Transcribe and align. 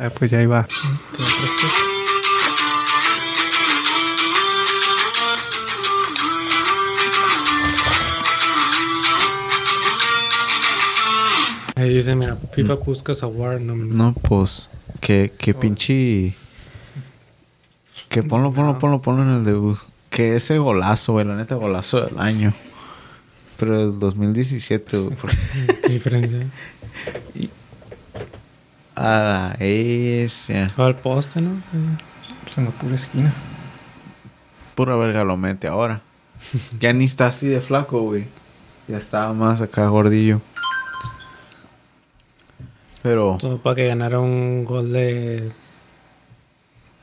Ah, 0.00 0.10
pues 0.10 0.30
ya 0.30 0.40
iba. 0.40 0.64
Ahí 11.74 11.94
dice, 11.94 12.14
mira, 12.14 12.36
FIFA 12.52 12.78
Puskas 12.78 13.24
Award. 13.24 13.60
No, 13.60 13.74
No, 13.74 14.12
pues, 14.12 14.70
que, 15.00 15.32
que 15.36 15.54
pinche... 15.54 16.36
Que 18.08 18.22
ponlo, 18.22 18.52
ponlo, 18.52 18.78
ponlo, 18.78 19.02
ponlo 19.02 19.22
en 19.24 19.30
el 19.30 19.44
debut. 19.44 19.78
Que 20.10 20.36
ese 20.36 20.58
golazo, 20.58 21.14
güey, 21.14 21.26
la 21.26 21.34
neta 21.34 21.56
golazo 21.56 22.02
del 22.06 22.18
año. 22.20 22.54
Pero 23.58 23.80
el 23.80 23.98
2017, 23.98 24.98
güey. 24.98 25.16
¿Qué 25.82 25.92
diferencia? 25.92 26.46
Ah, 29.00 29.54
ese. 29.60 30.66
Todo 30.74 30.88
el 30.88 30.96
poste, 30.96 31.40
¿no? 31.40 31.50
Pues 32.42 32.58
en 32.58 32.64
la 32.64 32.72
pura 32.72 32.96
esquina. 32.96 33.32
Pura 34.74 34.96
verga 34.96 35.22
lo 35.22 35.36
mete 35.36 35.68
ahora. 35.68 36.00
Ya 36.80 36.92
ni 36.92 37.04
está 37.04 37.28
así 37.28 37.46
de 37.46 37.60
flaco, 37.60 38.00
güey. 38.02 38.26
Ya 38.88 38.98
estaba 38.98 39.32
más 39.34 39.60
acá 39.60 39.86
gordillo. 39.86 40.40
Pero... 43.02 43.38
Todo 43.40 43.58
para 43.58 43.76
que 43.76 43.86
ganara 43.86 44.18
un 44.18 44.64
gol 44.64 44.92
de 44.92 45.52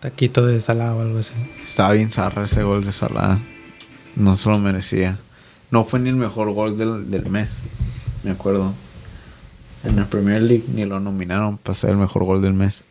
taquito 0.02 0.46
de 0.46 0.60
salada 0.60 0.96
o 0.96 1.02
algo 1.02 1.20
así. 1.20 1.34
Estaba 1.66 1.94
bien 1.94 2.12
zarra 2.12 2.44
ese 2.44 2.64
gol 2.64 2.84
de 2.84 2.92
Salah. 2.92 3.40
No 4.18 4.36
se 4.36 4.50
lo 4.50 4.60
merecía. 4.60 5.18
No 5.72 5.86
fue 5.86 6.02
ni 6.02 6.10
el 6.10 6.18
mejor 6.18 6.52
gol 6.52 6.78
del, 6.78 7.10
del 7.10 7.30
mes. 7.30 7.60
Me 8.24 8.32
acuerdo. 8.32 8.74
En 9.86 9.96
la 9.96 10.06
Premier 10.06 10.42
League 10.42 10.64
ni 10.74 10.86
lo 10.86 11.00
nominaron 11.00 11.58
para 11.58 11.74
ser 11.76 11.92
el 11.92 11.98
mejor 11.98 12.24
gol 12.24 12.42
del 12.42 12.54
mes. 12.54 12.84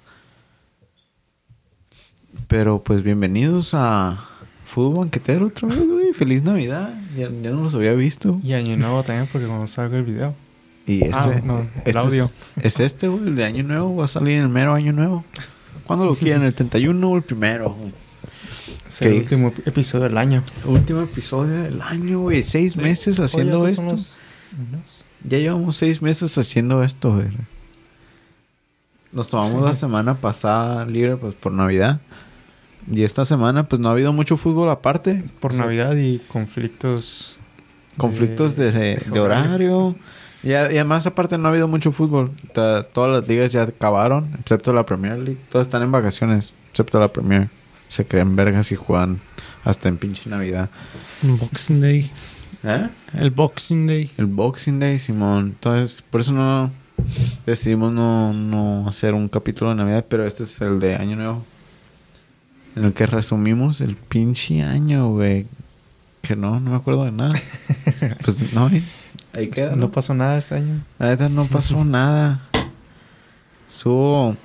Pero 2.49 2.79
pues 2.83 3.03
bienvenidos 3.03 3.73
a 3.75 4.19
Fútbol 4.67 5.05
Banquetero 5.05 5.47
otra 5.47 5.69
vez, 5.69 5.79
güey. 5.89 6.13
Feliz 6.13 6.43
Navidad. 6.43 6.95
Ya, 7.17 7.29
ya 7.31 7.51
no 7.51 7.63
los 7.65 7.75
había 7.75 7.95
visto. 7.95 8.41
Y 8.45 8.53
año 8.53 8.77
nuevo 8.77 9.03
también, 9.03 9.29
porque 9.33 9.47
cuando 9.47 9.67
salga 9.67 9.97
el 9.99 10.05
video. 10.05 10.35
Y 10.87 11.05
este, 11.05 11.17
Ah, 11.19 11.41
no, 11.45 11.59
el 11.61 11.69
este 11.85 11.99
audio. 11.99 12.31
Es, 12.57 12.65
es 12.75 12.81
este, 12.81 13.09
güey, 13.09 13.29
el 13.29 13.37
de 13.37 13.45
Año 13.45 13.65
Nuevo. 13.65 13.97
Va 13.97 14.05
a 14.05 14.09
salir 14.09 14.39
el 14.39 14.49
mero 14.51 14.75
Año 14.75 14.93
Nuevo. 14.93 15.25
¿Cuándo 15.87 16.05
lo 16.05 16.15
quieren? 16.15 16.43
¿El 16.43 16.55
31 16.55 17.09
o 17.11 17.17
el 17.17 17.23
primero? 17.23 17.75
Es 18.89 19.01
el 19.03 19.15
último 19.15 19.53
episodio 19.65 20.05
del 20.05 20.19
año. 20.19 20.43
Último 20.67 21.01
episodio 21.03 21.63
del 21.63 21.81
año, 21.81 22.21
güey. 22.21 22.43
Seis 22.43 22.77
meses 22.77 23.19
haciendo 23.19 23.63
Oye, 23.63 23.73
esto. 23.73 23.85
los- 23.85 24.17
Ya 25.25 25.39
llevamos 25.39 25.77
seis 25.77 26.03
meses 26.03 26.37
haciendo 26.37 26.83
esto, 26.83 27.15
güey. 27.15 27.29
Nos 29.13 29.29
tomamos 29.29 29.63
la 29.63 29.75
semana 29.75 30.15
pasada 30.15 30.85
libre, 30.85 31.17
pues, 31.17 31.35
por 31.35 31.53
Navidad. 31.53 32.01
Y 32.91 33.05
esta 33.05 33.25
semana, 33.25 33.69
pues, 33.69 33.81
no 33.81 33.89
ha 33.89 33.93
habido 33.93 34.13
mucho 34.13 34.37
fútbol 34.37 34.69
aparte. 34.71 35.25
Por 35.41 35.53
O 35.53 35.55
sea, 35.55 35.65
Navidad 35.65 35.97
y 35.97 36.19
conflictos. 36.29 37.37
Conflictos 37.97 38.57
de, 38.57 38.73
de, 38.73 38.97
de 38.97 39.21
horario. 39.21 39.97
Y, 40.43 40.53
además, 40.53 41.07
aparte, 41.07 41.39
no 41.39 41.49
ha 41.49 41.51
habido 41.53 41.69
mucho 41.69 41.91
fútbol. 41.91 42.33
Todas 42.53 43.11
las 43.11 43.27
ligas 43.27 43.51
ya 43.53 43.63
acabaron, 43.63 44.31
excepto 44.39 44.75
la 44.75 44.85
Premier 44.85 45.19
League. 45.19 45.39
Todas 45.49 45.69
están 45.69 45.83
en 45.83 45.91
vacaciones, 45.91 46.53
excepto 46.71 47.01
la 47.01 47.09
Premier. 47.09 47.49
Se 47.89 48.05
creen 48.05 48.37
vergas 48.37 48.71
y 48.73 48.77
juegan 48.77 49.21
hasta 49.65 49.89
en 49.89 49.97
pinche 49.97 50.29
Navidad. 50.29 50.69
Boxing 51.23 51.81
Day. 51.81 52.11
¿Eh? 52.65 52.89
El 53.15 53.31
Boxing 53.31 53.87
Day. 53.87 54.11
El 54.17 54.27
Boxing 54.27 54.81
Day, 54.81 54.99
Simón. 54.99 55.49
Entonces, 55.55 56.03
por 56.03 56.21
eso 56.23 56.33
no 56.33 56.71
decidimos 57.47 57.93
no, 57.95 58.33
no 58.33 58.89
hacer 58.89 59.13
un 59.15 59.29
capítulo 59.29 59.71
de 59.71 59.77
Navidad, 59.77 60.07
pero 60.09 60.27
este 60.27 60.45
es 60.45 60.61
el 60.61 60.81
de 60.81 60.97
Año 60.97 61.17
Nuevo. 61.17 61.45
En 62.77 62.85
el 62.85 62.93
que 62.93 63.07
resumimos 63.07 63.81
el 63.81 63.97
pinche 63.97 64.63
año, 64.63 65.09
güey. 65.11 65.47
Que 66.23 66.37
no, 66.37 66.59
no 66.59 66.71
me 66.71 66.77
acuerdo 66.77 67.05
de 67.05 67.13
nada. 67.13 67.35
pues 68.25 68.53
no, 68.55 68.67
ahí- 68.67 68.85
ahí 69.35 69.49
queda. 69.49 69.71
No 69.73 69.77
¿no? 69.77 69.91
pasó 69.91 70.15
nada 70.15 70.39
este 70.39 70.55
año. 70.57 70.81
La 70.99 71.09
neta 71.11 71.29
no 71.29 71.45
pasó 71.45 71.85
nada. 71.85 72.41
Estuvo- 73.69 74.37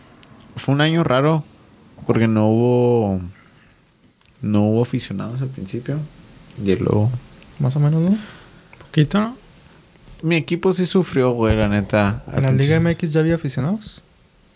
Fue 0.57 0.75
un 0.75 0.81
año 0.81 1.03
raro 1.03 1.43
porque 2.05 2.27
no 2.27 2.47
hubo. 2.49 3.21
No 4.41 4.63
hubo 4.63 4.81
aficionados 4.81 5.41
al 5.41 5.47
principio. 5.49 5.97
Y 6.63 6.75
luego. 6.75 7.09
Más 7.59 7.75
o 7.75 7.79
menos, 7.79 8.01
¿no? 8.01 8.17
Poquito, 8.79 9.19
¿no? 9.19 9.37
Mi 10.21 10.35
equipo 10.35 10.73
sí 10.73 10.85
sufrió, 10.85 11.31
güey, 11.31 11.55
la 11.55 11.67
neta. 11.67 12.23
En 12.33 12.43
la 12.43 12.51
Liga. 12.51 12.79
MX 12.79 13.11
ya 13.11 13.21
había 13.21 13.35
aficionados. 13.35 14.03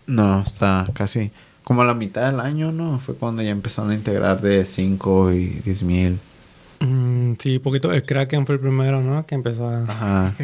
No, 0.08 0.42
está 0.42 0.88
casi. 0.94 1.32
Como 1.64 1.82
a 1.82 1.86
la 1.86 1.94
mitad 1.94 2.30
del 2.30 2.40
año, 2.42 2.72
¿no? 2.72 3.00
Fue 3.00 3.16
cuando 3.16 3.42
ya 3.42 3.52
empezaron 3.52 3.92
a 3.92 3.94
integrar 3.94 4.42
de 4.42 4.66
5 4.66 5.32
y 5.32 5.46
10 5.48 5.84
mil. 5.84 6.20
Mm, 6.82 7.34
sí, 7.40 7.60
poquito. 7.60 7.94
El 7.94 8.04
Kraken 8.04 8.46
fue 8.46 8.56
el 8.56 8.62
primero, 8.62 9.02
¿no? 9.02 9.26
Que 9.26 9.36
empezó 9.36 9.70
a... 9.70 9.84
Ajá. 9.84 10.34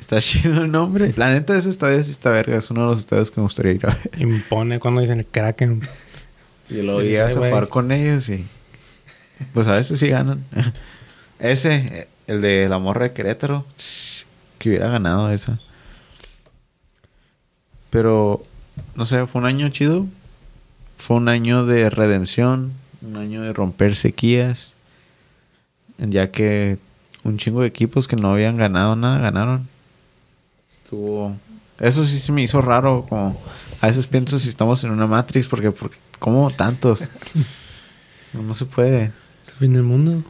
Está 0.00 0.20
chido 0.20 0.64
el 0.64 0.70
nombre. 0.72 1.14
La 1.16 1.30
neta, 1.30 1.56
ese 1.56 1.70
estadio 1.70 2.02
sí 2.02 2.10
está 2.10 2.30
verga. 2.30 2.58
Es 2.58 2.68
uno 2.70 2.80
de 2.80 2.86
los 2.88 2.98
estadios 2.98 3.30
que 3.30 3.40
me 3.40 3.44
gustaría 3.44 3.72
ir 3.72 3.86
a 3.86 3.90
ver. 3.90 4.10
Impone 4.20 4.80
cuando 4.80 5.00
dicen 5.00 5.20
el 5.20 5.26
Kraken. 5.26 5.82
Y 6.68 6.82
luego 6.82 7.00
llegas 7.02 7.36
a 7.36 7.38
jugar 7.38 7.68
con 7.68 7.92
ellos 7.92 8.28
y... 8.28 8.44
Pues 9.54 9.68
a 9.68 9.72
veces 9.72 10.00
sí 10.00 10.08
ganan. 10.08 10.44
Ese, 11.40 12.06
el 12.26 12.42
de 12.42 12.68
la 12.68 12.78
morra 12.78 13.04
de 13.04 13.12
Querétaro. 13.12 13.64
Que 14.58 14.68
hubiera 14.68 14.88
ganado 14.88 15.30
esa. 15.30 15.58
Pero, 17.88 18.44
no 18.94 19.04
sé, 19.06 19.26
fue 19.26 19.40
un 19.40 19.46
año 19.46 19.68
chido. 19.70 20.06
Fue 20.98 21.16
un 21.16 21.28
año 21.28 21.64
de 21.64 21.88
redención. 21.88 22.72
Un 23.00 23.16
año 23.16 23.42
de 23.42 23.54
romper 23.54 23.94
sequías. 23.94 24.74
Ya 25.98 26.30
que 26.30 26.78
un 27.24 27.38
chingo 27.38 27.62
de 27.62 27.68
equipos 27.68 28.06
que 28.06 28.16
no 28.16 28.32
habían 28.32 28.58
ganado 28.58 28.94
nada 28.96 29.18
ganaron. 29.18 29.66
Estuvo... 30.72 31.36
Eso 31.78 32.04
sí 32.04 32.18
se 32.18 32.32
me 32.32 32.42
hizo 32.42 32.60
raro. 32.60 33.06
Como 33.08 33.40
a 33.80 33.86
veces 33.86 34.06
pienso 34.06 34.38
si 34.38 34.50
estamos 34.50 34.84
en 34.84 34.90
una 34.90 35.06
Matrix. 35.06 35.48
Porque, 35.48 35.70
porque 35.70 35.96
¿cómo 36.18 36.50
tantos? 36.50 37.04
No, 38.32 38.44
no 38.44 38.54
se 38.54 38.64
puede. 38.64 39.06
El 39.06 39.54
fin 39.58 39.74
del 39.74 39.82
mundo. 39.82 40.22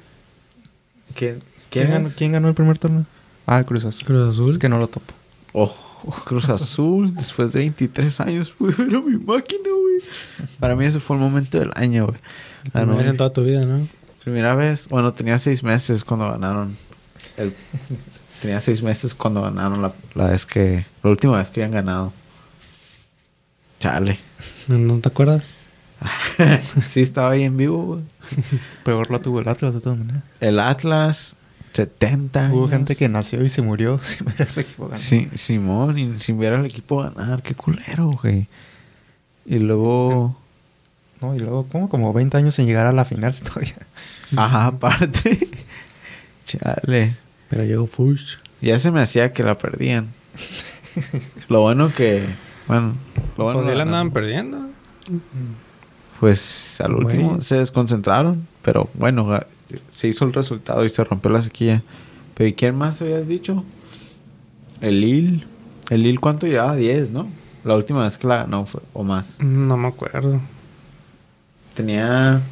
¿Quién, 1.20 1.42
¿Quién 1.68 1.90
ganó, 1.90 2.08
quién 2.16 2.32
ganó 2.32 2.48
el 2.48 2.54
primer 2.54 2.78
torneo? 2.78 3.04
Ah, 3.44 3.58
el 3.58 3.66
Cruz 3.66 3.84
Azul. 3.84 4.06
Cruz 4.06 4.34
Azul. 4.34 4.50
Es 4.52 4.58
que 4.58 4.70
no 4.70 4.78
lo 4.78 4.88
topo. 4.88 5.12
Oh, 5.52 5.76
Cruz 6.24 6.48
Azul, 6.48 7.14
después 7.14 7.52
de 7.52 7.58
23 7.58 8.20
años 8.20 8.50
pude 8.58 8.72
ver 8.72 8.96
a 8.96 9.00
mi 9.02 9.18
máquina, 9.18 9.68
güey. 9.68 10.00
Para 10.58 10.74
mí 10.74 10.86
ese 10.86 10.98
fue 10.98 11.16
el 11.16 11.22
momento 11.22 11.58
del 11.58 11.72
año, 11.74 12.06
güey. 12.06 12.18
La 12.72 12.80
Primera 12.80 12.96
vez 12.96 13.06
en 13.08 13.16
toda 13.18 13.32
tu 13.34 13.44
vida, 13.44 13.66
¿no? 13.66 13.86
primera 14.24 14.54
vez, 14.54 14.88
bueno, 14.88 15.12
tenía 15.12 15.38
seis 15.38 15.62
meses 15.62 16.04
cuando 16.04 16.30
ganaron. 16.30 16.74
El, 17.36 17.54
tenía 18.40 18.62
seis 18.62 18.82
meses 18.82 19.14
cuando 19.14 19.42
ganaron 19.42 19.82
la, 19.82 19.92
la 20.14 20.28
vez 20.28 20.46
que, 20.46 20.86
la 21.02 21.10
última 21.10 21.36
vez 21.36 21.50
que 21.50 21.62
habían 21.62 21.72
ganado. 21.72 22.14
Chale. 23.78 24.18
¿No, 24.68 24.78
no 24.78 24.98
te 25.00 25.08
acuerdas? 25.10 25.50
sí, 26.88 27.02
estaba 27.02 27.32
ahí 27.32 27.42
en 27.42 27.58
vivo, 27.58 27.84
güey. 27.84 28.00
Peor 28.84 29.10
lo 29.10 29.20
tuvo 29.20 29.40
el 29.40 29.48
Atlas 29.48 29.74
de 29.74 29.80
todas 29.80 29.98
maneras. 29.98 30.22
El 30.40 30.58
Atlas, 30.60 31.36
70 31.72 32.50
Hubo 32.52 32.60
años. 32.64 32.70
gente 32.70 32.96
que 32.96 33.08
nació 33.08 33.42
y 33.42 33.50
se 33.50 33.62
murió 33.62 33.98
sin 34.02 34.26
ver 34.26 34.42
a 34.42 34.44
ese 34.44 34.62
equipo 34.62 34.84
ganar. 34.84 34.98
Sí, 34.98 35.28
Simón, 35.34 35.98
y 35.98 36.20
sin 36.20 36.38
ver 36.38 36.54
al 36.54 36.66
equipo 36.66 37.02
ganar, 37.02 37.42
qué 37.42 37.54
culero, 37.54 38.08
güey. 38.22 38.46
Y 39.46 39.58
luego, 39.58 40.36
No, 41.20 41.34
y 41.34 41.38
luego, 41.38 41.64
como 41.66 41.88
Como 41.88 42.12
20 42.12 42.36
años 42.36 42.54
sin 42.54 42.66
llegar 42.66 42.86
a 42.86 42.92
la 42.92 43.04
final 43.04 43.34
todavía. 43.44 43.76
ajá, 44.36 44.66
aparte. 44.66 45.48
Chale. 46.44 47.16
Pero 47.48 47.64
llegó 47.64 47.86
Fush. 47.86 48.36
Ya 48.60 48.78
se 48.78 48.90
me 48.90 49.00
hacía 49.00 49.32
que 49.32 49.42
la 49.42 49.56
perdían. 49.58 50.08
Lo 51.48 51.62
bueno 51.62 51.92
que, 51.94 52.24
bueno, 52.66 52.94
lo 53.38 53.44
bueno 53.44 53.60
Pues 53.60 53.68
que 53.70 53.74
la 53.76 53.84
andaban 53.84 54.10
perdiendo. 54.10 54.58
Pues 56.20 56.80
al 56.82 56.94
último 56.94 57.40
se 57.40 57.56
desconcentraron, 57.56 58.46
pero 58.60 58.90
bueno, 58.92 59.40
se 59.88 60.08
hizo 60.08 60.26
el 60.26 60.34
resultado 60.34 60.84
y 60.84 60.90
se 60.90 61.02
rompió 61.02 61.30
la 61.30 61.40
sequía. 61.40 61.82
Pero 62.34 62.46
¿y 62.46 62.52
quién 62.52 62.76
más 62.76 63.00
habías 63.00 63.26
dicho? 63.26 63.64
El 64.82 65.00
Lille. 65.00 65.46
El 65.88 66.02
Lille, 66.02 66.18
¿cuánto 66.18 66.46
llevaba? 66.46 66.76
10, 66.76 67.10
¿no? 67.10 67.26
La 67.64 67.74
última 67.74 68.04
vez 68.04 68.18
que 68.18 68.26
la 68.26 68.36
ganó 68.36 68.66
fue, 68.66 68.82
o 68.92 69.02
más. 69.02 69.36
No 69.40 69.78
me 69.78 69.88
acuerdo. 69.88 70.40
Tenía 71.74 72.42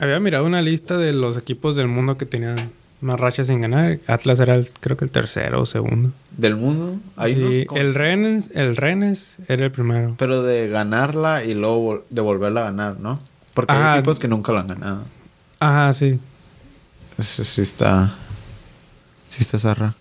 Había 0.00 0.20
mirado 0.20 0.46
una 0.46 0.62
lista 0.62 0.96
de 0.96 1.12
los 1.12 1.36
equipos 1.36 1.76
del 1.76 1.88
mundo 1.88 2.16
que 2.16 2.24
tenían 2.24 2.70
más 3.00 3.18
rachas 3.20 3.46
sin 3.46 3.60
ganar. 3.60 3.98
Atlas 4.06 4.40
era 4.40 4.54
el, 4.54 4.70
creo 4.80 4.96
que 4.96 5.04
el 5.04 5.10
tercero 5.10 5.62
o 5.62 5.66
segundo. 5.66 6.10
del 6.36 6.56
mundo. 6.56 6.96
Hay 7.16 7.34
sí, 7.34 7.40
unos 7.68 7.80
el 7.80 7.94
Rennes, 7.94 8.50
el 8.54 8.76
Rennes 8.76 9.36
era 9.48 9.64
el 9.64 9.70
primero. 9.72 10.14
Pero 10.18 10.42
de 10.42 10.68
ganarla 10.68 11.44
y 11.44 11.54
luego 11.54 12.04
de 12.10 12.20
volverla 12.20 12.60
a 12.62 12.64
ganar, 12.64 12.98
¿no? 13.00 13.18
Porque 13.54 13.72
Ah. 13.72 13.92
hay 13.94 13.98
equipos 14.00 14.18
que 14.18 14.28
nunca 14.28 14.52
la 14.52 14.60
han 14.60 14.68
ganado. 14.68 15.02
Ajá, 15.60 15.92
sí. 15.94 16.18
Eso 17.18 17.42
sí 17.44 17.62
está. 17.62 18.14
Sí 19.30 19.38
está 19.42 19.58
zarra. 19.58 19.94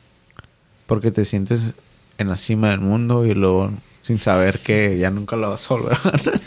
Porque 0.86 1.12
te 1.12 1.26
sientes 1.26 1.74
en 2.18 2.30
la 2.30 2.36
cima 2.38 2.70
del 2.70 2.80
mundo 2.80 3.26
y 3.26 3.34
luego 3.34 3.72
sin 4.08 4.18
saber 4.20 4.60
que 4.60 4.98
ya 4.98 5.10
nunca 5.12 5.36
lo 5.36 5.50
vas 5.50 5.70
a 5.70 5.74
volver 5.74 5.94
a 5.98 6.12
ganar. 6.12 6.42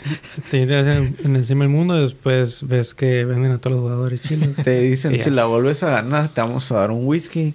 Te 0.49 0.57
intentas 0.57 0.97
en, 0.97 1.15
en 1.23 1.35
encima 1.35 1.63
del 1.63 1.71
mundo 1.71 1.95
y 1.97 2.01
después 2.01 2.67
ves 2.67 2.93
que 2.95 3.23
venden 3.23 3.51
a 3.51 3.59
todos 3.59 3.75
los 3.75 3.81
jugadores 3.83 4.21
chilos. 4.21 4.49
Te 4.63 4.79
dicen, 4.81 5.13
Ya. 5.13 5.23
si 5.23 5.29
la 5.29 5.45
vuelves 5.45 5.83
a 5.83 5.91
ganar, 5.91 6.29
te 6.29 6.41
vamos 6.41 6.71
a 6.71 6.75
dar 6.79 6.89
un 6.91 7.05
whisky. 7.07 7.53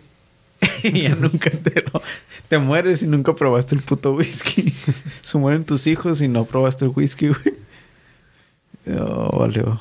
y 0.85 1.03
ya 1.03 1.15
nunca 1.17 1.51
te 1.51 1.83
lo... 1.93 2.01
Te 2.49 2.59
mueres 2.59 3.03
y 3.03 3.09
nunca 3.09 3.35
probaste 3.35 3.75
el 3.75 3.83
puto 3.83 4.13
whisky. 4.15 4.73
Se 5.23 5.37
mueren 5.39 5.65
tus 5.65 5.89
hijos 5.89 6.21
y 6.21 6.29
no 6.29 6.45
probaste 6.45 6.85
el 6.85 6.93
whisky, 6.95 7.29
güey. 7.29 8.99
Oh, 9.01 9.39
valió. 9.41 9.81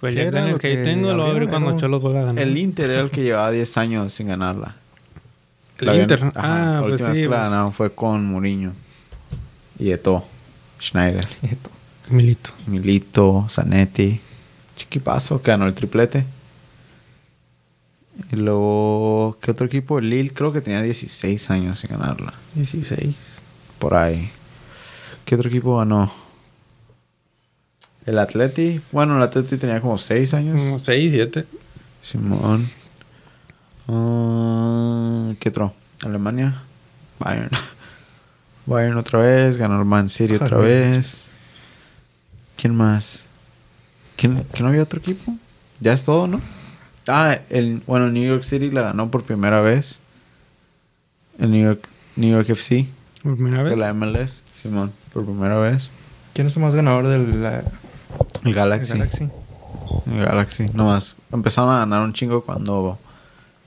Pues 0.00 0.14
¿Qué 0.14 0.20
Jack 0.22 0.28
era 0.28 0.38
Daniels 0.38 0.56
lo 0.56 0.60
que 0.60 0.68
ahí 0.68 0.82
tengo 0.82 1.12
lo 1.12 1.24
abrí 1.26 1.46
cuando 1.46 1.76
Cholos 1.76 2.00
vuelva 2.00 2.20
a 2.20 2.24
ganar. 2.24 2.42
El 2.42 2.56
Inter 2.56 2.90
era 2.90 3.02
el 3.02 3.10
que 3.10 3.22
llevaba 3.22 3.50
10 3.50 3.76
años 3.76 4.14
sin 4.14 4.28
ganarla. 4.28 4.76
El 5.78 5.86
La 5.86 5.92
habían- 5.92 6.04
Inter. 6.04 6.24
ajá, 6.24 6.32
Ah, 6.36 6.72
la 6.76 6.80
pues 6.80 6.92
última 6.92 7.08
vez 7.08 7.16
sí. 7.16 7.22
que 7.22 7.28
la 7.28 7.36
pues, 7.36 7.50
ganaron 7.50 7.72
fue 7.74 7.92
con 7.92 8.24
Mourinho. 8.24 8.72
Y 9.80 9.90
Eto'o. 9.92 10.24
Schneider. 10.80 11.24
Milito. 12.10 12.50
Milito, 12.66 13.46
Zanetti, 13.48 14.20
Chiquipazo, 14.76 15.42
que 15.42 15.50
ganó 15.50 15.66
el 15.66 15.74
triplete. 15.74 16.24
Y 18.30 18.36
luego, 18.36 19.38
¿qué 19.40 19.50
otro 19.50 19.66
equipo? 19.66 19.98
El 19.98 20.10
Lille 20.10 20.32
creo 20.32 20.52
que 20.52 20.60
tenía 20.60 20.82
16 20.82 21.50
años 21.50 21.80
sin 21.80 21.90
ganarla. 21.90 22.34
16. 22.54 23.40
Por 23.78 23.94
ahí. 23.94 24.30
¿Qué 25.24 25.34
otro 25.34 25.48
equipo 25.48 25.78
ganó? 25.78 26.12
El 28.04 28.18
Atleti. 28.18 28.80
Bueno, 28.92 29.16
el 29.16 29.22
Atleti 29.22 29.56
tenía 29.56 29.80
como 29.80 29.96
6 29.96 30.34
años. 30.34 30.60
Como 30.60 30.78
6, 30.78 31.12
7. 31.12 31.46
Simón. 32.02 32.68
Ah, 33.88 35.32
¿Qué 35.38 35.48
otro? 35.48 35.72
Alemania. 36.02 36.62
Bayern. 37.18 37.50
Bayern 38.70 38.96
otra 38.96 39.18
vez. 39.20 39.56
Ganó 39.58 39.78
el 39.78 39.84
Man 39.84 40.08
City 40.08 40.34
otra 40.34 40.56
vez. 40.58 41.26
¿Quién 42.56 42.74
más? 42.74 43.26
¿Quién, 44.16 44.44
¿Quién 44.52 44.68
había 44.68 44.82
otro 44.82 44.98
equipo? 45.00 45.34
Ya 45.80 45.92
es 45.92 46.04
todo, 46.04 46.26
¿no? 46.26 46.40
Ah, 47.08 47.38
el, 47.48 47.82
bueno, 47.86 48.06
el 48.06 48.12
New 48.12 48.24
York 48.28 48.42
City 48.44 48.70
la 48.70 48.82
ganó 48.82 49.10
por 49.10 49.22
primera 49.22 49.60
vez. 49.62 49.98
El 51.38 51.50
New 51.52 51.64
York, 51.64 51.88
New 52.16 52.30
York 52.30 52.50
FC 52.50 52.86
Por 53.22 53.34
primera 53.36 53.62
vez. 53.62 53.70
de 53.70 53.76
la 53.78 53.94
MLS. 53.94 54.44
Simón, 54.60 54.92
por 55.12 55.24
primera 55.24 55.58
vez. 55.58 55.90
¿Quién 56.34 56.46
es 56.46 56.56
el 56.56 56.62
más 56.62 56.74
ganador 56.74 57.06
del 57.08 57.42
la- 57.42 57.64
El 58.44 58.52
Galaxy. 58.54 58.92
Galaxy? 58.98 59.28
El 60.06 60.24
Galaxy, 60.24 60.66
nomás. 60.74 61.16
Empezaron 61.32 61.70
a 61.70 61.78
ganar 61.78 62.02
un 62.02 62.12
chingo 62.12 62.42
cuando, 62.42 62.98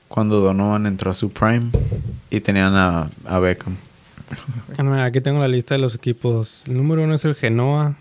cuando 0.08 0.40
Donovan 0.40 0.86
entró 0.86 1.10
a 1.10 1.14
su 1.14 1.30
prime 1.32 1.70
y 2.30 2.40
tenían 2.40 2.76
a, 2.76 3.10
a 3.26 3.38
Beckham. 3.40 3.74
Aquí 5.04 5.20
tengo 5.20 5.40
la 5.40 5.48
lista 5.48 5.74
de 5.74 5.80
los 5.80 5.94
equipos. 5.94 6.64
El 6.66 6.76
número 6.76 7.02
uno 7.04 7.14
es 7.14 7.24
el 7.24 7.34
Genoa, 7.34 7.94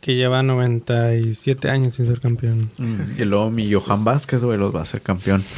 que 0.00 0.14
lleva 0.14 0.42
97 0.42 1.68
años 1.68 1.94
sin 1.94 2.06
ser 2.06 2.20
campeón. 2.20 2.70
Y 3.18 3.24
luego 3.24 3.50
mi 3.50 3.70
Johan 3.72 4.04
Vázquez, 4.04 4.42
güey, 4.44 4.58
los 4.58 4.74
va 4.74 4.80
a 4.80 4.82
hacer 4.82 5.00
campeón. 5.02 5.42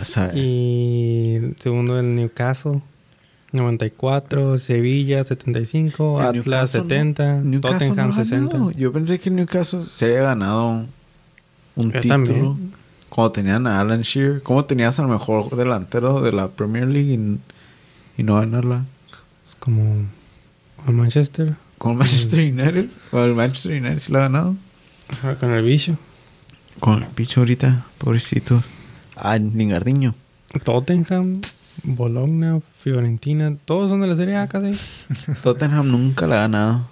O 0.00 0.04
sea, 0.06 0.32
Y 0.34 1.34
el 1.34 1.56
segundo 1.60 2.00
el 2.00 2.14
Newcastle, 2.14 2.80
94. 3.52 4.56
Sevilla, 4.56 5.24
75. 5.24 6.20
el 6.22 6.26
Atlas, 6.26 6.46
Newcastle 6.46 6.80
no- 6.80 6.88
70. 6.88 7.40
Newcastle 7.42 7.88
Tottenham, 7.88 8.08
no 8.08 8.14
ha 8.14 8.16
60. 8.16 8.52
ganado. 8.56 8.70
Yo 8.72 8.92
pensé 8.94 9.18
que 9.20 9.28
el 9.28 9.36
Newcastle 9.36 9.84
se 9.84 10.06
había 10.06 10.22
ganado 10.22 10.86
un 11.76 11.92
Yo 11.92 12.00
título. 12.00 12.08
también. 12.14 12.72
Cuando 13.10 13.32
tenían 13.32 13.66
a 13.66 13.80
Alan 13.80 14.02
Shearer. 14.02 14.42
¿Cómo 14.42 14.64
tenías 14.64 14.98
al 14.98 15.08
mejor 15.08 15.54
delantero 15.54 16.22
de 16.22 16.32
la 16.32 16.48
Premier 16.48 16.86
League 16.86 17.12
y, 17.12 17.38
y 18.20 18.22
no 18.22 18.36
ganarla? 18.36 18.84
Es 19.44 19.54
como 19.56 20.06
el 20.86 20.94
Manchester. 20.94 21.54
Con 21.76 21.96
Manchester 21.96 22.40
United. 22.40 22.86
Con 23.10 23.22
el 23.24 23.34
Manchester 23.34 23.72
United 23.72 23.98
sí 23.98 24.12
la 24.12 24.20
ha 24.20 24.22
ganado. 24.22 24.56
Ajá, 25.08 25.34
con 25.34 25.50
el 25.50 25.64
bicho. 25.64 25.96
Con 26.78 27.02
el 27.02 27.08
bicho 27.14 27.40
ahorita, 27.40 27.84
pobrecitos. 27.98 28.64
Ah, 29.16 29.36
Lingardiño. 29.36 30.14
Tottenham, 30.62 31.42
Bologna, 31.82 32.60
Fiorentina. 32.78 33.56
Todos 33.64 33.90
son 33.90 34.00
de 34.00 34.06
la 34.06 34.16
Serie 34.16 34.36
A 34.36 34.48
casi. 34.48 34.78
Tottenham 35.42 35.90
nunca 35.90 36.26
la 36.26 36.36
ha 36.36 36.40
ganado. 36.42 36.88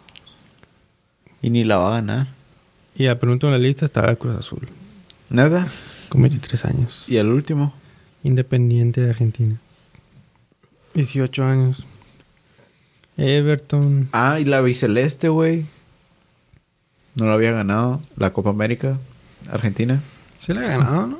Y 1.42 1.50
ni 1.50 1.64
la 1.64 1.78
va 1.78 1.88
a 1.88 1.92
ganar. 2.00 2.26
Y 2.96 3.06
al 3.06 3.18
penúltimo 3.18 3.52
en 3.52 3.60
la 3.60 3.66
lista 3.66 3.84
estaba 3.84 4.10
el 4.10 4.18
Cruz 4.18 4.36
Azul, 4.36 4.68
Nada. 5.30 5.68
Con 6.08 6.22
23 6.22 6.64
años. 6.64 7.04
Y 7.08 7.16
el 7.16 7.28
último. 7.28 7.72
Independiente 8.24 9.00
de 9.00 9.10
Argentina. 9.10 9.56
18 10.94 11.44
años. 11.44 11.86
Everton. 13.16 14.08
Ah, 14.12 14.40
y 14.40 14.44
la 14.44 14.60
biceleste, 14.60 15.28
güey. 15.28 15.66
No 17.14 17.26
la 17.26 17.34
había 17.34 17.52
ganado. 17.52 18.00
La 18.16 18.32
Copa 18.32 18.50
América. 18.50 18.96
Argentina. 19.50 20.00
Se 20.38 20.54
la 20.54 20.62
ha 20.62 20.64
ganado, 20.64 21.06
¿no? 21.06 21.18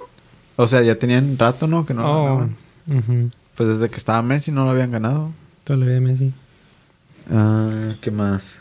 O 0.57 0.67
sea, 0.67 0.83
ya 0.83 0.97
tenían 0.97 1.39
rato, 1.39 1.67
¿no? 1.67 1.87
Que 1.87 1.95
no 1.95 2.03
la 2.03 2.09
oh, 2.09 2.25
ganaban. 2.25 3.33
Pues 3.55 3.69
desde 3.69 3.91
que 3.91 3.97
estaba 3.97 4.23
Messi 4.23 4.53
no 4.53 4.65
la 4.65 4.73
habían 4.73 4.91
ganado. 4.91 5.33
Todavía 5.65 6.01
Messi. 6.01 6.33
Ah, 7.31 7.95
¿qué 8.01 8.11
más? 8.11 8.57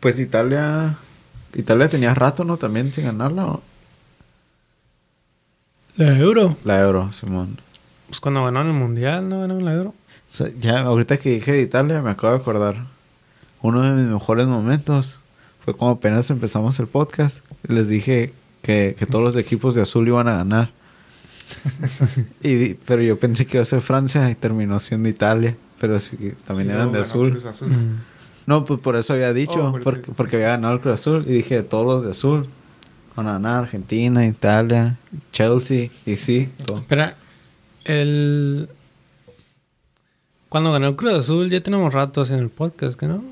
Pues 0.00 0.18
Italia... 0.18 0.96
Italia 1.54 1.88
tenía 1.88 2.14
rato, 2.14 2.44
¿no? 2.44 2.56
También 2.56 2.92
sin 2.92 3.04
ganarla. 3.04 3.46
¿o? 3.46 3.62
La 6.00 6.18
Euro. 6.18 6.56
La 6.64 6.80
Euro, 6.80 7.12
Simón. 7.12 7.58
Pues 8.08 8.20
cuando 8.20 8.44
ganaron 8.44 8.68
el 8.68 8.74
Mundial, 8.74 9.28
¿no 9.28 9.40
ganaron 9.40 9.64
la 9.64 9.74
Euro? 9.74 9.90
O 9.90 9.94
sea, 10.32 10.48
ya, 10.60 10.80
ahorita 10.80 11.16
que 11.18 11.30
dije 11.30 11.52
de 11.52 11.62
Italia, 11.62 12.00
me 12.02 12.10
acabo 12.10 12.32
de 12.32 12.38
acordar. 12.40 12.76
Uno 13.62 13.82
de 13.82 13.90
mis 13.92 14.06
mejores 14.10 14.46
momentos 14.46 15.20
fue 15.64 15.74
cuando 15.74 15.96
apenas 15.98 16.30
empezamos 16.30 16.78
el 16.80 16.86
podcast. 16.86 17.44
Les 17.68 17.88
dije 17.88 18.32
que, 18.62 18.96
que 18.98 19.06
todos 19.06 19.22
los 19.24 19.36
equipos 19.36 19.74
de 19.74 19.82
azul 19.82 20.06
iban 20.08 20.28
a 20.28 20.36
ganar. 20.38 20.70
y, 22.42 22.54
di- 22.54 22.78
pero 22.86 23.02
yo 23.02 23.18
pensé 23.18 23.44
que 23.46 23.56
iba 23.58 23.62
a 23.62 23.66
ser 23.66 23.80
Francia 23.80 24.30
y 24.30 24.34
terminó 24.34 24.78
siendo 24.80 25.08
Italia. 25.08 25.56
Pero 25.80 25.98
sí, 25.98 26.34
también 26.46 26.70
eran 26.70 26.92
de 26.92 27.00
azul. 27.00 27.32
Mm. 27.60 28.00
No, 28.46 28.64
pues 28.64 28.80
por 28.80 28.96
eso 28.96 29.12
había 29.14 29.32
dicho, 29.32 29.66
Oh, 29.68 29.72
por 29.72 29.82
porque, 29.82 30.12
porque 30.12 30.36
había 30.36 30.48
ganado 30.48 30.74
el 30.74 30.80
Cruz 30.80 30.94
Azul. 30.94 31.24
Y 31.26 31.32
dije, 31.32 31.62
todos 31.62 31.86
los 31.86 32.02
de 32.04 32.10
azul 32.10 32.46
van 33.16 33.28
a 33.28 33.32
ganar. 33.34 33.64
Argentina, 33.64 34.26
Italia, 34.26 34.96
Chelsea. 35.32 35.90
Y 36.06 36.16
sí. 36.16 36.48
Espera, 36.74 37.16
el... 37.84 38.68
Cuando 40.48 40.72
ganó 40.72 40.88
el 40.88 40.96
Cruz 40.96 41.12
Azul 41.12 41.48
ya 41.48 41.62
tenemos 41.62 41.94
ratos 41.94 42.30
en 42.30 42.40
el 42.40 42.48
podcast, 42.48 42.98
¿que 42.98 43.06
no? 43.06 43.22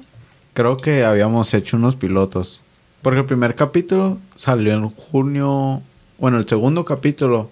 Creo 0.54 0.76
que 0.76 1.04
habíamos 1.04 1.52
hecho 1.52 1.76
unos 1.76 1.96
pilotos. 1.96 2.60
Porque 3.02 3.20
el 3.20 3.26
primer 3.26 3.54
capítulo 3.54 4.18
salió 4.34 4.74
en 4.74 4.88
junio. 4.90 5.82
Bueno, 6.18 6.38
el 6.38 6.48
segundo 6.48 6.84
capítulo 6.84 7.50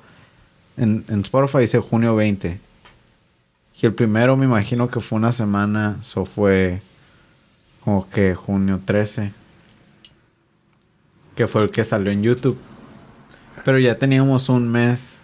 en, 0.76 1.04
en 1.09 1.21
Spotify 1.21 1.59
dice 1.59 1.78
junio 1.80 2.14
20. 2.14 2.61
Y 3.80 3.87
el 3.87 3.95
primero 3.95 4.37
me 4.37 4.47
imagino 4.47 4.88
que 4.88 5.00
fue 5.00 5.18
una 5.18 5.33
semana. 5.33 5.99
Eso 6.00 6.25
fue 6.25 6.80
como 7.85 8.09
que 8.09 8.35
junio 8.35 8.80
13. 8.85 9.33
Que 11.37 11.47
fue 11.47 11.62
el 11.62 11.71
que 11.71 11.85
salió 11.85 12.11
en 12.11 12.23
YouTube. 12.23 12.59
Pero 13.64 13.78
ya 13.78 13.97
teníamos 13.97 14.49
un 14.49 14.69
mes 14.71 15.21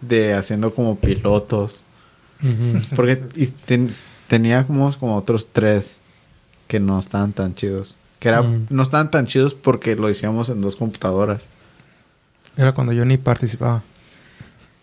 de 0.00 0.34
haciendo 0.34 0.74
como 0.74 0.96
pilotos. 0.98 1.82
Porque 2.94 3.22
y 3.34 3.46
ten- 3.46 3.94
tenía 4.28 4.66
como, 4.66 4.90
otros 5.16 5.48
tres 5.52 6.00
que 6.66 6.80
no 6.80 6.98
estaban 6.98 7.32
tan 7.32 7.54
chidos. 7.54 7.96
Que 8.18 8.28
era, 8.28 8.42
Mm. 8.42 8.66
no 8.70 8.82
estaban 8.82 9.10
tan 9.10 9.26
chidos 9.26 9.54
porque 9.54 9.94
lo 9.96 10.10
hicimos 10.10 10.48
en 10.48 10.60
dos 10.60 10.76
computadoras. 10.76 11.42
Era 12.56 12.72
cuando 12.72 12.92
yo 12.92 13.04
ni 13.04 13.16
participaba. 13.18 13.82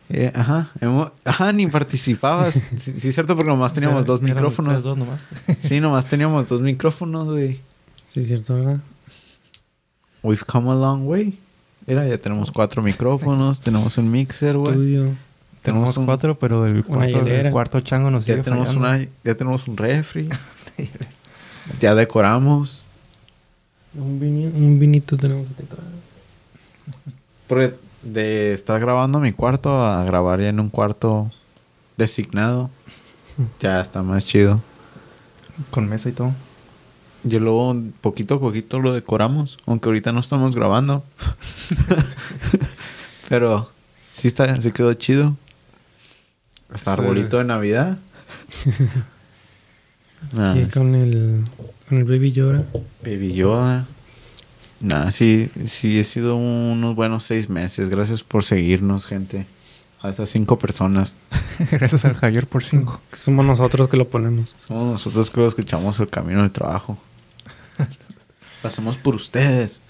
Eh, 0.10 0.32
ajá, 0.36 0.70
ajá, 1.25 1.51
ni 1.53 1.65
participabas. 1.68 2.53
sí, 2.77 2.94
sí 3.00 3.08
es 3.10 3.15
cierto, 3.15 3.36
porque 3.36 3.50
nomás 3.50 3.74
teníamos 3.74 3.98
O 3.98 4.01
sea, 4.01 4.08
dos 4.08 4.22
micrófonos. 4.22 4.84
dos 4.84 4.98
nomás. 4.98 5.20
Sí, 5.62 5.80
nomás 5.80 6.06
teníamos 6.06 6.48
dos 6.48 6.62
micrófonos, 6.62 7.27
güey. 7.27 7.60
Sí, 8.10 8.20
es 8.20 8.27
cierto, 8.27 8.56
¿verdad? 8.56 8.77
We've 10.24 10.44
come 10.46 10.70
a 10.72 10.74
long 10.75 11.06
way. 11.08 11.38
Mira, 11.86 12.08
ya 12.08 12.18
tenemos 12.18 12.50
cuatro 12.51 12.82
micrófonos, 12.82 13.60
tenemos 13.62 13.98
un 13.98 14.10
mixer, 14.10 14.58
güey. 14.58 15.12
Tenemos 15.62 15.96
un- 15.98 16.06
cuatro, 16.06 16.38
pero 16.39 16.65
el 16.65 16.84
cuarto, 16.84 17.20
el 17.27 17.51
cuarto 17.51 17.82
chango 17.82 18.10
nos 18.10 18.25
Ya 18.25 18.34
sigue 18.36 18.44
tenemos, 18.44 18.70
fallando. 18.70 18.89
una, 18.89 19.08
ya 19.24 19.36
tenemos 19.36 19.68
un 19.68 19.77
refri. 19.77 20.30
ya 21.82 21.94
decoramos. 21.96 22.84
Un, 23.96 24.20
vini- 24.20 24.51
un 24.53 24.80
vinito 24.80 25.18
tenemos 25.18 25.46
que 25.56 25.63
traer. 25.63 25.84
Porque 27.48 27.75
de 28.01 28.53
estar 28.53 28.80
grabando 28.80 29.20
en 29.20 29.24
mi 29.24 29.32
cuarto 29.34 29.82
a 29.82 30.03
grabar 30.03 30.42
ya 30.42 30.50
en 30.50 30.60
un 30.60 30.70
cuarto 30.70 31.32
designado, 31.98 32.70
ya 33.62 33.80
está 33.82 34.01
más 34.03 34.25
chido. 34.25 34.62
Con 35.70 35.88
mesa 35.88 36.10
y 36.10 36.13
todo. 36.13 36.34
Y 37.25 37.39
luego 37.39 37.75
poquito 38.01 38.36
a 38.36 38.39
poquito 38.39 38.80
lo 38.80 38.94
decoramos, 38.94 39.58
aunque 39.65 39.88
ahorita 39.89 40.12
no 40.12 40.20
estamos 40.20 40.56
grabando. 40.56 41.03
Pero 43.30 43.70
sí 44.13 44.27
está, 44.27 44.60
sí 44.62 44.72
quedó 44.72 44.94
chido. 44.94 45.36
Hasta 46.74 46.96
Sí. 46.96 47.01
arbolito 47.01 47.38
de 47.38 47.44
Navidad. 47.46 47.98
Nah, 50.34 50.56
Y 50.58 50.65
con 50.65 50.96
el, 50.96 51.44
con 51.88 51.98
el 52.00 52.03
Baby 52.03 52.32
Yoda. 52.32 52.63
Baby 53.03 53.34
Yoda. 53.34 53.86
Nah, 54.82 55.12
sí, 55.12 55.50
sí, 55.65 56.00
he 56.00 56.03
sido 56.03 56.36
unos 56.36 56.96
buenos 56.96 57.24
seis 57.24 57.50
meses. 57.50 57.89
Gracias 57.89 58.22
por 58.24 58.44
seguirnos, 58.44 59.06
gente. 59.06 59.46
A 60.01 60.10
estas 60.10 60.30
cinco 60.30 60.60
personas. 60.60 61.15
Gracias 61.72 62.03
al 62.03 62.15
Javier 62.15 62.48
por 62.48 62.63
cinco. 62.63 63.00
Que 63.10 63.18
somos 63.18 63.46
nosotros 63.46 63.88
que 63.88 63.96
lo 63.96 64.10
ponemos. 64.10 64.53
Somos 64.68 64.92
nosotros 64.92 65.32
que 65.32 65.39
lo 65.39 65.48
escuchamos 65.48 65.98
el 66.01 66.10
camino 66.10 66.42
del 66.42 66.51
trabajo. 66.51 66.98
Lo 68.63 68.70
hacemos 68.70 68.98
por 68.98 69.13
ustedes. 69.15 69.82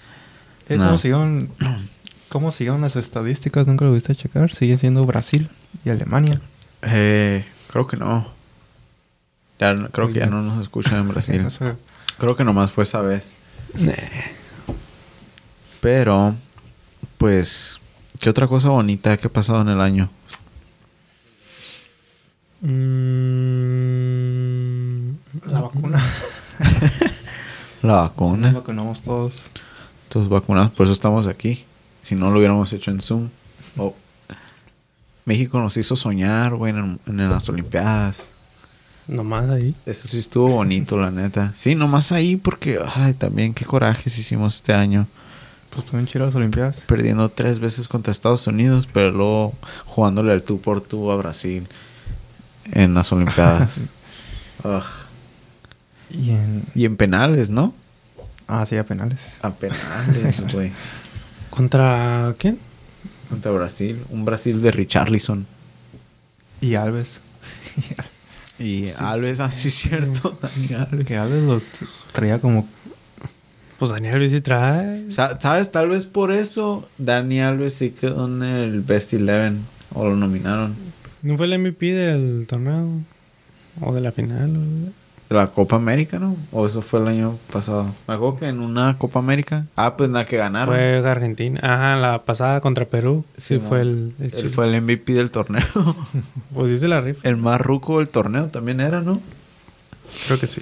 Eh, 0.68 0.76
No. 0.76 0.84
¿Cómo 0.86 0.98
siguieron, 0.98 1.48
cómo 2.28 2.50
siguieron 2.50 2.80
las 2.82 2.96
estadísticas? 2.96 3.66
Nunca 3.66 3.84
lo 3.84 3.92
viste 3.92 4.12
a 4.12 4.16
checar. 4.16 4.52
Sigue 4.52 4.76
siendo 4.76 5.06
Brasil 5.06 5.48
y 5.84 5.90
Alemania. 5.90 6.40
Eh, 6.82 7.44
creo 7.70 7.86
que 7.86 7.96
no. 7.96 8.26
Ya, 9.58 9.74
creo 9.92 10.08
que 10.08 10.18
ya 10.20 10.26
no 10.26 10.42
nos 10.42 10.60
escuchan 10.60 10.98
en 10.98 11.08
Brasil. 11.08 11.46
Creo 12.18 12.36
que 12.36 12.44
nomás 12.44 12.70
fue 12.70 12.84
esa 12.84 13.00
vez. 13.00 13.32
Pero, 15.80 16.36
pues, 17.18 17.78
¿qué 18.20 18.30
otra 18.30 18.46
cosa 18.46 18.68
bonita 18.68 19.16
que 19.16 19.26
ha 19.26 19.32
pasado 19.32 19.62
en 19.62 19.68
el 19.68 19.80
año? 19.80 20.08
Mm, 23.84 25.10
la 25.50 25.60
vacuna. 25.60 26.04
La 27.84 27.92
Nos 27.92 28.08
vacuna. 28.08 28.52
vacunamos 28.52 29.02
todos. 29.02 29.44
Todos 30.08 30.28
vacunados, 30.28 30.72
por 30.72 30.84
eso 30.84 30.92
estamos 30.92 31.26
aquí. 31.26 31.64
Si 32.00 32.14
no 32.14 32.30
lo 32.30 32.38
hubiéramos 32.38 32.72
hecho 32.72 32.90
en 32.90 33.00
Zoom. 33.00 33.28
Oh. 33.76 33.94
México 35.26 35.58
nos 35.58 35.76
hizo 35.76 35.94
soñar, 35.96 36.54
güey, 36.54 36.72
en, 36.74 36.98
en 37.06 37.30
las 37.30 37.48
Olimpiadas. 37.48 38.26
Nomás 39.06 39.50
ahí. 39.50 39.74
Eso 39.84 40.08
sí 40.08 40.18
estuvo 40.18 40.48
bonito, 40.48 40.96
la 40.96 41.10
neta. 41.10 41.52
Sí, 41.56 41.74
nomás 41.74 42.10
ahí 42.12 42.36
porque, 42.36 42.78
ay, 42.94 43.12
también 43.14 43.52
qué 43.52 43.64
corajes 43.66 44.18
hicimos 44.18 44.56
este 44.56 44.72
año. 44.72 45.06
Pues 45.70 45.84
estuvieron 45.84 46.06
chidas 46.06 46.26
las 46.28 46.34
Olimpiadas. 46.36 46.76
Perdiendo 46.86 47.28
tres 47.28 47.58
veces 47.58 47.86
contra 47.88 48.12
Estados 48.12 48.46
Unidos, 48.46 48.88
pero 48.90 49.10
luego 49.10 49.54
jugándole 49.84 50.32
al 50.32 50.42
tú 50.42 50.60
por 50.60 50.80
tú 50.80 51.10
a 51.10 51.16
Brasil 51.16 51.66
en 52.72 52.94
las 52.94 53.12
Olimpiadas. 53.12 53.78
Ugh. 54.64 54.82
Y 56.16 56.30
en... 56.30 56.62
Y 56.74 56.84
en 56.84 56.96
penales, 56.96 57.50
¿no? 57.50 57.74
Ah, 58.46 58.64
sí, 58.66 58.76
a 58.76 58.84
penales. 58.84 59.38
A 59.42 59.50
penales, 59.50 60.40
güey. 60.52 60.70
¿Contra 61.50 62.34
quién? 62.38 62.58
Contra 63.28 63.50
Brasil. 63.52 64.02
Un 64.10 64.24
Brasil 64.24 64.60
de 64.62 64.70
Richarlison. 64.70 65.46
Y 66.60 66.74
Alves. 66.74 67.20
Y 68.56 68.90
Alves, 68.98 69.40
así 69.40 69.66
es 69.66 69.74
cierto. 69.74 70.38
Dani 70.40 70.74
Alves. 70.74 71.06
Que 71.06 71.16
Alves 71.16 71.42
los 71.42 71.64
traía 72.12 72.38
como... 72.40 72.68
Pues 73.80 73.90
Daniel 73.90 74.18
Luis 74.18 74.30
sí 74.30 74.40
trae. 74.40 75.10
Sa- 75.10 75.40
¿Sabes? 75.40 75.72
Tal 75.72 75.88
vez 75.88 76.06
por 76.06 76.30
eso 76.30 76.88
Dani 76.96 77.40
Alves 77.40 77.74
sí 77.74 77.90
quedó 77.90 78.26
en 78.26 78.44
el 78.44 78.80
Best 78.82 79.12
Eleven. 79.12 79.62
O 79.92 80.04
lo 80.08 80.14
nominaron. 80.14 80.76
¿No 81.22 81.36
fue 81.36 81.46
el 81.46 81.58
MVP 81.58 81.92
del 81.94 82.46
torneo? 82.48 82.88
¿O 83.80 83.92
de 83.92 84.00
la 84.00 84.12
final? 84.12 84.56
o- 84.56 84.60
De 84.60 84.92
la 85.30 85.48
Copa 85.48 85.76
América, 85.76 86.18
¿no? 86.18 86.36
O 86.52 86.66
eso 86.66 86.82
fue 86.82 87.00
el 87.00 87.08
año 87.08 87.38
pasado. 87.52 87.86
Me 88.06 88.14
acuerdo 88.14 88.38
que 88.38 88.48
en 88.48 88.60
una 88.60 88.98
Copa 88.98 89.18
América. 89.18 89.66
Ah, 89.76 89.96
pues 89.96 90.10
la 90.10 90.26
que 90.26 90.36
ganaron. 90.36 90.74
Fue 90.74 90.98
Argentina. 91.06 91.60
Ajá, 91.62 91.96
la 91.96 92.22
pasada 92.22 92.60
contra 92.60 92.84
Perú. 92.84 93.24
Sí, 93.36 93.58
fue 93.58 93.80
el, 93.80 94.14
el 94.20 94.34
Él 94.34 94.50
fue 94.50 94.68
el 94.68 94.80
MVP 94.82 95.12
del 95.12 95.30
torneo. 95.30 95.64
Pues 96.54 96.70
sí 96.70 96.78
se 96.78 96.88
la 96.88 97.00
rifa. 97.00 97.28
el 97.28 97.36
más 97.36 97.60
ruco 97.60 97.98
del 97.98 98.08
torneo 98.08 98.46
también 98.46 98.80
era, 98.80 99.00
¿no? 99.00 99.20
Creo 100.26 100.38
que 100.38 100.46
sí. 100.46 100.60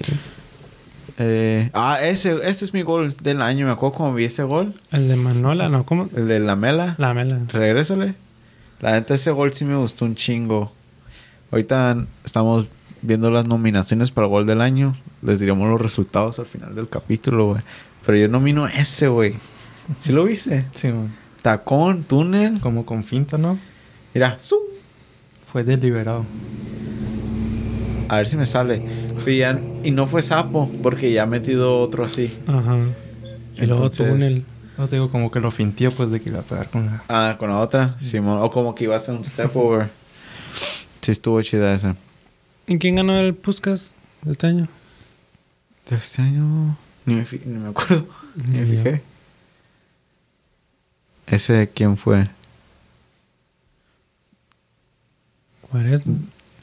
Eh, 1.19 1.69
ah, 1.73 1.99
ese, 2.01 2.35
ese 2.49 2.65
es 2.65 2.73
mi 2.73 2.81
gol 2.81 3.15
del 3.21 3.41
año. 3.41 3.67
Me 3.67 3.71
acuerdo 3.71 3.97
cuando 3.97 4.15
vi 4.15 4.25
ese 4.25 4.43
gol. 4.43 4.73
El 4.91 5.07
de 5.07 5.15
Manola, 5.15 5.69
¿no? 5.69 5.85
¿Cómo? 5.85 6.09
El 6.15 6.27
de 6.27 6.39
la 6.39 6.55
Mela. 6.55 6.95
La 6.97 7.13
Mela. 7.13 7.39
Regrésale. 7.49 8.15
La 8.79 8.93
neta, 8.93 9.13
ese 9.13 9.31
gol 9.31 9.53
sí 9.53 9.65
me 9.65 9.75
gustó 9.75 10.05
un 10.05 10.15
chingo. 10.15 10.71
Ahorita 11.51 12.05
estamos 12.25 12.65
viendo 13.03 13.29
las 13.29 13.45
nominaciones 13.47 14.09
para 14.11 14.25
el 14.27 14.31
gol 14.31 14.45
del 14.47 14.61
año. 14.61 14.95
Les 15.21 15.39
diremos 15.39 15.69
los 15.69 15.79
resultados 15.79 16.39
al 16.39 16.45
final 16.45 16.73
del 16.73 16.89
capítulo, 16.89 17.47
güey. 17.49 17.61
Pero 18.05 18.17
yo 18.17 18.27
nomino 18.27 18.67
ese, 18.67 19.07
güey. 19.07 19.35
¿Sí 20.01 20.11
lo 20.11 20.23
viste? 20.25 20.65
Sí. 20.73 20.89
Tacón, 21.41 22.03
túnel. 22.03 22.59
como 22.61 22.85
con 22.85 23.03
finta, 23.03 23.37
¿no? 23.37 23.59
Mira, 24.13 24.37
¡zum! 24.39 24.59
Fue 25.51 25.63
deliberado. 25.63 26.25
a 28.09 28.17
ver 28.17 28.27
si 28.27 28.37
me 28.37 28.45
sale. 28.45 28.81
Y, 29.25 29.37
ya- 29.37 29.59
y 29.83 29.91
no 29.91 30.05
fue 30.07 30.21
sapo, 30.21 30.69
porque 30.81 31.11
ya 31.11 31.23
ha 31.23 31.25
metido 31.25 31.79
otro 31.79 32.03
así. 32.05 32.37
Ajá. 32.47 32.77
Y 33.55 33.65
luego 33.65 33.89
túnel. 33.89 34.45
No 34.77 34.87
te 34.87 34.95
digo 34.95 35.09
como 35.11 35.29
que 35.29 35.39
lo 35.39 35.51
fintió 35.51 35.91
pues 35.91 36.09
de 36.09 36.19
que 36.19 36.29
iba 36.29 36.39
a 36.39 36.43
pegar 36.43 36.67
con 36.69 36.85
la... 36.87 37.03
Ah, 37.07 37.35
con 37.37 37.49
la 37.49 37.59
otra. 37.59 37.95
Simón. 38.01 38.39
O 38.41 38.49
como 38.49 38.73
que 38.73 38.85
iba 38.85 38.95
a 38.95 38.97
hacer 38.97 39.13
un 39.15 39.23
step 39.25 39.55
over. 39.55 39.89
Sí, 41.01 41.11
estuvo 41.11 41.39
chida 41.43 41.73
esa. 41.73 41.95
¿Y 42.67 42.77
quién 42.77 42.95
ganó 42.95 43.17
el 43.19 43.33
Puskas 43.35 43.93
de 44.21 44.31
este 44.31 44.47
año? 44.47 44.67
De 45.89 45.95
este 45.97 46.21
año. 46.21 46.77
Ni 47.05 47.15
me, 47.15 47.25
fi- 47.25 47.41
ni 47.45 47.57
me 47.57 47.69
acuerdo. 47.69 48.07
Ni 48.35 48.57
me 48.59 48.65
Ni 48.65 48.77
fijé. 48.77 49.01
¿Ese 51.27 51.53
de 51.53 51.69
quién 51.69 51.97
fue? 51.97 52.23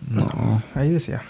No. 0.09 0.63
Ahí 0.75 0.91
decía. 0.91 1.23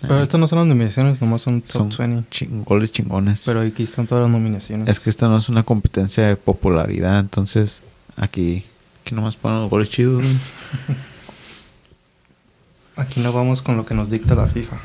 Pero 0.00 0.22
estas 0.22 0.38
no 0.38 0.46
son 0.46 0.58
las 0.58 0.68
nominaciones, 0.68 1.20
nomás 1.20 1.40
son 1.42 1.62
top 1.62 1.70
Son 1.72 2.10
20. 2.12 2.28
ching- 2.30 2.64
goles 2.64 2.92
chingones. 2.92 3.42
Pero 3.46 3.60
aquí 3.62 3.84
están 3.84 4.06
todas 4.06 4.22
las 4.24 4.30
nominaciones. 4.30 4.86
es 4.88 5.00
que 5.00 5.08
esta 5.08 5.28
no 5.28 5.38
es 5.38 5.48
una 5.48 5.62
competencia 5.62 6.26
de 6.26 6.36
popularidad. 6.36 7.18
Entonces, 7.20 7.82
aquí. 8.16 8.64
Aquí 9.02 9.14
nomás 9.14 9.36
ponen 9.36 9.60
los 9.62 9.70
goles 9.70 9.88
chidos. 9.90 10.24
Aquí 12.96 13.20
no 13.20 13.32
vamos 13.32 13.62
con 13.62 13.76
lo 13.76 13.84
que 13.84 13.94
nos 13.94 14.10
dicta 14.10 14.34
la 14.34 14.46
FIFA. 14.46 14.76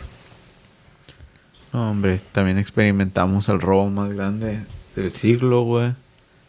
No, 1.73 1.91
hombre. 1.91 2.19
También 2.31 2.57
experimentamos 2.57 3.49
el 3.49 3.61
robo 3.61 3.89
más 3.89 4.11
grande 4.13 4.61
del 4.95 5.11
siglo, 5.11 5.61
güey. 5.61 5.93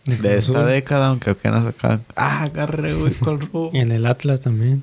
De 0.06 0.38
esta 0.38 0.64
década, 0.64 1.08
aunque 1.08 1.30
apenas 1.30 1.66
acá. 1.66 2.00
Ah, 2.16 2.44
agarré, 2.44 2.94
güey, 2.94 3.12
¿cuál 3.14 3.40
robo? 3.40 3.70
En 3.74 3.92
el 3.92 4.06
Atlas 4.06 4.40
también. 4.40 4.82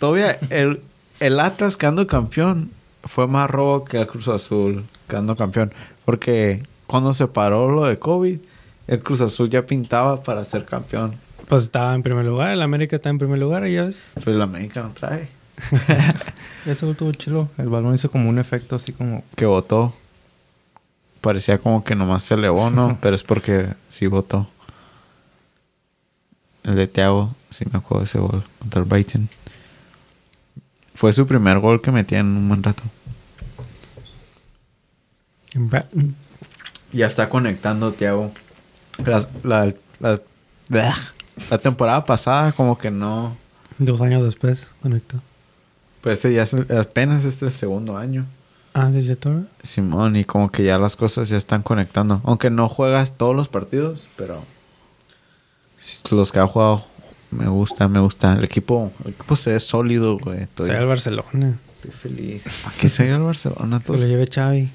Todavía 0.00 0.38
el, 0.50 0.80
el 1.20 1.40
Atlas 1.40 1.76
quedando 1.76 2.06
campeón 2.06 2.70
fue 3.04 3.26
más 3.28 3.48
robo 3.48 3.84
que 3.84 3.98
el 3.98 4.06
Cruz 4.06 4.28
Azul 4.28 4.84
quedando 5.08 5.36
campeón. 5.36 5.72
Porque 6.04 6.64
cuando 6.86 7.14
se 7.14 7.28
paró 7.28 7.70
lo 7.70 7.84
de 7.84 7.98
COVID, 7.98 8.38
el 8.88 9.00
Cruz 9.00 9.20
Azul 9.20 9.48
ya 9.48 9.64
pintaba 9.64 10.22
para 10.22 10.44
ser 10.44 10.64
campeón. 10.64 11.14
Pues 11.48 11.64
estaba 11.64 11.94
en 11.94 12.02
primer 12.02 12.26
lugar. 12.26 12.50
El 12.50 12.60
América 12.62 12.96
está 12.96 13.10
en 13.10 13.18
primer 13.18 13.38
lugar 13.38 13.66
y 13.66 13.74
ya 13.74 13.84
ves. 13.84 13.98
Pero 14.14 14.32
el 14.32 14.42
América 14.42 14.82
no 14.82 14.90
trae. 14.90 15.28
Ese 16.66 16.84
gol 16.84 16.92
estuvo 16.92 17.12
chilo. 17.12 17.48
El 17.58 17.68
balón 17.68 17.94
hizo 17.94 18.10
como 18.10 18.28
un 18.28 18.38
efecto 18.38 18.76
así 18.76 18.92
como... 18.92 19.24
Que 19.36 19.46
votó. 19.46 19.94
Parecía 21.20 21.58
como 21.58 21.84
que 21.84 21.94
nomás 21.94 22.22
se 22.22 22.34
elevó, 22.34 22.70
¿no? 22.70 22.98
Pero 23.02 23.14
es 23.14 23.24
porque 23.24 23.74
sí 23.88 24.06
votó. 24.06 24.48
El 26.62 26.74
de 26.74 26.86
Thiago, 26.86 27.34
sí 27.50 27.64
me 27.70 27.78
acuerdo 27.78 28.00
de 28.00 28.04
ese 28.06 28.18
gol 28.18 28.44
contra 28.58 28.80
el 28.80 28.88
Brighton. 28.88 29.28
Fue 30.94 31.12
su 31.12 31.26
primer 31.26 31.60
gol 31.60 31.80
que 31.80 31.90
metía 31.92 32.18
en 32.18 32.26
un 32.26 32.48
buen 32.48 32.62
rato. 32.62 32.82
Ya 36.92 37.06
está 37.06 37.28
conectando, 37.28 37.92
Tiago. 37.92 38.32
La, 39.04 39.26
la, 39.44 39.72
la, 40.00 40.20
la 41.50 41.58
temporada 41.58 42.04
pasada 42.04 42.52
como 42.52 42.78
que 42.78 42.90
no... 42.90 43.36
Dos 43.78 44.00
años 44.00 44.24
después 44.24 44.68
conectó. 44.82 45.20
Pues 46.08 46.20
este 46.24 46.32
ya 46.32 46.44
es 46.44 46.54
apenas 46.54 47.26
este 47.26 47.44
el 47.44 47.52
segundo 47.52 47.98
año. 47.98 48.24
Ah, 48.72 48.88
sí, 48.90 49.02
cierto. 49.02 49.42
Simón, 49.62 50.16
y 50.16 50.24
como 50.24 50.50
que 50.50 50.64
ya 50.64 50.78
las 50.78 50.96
cosas 50.96 51.28
ya 51.28 51.36
están 51.36 51.62
conectando. 51.62 52.22
Aunque 52.24 52.48
no 52.48 52.66
juegas 52.70 53.18
todos 53.18 53.36
los 53.36 53.48
partidos, 53.48 54.08
pero 54.16 54.42
los 56.10 56.32
que 56.32 56.38
ha 56.38 56.46
jugado 56.46 56.82
me 57.30 57.46
gusta, 57.46 57.88
me 57.88 58.00
gusta. 58.00 58.32
El 58.32 58.44
equipo, 58.44 58.90
el 59.04 59.10
equipo 59.10 59.36
se 59.36 59.52
ve 59.52 59.60
sólido, 59.60 60.16
güey. 60.16 60.44
Estoy, 60.44 60.68
Se 60.68 60.72
va 60.72 60.78
al 60.78 60.86
Barcelona. 60.86 61.58
estoy 61.76 61.90
feliz. 61.90 62.46
¿A 62.64 62.70
qué 62.80 62.88
se 62.88 63.10
va 63.10 63.16
al 63.16 63.24
Barcelona? 63.24 63.78
Que 63.80 63.84
Todos? 63.88 64.00
lo 64.00 64.08
lleve 64.08 64.26
Xavi. 64.34 64.70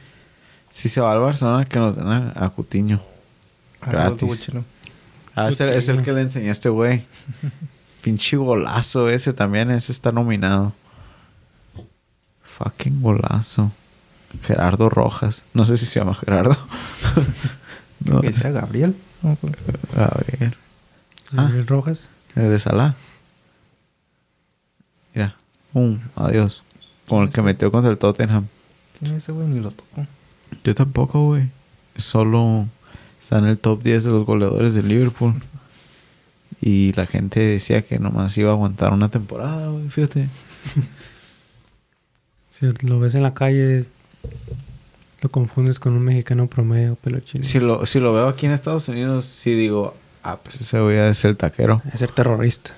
Si 0.70 0.88
se 0.88 1.02
va 1.02 1.14
al 1.14 1.20
Barcelona, 1.20 1.66
que 1.66 1.80
nos 1.80 1.96
den 1.96 2.10
a, 2.10 2.32
a 2.36 2.50
Cutiño. 2.52 3.02
Ah, 3.82 3.90
Gratis. 3.90 4.52
Ah, 5.34 5.50
es 5.50 5.60
el, 5.60 5.70
es 5.72 5.90
el 5.90 6.04
que 6.04 6.12
le 6.12 6.28
este 6.52 6.70
güey. 6.70 7.06
Pinche 8.04 8.38
golazo 8.38 9.10
ese 9.10 9.34
también. 9.34 9.72
Ese 9.72 9.92
está 9.92 10.12
nominado. 10.12 10.74
Fucking 12.58 13.02
golazo. 13.02 13.72
Gerardo 14.44 14.90
Rojas. 14.90 15.44
No 15.54 15.66
sé 15.66 15.78
si 15.78 15.86
se 15.86 16.00
llama 16.00 16.16
Gerardo. 16.16 16.58
no. 18.06 18.22
Que 18.22 18.34
sea 18.34 18.52
Gabriel. 18.52 18.96
No, 19.22 19.38
Gabriel. 19.96 20.56
Ah. 21.32 21.44
Gabriel 21.44 21.68
Rojas. 21.68 22.10
El 22.36 22.50
de 22.50 22.60
Salah. 22.60 22.96
Mira. 25.14 25.36
Um, 25.74 26.00
adiós. 26.16 26.64
Como 27.08 27.24
el 27.24 27.30
que 27.30 27.42
metió 27.42 27.72
contra 27.72 27.92
el 27.92 27.98
Tottenham. 27.98 28.48
¿Quién 29.00 29.14
es 29.14 29.24
ese 29.24 29.32
güey? 29.32 29.48
Ni 29.48 29.60
lo 29.60 29.72
tocó. 29.72 30.06
Yo 30.64 30.76
tampoco, 30.76 31.26
güey. 31.26 31.50
Solo 31.98 32.68
está 33.20 33.40
en 33.40 33.46
el 33.46 33.58
top 33.58 33.84
10 33.84 34.04
de 34.04 34.12
los 34.12 34.26
goleadores 34.26 34.74
del 34.74 34.88
Liverpool. 34.88 35.36
Y 36.62 36.94
la 36.94 37.06
gente 37.06 37.40
decía 37.40 37.82
que 37.82 38.00
nomás 38.00 38.38
iba 38.38 38.52
a 38.52 38.54
aguantar 38.54 38.94
una 38.94 39.10
temporada, 39.10 39.70
güey. 39.70 39.90
Fíjate. 39.90 40.30
Si 42.54 42.72
lo 42.86 43.00
ves 43.00 43.16
en 43.16 43.24
la 43.24 43.34
calle, 43.34 43.88
lo 45.22 45.30
confundes 45.30 45.80
con 45.80 45.94
un 45.94 46.04
mexicano 46.04 46.46
promedio, 46.46 46.94
pelo 46.94 47.20
chino. 47.20 47.44
Si 47.44 47.60
lo, 47.60 47.88
si 47.88 48.00
lo 48.00 48.14
veo 48.14 48.28
aquí 48.28 48.46
en 48.46 48.52
Estados 48.52 48.88
Unidos, 48.90 49.26
sí 49.26 49.56
digo, 49.56 49.96
ah, 50.22 50.38
pues 50.38 50.62
ese 50.62 50.78
ha 50.78 50.84
de 50.84 51.14
ser 51.16 51.36
taquero. 51.36 51.82
Es 51.92 52.02
ser 52.02 52.12
terrorista. 52.12 52.70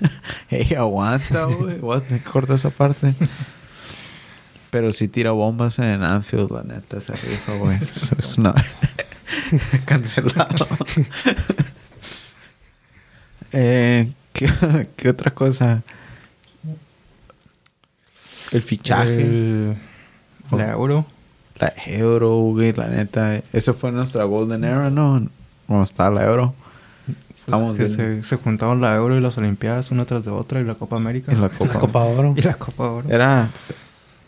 Ey, 0.50 0.74
aguanta, 0.74 1.44
güey. 1.44 1.78
Me 2.10 2.20
corta 2.24 2.54
esa 2.54 2.70
parte. 2.70 3.14
Pero 4.72 4.92
si 4.92 5.06
tira 5.06 5.30
bombas 5.30 5.78
en 5.78 6.02
Anfield, 6.02 6.50
la 6.50 6.64
neta, 6.64 7.00
se 7.00 7.12
rifa, 7.12 7.54
güey. 7.54 7.78
Eso 7.80 8.16
es 8.18 8.36
una... 8.36 8.52
Cancelado. 9.84 10.66
eh, 13.52 14.10
¿qué, 14.32 14.50
qué 14.96 15.08
otra 15.08 15.30
cosa? 15.30 15.84
El 18.52 18.62
fichaje. 18.62 19.20
El- 19.22 19.76
la 20.52 20.72
euro. 20.72 21.06
La 21.58 21.72
euro, 21.86 22.36
güey, 22.36 22.72
la 22.72 22.88
neta. 22.88 23.40
Eso 23.52 23.74
fue 23.74 23.92
nuestra 23.92 24.24
golden 24.24 24.64
era, 24.64 24.90
¿no? 24.90 25.22
Cuando 25.66 25.84
estaba 25.84 26.10
la 26.20 26.26
euro. 26.26 26.54
Estamos 27.36 27.76
Pues 27.76 27.96
que 27.96 28.02
bien. 28.04 28.22
se, 28.22 28.28
se 28.28 28.36
juntaron 28.36 28.80
la 28.80 28.94
euro 28.96 29.16
y 29.16 29.20
las 29.20 29.36
olimpiadas 29.38 29.90
una 29.90 30.04
tras 30.04 30.24
de 30.24 30.30
otra 30.30 30.60
y 30.60 30.64
la 30.64 30.74
Copa 30.74 30.96
América. 30.96 31.32
Y 31.32 31.36
la 31.36 31.48
Copa. 31.48 31.74
La 31.74 31.80
Copa 31.80 32.04
Oro. 32.04 32.34
Y 32.36 32.42
la 32.42 32.54
Copa 32.54 32.90
Oro. 32.90 33.08
Era, 33.08 33.50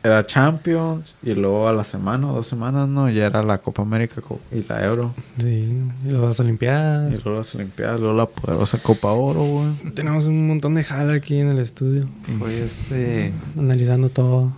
era 0.04 0.26
Champions 0.26 1.14
y 1.22 1.34
luego 1.34 1.68
a 1.68 1.72
la 1.72 1.84
semana 1.84 2.30
o 2.30 2.34
dos 2.34 2.46
semanas, 2.46 2.88
¿no? 2.88 3.08
Ya 3.08 3.26
era 3.26 3.42
la 3.42 3.58
Copa 3.58 3.82
América 3.82 4.20
y 4.50 4.62
la 4.68 4.84
Euro. 4.84 5.14
Sí, 5.38 5.72
y 6.04 6.10
las 6.10 6.40
Olimpiadas. 6.40 7.12
Y 7.12 7.22
luego 7.22 7.38
las 7.38 7.54
Olimpiadas, 7.54 8.00
luego 8.00 8.14
la 8.16 8.26
poderosa 8.26 8.78
Copa 8.78 9.12
Oro, 9.12 9.42
güey. 9.44 9.92
Tenemos 9.94 10.26
un 10.26 10.46
montón 10.48 10.74
de 10.74 10.84
jala 10.84 11.14
aquí 11.14 11.38
en 11.38 11.48
el 11.48 11.58
estudio, 11.60 12.06
Fue 12.38 12.64
este... 12.64 13.32
analizando 13.58 14.08
todo. 14.08 14.52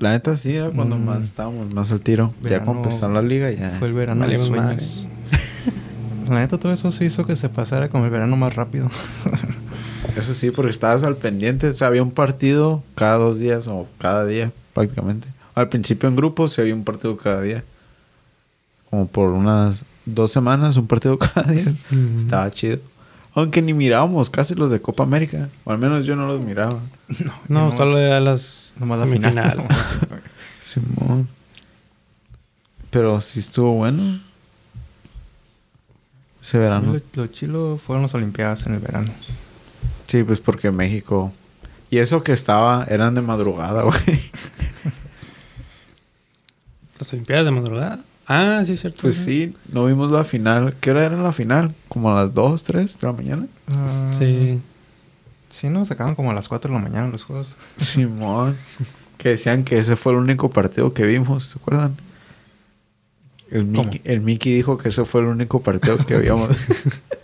La 0.00 0.10
neta 0.10 0.36
sí, 0.36 0.54
era 0.54 0.70
cuando 0.70 0.96
Mm. 0.96 1.04
más 1.04 1.24
estábamos, 1.24 1.72
más 1.72 1.90
al 1.92 2.00
tiro. 2.00 2.34
ya 2.42 2.60
cuando 2.64 2.82
empezó 2.82 3.08
la 3.08 3.22
liga, 3.22 3.50
ya. 3.52 3.70
Fue 3.78 3.88
el 3.88 3.94
verano 3.94 4.26
de 4.26 4.36
sueños. 4.38 5.06
La 6.28 6.40
neta, 6.40 6.56
todo 6.58 6.72
eso 6.72 6.90
se 6.90 7.04
hizo 7.04 7.26
que 7.26 7.36
se 7.36 7.50
pasara 7.50 7.90
como 7.90 8.06
el 8.06 8.10
verano 8.10 8.34
más 8.36 8.54
rápido. 8.56 8.88
Eso 10.16 10.32
sí, 10.34 10.50
porque 10.50 10.70
estabas 10.70 11.02
al 11.02 11.16
pendiente. 11.16 11.68
O 11.68 11.74
sea, 11.74 11.88
había 11.88 12.02
un 12.02 12.12
partido 12.12 12.82
cada 12.94 13.16
dos 13.16 13.38
días 13.38 13.66
o 13.66 13.86
cada 13.98 14.24
día, 14.24 14.52
prácticamente. 14.72 15.28
Al 15.54 15.68
principio 15.68 16.08
en 16.08 16.16
grupos 16.16 16.52
sí 16.52 16.60
había 16.60 16.74
un 16.74 16.84
partido 16.84 17.16
cada 17.16 17.40
día. 17.40 17.64
Como 18.90 19.06
por 19.08 19.30
unas 19.30 19.84
dos 20.04 20.30
semanas, 20.32 20.76
un 20.76 20.86
partido 20.86 21.18
cada 21.34 21.50
día. 21.50 21.64
Estaba 22.18 22.50
chido. 22.50 22.78
Aunque 23.34 23.60
ni 23.60 23.72
mirábamos 23.74 24.30
casi 24.30 24.54
los 24.54 24.70
de 24.70 24.80
Copa 24.80 25.02
América. 25.02 25.48
O 25.64 25.72
al 25.72 25.78
menos 25.78 26.04
yo 26.04 26.14
no 26.14 26.26
los 26.28 26.40
miraba. 26.40 26.78
No, 27.08 27.34
no, 27.70 27.76
solo 27.76 27.96
a 27.96 28.20
las 28.20 28.72
Nomás 28.78 29.00
la 29.00 29.06
final. 29.06 29.34
semifinal. 29.34 29.68
Simón. 30.60 31.28
Pero 32.90 33.20
sí 33.20 33.40
estuvo 33.40 33.72
bueno. 33.72 34.20
Ese 36.40 36.58
verano. 36.58 36.92
lo, 36.92 37.00
lo 37.22 37.26
chilo 37.28 37.80
fueron 37.84 38.02
las 38.02 38.14
olimpiadas 38.14 38.66
en 38.66 38.74
el 38.74 38.80
verano. 38.80 39.12
Sí, 40.14 40.22
pues 40.22 40.38
porque 40.38 40.70
México. 40.70 41.32
Y 41.90 41.98
eso 41.98 42.22
que 42.22 42.30
estaba, 42.32 42.86
eran 42.88 43.16
de 43.16 43.20
madrugada, 43.20 43.82
güey. 43.82 44.20
Las 47.00 47.12
Olimpiadas 47.12 47.44
de 47.46 47.50
madrugada. 47.50 47.98
Ah, 48.28 48.62
sí, 48.64 48.74
es 48.74 48.80
cierto. 48.82 49.02
Pues 49.02 49.16
sí, 49.16 49.56
no 49.72 49.86
vimos 49.86 50.12
la 50.12 50.22
final. 50.22 50.76
¿Qué 50.80 50.92
hora 50.92 51.04
era 51.04 51.20
la 51.20 51.32
final? 51.32 51.74
¿Como 51.88 52.12
a 52.12 52.22
las 52.22 52.32
2, 52.32 52.62
3 52.62 53.00
de 53.00 53.06
la 53.08 53.12
mañana? 53.12 53.46
Ah, 53.76 54.10
Sí. 54.12 54.60
Sí, 55.50 55.68
no, 55.68 55.84
se 55.84 55.94
acaban 55.94 56.14
como 56.14 56.30
a 56.30 56.34
las 56.34 56.46
4 56.46 56.70
de 56.72 56.76
la 56.76 56.80
mañana 56.88 57.08
los 57.08 57.24
juegos. 57.24 57.56
Simón. 57.76 58.56
Que 59.18 59.30
decían 59.30 59.64
que 59.64 59.80
ese 59.80 59.96
fue 59.96 60.12
el 60.12 60.18
único 60.18 60.48
partido 60.48 60.94
que 60.94 61.04
vimos, 61.06 61.46
¿se 61.46 61.58
acuerdan? 61.58 61.96
El. 63.50 63.64
Mickey, 63.64 64.00
el 64.04 64.20
Mickey 64.20 64.54
dijo 64.54 64.78
que 64.78 64.90
ese 64.90 65.04
fue 65.04 65.22
el 65.22 65.26
único 65.26 65.60
partido 65.60 65.96
que 66.06 66.14
habíamos. 66.14 66.50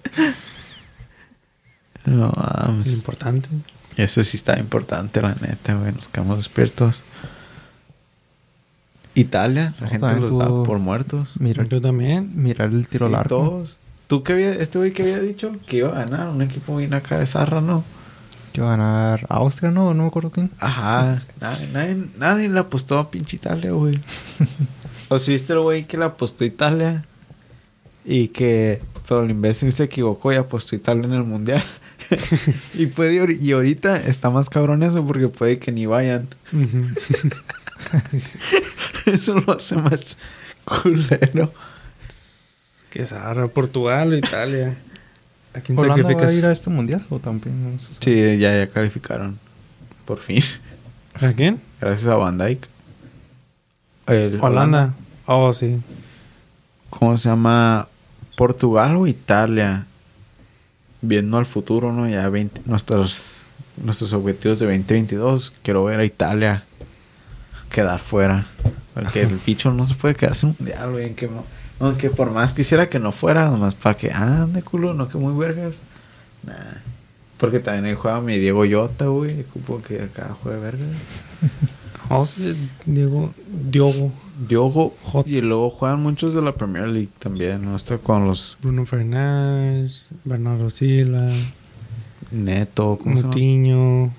no, 2.06 2.28
Es 2.28 2.34
vamos. 2.36 2.86
importante. 2.88 3.48
Eso 3.96 4.22
sí 4.24 4.36
está 4.36 4.58
importante, 4.58 5.20
la 5.20 5.34
neta, 5.34 5.74
güey. 5.74 5.92
Nos 5.92 6.08
quedamos 6.08 6.36
despiertos. 6.38 7.02
Italia, 9.14 9.74
la 9.80 9.86
No, 9.86 9.90
gente 9.90 10.14
los 10.20 10.38
da 10.38 10.46
por 10.62 10.78
muertos. 10.78 11.34
Mirar, 11.40 11.68
Yo 11.68 11.80
también. 11.80 12.30
mirar 12.34 12.70
el 12.70 12.86
tiro 12.88 13.06
Sí, 13.06 13.12
largo. 13.12 13.28
Todos. 13.48 13.78
¿Tú 14.06 14.22
qué 14.22 14.32
había, 14.32 14.52
este 14.54 14.78
güey 14.78 14.92
que 14.92 15.02
había 15.02 15.20
dicho? 15.20 15.52
Que 15.66 15.78
iba 15.78 15.88
a 15.90 16.04
ganar 16.04 16.28
un 16.28 16.42
equipo 16.42 16.76
bien 16.76 16.94
acá 16.94 17.18
de 17.18 17.26
Zarra, 17.26 17.60
¿no? 17.60 17.84
Que 18.52 18.60
iba 18.60 18.68
a 18.72 18.76
ganar 18.76 19.26
Austria, 19.28 19.70
¿no? 19.70 19.92
No 19.94 20.02
me 20.02 20.08
acuerdo 20.08 20.30
quién. 20.30 20.50
Ajá. 20.58 21.16
Nadie, 21.40 21.68
nadie, 21.72 21.96
nadie 22.18 22.48
le 22.48 22.58
apostó 22.60 22.98
a 22.98 23.10
pinche 23.10 23.36
Italia, 23.36 23.72
güey. 23.72 23.98
o 25.08 25.18
si 25.18 25.32
viste 25.32 25.52
el 25.52 25.60
güey 25.60 25.84
que 25.84 25.96
le 25.96 26.04
apostó 26.04 26.44
a 26.44 26.46
Italia 26.46 27.04
y 28.04 28.28
que... 28.28 28.80
Pero 29.08 29.24
el 29.24 29.30
imbécil 29.32 29.72
se 29.72 29.84
equivocó 29.84 30.32
y 30.32 30.36
apostó 30.36 30.74
a 30.76 30.78
Italia 30.78 31.04
en 31.04 31.12
el 31.14 31.24
Mundial. 31.24 31.62
y 32.74 32.86
puede 32.86 33.36
y 33.40 33.52
ahorita 33.52 33.96
está 33.96 34.30
más 34.30 34.48
cabrón 34.50 34.82
eso 34.82 35.04
porque 35.06 35.28
puede 35.28 35.58
que 35.58 35.72
ni 35.72 35.86
vayan. 35.86 36.28
Eso 39.06 39.34
lo 39.34 39.54
hace 39.54 39.76
más 39.76 40.16
culero. 40.64 41.52
Qué 42.90 43.04
zarra. 43.04 43.48
Portugal 43.48 44.12
o 44.12 44.16
Italia. 44.16 44.76
¿A 45.54 45.60
quién 45.60 45.78
¿Holanda 45.78 46.02
va 46.02 46.08
a 46.08 46.12
sacrificas? 46.12 46.34
ir 46.34 46.46
a 46.46 46.52
este 46.52 46.70
mundial 46.70 47.04
o 47.10 47.18
también? 47.18 47.74
No? 47.74 47.80
Sí, 48.00 48.38
ya, 48.38 48.54
ya 48.56 48.66
calificaron. 48.68 49.38
Por 50.04 50.18
fin. 50.18 50.42
¿A 51.20 51.32
quién? 51.32 51.60
Gracias 51.80 52.08
a 52.08 52.16
Van 52.16 52.38
Dyke. 52.38 52.68
El 54.06 54.38
Holanda. 54.40 54.94
Oh, 55.26 55.52
sí. 55.52 55.78
¿Cómo 56.90 57.16
se 57.16 57.28
llama? 57.28 57.88
Portugal 58.36 58.96
o 58.96 59.06
Italia. 59.06 59.86
Viendo 61.02 61.38
al 61.38 61.46
futuro, 61.46 61.92
¿no? 61.92 62.08
Ya 62.08 62.28
20, 62.28 62.62
nuestros, 62.66 63.42
nuestros 63.82 64.12
objetivos 64.12 64.58
de 64.58 64.66
2022. 64.66 65.52
Quiero 65.62 65.84
ver 65.84 66.00
a 66.00 66.04
Italia 66.04 66.64
quedar 67.70 68.00
fuera. 68.00 68.46
Porque 68.94 69.22
el 69.22 69.40
bicho 69.46 69.70
no 69.72 69.84
se 69.84 69.94
puede 69.94 70.14
quedar 70.14 70.34
sin 70.34 70.54
mundial, 70.58 70.92
güey. 70.92 71.14
Que 71.14 71.28
aunque 71.78 72.10
por 72.10 72.30
más 72.30 72.52
quisiera 72.52 72.88
que 72.88 72.98
no 72.98 73.12
fuera, 73.12 73.48
nomás 73.48 73.74
para 73.74 73.96
que 73.96 74.12
ande 74.12 74.62
culo, 74.62 74.92
no 74.92 75.08
que 75.08 75.16
muy 75.16 75.38
vergas. 75.38 75.78
Nah. 76.44 76.54
Porque 77.38 77.58
también 77.58 77.86
ahí 77.86 77.94
juega 77.94 78.20
mi 78.20 78.38
Diego 78.38 78.66
Yota, 78.66 79.06
güey. 79.06 79.40
Ocupo 79.40 79.80
que 79.80 80.02
acá 80.02 80.36
juegue 80.42 80.58
vergas. 80.60 80.88
Diego. 82.84 83.32
Diogo. 83.46 84.12
Diogo. 84.48 84.94
Y 85.26 85.40
luego 85.40 85.70
juegan 85.70 86.02
muchos 86.02 86.34
de 86.34 86.42
la 86.42 86.52
Premier 86.52 86.88
League 86.88 87.10
también, 87.18 87.64
¿no? 87.64 87.76
Esto 87.76 88.00
con 88.00 88.26
los 88.26 88.56
Bruno 88.62 88.86
Fernández. 88.86 90.08
Bernardo 90.24 90.70
Silva. 90.70 91.30
Neto, 92.30 92.98
¿cómo? 93.02 93.16
Mutiño. 93.16 94.12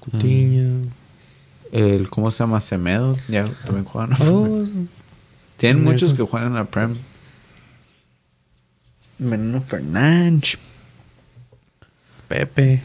Cutiño. 0.00 0.90
El, 1.70 2.10
¿Cómo 2.10 2.30
se 2.30 2.42
llama? 2.42 2.60
Semedo. 2.60 3.16
Ya 3.28 3.48
también 3.64 3.84
juegan. 3.84 4.12
Oh, 4.22 4.66
Tienen 5.56 5.84
muchos 5.84 6.12
que 6.14 6.22
juegan 6.22 6.48
en 6.48 6.54
la 6.54 6.64
Prem. 6.64 6.96
Menino 9.18 9.62
Fernández. 9.62 10.58
Pepe. 12.28 12.82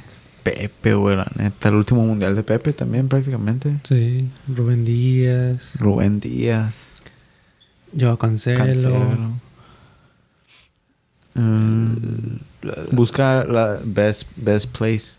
Pepe, 0.52 0.94
güey, 0.94 1.16
la 1.18 1.28
neta. 1.36 1.70
El 1.70 1.76
último 1.76 2.06
mundial 2.06 2.36
de 2.36 2.44
Pepe 2.44 2.74
también, 2.74 3.08
prácticamente. 3.08 3.76
Sí. 3.84 4.30
Rubén 4.48 4.86
Díaz. 4.86 5.58
Rubén 5.80 6.20
Díaz. 6.20 6.92
Joao 8.00 8.18
Cancelo. 8.18 8.64
Cancelo. 8.66 9.32
Mm, 11.36 12.38
busca 12.92 13.44
la 13.44 13.80
best, 13.84 14.28
best 14.36 14.70
place. 14.78 15.18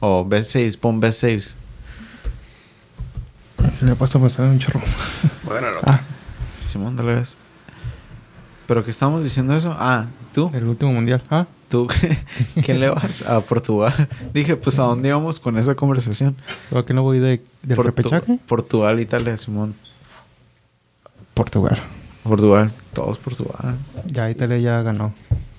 O 0.00 0.24
best 0.24 0.50
saves. 0.52 0.76
Pon 0.76 1.00
best 1.00 1.20
saves. 1.20 1.56
Le 3.80 3.92
he 3.92 3.94
puesto 3.94 4.18
a 4.18 4.20
pensar 4.22 4.46
en 4.46 4.52
un 4.52 4.58
chorro. 4.58 4.80
Bueno, 5.44 5.66
Ah, 5.84 6.00
Simón, 6.64 6.96
dale 6.96 7.14
ves. 7.16 7.36
¿Pero 8.66 8.84
qué 8.84 8.90
estamos 8.90 9.22
diciendo 9.22 9.54
eso? 9.56 9.74
Ah, 9.78 10.06
tú. 10.32 10.50
el 10.54 10.64
último 10.64 10.92
mundial. 10.92 11.22
Ah, 11.30 11.46
¿Tú 11.72 11.86
qué, 12.54 12.62
qué 12.62 12.74
le 12.74 12.90
vas 12.90 13.22
a 13.22 13.40
Portugal? 13.40 14.08
Dije, 14.34 14.56
pues 14.56 14.78
¿a 14.78 14.82
dónde 14.82 15.08
íbamos 15.08 15.40
con 15.40 15.56
esa 15.56 15.74
conversación? 15.74 16.36
¿por 16.68 16.84
qué 16.84 16.92
no 16.92 17.02
voy 17.02 17.18
de, 17.18 17.40
del 17.62 17.78
Portu- 17.78 17.84
repechaje? 17.84 18.38
Portugal, 18.46 19.00
Italia, 19.00 19.38
Simón. 19.38 19.74
Portugal. 21.32 21.80
Portugal, 22.24 22.70
todos 22.92 23.16
Portugal. 23.16 23.74
Ya 24.04 24.30
Italia 24.30 24.58
ya 24.58 24.82
ganó. 24.82 25.14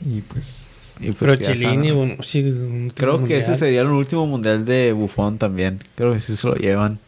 Y 0.05 0.21
pues 0.21 0.67
Y 0.99 1.11
pues 1.13 1.31
Pero 1.35 1.35
Chilini, 1.53 1.89
bueno, 1.91 2.21
sí, 2.21 2.91
Creo 2.93 3.23
que 3.25 3.37
ese 3.39 3.55
sería 3.55 3.81
el 3.81 3.87
último 3.87 4.27
mundial 4.27 4.65
de 4.65 4.93
Buffon 4.93 5.39
también. 5.39 5.79
Creo 5.95 6.13
que 6.13 6.19
sí 6.19 6.35
se 6.35 6.47
lo 6.47 6.53
llevan. 6.55 6.99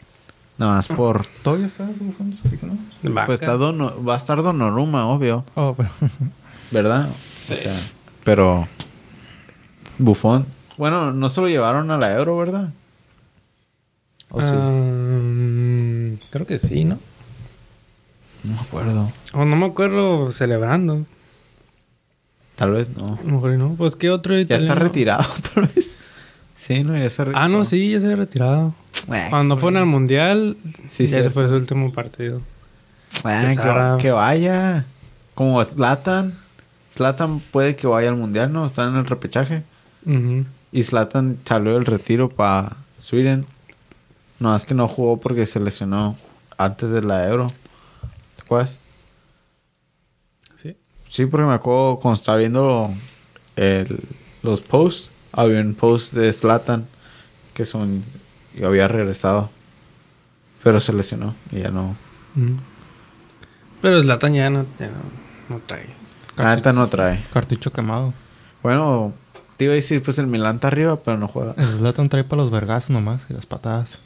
Nada 0.57 0.77
más 0.77 0.87
por... 0.87 1.27
¿Todavía 1.43 1.67
está 1.67 1.85
Buffon, 1.85 2.33
¿no? 3.03 3.11
Vaca. 3.13 3.27
Pues 3.27 3.39
está 3.41 3.53
Dono- 3.55 4.03
va 4.03 4.15
a 4.15 4.17
estar 4.17 4.41
Donnarumma, 4.41 5.05
obvio. 5.05 5.45
Oh, 5.53 5.75
pero... 5.77 5.89
¿Verdad? 6.71 7.09
Sí. 7.43 7.53
O 7.53 7.57
sea, 7.57 7.79
pero... 8.23 8.67
Buffon... 9.97 10.45
Bueno, 10.77 11.13
no 11.13 11.29
se 11.29 11.39
lo 11.39 11.47
llevaron 11.47 11.89
a 11.89 11.97
la 11.97 12.13
Euro, 12.17 12.37
¿verdad? 12.37 12.69
¿O 14.29 14.41
sí? 14.41 14.49
Ah, 14.51 16.27
creo 16.31 16.45
que 16.45 16.59
sí, 16.59 16.83
¿no? 16.83 16.99
No 18.43 18.53
me 18.55 18.59
acuerdo. 18.59 19.11
O 19.33 19.45
no 19.45 19.55
me 19.55 19.65
acuerdo 19.67 20.31
celebrando. 20.33 21.05
Tal 22.57 22.71
vez 22.71 22.89
no. 22.89 23.05
A 23.19 23.23
lo 23.23 23.31
mejor 23.31 23.53
y 23.53 23.57
no. 23.57 23.75
Pues 23.75 23.95
qué 23.95 24.09
otro 24.11 24.33
Ya 24.35 24.41
está 24.41 24.55
italiano? 24.55 24.81
retirado, 24.81 25.25
tal 25.53 25.67
vez. 25.73 25.97
Sí, 26.57 26.83
no, 26.83 26.97
ya 26.97 27.09
se 27.09 27.23
retiró. 27.23 27.39
Ah, 27.43 27.47
no, 27.47 27.63
sí, 27.63 27.91
ya 27.91 27.99
se 27.99 28.05
había 28.07 28.17
retirado. 28.17 28.73
Ah, 29.09 29.27
Cuando 29.29 29.55
sí. 29.55 29.61
fueron 29.61 29.77
al 29.77 29.85
mundial, 29.85 30.57
Sí, 30.89 31.05
ya 31.07 31.19
ese 31.19 31.29
fue 31.29 31.47
su 31.47 31.55
último 31.55 31.91
partido. 31.93 32.41
Ah, 33.23 33.95
Que 33.97 34.01
que, 34.03 34.11
vaya. 34.11 34.85
Como 35.35 35.63
Zlatan. 35.63 36.37
Zlatan 36.91 37.39
puede 37.39 37.75
que 37.75 37.87
vaya 37.87 38.09
al 38.09 38.15
mundial, 38.15 38.51
¿no? 38.51 38.65
Está 38.65 38.85
en 38.87 38.95
el 38.95 39.05
repechaje. 39.05 39.63
Ujú. 40.05 40.45
Y 40.71 40.83
Zlatan 40.83 41.37
salió 41.45 41.73
del 41.73 41.85
retiro 41.85 42.29
para 42.29 42.75
Sweden. 42.99 43.45
No, 44.39 44.55
es 44.55 44.65
que 44.65 44.73
no 44.73 44.87
jugó 44.87 45.17
porque 45.17 45.45
se 45.45 45.59
lesionó 45.59 46.17
antes 46.57 46.91
de 46.91 47.01
la 47.01 47.27
Euro. 47.27 47.47
¿Te 48.35 48.41
acuerdas? 48.43 48.77
Sí. 50.57 50.75
Sí, 51.09 51.25
porque 51.25 51.45
me 51.47 51.53
acuerdo 51.53 51.97
cuando 51.99 52.19
estaba 52.19 52.37
viendo 52.37 52.91
el- 53.55 53.99
los 54.43 54.61
posts. 54.61 55.11
Había 55.31 55.59
un 55.61 55.73
post 55.75 56.13
de 56.13 56.31
Zlatan 56.33 56.85
que 57.53 57.65
son 57.65 58.03
y 58.57 58.63
había 58.63 58.87
regresado. 58.87 59.49
Pero 60.63 60.79
se 60.79 60.93
lesionó 60.93 61.35
y 61.51 61.59
ya 61.61 61.69
no. 61.69 61.95
Pero 63.81 64.01
Zlatan 64.01 64.33
ya 64.33 64.49
no, 64.49 64.65
ya 64.79 64.87
no, 64.87 65.55
no 65.55 65.61
trae. 65.65 65.87
Neta 66.37 66.73
no 66.73 66.87
trae. 66.87 67.23
Cartucho 67.31 67.71
quemado. 67.71 68.13
Bueno, 68.63 69.13
te 69.57 69.65
iba 69.65 69.73
a 69.73 69.75
decir, 69.75 70.01
pues 70.03 70.17
el 70.19 70.27
Milan 70.27 70.55
está 70.55 70.67
arriba, 70.67 70.97
pero 70.97 71.17
no 71.17 71.27
juega. 71.27 71.53
El 71.57 71.65
Zlatan 71.77 72.09
trae 72.09 72.23
para 72.23 72.41
los 72.41 72.51
vergazos 72.51 72.89
nomás 72.89 73.21
y 73.29 73.33
las 73.33 73.45
patadas. 73.45 73.99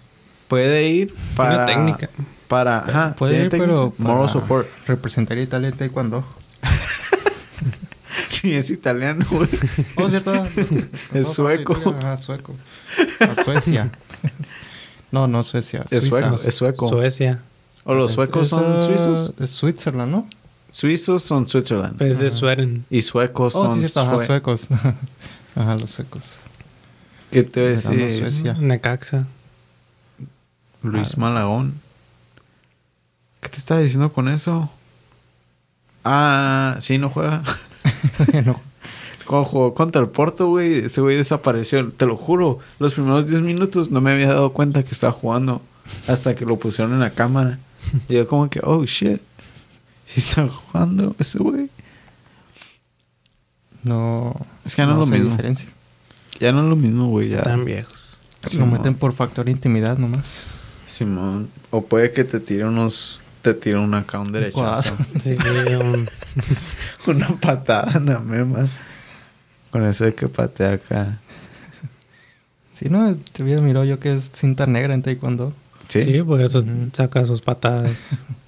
Puede 0.47 0.87
ir 0.89 1.13
para... 1.35 1.65
técnica. 1.65 2.09
Para... 2.47 2.79
Ajá, 2.79 3.15
Puede 3.17 3.33
tiene 3.33 3.45
ir, 3.45 3.51
técnica. 3.51 3.71
pero 3.71 3.93
Moral 3.97 4.17
para 4.17 4.27
support. 4.29 4.67
representar 4.87 5.37
a 5.37 5.41
Italia 5.41 5.69
en 5.69 5.77
taekwondo. 5.77 6.25
Ni 8.43 8.53
es 8.53 8.69
italiano, 8.69 9.25
güey. 9.29 9.49
Oh, 9.97 10.07
cierto. 10.09 10.33
Es 11.13 11.27
sueco. 11.33 11.75
Ajá, 11.99 12.17
sueco. 12.17 12.55
A 13.19 13.43
Suecia. 13.43 13.91
No, 15.11 15.27
no 15.27 15.43
Suecia. 15.43 15.83
Es 15.89 16.05
Suiza. 16.05 16.29
sueco, 16.29 16.35
es 16.47 16.55
sueco. 16.55 16.89
Suecia. 16.89 17.41
O 17.83 17.93
los 17.93 18.11
suecos 18.11 18.43
es, 18.43 18.49
son 18.49 18.65
ah, 18.79 18.83
suizos. 18.83 19.33
Es 19.39 19.49
Switzerland, 19.51 20.11
¿no? 20.11 20.27
Suizos 20.71 21.23
son 21.23 21.47
Switzerland. 21.47 21.97
Pues 21.97 22.19
de. 22.19 22.29
Sweden. 22.29 22.85
Y 22.89 23.01
suecos 23.01 23.55
Oh, 23.55 23.61
sí, 23.61 23.67
son 23.67 23.79
cierto. 23.79 23.99
Ajá, 24.01 24.15
sue- 24.17 24.25
suecos. 24.27 24.67
Ajá, 25.59 25.75
los 25.75 25.91
suecos. 25.91 26.37
¿Qué 27.31 27.43
te 27.43 27.59
voy 27.59 27.69
a 27.69 27.71
decir? 27.73 28.17
Suecia. 28.19 28.53
Necaxa. 28.53 29.27
Luis 30.81 31.09
Ah. 31.11 31.17
Malagón. 31.17 31.73
¿Qué 33.41 33.49
te 33.49 33.57
estaba 33.57 33.81
diciendo 33.81 34.11
con 34.13 34.29
eso? 34.29 34.71
Ah, 36.05 36.77
sí, 36.79 36.97
no 36.97 37.09
juega. 37.09 37.43
no. 38.45 38.59
Cuando 39.25 39.45
jugó 39.49 39.73
contra 39.75 40.01
el 40.01 40.07
Porto, 40.07 40.47
güey, 40.47 40.85
ese 40.85 41.01
güey 41.01 41.17
desapareció. 41.17 41.89
Te 41.91 42.05
lo 42.05 42.15
juro, 42.15 42.59
los 42.79 42.93
primeros 42.93 43.27
10 43.27 43.41
minutos 43.41 43.91
no 43.91 43.99
me 44.01 44.11
había 44.11 44.29
dado 44.29 44.53
cuenta 44.53 44.83
que 44.83 44.91
estaba 44.91 45.11
jugando 45.13 45.61
hasta 46.07 46.35
que 46.35 46.45
lo 46.45 46.57
pusieron 46.57 46.93
en 46.93 46.99
la 47.01 47.11
cámara. 47.11 47.59
Y 48.07 48.13
yo 48.15 48.27
como 48.27 48.49
que, 48.49 48.61
oh, 48.63 48.85
shit. 48.85 49.21
Sí 50.05 50.21
está 50.21 50.47
jugando 50.47 51.15
ese 51.19 51.37
güey. 51.37 51.69
No. 53.83 54.35
Es 54.65 54.75
que 54.75 54.81
ya 54.81 54.85
no, 54.87 55.01
es 55.03 55.09
lo 55.09 55.15
mismo. 55.15 55.31
diferencia. 55.31 55.69
Ya 56.39 56.51
no 56.51 56.63
es 56.63 56.69
lo 56.69 56.75
mismo, 56.75 57.07
güey. 57.09 57.29
Ya. 57.29 57.43
Tan 57.43 57.65
viejos. 57.65 58.17
Lo 58.57 58.65
meten 58.65 58.95
por 58.95 59.13
factor 59.13 59.49
intimidad 59.49 59.97
nomás. 59.97 60.25
Simón. 60.87 61.49
O 61.71 61.85
puede 61.85 62.11
que 62.11 62.23
te 62.23 62.39
tire 62.39 62.65
unos... 62.65 63.21
Te 63.41 63.53
tire 63.53 63.77
un 63.77 63.93
acá 63.93 64.19
un 64.19 64.31
derechazo. 64.33 64.97
Sí, 65.19 65.37
un- 65.77 66.09
Una 67.07 67.27
patada 67.39 67.99
mema. 68.19 68.67
Con 69.71 69.85
eso 69.85 70.05
de 70.05 70.13
que 70.15 70.27
patea 70.27 70.73
acá. 70.73 71.19
Sí, 72.73 72.89
no, 72.89 73.15
te 73.33 73.43
mirado 73.61 73.85
yo 73.85 73.99
que 73.99 74.15
es 74.15 74.31
cinta 74.31 74.65
negra 74.67 74.93
en 74.93 75.03
taekwondo. 75.03 75.53
¿Sí? 75.89 76.03
sí, 76.03 76.21
por 76.21 76.41
eso 76.41 76.63
saca 76.93 77.25
sus 77.25 77.41
patadas. 77.41 77.91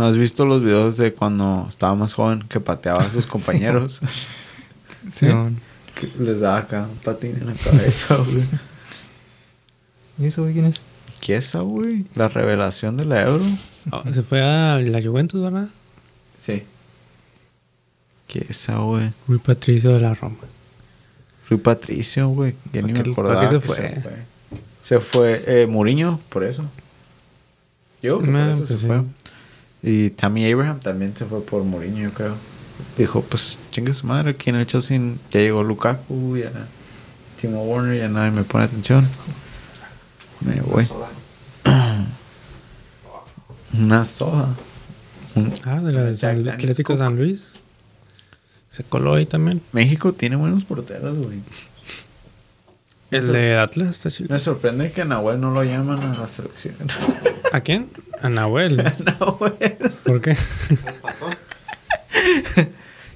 ¿No 0.00 0.06
has 0.06 0.16
visto 0.16 0.46
los 0.46 0.62
videos 0.64 0.96
de 0.96 1.12
cuando 1.12 1.66
estaba 1.68 1.94
más 1.94 2.14
joven 2.14 2.42
que 2.48 2.58
pateaba 2.58 3.02
a 3.04 3.10
sus 3.10 3.26
compañeros? 3.34 4.00
Sí. 5.10 5.26
que 5.94 6.06
les 6.18 6.40
daba 6.40 6.56
acá 6.56 6.86
un 6.90 6.96
patín 6.96 7.36
en 7.38 7.48
la 7.48 7.52
cabeza, 7.52 8.16
güey. 8.16 8.44
¿Y 10.18 10.24
eso, 10.28 10.40
güey, 10.40 10.54
quién 10.54 10.64
es? 10.64 10.76
¿Qué 11.20 11.36
es 11.36 11.48
esa, 11.48 11.58
güey? 11.60 12.06
La 12.14 12.28
revelación 12.28 12.96
de 12.96 13.04
la 13.04 13.24
Euro. 13.28 13.44
Oh, 13.90 14.02
se 14.10 14.22
fue 14.22 14.40
a 14.42 14.78
la 14.78 15.02
Juventus, 15.02 15.42
¿verdad? 15.42 15.68
Sí. 16.40 16.62
¿Qué 18.26 18.38
es 18.48 18.50
esa, 18.62 18.78
güey? 18.78 19.12
Rui 19.28 19.38
Patricio 19.38 19.90
de 19.92 20.00
la 20.00 20.14
Roma. 20.14 20.36
Rui 21.50 21.58
Patricio, 21.58 22.26
güey. 22.28 22.54
Ya 22.72 22.80
ni 22.80 22.92
¿Para 22.92 22.98
me 23.00 23.02
qué- 23.04 23.10
acordaba 23.12 23.40
para 23.40 23.50
qué 23.50 23.60
se 23.60 23.66
fue? 23.66 23.76
se 23.76 24.00
fue. 24.00 24.12
Se 24.82 25.00
fue 25.00 25.44
eh, 25.46 25.66
Mourinho, 25.66 26.18
por 26.30 26.42
eso. 26.42 26.64
Yo 28.02 28.18
que 28.20 28.24
por 28.28 28.36
Ah, 28.36 28.48
eso 28.52 28.58
pues 28.66 28.68
se 28.70 28.76
sí. 28.78 28.86
Y 29.82 30.10
Tammy 30.10 30.50
Abraham 30.52 30.80
también 30.80 31.16
se 31.16 31.24
fue 31.24 31.42
por 31.42 31.64
Mourinho, 31.64 31.98
yo 32.00 32.12
creo. 32.12 32.34
Dijo, 32.98 33.22
pues 33.22 33.58
chingue 33.70 33.94
su 33.94 34.06
madre, 34.06 34.30
aquí 34.32 34.50
en 34.50 34.56
el 34.56 34.66
Chelsea 34.66 34.98
ya 35.30 35.40
llegó 35.40 35.62
Lukaku, 35.62 36.36
ya 36.38 36.50
Timo 37.40 37.62
Werner, 37.64 37.98
ya 37.98 38.08
nadie 38.08 38.30
me 38.30 38.44
pone 38.44 38.64
atención. 38.64 39.06
Me 40.40 40.60
voy. 40.62 40.86
Una 43.78 44.04
soda. 44.04 44.48
Ah, 45.64 45.80
de 45.80 45.92
la 45.92 46.02
de 46.04 46.16
San- 46.16 46.48
Atlético. 46.48 46.96
San 46.96 47.16
Luis. 47.16 47.52
Se 48.70 48.82
coló 48.84 49.14
ahí 49.14 49.26
también. 49.26 49.60
México 49.72 50.12
tiene 50.12 50.36
buenos 50.36 50.64
porteros, 50.64 51.16
güey. 51.18 51.40
El 53.10 53.18
Eso- 53.18 53.32
de 53.32 53.56
Atlas 53.56 53.88
está 53.96 54.10
chido. 54.10 54.28
Me 54.32 54.38
sorprende 54.38 54.92
que 54.92 55.02
a 55.02 55.04
Nahuel 55.04 55.40
no 55.40 55.50
lo 55.52 55.64
llaman 55.64 56.00
a 56.02 56.14
la 56.18 56.26
selección. 56.28 56.74
¿A 57.52 57.60
quién? 57.60 57.88
A 58.22 58.28
Nahuel. 58.28 58.76
Nahuel. 59.04 59.76
¿Por 60.04 60.20
qué? 60.20 60.36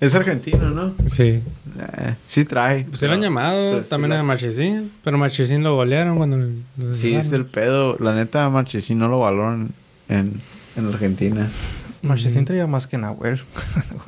Es 0.00 0.14
argentino, 0.14 0.70
¿no? 0.70 0.94
sí. 1.06 1.40
Eh, 1.76 2.14
sí 2.26 2.44
trae. 2.44 2.84
Pues 2.84 3.00
se 3.00 3.06
lo 3.08 3.14
han 3.14 3.20
llamado 3.22 3.82
sí 3.82 3.88
también 3.88 4.12
a 4.12 4.22
Marchesín. 4.22 4.92
Pero 5.02 5.16
Marchesín 5.18 5.62
lo 5.62 5.74
golearon 5.76 6.16
cuando... 6.18 6.36
lo- 6.36 6.94
Sí, 6.94 7.14
es 7.14 7.32
el 7.32 7.46
pedo. 7.46 7.96
La 8.00 8.14
neta, 8.14 8.48
Marchesín 8.50 8.98
no 8.98 9.08
lo 9.08 9.20
valoran 9.20 9.70
en, 10.08 10.40
en 10.76 10.86
Argentina. 10.88 11.48
Marchesín 12.04 12.44
traía 12.44 12.66
más 12.66 12.86
que 12.86 12.98
Nahuel. 12.98 13.42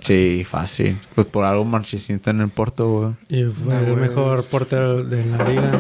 Sí, 0.01 0.47
fácil. 0.49 0.97
Pues 1.15 1.27
por 1.27 1.45
algo 1.45 1.65
Marchesín 1.65 2.17
está 2.17 2.31
en 2.31 2.41
el 2.43 2.49
Porto, 2.49 2.89
güey. 2.89 3.15
Y 3.29 3.51
fue 3.51 3.75
el 3.77 3.87
Nahuel. 3.87 3.97
mejor 3.97 4.45
portero 4.45 5.03
de 5.03 5.25
la 5.25 5.49
liga. 5.49 5.73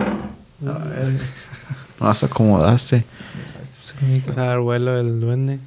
A 0.66 0.78
ver. 0.88 1.18
No 2.00 2.06
vas 2.08 2.22
acomodaste. 2.24 3.04
O 4.28 4.32
sea, 4.32 4.44
dar 4.44 4.60
vuelo 4.60 4.98
el 5.00 5.18
duende. 5.20 5.58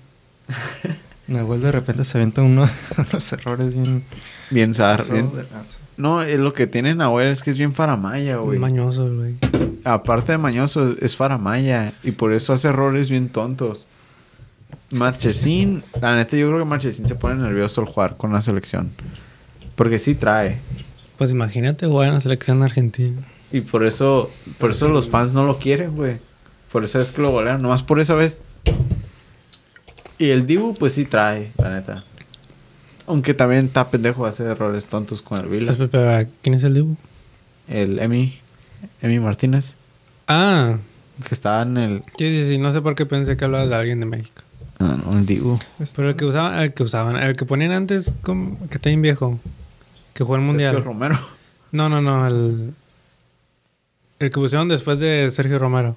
Nahuel 1.28 1.62
de 1.62 1.72
repente 1.72 2.06
se 2.06 2.18
avienta 2.18 2.42
uno, 2.44 2.70
unos 2.98 3.34
errores 3.34 3.74
bien... 3.74 4.04
Bien 4.52 4.74
zar. 4.74 5.04
bien-. 5.12 5.30
No, 5.98 6.22
eh, 6.22 6.38
lo 6.38 6.54
que 6.54 6.66
tiene 6.68 6.96
Nahuel 6.96 7.30
es 7.30 7.42
que 7.44 7.50
es 7.50 7.58
bien 7.58 7.74
faramaya, 7.74 8.38
güey. 8.38 8.60
Mañoso, 8.60 9.10
güey. 9.16 9.36
Aparte 9.84 10.34
de 10.34 10.38
mañoso, 10.38 10.96
es 11.02 11.16
faramaya. 11.16 11.94
Y 12.04 12.12
por 12.12 12.34
eso 12.34 12.54
hace 12.54 12.68
errores 12.70 13.10
bien 13.10 13.30
tontos. 13.30 13.86
Marchesín, 14.92 15.84
la 16.02 16.16
neta, 16.16 16.36
yo 16.36 16.48
creo 16.48 16.60
que 16.60 16.66
Marchesín 16.66 17.08
se 17.08 17.16
pone 17.16 17.36
nervioso 17.36 17.82
al 17.82 17.88
jugar 17.88 18.18
con 18.18 18.34
la 18.34 18.42
selección. 18.42 18.92
Porque 19.76 20.00
sí 20.00 20.16
trae. 20.16 20.58
Pues 21.18 21.32
imagínate 21.32 21.86
jugar 21.88 22.08
en 22.10 22.16
la 22.16 22.22
selección 22.22 22.64
argentina. 22.64 23.22
Y 23.52 23.62
por 23.62 23.86
eso, 23.86 24.32
por 24.58 24.72
eso 24.72 24.88
los 24.90 25.10
fans 25.10 25.34
no 25.34 25.46
lo 25.46 25.58
quieren, 25.60 25.96
güey. 25.96 26.18
Por 26.72 26.84
eso 26.84 27.02
es 27.02 27.12
que 27.12 27.22
lo 27.22 27.32
golean, 27.32 27.62
nomás 27.62 27.84
por 27.84 28.00
esa 28.00 28.14
vez. 28.16 28.40
Y 30.18 30.30
el 30.30 30.46
Dibu, 30.46 30.74
pues 30.74 30.94
sí 30.94 31.06
trae, 31.06 31.52
la 31.58 31.74
neta. 31.74 32.04
Aunque 33.08 33.34
también 33.34 33.66
está 33.66 33.90
pendejo 33.90 34.24
de 34.24 34.30
hacer 34.30 34.48
errores 34.48 34.86
tontos 34.86 35.22
con 35.22 35.40
el 35.40 35.48
Vila. 35.48 35.76
¿Quién 36.42 36.54
es 36.56 36.64
el 36.64 36.74
Dibu? 36.76 36.96
El 37.68 38.00
Emi, 38.00 38.38
Emi 39.02 39.20
Martínez, 39.20 39.76
Ah, 40.28 40.76
que 41.28 41.34
estaba 41.34 41.64
en 41.64 41.78
el. 41.78 42.04
sí, 42.18 42.30
sí, 42.32 42.48
sí. 42.48 42.58
No 42.60 42.72
sé 42.72 42.82
por 42.82 42.94
qué 42.96 43.06
pensé 43.08 43.36
que 43.36 43.46
hablaba 43.46 43.66
de 43.66 43.74
alguien 43.76 44.00
de 44.00 44.06
México. 44.06 44.44
No, 44.80 44.98
no, 44.98 45.18
el 45.18 45.26
Dibu. 45.26 45.60
Pero 45.96 46.10
el 46.10 46.16
que 46.16 46.26
usaban, 46.26 46.60
el 46.60 46.74
que 46.74 46.84
usaban, 46.84 47.18
el 47.18 47.36
que 47.36 47.46
ponían 47.46 47.72
antes, 47.72 48.12
como, 48.22 48.58
que 48.70 48.76
está 48.76 48.90
bien 48.90 49.02
viejo. 49.02 49.40
Que 50.14 50.24
jugó 50.24 50.38
el 50.38 50.42
mundial. 50.42 50.76
Sergio 50.76 50.92
Romero. 50.92 51.20
No, 51.72 51.90
no, 51.90 52.02
no. 52.02 52.26
El, 52.26 52.74
el 54.20 54.30
que 54.30 54.40
pusieron 54.40 54.68
después 54.68 55.00
de 55.00 55.30
Sergio 55.32 55.60
Romero. 55.60 55.96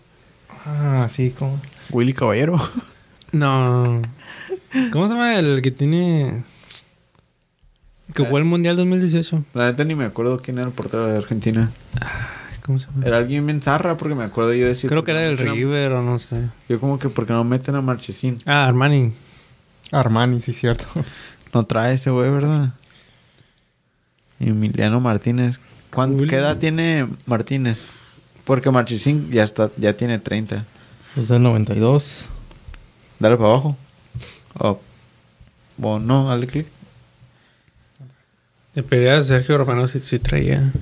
Ah, 0.66 1.09
sí, 1.11 1.31
como. 1.31 1.61
Willy 1.90 2.12
Caballero. 2.12 2.59
No. 3.33 4.03
¿Cómo 4.92 5.09
se 5.09 5.14
llama 5.14 5.38
el 5.38 5.62
que 5.62 5.71
tiene. 5.71 6.45
Que 8.14 8.25
jugó 8.25 8.37
el 8.37 8.45
mundial 8.45 8.77
2018? 8.77 9.45
La 9.55 9.66
neta 9.66 9.85
ni 9.85 9.95
me 9.95 10.05
acuerdo 10.05 10.42
quién 10.42 10.59
era 10.59 10.66
el 10.66 10.75
portero 10.75 11.07
de 11.07 11.16
Argentina. 11.16 11.71
¿Cómo 12.64 12.79
se 12.79 12.87
llama? 12.87 13.07
Era 13.07 13.18
alguien 13.18 13.44
bien 13.46 13.62
zarra 13.62 13.96
porque 13.96 14.14
me 14.14 14.25
acuerdo 14.25 14.55
yo 14.55 14.66
decir... 14.66 14.88
Creo 14.88 15.05
que 15.05 15.11
era 15.11 15.20
¿por 15.20 15.40
el 15.40 15.46
no 15.46 15.55
River 15.55 15.92
o 15.92 16.03
no 16.03 16.18
sé. 16.18 16.48
Yo 16.68 16.79
como 16.81 16.98
que 16.98 17.09
porque 17.09 17.33
no 17.33 17.44
meten 17.44 17.75
a 17.75 17.83
Marchesín. 17.83 18.38
Ah, 18.46 18.66
Armani. 18.66 19.12
Armani, 19.90 20.40
sí, 20.40 20.53
cierto. 20.53 20.87
No 21.53 21.66
trae 21.66 21.94
ese 21.94 22.11
güey, 22.11 22.31
¿verdad? 22.31 22.70
Emiliano 24.40 25.01
Martínez. 25.01 25.61
¿Cuánto. 25.90 26.27
¿Qué 26.27 26.37
edad 26.37 26.57
tiene 26.57 27.07
Martínez? 27.27 27.87
Porque 28.44 28.70
Marchesín 28.70 29.31
ya 29.31 29.42
está, 29.42 29.70
ya 29.77 29.92
tiene 29.92 30.18
30. 30.18 30.64
Es 31.16 31.29
del 31.29 31.42
92. 31.42 32.27
Dale 33.18 33.37
para 33.37 33.51
abajo. 33.51 33.77
O 34.59 34.81
o 35.81 35.98
no, 35.98 36.29
dale 36.29 36.46
clic. 36.46 36.66
De 38.75 38.83
pelea 38.83 39.16
de 39.16 39.25
Sergio 39.25 39.59
Romero 39.59 39.87
sí, 39.88 40.01
sí 40.01 40.18
traía. 40.18 40.72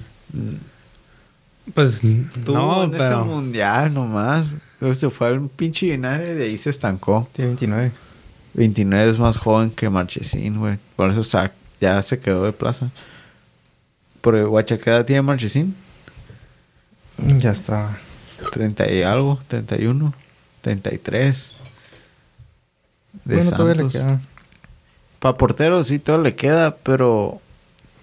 Pues 1.75 2.03
Estuvo 2.03 2.55
no, 2.57 2.85
en 2.85 2.91
pero. 2.91 3.05
ese 3.05 3.17
mundial 3.17 3.93
nomás. 3.95 4.47
Luego 4.81 4.95
se 4.95 5.11
fue 5.11 5.29
al 5.29 5.49
pinche 5.49 5.87
United 5.95 6.33
y 6.33 6.39
de 6.39 6.45
ahí 6.45 6.59
se 6.59 6.71
estancó. 6.71 7.29
Tiene 7.33 7.51
29. 7.51 7.93
29 8.55 9.11
es 9.13 9.19
más 9.19 9.37
joven 9.37 9.71
que 9.71 9.89
Marchesín, 9.91 10.59
güey. 10.59 10.79
Por 10.97 11.11
eso 11.11 11.23
ya 11.81 12.03
se 12.03 12.19
quedó 12.19 12.45
de 12.45 12.53
plaza. 12.53 12.91
Pero 14.23 14.49
guacha, 14.49 14.79
¿qué 14.79 14.91
edad 14.91 15.05
tiene 15.05 15.23
Marchesín? 15.23 15.75
Ya 17.39 17.51
está. 17.53 17.97
30 18.53 18.91
y 18.93 19.03
algo, 19.03 19.39
31, 19.49 20.15
33. 20.63 21.55
De 23.25 23.35
bueno, 23.37 23.51
todavía 23.51 23.75
le 23.85 23.91
Santos. 23.91 23.93
queda. 23.93 24.21
Para 25.19 25.37
portero 25.37 25.85
sí, 25.85 25.99
todo 25.99 26.19
le 26.19 26.35
queda, 26.35 26.75
pero 26.77 27.41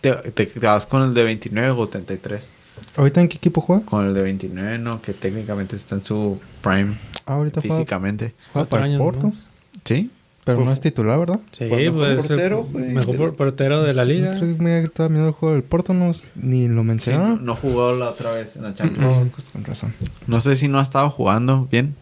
te, 0.01 0.12
te- 0.13 0.45
te 0.45 0.60
vas 0.65 0.86
con 0.86 1.01
el 1.03 1.13
de 1.15 1.23
29 1.23 1.71
o 1.71 1.88
33. 1.88 2.49
¿Ahorita 2.95 3.21
en 3.21 3.27
qué 3.27 3.37
equipo 3.37 3.61
juega? 3.61 3.83
Con 3.85 4.05
el 4.07 4.13
de 4.13 4.21
29, 4.23 4.77
no, 4.79 5.01
que 5.01 5.13
técnicamente 5.13 5.75
está 5.75 5.95
en 5.95 6.03
su 6.03 6.39
prime 6.61 6.95
Ah, 7.25 7.33
ahorita 7.35 7.61
juega, 7.61 7.75
físicamente. 7.75 8.33
juega 8.53 8.67
para 8.69 8.87
el 8.87 8.97
Porto. 8.97 9.21
nomás. 9.27 9.43
¿Sí? 9.83 10.09
Pero 10.43 10.59
Pues- 10.59 10.65
no 10.67 10.73
es 10.73 10.79
titular, 10.79 11.19
¿verdad? 11.19 11.39
Sí, 11.51 11.65
el 11.65 11.91
mejor 11.91 11.93
pues 12.15 12.27
portero, 12.27 12.59
el 12.59 12.71
güey, 12.71 12.93
mejor 12.93 13.17
por- 13.17 13.35
portero 13.35 13.83
de 13.83 13.93
la 13.93 14.05
liga. 14.05 14.31
Otro 14.31 14.47
día 14.47 14.79
que 14.79 14.85
estaba 14.85 15.09
viendo 15.09 15.27
el 15.27 15.33
juego 15.33 15.55
del 15.55 15.63
Porto, 15.63 15.93
no, 15.93 16.11
ni 16.35 16.61
lo 16.67 16.69
Sí, 16.69 16.75
no, 16.75 16.83
mencionaron. 16.85 17.45
no 17.45 17.55
jugó 17.55 17.93
la 17.93 18.09
otra 18.11 18.31
vez 18.31 18.55
en 18.55 18.63
la 18.63 18.73
Champions. 18.73 19.13
Oh, 19.13 19.25
pues 19.35 19.49
con 19.49 19.65
razón. 19.65 19.93
No 20.25 20.39
sé 20.39 20.55
si 20.55 20.69
no 20.69 20.79
ha 20.79 20.83
estado 20.83 21.09
jugando 21.09 21.67
bien 21.69 21.95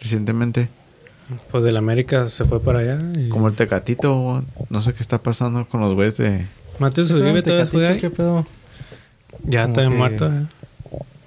recientemente. 0.00 0.68
Pues 1.50 1.64
del 1.64 1.76
América 1.76 2.28
se 2.28 2.44
fue 2.44 2.60
para 2.60 2.80
allá. 2.80 2.98
Y... 3.16 3.28
Como 3.30 3.48
el 3.48 3.54
Tecatito, 3.54 4.44
no 4.68 4.80
sé 4.82 4.92
qué 4.92 5.00
está 5.02 5.18
pasando 5.18 5.64
con 5.64 5.80
los 5.80 5.94
güeyes 5.94 6.16
de... 6.18 6.46
Mateus 6.80 7.10
Uribe 7.10 7.42
todavía 7.42 7.66
juega 7.70 7.88
ahí. 7.90 7.96
¿Qué 7.98 8.10
pedo? 8.10 8.46
Ya 9.44 9.64
está 9.64 9.88
muerto. 9.90 10.26
eh. 10.26 10.46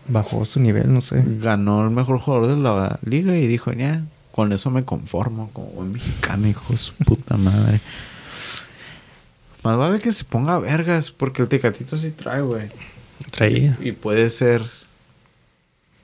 Bajó 0.07 0.45
su 0.45 0.59
nivel, 0.59 0.93
no 0.93 1.01
sé. 1.01 1.23
Ganó 1.39 1.83
el 1.83 1.89
mejor 1.89 2.19
jugador 2.19 2.47
de 2.55 2.61
la 2.61 2.99
liga 3.05 3.37
y 3.37 3.47
dijo, 3.47 3.71
ya, 3.71 4.01
con 4.31 4.51
eso 4.51 4.69
me 4.69 4.83
conformo 4.83 5.49
como 5.53 5.67
buen 5.67 5.91
mexicano, 5.93 6.47
hijo 6.47 6.73
de 6.73 6.77
su 6.77 6.93
puta 6.95 7.37
madre. 7.37 7.79
Más 9.63 9.77
vale 9.77 9.99
que 9.99 10.11
se 10.11 10.25
ponga 10.25 10.59
vergas, 10.59 11.11
porque 11.11 11.41
el 11.41 11.47
Tecatito 11.47 11.97
sí 11.97 12.11
trae, 12.11 12.41
güey. 12.41 12.69
Traía. 13.31 13.77
Y 13.81 13.93
puede 13.93 14.29
ser... 14.29 14.61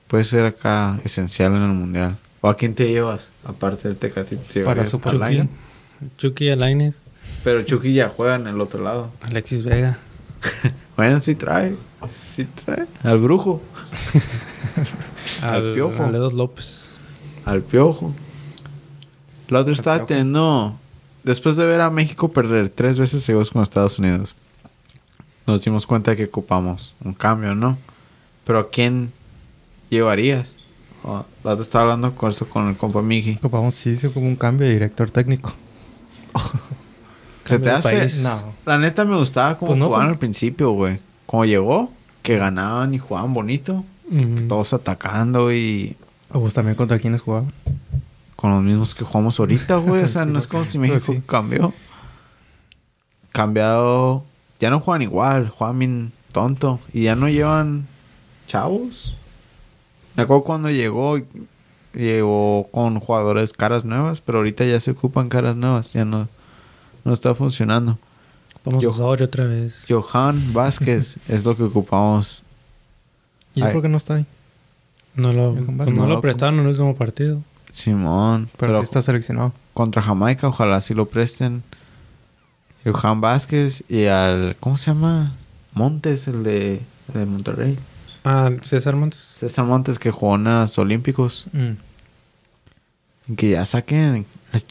Puede 0.08 0.24
ser 0.24 0.46
acá 0.46 0.98
esencial 1.04 1.54
en 1.54 1.62
el 1.62 1.68
mundial. 1.68 2.16
¿O 2.40 2.48
a 2.48 2.56
quién 2.56 2.74
te 2.74 2.88
llevas? 2.88 3.28
Aparte 3.44 3.86
del 3.88 3.96
Tecatito. 3.96 4.42
¿te 4.52 4.64
Para 4.64 4.82
Liga. 4.82 5.28
Lion? 5.28 5.50
Chucky 6.16 6.50
Alaines. 6.50 7.00
Pero 7.44 7.62
Chucky 7.62 7.92
ya 7.92 8.08
juega 8.08 8.36
en 8.36 8.46
el 8.46 8.60
otro 8.60 8.82
lado. 8.82 9.10
Alexis 9.20 9.62
Vega. 9.62 9.98
Bueno, 10.96 11.18
sí 11.18 11.34
trae. 11.34 11.74
Sí 12.08 12.44
trae. 12.64 12.86
Al 13.02 13.18
brujo. 13.18 13.60
Al 15.42 15.54
Al, 15.54 15.72
Piojo. 15.72 16.02
al 16.04 16.12
Dedos 16.12 16.32
López. 16.32 16.94
Al 17.44 17.62
piojo. 17.62 18.14
La 19.48 19.60
otra 19.60 19.72
estaba 19.72 20.06
teniendo. 20.06 20.76
Después 21.24 21.56
de 21.56 21.66
ver 21.66 21.80
a 21.80 21.90
México 21.90 22.28
perder 22.28 22.68
tres 22.70 22.98
veces 22.98 23.22
seguidos 23.22 23.50
con 23.50 23.62
Estados 23.62 23.98
Unidos, 23.98 24.34
nos 25.46 25.60
dimos 25.62 25.86
cuenta 25.86 26.12
de 26.12 26.16
que 26.16 26.24
ocupamos 26.24 26.94
un 27.04 27.12
cambio, 27.12 27.54
¿no? 27.54 27.76
Pero 28.44 28.60
¿a 28.60 28.70
quién 28.70 29.12
llevarías? 29.90 30.54
Oh, 31.02 31.24
la 31.44 31.52
otra 31.52 31.62
estaba 31.62 31.84
hablando 31.84 32.14
con 32.14 32.30
eso 32.30 32.48
con 32.48 32.68
el 32.68 32.76
compa 32.76 33.02
Miki. 33.02 33.36
Ocupamos, 33.36 33.74
sí, 33.74 33.96
sí, 33.98 34.08
como 34.08 34.26
un 34.26 34.36
cambio 34.36 34.66
de 34.66 34.74
director 34.74 35.10
técnico. 35.10 35.52
¿Se 37.44 37.58
te 37.58 37.70
hace? 37.70 37.98
país. 37.98 38.22
No. 38.22 38.54
La 38.64 38.78
neta 38.78 39.04
me 39.04 39.16
gustaba 39.16 39.58
como 39.58 39.70
Pues 39.70 39.78
no, 39.78 39.86
jugaban 39.86 40.08
al 40.08 40.18
principio, 40.18 40.70
güey. 40.72 41.00
Como 41.30 41.44
llegó, 41.44 41.92
que 42.24 42.36
ganaban 42.38 42.92
y 42.92 42.98
jugaban 42.98 43.32
bonito. 43.34 43.84
Todos 44.48 44.72
atacando 44.72 45.52
y 45.52 45.94
O 46.32 46.40
pues 46.40 46.54
también 46.54 46.74
contra 46.74 46.98
quienes 46.98 47.20
jugaban. 47.20 47.52
con 48.34 48.50
los 48.50 48.62
mismos 48.64 48.96
que 48.96 49.04
jugamos 49.04 49.38
ahorita, 49.38 49.76
güey. 49.76 50.02
O 50.02 50.08
sea, 50.08 50.24
no 50.26 50.40
es 50.40 50.48
como 50.48 50.64
si 50.64 50.76
México 50.78 51.12
sí. 51.12 51.22
cambió. 51.24 51.72
Cambiado. 53.30 54.24
Ya 54.58 54.70
no 54.70 54.80
juegan 54.80 55.02
igual, 55.02 55.50
juegan 55.50 55.78
bien 55.78 56.12
tonto. 56.32 56.80
Y 56.92 57.04
ya 57.04 57.14
no 57.14 57.28
llevan 57.28 57.86
chavos. 58.48 59.14
Me 60.16 60.24
acuerdo 60.24 60.42
cuando 60.42 60.68
llegó, 60.68 61.20
llegó 61.94 62.66
con 62.72 62.98
jugadores 62.98 63.52
caras 63.52 63.84
nuevas, 63.84 64.20
pero 64.20 64.38
ahorita 64.38 64.64
ya 64.64 64.80
se 64.80 64.90
ocupan 64.90 65.28
caras 65.28 65.54
nuevas. 65.54 65.92
Ya 65.92 66.04
no, 66.04 66.26
no 67.04 67.12
está 67.12 67.36
funcionando. 67.36 68.00
Vamos 68.64 68.82
Yo- 68.82 68.90
a 68.90 68.92
Osorio 68.92 69.26
otra 69.26 69.44
vez. 69.44 69.84
Johan 69.88 70.52
Vázquez 70.52 71.16
es 71.28 71.44
lo 71.44 71.56
que 71.56 71.62
ocupamos. 71.64 72.42
Y 73.54 73.60
yo 73.60 73.68
creo 73.70 73.82
que 73.82 73.88
no 73.88 73.96
está 73.96 74.14
ahí. 74.14 74.26
No 75.16 75.32
lo, 75.32 75.54
pues 75.54 75.76
Vázquez. 75.76 75.96
no 75.96 76.02
No, 76.06 76.14
lo 76.14 76.20
prestaron 76.20 76.56
en 76.56 76.60
el 76.66 76.70
último 76.70 76.94
partido. 76.94 77.40
Simón. 77.72 78.48
Pero, 78.58 78.72
Pero, 78.72 78.78
sí 78.80 78.84
está 78.84 79.02
seleccionado. 79.02 79.52
contra 79.74 80.02
Jamaica, 80.02 80.48
ojalá 80.48 80.80
sí 80.80 80.94
lo 80.94 81.06
presten. 81.06 81.62
Johan 82.84 83.20
Vázquez 83.20 83.84
y 83.88 84.06
al. 84.06 84.56
¿Cómo 84.60 84.76
se 84.76 84.86
llama? 84.92 85.32
Montes, 85.72 86.28
el 86.28 86.42
de, 86.42 86.80
el 87.12 87.20
de 87.20 87.26
Monterrey. 87.26 87.78
Ah, 88.24 88.50
César 88.62 88.96
Montes. 88.96 89.20
César 89.38 89.64
Montes 89.64 89.98
que 89.98 90.10
jugó 90.10 90.36
en 90.36 90.44
los 90.44 90.78
Olímpicos. 90.78 91.44
Mm. 91.52 91.72
Que 93.36 93.50
ya 93.50 93.64
saquen. 93.64 94.26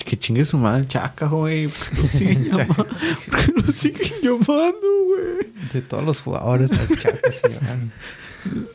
Que 0.06 0.18
chingue 0.18 0.44
su 0.44 0.58
madre 0.58 0.82
el 0.82 0.88
chaca, 0.88 1.28
güey. 1.28 1.68
¿Por 1.68 1.90
qué 1.90 2.02
lo 2.02 2.08
siguen 2.08 2.44
llamando? 2.46 2.76
¿Por 2.76 3.46
qué 3.46 3.52
lo 3.56 3.64
siguen 3.72 4.14
llamando, 4.22 4.88
güey? 5.08 5.50
De 5.74 5.82
todos 5.82 6.04
los 6.04 6.20
jugadores, 6.22 6.72
al 6.72 6.88
Chaca 7.00 7.32
se 7.32 7.50
llaman. 7.50 7.92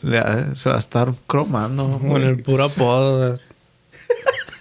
Le 0.02 0.56
Se 0.56 0.68
va 0.70 0.76
a 0.76 0.78
estar 0.78 1.14
cromando. 1.26 1.98
Con 1.98 2.22
el 2.22 2.40
puro 2.42 2.64
apodo. 2.64 3.38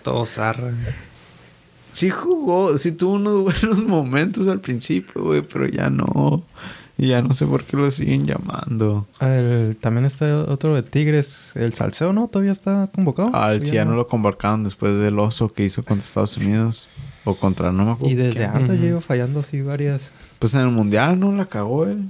Todo 0.04 0.26
zarra. 0.26 0.72
Sí 1.94 2.10
jugó, 2.10 2.78
sí 2.78 2.92
tuvo 2.92 3.14
unos 3.14 3.42
buenos 3.62 3.84
momentos 3.86 4.48
al 4.48 4.60
principio, 4.60 5.24
güey, 5.24 5.42
pero 5.42 5.68
ya 5.68 5.90
no. 5.90 6.44
Y 6.98 7.08
ya 7.08 7.22
no 7.24 7.34
sé 7.34 7.48
por 7.48 7.64
qué 7.64 7.76
lo 7.76 7.90
siguen 7.90 8.24
llamando. 8.24 9.08
Ah, 9.20 9.34
el- 9.36 9.76
también 9.80 10.06
está 10.06 10.44
otro 10.44 10.76
de 10.76 10.84
Tigres. 10.84 11.52
El 11.56 11.74
Salseo, 11.74 12.14
¿no? 12.14 12.28
¿Todavía 12.28 12.52
está 12.52 12.88
convocado? 12.94 13.32
Ah, 13.34 13.52
¿O 13.60 13.66
sí, 13.66 13.72
ya 13.74 13.84
no 13.84 13.96
lo 13.96 14.06
convocaron 14.08 14.64
después 14.64 15.00
del 15.00 15.18
oso 15.18 15.52
que 15.52 15.64
hizo 15.66 15.84
contra 15.84 16.06
Estados 16.06 16.38
Unidos. 16.38 16.90
O 17.26 17.36
contra, 17.36 17.72
no 17.72 17.86
me 17.86 17.92
acuerdo. 17.94 18.12
Y 18.12 18.16
desde 18.16 18.46
antes 18.46 18.76
Ujú. 18.76 18.82
llevo 18.82 19.02
fallando 19.02 19.40
así 19.40 19.62
varias. 19.62 20.12
Pues 20.40 20.54
en 20.54 20.62
el 20.62 20.70
mundial 20.70 21.20
no 21.20 21.32
la 21.32 21.46
cagó 21.46 21.86
él. 21.86 22.10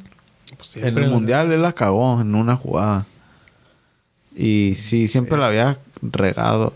Pues 0.58 0.76
en 0.76 0.98
el 0.98 1.10
mundial 1.10 1.52
él 1.52 1.62
la 1.62 1.72
cagó 1.74 2.20
en 2.20 2.36
una 2.36 2.56
jugada. 2.58 3.06
Y 4.36 4.74
sí, 4.76 5.08
siempre 5.08 5.38
la 5.38 5.48
había 5.48 5.78
regado. 6.02 6.74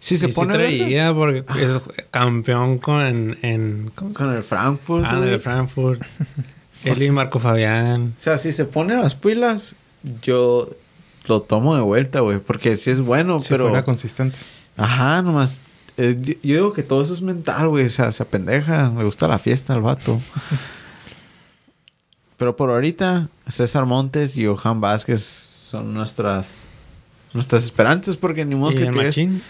Sí, 0.00 0.16
se 0.18 0.28
y 0.28 0.32
pone 0.32 0.52
sí 0.52 0.58
traía 0.58 1.14
porque 1.14 1.44
es 1.60 1.80
campeón 2.10 2.78
con 2.78 3.36
en 3.42 3.90
¿cómo 3.94 4.10
se 4.10 4.16
con 4.16 4.32
el 4.34 4.42
Frankfurt. 4.42 5.04
Ah, 5.06 5.20
el 5.22 5.40
Frankfurt. 5.40 6.02
Él 6.84 7.02
y 7.02 7.10
Marco 7.10 7.38
Fabián. 7.40 8.14
O 8.18 8.20
sea, 8.20 8.38
si 8.38 8.52
se 8.52 8.64
pone 8.64 8.94
las 8.96 9.14
pilas, 9.14 9.76
yo 10.22 10.70
lo 11.26 11.42
tomo 11.42 11.74
de 11.76 11.82
vuelta, 11.82 12.20
güey. 12.20 12.38
Porque 12.38 12.76
sí 12.76 12.90
es 12.90 13.00
bueno, 13.00 13.40
Sí, 13.40 13.48
pero... 13.50 13.64
juega 13.68 13.84
consistente. 13.84 14.36
Ajá, 14.76 15.22
nomás... 15.22 15.60
eh, 15.96 16.16
yo- 16.20 16.34
yo 16.42 16.54
digo 16.56 16.72
que 16.72 16.82
todo 16.82 17.02
eso 17.02 17.14
es 17.14 17.22
mental, 17.22 17.68
güey. 17.68 17.86
O 17.86 17.90
sea, 17.90 18.10
se 18.12 18.22
apendeja. 18.22 18.90
Me 18.90 19.04
gusta 19.04 19.28
la 19.28 19.38
fiesta 19.38 19.72
al 19.72 19.80
vato. 19.80 20.20
pero 22.36 22.56
por 22.56 22.70
ahorita, 22.70 23.28
César 23.48 23.86
Montes 23.86 24.36
y 24.36 24.46
Johan 24.46 24.80
Vázquez 24.80 25.22
son 25.22 25.94
nuestras... 25.94 26.64
Nuestras 27.32 27.64
esperanzas 27.64 28.16
porque 28.16 28.44
ni 28.44 28.54
modo 28.54 28.72
Y 28.72 28.76
que 28.76 28.82
el 28.84 28.90
tires- 28.90 29.04
Machín. 29.06 29.42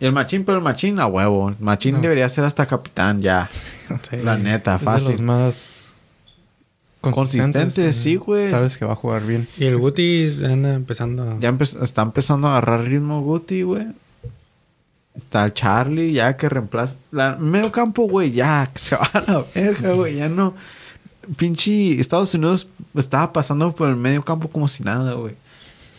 Y 0.00 0.04
el 0.06 0.12
machín, 0.12 0.44
pero 0.44 0.58
el 0.58 0.64
machín 0.64 1.00
a 1.00 1.06
huevo. 1.06 1.48
El 1.48 1.56
machín 1.60 1.96
No. 1.96 2.00
debería 2.02 2.28
ser 2.28 2.44
hasta 2.44 2.66
capitán 2.66 3.20
ya. 3.20 3.48
Sí. 4.10 4.16
La 4.22 4.36
neta, 4.36 4.74
Es 4.74 4.80
de 4.80 4.84
fácil. 4.84 5.12
los 5.12 5.20
más 5.22 5.77
consistentes, 7.00 7.96
sí, 7.96 8.16
güey. 8.16 8.48
Sabes 8.48 8.76
que 8.76 8.84
va 8.84 8.92
a 8.92 8.96
jugar 8.96 9.24
bien. 9.24 9.46
Y 9.56 9.64
el 9.66 9.76
Guti 9.78 10.36
anda 10.44 10.74
empezando 10.74 11.22
a... 11.22 11.38
Ya 11.38 11.50
empe- 11.50 11.80
está 11.82 12.02
empezando 12.02 12.48
a 12.48 12.52
agarrar 12.52 12.82
ritmo 12.82 13.20
Guti, 13.22 13.62
güey. 13.62 13.86
Está 15.16 15.44
el 15.44 15.52
Charlie, 15.52 16.12
ya 16.12 16.36
que 16.36 16.48
reemplaza. 16.48 16.96
La 17.10 17.36
medio 17.36 17.72
campo, 17.72 18.02
güey, 18.08 18.30
ya, 18.32 18.68
que 18.72 18.78
se 18.78 18.96
va 18.96 19.10
a 19.12 19.20
la 19.26 19.44
verga, 19.54 19.92
güey. 19.92 20.16
Ya 20.16 20.28
no. 20.28 20.54
Pinche 21.36 21.98
Estados 22.00 22.32
Unidos 22.34 22.68
estaba 22.94 23.32
pasando 23.32 23.72
por 23.72 23.88
el 23.88 23.96
medio 23.96 24.24
campo 24.24 24.48
como 24.48 24.66
si 24.68 24.82
nada, 24.82 25.14
güey. 25.14 25.34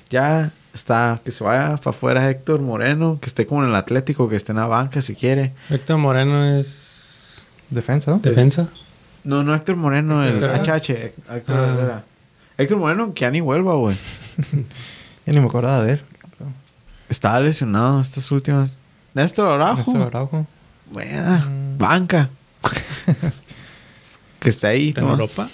Ya 0.10 0.52
está, 0.74 1.20
que 1.24 1.32
se 1.32 1.44
vaya 1.44 1.78
para 1.78 1.90
afuera 1.92 2.30
Héctor 2.30 2.62
Moreno, 2.62 3.20
que 3.22 3.28
esté 3.28 3.46
como 3.46 3.64
en 3.64 3.70
el 3.70 3.76
Atlético, 3.76 4.28
que 4.30 4.36
esté 4.36 4.54
en 4.54 4.58
la 4.58 4.68
banca 4.68 5.02
si 5.02 5.14
quiere. 5.16 5.54
Héctor 5.70 5.98
Moreno 5.98 6.58
es... 6.58 7.46
Defensa, 7.70 8.10
¿no? 8.12 8.20
¿Defensa? 8.20 8.68
No, 9.24 9.44
no 9.44 9.54
Héctor 9.54 9.76
Moreno, 9.76 10.24
el. 10.24 10.38
HH. 10.44 10.90
Héctor 11.30 11.56
Ah. 11.58 12.04
Héctor 12.58 12.78
Moreno, 12.78 13.14
que 13.14 13.22
ya 13.22 13.32
ni 13.32 13.42
vuelva, 13.42 13.74
güey. 13.76 13.98
Ya 15.26 15.34
ni 15.34 15.40
me 15.42 15.46
acordaba 15.48 15.84
de 15.84 15.94
él. 15.94 16.02
Estaba 17.10 17.40
lesionado 17.40 18.02
estas 18.02 18.32
últimas. 18.32 18.80
Néstor 19.14 19.48
Araujo. 19.48 19.92
Néstor 19.94 20.08
Araujo. 20.08 20.48
Buena. 20.92 21.40
Mm. 21.46 21.78
Banca. 21.78 22.30
que 24.40 24.50
está 24.50 24.70
ahí. 24.70 24.90
¿Está 24.90 25.02
en 25.02 25.08
nomás. 25.08 25.20
Europa? 25.22 25.50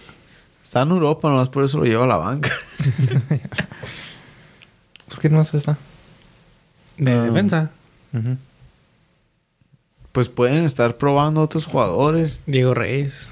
Está 0.63 0.81
en 0.81 0.89
Europa, 0.91 1.29
nomás 1.29 1.49
por 1.49 1.63
eso 1.65 1.77
lo 1.79 1.85
lleva 1.85 2.03
a 2.05 2.07
la 2.07 2.17
banca. 2.17 2.51
Pues 5.07 5.19
que 5.19 5.29
no 5.29 5.43
sé 5.45 5.57
está. 5.57 5.77
¿De 6.97 7.11
Ah. 7.13 7.21
defensa? 7.23 7.69
Pues 10.11 10.29
pueden 10.29 10.63
estar 10.65 10.97
probando 10.97 11.41
otros 11.41 11.65
jugadores. 11.65 12.41
Diego 12.45 12.73
Reyes. 12.73 13.29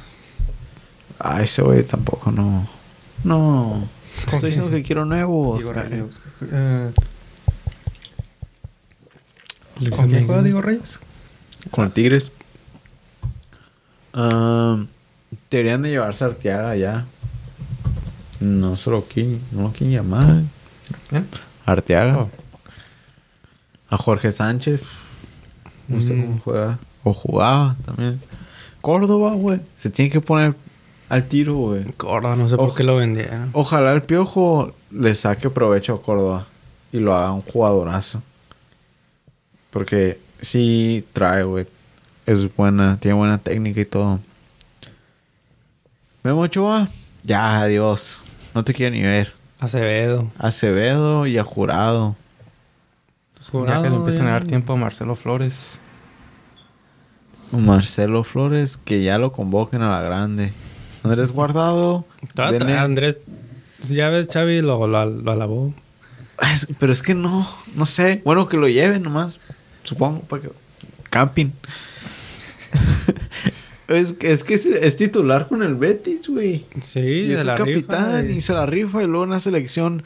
Ah, 1.26 1.42
ese 1.42 1.62
güey 1.62 1.84
tampoco 1.84 2.32
no. 2.32 2.68
No. 3.24 3.88
Estoy 4.32 4.50
diciendo 4.50 4.70
que 4.70 4.84
quiero 4.84 5.06
nuevos. 5.06 5.66
Reyes. 5.74 6.06
Eh, 6.52 6.92
¿Con 9.96 10.10
quién 10.10 10.26
juega 10.26 10.44
Diego 10.44 10.62
Reyes? 10.62 11.00
Con 11.72 11.90
Tigres. 11.92 12.32
Ah, 14.14 14.84
deberían 15.50 15.82
de 15.82 15.90
llevarse 15.92 16.24
a 16.24 16.28
Arteaga 16.28 16.76
ya. 16.76 17.06
No 18.40 18.76
se 18.76 18.90
lo 18.92 19.04
quieren, 19.06 19.42
no 19.52 19.64
lo 19.64 19.72
quieren 19.72 19.96
llamar. 19.96 20.42
¿Quién? 21.10 21.28
Arteaga. 21.66 22.20
Oh. 22.20 22.30
A 23.90 23.98
Jorge 23.98 24.32
Sánchez. 24.32 24.84
No 25.88 26.02
sé 26.02 26.14
Mm. 26.14 26.22
cómo 26.26 26.42
juega. 26.44 26.80
O 27.04 27.14
jugaba 27.14 27.76
también. 27.86 28.22
Córdoba, 28.82 29.34
güey. 29.34 29.62
Se 29.78 29.90
tiene 29.90 30.12
que 30.12 30.20
poner 30.22 30.56
al 31.14 31.28
tiro, 31.28 31.56
güey. 31.56 31.84
Córdoba, 31.94 32.36
no 32.36 32.50
sé 32.50 32.56
por 32.58 32.74
qué 32.76 32.84
lo 32.84 32.96
vendieron. 32.98 33.50
Ojalá 33.54 33.92
el 33.94 34.02
piojo 34.04 34.74
le 34.92 35.14
saque 35.16 35.50
provecho 35.50 35.94
a 35.96 36.02
Córdoba. 36.02 36.46
Y 36.92 37.00
lo 37.00 37.16
haga 37.16 37.32
un 37.32 37.42
jugadorazo. 37.42 38.22
Porque 39.72 40.20
sí 40.42 41.06
trae, 41.14 41.44
güey. 41.44 41.66
Es 42.26 42.56
buena, 42.56 42.98
tiene 43.00 43.16
buena 43.18 43.38
técnica 43.38 43.82
y 43.82 43.86
todo. 43.86 44.20
Memo 46.24 46.42
Ochoa, 46.42 46.88
ya, 47.24 47.62
adiós. 47.62 48.24
No 48.54 48.64
te 48.64 48.74
quiero 48.74 48.96
ni 48.96 49.02
ver. 49.02 49.34
Acevedo. 49.60 50.30
Acevedo 50.38 51.26
y 51.28 51.38
a 51.38 51.44
Jurado. 51.44 52.16
Ya 53.40 53.50
Jurado, 53.52 53.84
que 53.84 53.90
le 53.90 53.96
empiezan 53.96 54.28
a 54.28 54.32
dar 54.32 54.44
ya- 54.44 54.50
tiempo 54.50 54.74
a 54.74 54.76
Marcelo 54.76 55.16
Flores. 55.16 55.56
Marcelo 57.52 58.24
Flores, 58.24 58.78
que 58.78 59.04
ya 59.04 59.18
lo 59.18 59.32
convoquen 59.32 59.82
a 59.82 59.92
la 59.92 60.02
grande. 60.02 60.54
Andrés 61.04 61.32
Guardado. 61.32 62.06
Dene- 62.36 62.78
Andrés... 62.78 63.20
pues 63.78 63.90
Ya 63.90 64.10
ves, 64.10 64.28
Xavi 64.32 64.62
lo, 64.62 64.88
lo, 64.88 65.06
lo 65.06 65.32
alabó. 65.32 65.74
Es- 66.54 66.68
pero 66.80 66.92
es 66.92 67.02
que 67.02 67.14
no, 67.14 67.48
no 67.76 67.86
sé. 67.86 68.22
Bueno, 68.26 68.48
que 68.48 68.58
lo 68.58 68.68
lleven 68.68 69.04
nomás. 69.04 69.40
Supongo, 69.84 70.22
para 70.22 70.42
que. 70.44 70.50
Camping. 71.10 71.52
es, 73.88 74.14
que- 74.14 74.32
es 74.32 74.44
que 74.44 74.54
es, 74.56 74.66
es 74.66 74.96
titular 74.98 75.48
con 75.48 75.62
el 75.64 75.76
Betis, 75.76 76.28
güey. 76.28 76.66
Sí, 76.82 77.00
Y 77.00 77.34
es 77.34 77.42
el 77.42 77.48
la 77.48 77.56
capitán 77.56 78.24
rifa, 78.28 78.34
y 78.38 78.42
se 78.42 78.54
la 78.54 78.66
rifa 78.66 79.04
y 79.04 79.08
luego 79.08 79.26
en 79.26 79.30
la 79.32 79.40
selección 79.40 80.04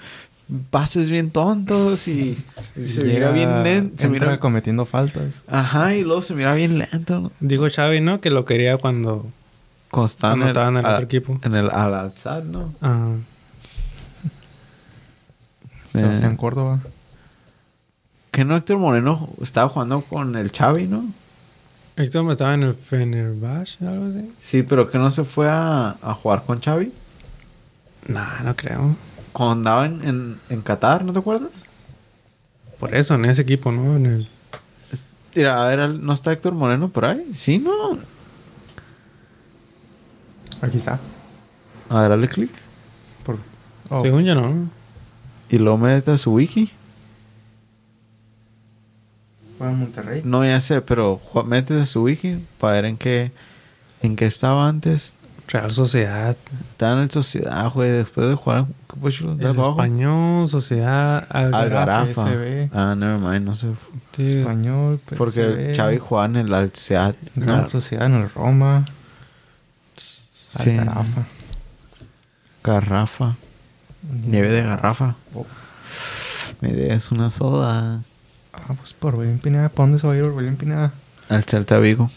pases 0.70 1.10
bien 1.10 1.32
tontos 1.32 2.08
y, 2.08 2.38
y 2.76 2.88
se 2.88 3.04
mira 3.04 3.32
bien 3.32 3.64
lento. 3.64 4.02
Se 4.02 4.10
mira, 4.10 4.40
cometiendo 4.40 4.86
faltas. 4.86 5.44
ajá, 5.48 5.94
y 5.96 6.04
luego 6.04 6.22
se 6.22 6.36
mira 6.36 6.54
bien 6.56 6.78
lento. 6.80 7.32
Dijo 7.40 7.68
Xavi, 7.70 8.02
¿no? 8.02 8.22
Que 8.22 8.30
lo 8.32 8.46
quería 8.46 8.78
cuando... 8.78 9.28
Cuando 9.90 10.34
en 10.36 10.42
el, 10.44 10.48
estaba 10.50 10.68
en 10.70 10.78
el 10.78 10.86
a- 10.86 10.94
otro 10.94 11.06
equipo. 11.06 11.40
En 11.44 11.56
el 11.56 11.70
al 11.70 11.94
alzar, 11.96 12.44
¿no? 12.44 12.74
Ah, 12.82 13.12
Sebastián 15.94 16.34
Eh. 16.34 16.38
Córdoba. 16.38 16.80
Que 18.32 18.46
no 18.46 18.56
Héctor 18.56 18.78
Moreno 18.78 19.30
estaba 19.42 19.70
jugando 19.70 20.02
con 20.02 20.36
el 20.36 20.52
Xavi, 20.52 20.86
¿no? 20.88 21.06
Héctor 21.96 22.30
estaba 22.32 22.54
en 22.54 22.64
el 22.64 22.76
Fenerbahce, 22.76 23.88
algo 23.88 24.06
así. 24.10 24.32
Sí, 24.40 24.62
pero 24.62 24.92
que 24.92 25.00
no 25.00 25.10
se 25.10 25.24
fue 25.24 25.50
a, 25.50 25.96
a 26.02 26.14
jugar 26.14 26.44
con 26.46 26.62
Xavi. 26.62 26.92
Nah, 28.08 28.42
no 28.44 28.56
creo. 28.56 28.96
Cuando 29.34 29.54
andaba 29.54 29.86
en, 29.88 30.08
en, 30.08 30.40
en 30.50 30.62
Qatar, 30.62 31.04
¿no 31.04 31.14
te 31.14 31.20
acuerdas? 31.20 31.66
Por 32.80 32.94
eso, 32.94 33.16
en 33.16 33.26
ese 33.26 33.42
equipo, 33.42 33.72
¿no? 33.72 33.96
En 33.96 34.06
el... 34.06 34.30
Mira, 35.36 35.64
a 35.66 35.70
ver, 35.76 35.90
¿no 35.90 36.14
está 36.14 36.32
Héctor 36.32 36.54
Moreno 36.54 36.90
por 36.90 37.06
ahí? 37.06 37.32
Sí, 37.34 37.58
¿no? 37.58 37.72
Aquí 40.62 40.78
está. 40.78 41.00
A 41.90 42.02
ver, 42.02 42.10
dale 42.10 42.28
clic. 42.28 42.52
Por... 43.26 43.38
Oh, 43.90 44.02
Según 44.02 44.24
yo, 44.24 44.36
¿no? 44.36 44.70
Y 45.50 45.58
luego 45.60 45.78
mete 45.78 46.12
a 46.12 46.18
su 46.18 46.34
wiki. 46.34 46.72
juega 49.58 49.74
en 49.74 49.80
Monterrey. 49.80 50.22
No, 50.26 50.44
ya 50.46 50.60
sé, 50.60 50.82
pero 50.82 51.22
mete 51.46 51.82
a 51.82 51.86
su 51.86 52.04
wiki 52.04 52.38
para 52.60 52.74
ver 52.74 52.86
en 52.86 52.98
qué, 52.98 53.32
en 54.02 54.16
qué 54.16 54.26
estaba 54.26 54.68
antes. 54.68 55.14
Real 55.48 55.72
Sociedad. 55.72 56.36
Estaba 56.72 56.94
en 56.94 57.00
el 57.00 57.10
Sociedad, 57.10 57.72
güey, 57.72 57.90
después 57.90 58.28
de 58.28 58.36
jugar. 58.36 58.66
¿Qué? 58.90 59.10
¿De 59.10 59.44
El 59.46 59.48
abajo? 59.52 59.72
Español, 59.72 60.50
Sociedad. 60.50 61.26
Algarafa. 61.30 62.26
PSV. 62.26 62.70
Ah, 62.74 62.96
never 62.98 63.18
mind, 63.18 63.46
no 63.46 63.56
sé. 63.56 63.68
Sí. 64.16 64.40
Español, 64.40 65.00
Porque 65.18 65.72
PSV, 65.72 65.76
Xavi 65.78 65.98
jugaba 66.00 66.26
en 66.26 66.36
el 66.36 66.54
Alceat. 66.54 67.16
Real 67.38 67.68
Sociedad 67.70 68.08
en 68.08 68.16
el 68.16 68.30
Roma. 68.30 68.84
Sí. 70.58 70.72
Algarafa. 70.72 71.26
Garrafa. 72.64 73.36
Nieve 74.26 74.50
de 74.50 74.62
garrafa. 74.64 75.16
Oh. 75.34 75.46
Me 76.62 76.74
des 76.74 77.12
una 77.12 77.30
soda. 77.30 78.02
Ah, 78.54 78.74
pues 78.80 78.94
por 78.94 79.16
Orbelín 79.16 79.40
Pineda. 79.40 79.70
¿Para 79.70 79.88
dónde 79.88 80.00
se 80.00 80.08
va 80.08 80.14
a 80.14 80.18
ir 80.18 80.24
Orbelín 80.24 80.56
Pineda? 80.58 80.92
Al 81.30 81.44
Celta 81.44 81.78
Vigo. 81.80 82.10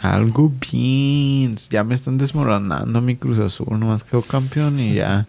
Algo 0.00 0.52
bien. 0.70 1.56
Ya 1.70 1.82
me 1.82 1.94
están 1.94 2.18
desmoronando 2.18 3.00
mi 3.00 3.16
Cruz 3.16 3.38
Azul. 3.40 3.78
Nomás 3.80 4.04
quedó 4.04 4.22
campeón 4.22 4.78
y 4.78 4.94
ya. 4.94 5.26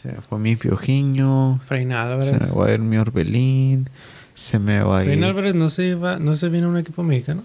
Se 0.00 0.12
me 0.12 0.20
fue 0.20 0.38
mi 0.38 0.56
Piojiño. 0.56 1.58
Freina 1.66 1.94
Se 2.20 2.30
Álvarez. 2.30 2.48
me 2.54 2.58
va 2.60 2.66
a 2.66 2.72
ir 2.72 2.78
mi 2.80 2.96
Orbelín. 2.96 3.90
Se 4.34 4.58
me 4.58 4.80
va 4.80 4.98
a 4.98 5.02
ir. 5.02 5.08
Freina 5.08 5.26
Álvarez 5.26 5.54
no 5.54 5.68
se 5.68 5.88
iba, 5.88 6.18
no 6.18 6.34
se 6.36 6.48
viene 6.48 6.66
a 6.66 6.70
un 6.70 6.78
equipo 6.78 7.02
mexicano. 7.02 7.42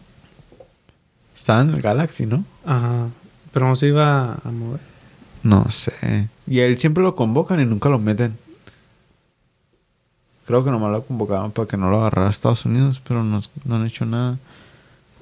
Estaba 1.36 1.62
en 1.62 1.72
el 1.72 1.82
Galaxy, 1.82 2.26
¿no? 2.26 2.46
Ajá. 2.66 3.08
Pero 3.52 3.68
no 3.68 3.76
se 3.76 3.88
iba 3.88 4.34
a 4.34 4.52
mover. 4.52 4.80
No 5.44 5.70
sé. 5.72 6.30
Y 6.48 6.60
él 6.60 6.78
siempre 6.78 7.04
lo 7.04 7.16
convocan 7.16 7.60
y 7.60 7.66
nunca 7.66 7.90
lo 7.90 8.00
meten. 8.00 8.38
Creo 10.46 10.64
que 10.64 10.72
nomás 10.72 10.92
lo 10.92 11.04
convocaban 11.04 11.52
para 11.52 11.68
que 11.68 11.78
no 11.78 11.90
lo 11.90 12.00
agarrara 12.00 12.28
a 12.28 12.32
Estados 12.32 12.66
Unidos, 12.66 13.02
pero 13.06 13.24
no, 13.24 13.40
no 13.66 13.76
han 13.76 13.86
hecho 13.86 14.06
nada. 14.06 14.38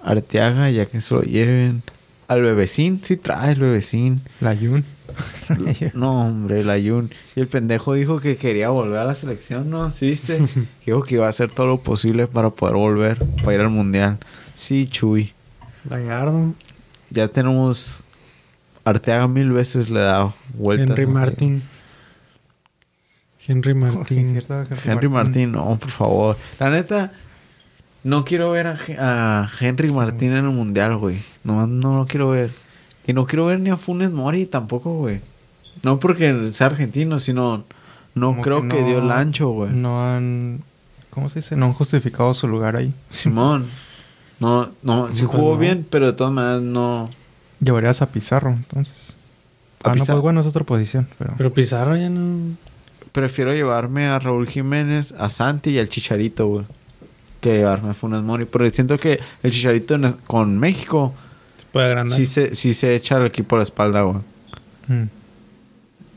Arteaga, 0.04 0.70
ya 0.70 0.86
que 0.86 1.02
se 1.02 1.14
lo 1.14 1.22
lleven. 1.22 1.84
Al 2.28 2.42
bebecín, 2.42 3.02
sí 3.04 3.18
trae 3.18 3.52
el 3.52 3.60
bebecín. 3.60 4.22
La 4.40 4.56
Jun. 4.56 4.86
No, 5.94 6.28
hombre, 6.28 6.62
el 6.62 6.70
Ayun. 6.70 7.12
Y 7.36 7.42
el 7.42 7.48
pendejo 7.48 7.94
dijo 7.94 8.20
que 8.20 8.38
quería 8.38 8.70
volver 8.70 9.00
a 9.00 9.06
la 9.06 9.16
selección, 9.16 9.70
¿no? 9.70 9.92
¿Sí 9.92 10.08
viste? 10.08 10.40
dijo 10.86 11.04
que 11.04 11.16
iba 11.16 11.26
a 11.26 11.30
hacer 11.30 11.52
todo 11.52 11.68
lo 11.68 11.82
posible 11.82 12.28
para 12.28 12.50
poder 12.50 12.76
volver, 12.76 13.26
para 13.44 13.54
ir 13.54 13.60
al 13.60 13.70
mundial. 13.70 14.18
Sí, 14.56 14.88
Chuy. 14.88 15.34
Gallardo. 15.86 16.54
Ya 17.10 17.28
tenemos. 17.28 18.04
Arteaga 18.84 19.28
mil 19.28 19.52
veces 19.52 19.90
le 19.90 20.00
da 20.00 20.34
vueltas. 20.56 20.90
Henry 20.90 21.06
¿no? 21.06 21.12
Martín. 21.14 21.64
Henry 23.48 23.74
Martín. 23.76 24.32
¿cierto? 24.32 24.64
Henry 24.86 25.08
Martín, 25.08 25.52
no, 25.52 25.78
por 25.80 25.92
favor. 25.92 26.38
La 26.60 26.70
neta, 26.70 27.12
no 28.04 28.26
quiero 28.26 28.52
ver 28.52 28.68
a, 28.98 29.50
Henry 29.60 29.92
Martín 29.92 30.32
en 30.32 30.46
el 30.46 30.52
mundial, 30.52 30.98
güey. 30.98 31.24
No, 31.44 31.68
no 31.68 31.98
lo 31.98 32.06
quiero 32.06 32.30
ver. 32.30 32.52
Y 33.06 33.14
no 33.14 33.26
quiero 33.26 33.46
ver 33.48 33.60
ni 33.60 33.70
a 33.70 33.78
Funes 33.78 34.12
Mori 34.12 34.46
tampoco, 34.46 34.94
güey. 34.98 35.22
No 35.84 36.00
porque 36.00 36.52
sea 36.54 36.68
argentino, 36.68 37.20
sino 37.20 37.64
no 38.16 38.28
Como 38.28 38.42
creo 38.42 38.62
que, 38.68 38.82
no- 38.82 38.88
dio 38.88 39.00
el 39.00 39.12
ancho, 39.12 39.50
güey. 39.50 39.72
No 39.72 40.04
han... 40.04 40.62
¿Cómo 41.10 41.30
se 41.30 41.40
dice? 41.40 41.56
No 41.56 41.66
han 41.66 41.74
justificado 41.74 42.34
su 42.34 42.48
lugar 42.48 42.76
ahí. 42.76 42.94
Simón. 43.10 43.68
No, 44.42 44.70
no, 44.84 45.14
sí 45.14 45.24
Pues 45.24 45.36
jugó 45.38 45.54
no. 45.54 45.58
bien, 45.60 45.86
pero 45.90 46.08
de 46.08 46.14
todas 46.14 46.34
maneras 46.34 46.62
no. 46.62 47.10
Llevarías 47.62 48.02
a 48.02 48.08
Pizarro, 48.12 48.50
entonces. 48.52 49.16
A 49.84 49.92
Ah, 49.92 49.96
no, 49.96 50.04
pues 50.06 50.20
bueno, 50.20 50.42
es 50.42 50.48
otra 50.48 50.64
posición, 50.66 51.08
pero... 51.18 51.34
Pero 51.38 51.54
Pizarro 51.54 51.96
ya 51.96 52.10
no. 52.10 52.56
Prefiero 53.14 53.54
llevarme 53.54 54.08
a 54.08 54.20
Raúl 54.20 54.48
Jiménez, 54.48 55.14
a 55.18 55.30
Santi 55.30 55.70
y 55.72 55.80
al 55.80 55.88
Chicharito, 55.90 56.48
güey. 56.48 56.66
Que 57.40 57.58
llevarme 57.58 57.92
a 57.92 57.94
Funes 57.94 58.22
Mori. 58.22 58.46
Porque 58.46 58.70
siento 58.72 58.98
que 59.00 59.20
el 59.44 59.52
Chicharito 59.52 59.96
en- 59.96 60.14
con 60.28 60.58
México 60.60 61.14
Se 61.58 61.66
puede 61.68 61.86
agrandar. 61.88 62.18
sí 62.18 62.26
se, 62.26 62.54
sí 62.56 62.74
se 62.74 62.96
echa 62.96 63.16
al 63.18 63.26
equipo 63.26 63.56
a 63.56 63.60
la 63.60 63.64
espalda, 63.64 64.02
güey. 64.04 64.18
Mm. 64.88 65.08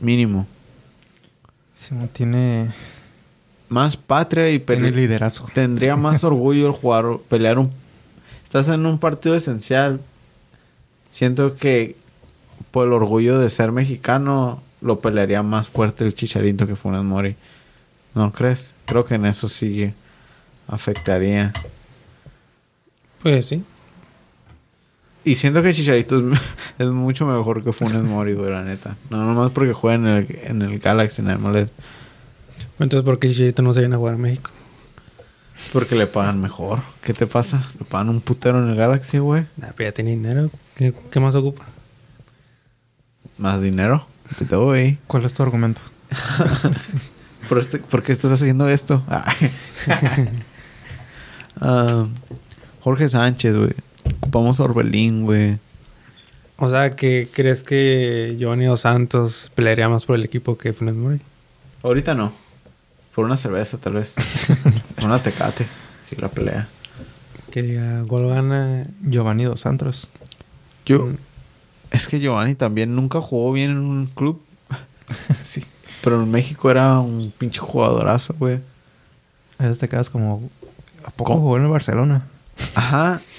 Mínimo. 0.01 0.47
Simón 1.73 2.07
tiene, 2.13 2.73
Más 3.69 3.97
patria 3.97 4.49
y 4.49 4.59
tiene 4.59 4.91
liderazgo. 4.91 5.47
tendría 5.53 5.95
más 5.95 6.23
orgullo 6.23 6.67
el 6.67 6.73
jugar, 6.73 7.05
pelear 7.29 7.59
un... 7.59 7.69
Estás 8.55 8.73
en 8.73 8.85
un 8.85 8.99
partido 8.99 9.35
esencial. 9.35 9.99
Siento 11.09 11.57
que 11.57 11.97
por 12.71 12.87
el 12.87 12.93
orgullo 12.93 13.37
de 13.37 13.49
ser 13.49 13.73
mexicano 13.73 14.63
lo 14.79 15.01
pelearía 15.01 15.43
más 15.43 15.67
fuerte 15.67 16.05
el 16.05 16.15
Chicharito 16.15 16.65
que 16.65 16.77
Funes 16.77 17.03
Mori. 17.03 17.35
¿No 18.13 18.31
crees? 18.31 18.73
Creo 18.85 19.03
que 19.03 19.15
en 19.15 19.25
eso 19.25 19.49
sí 19.49 19.91
afectaría. 20.69 21.51
Pues 23.21 23.45
sí. 23.45 23.61
Y 25.25 25.35
siento 25.35 25.61
que 25.61 25.73
Chicharito 25.73 26.31
es, 26.31 26.39
es 26.79 26.87
mucho 26.87 27.25
mejor 27.25 27.61
que 27.61 27.73
Funes 27.73 28.03
Mori, 28.03 28.35
güey, 28.35 28.51
la 28.51 28.63
neta. 28.63 28.95
No 29.09 29.17
nomás 29.17 29.51
porque 29.51 29.73
juega 29.73 29.95
en 29.95 30.07
el, 30.07 30.39
en 30.43 30.61
el 30.61 30.79
Galaxy, 30.79 31.21
en 31.21 31.29
el 31.29 31.39
MLS. 31.39 31.71
Entonces, 32.79 33.03
¿por 33.03 33.19
qué 33.19 33.27
Chicharito 33.27 33.63
no 33.63 33.73
se 33.73 33.81
viene 33.81 33.95
a 33.95 33.97
jugar 33.97 34.13
a 34.13 34.17
México? 34.17 34.49
Porque 35.73 35.95
le 35.95 36.07
pagan 36.07 36.41
mejor. 36.41 36.81
¿Qué 37.01 37.13
te 37.13 37.27
pasa? 37.27 37.69
Le 37.79 37.85
pagan 37.85 38.09
un 38.09 38.21
putero 38.21 38.63
en 38.63 38.69
el 38.69 38.75
Galaxy, 38.75 39.17
güey. 39.19 39.45
Nah, 39.57 39.67
pues 39.75 39.87
ya 39.89 39.91
tiene 39.91 40.11
dinero. 40.11 40.49
¿Qué, 40.75 40.93
qué 41.11 41.19
más 41.19 41.35
ocupa? 41.35 41.63
Más 43.37 43.61
dinero. 43.61 44.05
Te 44.37 44.45
doy. 44.45 44.97
¿Cuál 45.07 45.25
es 45.25 45.33
tu 45.33 45.43
argumento? 45.43 45.81
¿Por, 47.49 47.59
este- 47.59 47.79
¿Por 47.79 48.03
qué 48.03 48.11
estás 48.11 48.31
haciendo 48.31 48.69
esto? 48.69 49.03
Ay. 49.07 49.51
Ah, 51.61 52.05
Jorge 52.81 53.07
Sánchez, 53.07 53.55
güey. 53.55 53.71
Ocupamos 54.17 54.59
a 54.59 54.63
Orbelín, 54.63 55.23
güey. 55.23 55.57
O 56.57 56.69
sea, 56.69 56.95
que 56.97 57.29
¿crees 57.31 57.63
que 57.63 58.35
Giovanni 58.37 58.65
Dos 58.65 58.81
Santos 58.81 59.51
pelearía 59.55 59.87
más 59.87 60.05
por 60.05 60.15
el 60.17 60.25
equipo 60.25 60.57
que 60.57 60.73
Funes 60.73 60.95
Mori? 60.95 61.21
Ahorita 61.81 62.13
no. 62.13 62.33
Por 63.15 63.25
una 63.25 63.37
cerveza, 63.37 63.77
tal 63.77 63.93
vez. 63.93 64.13
Por 64.95 65.05
una 65.05 65.23
tecate. 65.23 65.65
Si 66.03 66.17
la 66.17 66.27
pelea. 66.27 66.67
Que 67.49 67.61
diga, 67.61 68.01
gol 68.01 68.27
gana. 68.27 68.85
Giovanni 69.01 69.45
Dos 69.45 69.61
Santos. 69.61 70.09
Yo... 70.85 71.05
Mm. 71.05 71.17
Es 71.91 72.07
que 72.07 72.19
Giovanni 72.19 72.55
también 72.55 72.93
nunca 72.93 73.21
jugó 73.21 73.53
bien 73.53 73.71
en 73.71 73.77
un 73.77 74.07
club. 74.07 74.41
sí. 75.45 75.63
Pero 76.03 76.21
en 76.21 76.29
México 76.29 76.69
era 76.69 76.99
un 76.99 77.31
pinche 77.37 77.61
jugadorazo, 77.61 78.35
güey. 78.37 78.59
A 79.57 79.63
veces 79.63 79.79
te 79.79 79.87
quedas 79.87 80.09
como... 80.09 80.49
¿A 81.05 81.11
poco 81.11 81.31
¿Cómo? 81.33 81.43
jugó 81.43 81.57
en 81.57 81.63
el 81.63 81.69
Barcelona? 81.69 82.27
Ajá. 82.75 83.21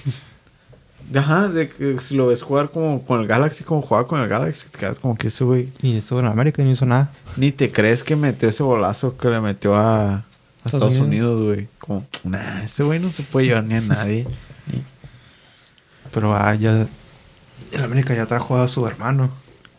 Ajá, 1.14 1.48
de 1.48 1.68
que 1.68 2.00
si 2.00 2.16
lo 2.16 2.26
ves 2.26 2.42
jugar 2.42 2.70
como 2.70 3.02
con 3.04 3.20
el 3.20 3.26
Galaxy, 3.26 3.64
como 3.64 3.82
jugaba 3.82 4.06
con 4.06 4.20
el 4.20 4.28
Galaxy, 4.28 4.68
te 4.68 4.78
quedas 4.78 4.98
como 4.98 5.16
que 5.16 5.28
ese 5.28 5.44
güey. 5.44 5.68
Y 5.80 5.96
estuvo 5.98 6.20
en 6.20 6.26
América 6.26 6.62
y 6.62 6.64
no 6.64 6.72
hizo 6.72 6.86
nada. 6.86 7.10
Ni 7.36 7.52
te 7.52 7.70
crees 7.70 8.02
que 8.02 8.16
metió 8.16 8.48
ese 8.48 8.62
golazo 8.62 9.16
que 9.16 9.28
le 9.28 9.40
metió 9.40 9.74
a, 9.76 10.14
a 10.14 10.24
Estados 10.64 10.94
Estados 10.94 10.98
Unidos, 10.98 11.42
güey. 11.42 11.68
Como, 11.78 12.04
nah, 12.24 12.62
ese 12.62 12.82
güey 12.82 12.98
no 12.98 13.10
se 13.10 13.22
puede 13.22 13.46
llevar 13.46 13.64
ni 13.64 13.74
a 13.74 13.80
nadie. 13.80 14.26
Pero 16.12 16.34
ah, 16.34 16.54
ya... 16.54 16.86
El 17.72 17.82
América 17.82 18.14
ya 18.14 18.26
trajo 18.26 18.56
a 18.56 18.68
su 18.68 18.86
hermano. 18.86 19.30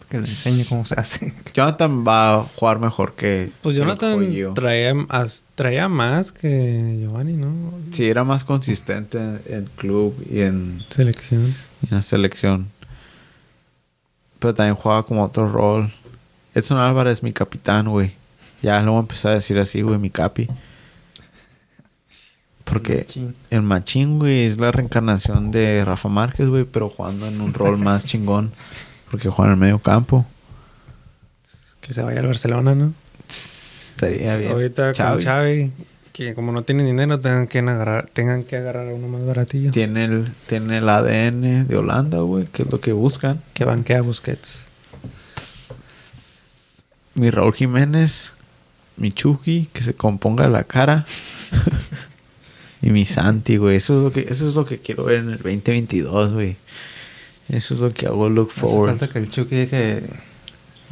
Que 0.09 0.17
le 0.17 0.23
enseñe 0.23 0.63
cómo 0.69 0.85
se 0.85 0.95
hace. 0.95 1.33
Jonathan 1.53 2.05
va 2.07 2.35
a 2.35 2.43
jugar 2.43 2.79
mejor 2.79 3.13
que. 3.15 3.51
Pues 3.61 3.75
Jonathan 3.75 4.53
traía, 4.53 4.93
as- 5.09 5.43
traía 5.55 5.89
más 5.89 6.31
que 6.31 6.97
Giovanni, 7.01 7.33
¿no? 7.33 7.53
Sí, 7.91 8.05
era 8.07 8.23
más 8.23 8.43
consistente 8.45 9.17
en, 9.17 9.41
en 9.49 9.65
club 9.75 10.15
y 10.31 10.41
en, 10.41 10.81
Selección. 10.89 11.53
y 11.81 11.87
en 11.89 11.95
la 11.95 12.01
selección. 12.01 12.67
Pero 14.39 14.53
también 14.53 14.75
jugaba 14.75 15.03
como 15.03 15.23
otro 15.23 15.51
rol. 15.51 15.91
Edson 16.55 16.77
Álvarez, 16.77 17.21
mi 17.21 17.33
capitán, 17.33 17.89
güey. 17.89 18.13
Ya 18.61 18.79
lo 18.81 18.91
voy 18.93 18.99
a 18.99 19.01
empezar 19.01 19.31
a 19.33 19.35
decir 19.35 19.59
así, 19.59 19.81
güey, 19.81 19.97
mi 19.99 20.09
capi. 20.09 20.47
Porque 22.63 23.05
Machín. 23.07 23.35
el 23.49 23.61
machín, 23.61 24.19
güey, 24.19 24.45
es 24.45 24.59
la 24.59 24.71
reencarnación 24.71 25.51
de 25.51 25.83
Rafa 25.85 26.09
Márquez, 26.09 26.47
güey, 26.49 26.65
pero 26.65 26.89
jugando 26.89 27.25
en 27.27 27.39
un 27.41 27.53
rol 27.53 27.77
más 27.77 28.05
chingón. 28.05 28.51
Porque 29.09 29.29
juega 29.29 29.51
en 29.51 29.53
el 29.53 29.59
medio 29.59 29.79
campo. 29.79 30.25
Que 31.81 31.93
se 31.93 32.01
vaya 32.01 32.19
al 32.19 32.27
Barcelona, 32.27 32.75
¿no? 32.75 32.93
Estaría 33.29 34.35
bien. 34.37 34.51
Ahorita 34.51 34.93
Xavi. 34.93 35.15
con 35.15 35.23
Xavi, 35.23 35.71
que 36.11 36.33
como 36.33 36.51
no 36.51 36.63
tienen 36.63 36.85
dinero, 36.85 37.19
tengan 37.19 37.47
que 37.47 37.59
agarrar, 37.59 38.09
tengan 38.11 38.43
que 38.43 38.57
agarrar 38.57 38.89
a 38.89 38.93
uno 38.93 39.07
más 39.07 39.25
baratillo. 39.25 39.71
Tiene 39.71 40.05
el, 40.05 40.31
tiene 40.47 40.79
el 40.79 40.89
ADN 40.89 41.67
de 41.67 41.77
Holanda, 41.77 42.19
güey, 42.19 42.45
que 42.47 42.63
es 42.63 42.71
lo 42.71 42.81
que 42.81 42.91
buscan. 42.91 43.41
Que 43.53 43.65
banquea 43.65 44.01
Busquets. 44.01 44.65
Mi 47.13 47.31
Raúl 47.31 47.53
Jiménez, 47.53 48.33
mi 48.97 49.11
Chucky, 49.11 49.69
que 49.73 49.81
se 49.81 49.93
componga 49.93 50.47
la 50.49 50.63
cara. 50.63 51.05
y 52.81 52.89
mi 52.89 53.05
Santi, 53.05 53.57
güey. 53.57 53.77
Eso 53.77 53.97
es 53.97 54.03
lo 54.03 54.11
que, 54.11 54.27
eso 54.29 54.47
es 54.47 54.53
lo 54.55 54.65
que 54.65 54.79
quiero 54.79 55.05
ver 55.05 55.21
en 55.21 55.29
el 55.29 55.37
2022, 55.37 56.33
güey. 56.33 56.57
Eso 57.49 57.73
es 57.75 57.79
lo 57.79 57.93
que 57.93 58.07
hago 58.07 58.29
look 58.29 58.49
Hace 58.51 58.59
forward. 58.61 58.89
falta 58.97 59.09
que 59.09 59.19
el 59.19 59.29
Chucky 59.31 59.55
deje 59.55 60.03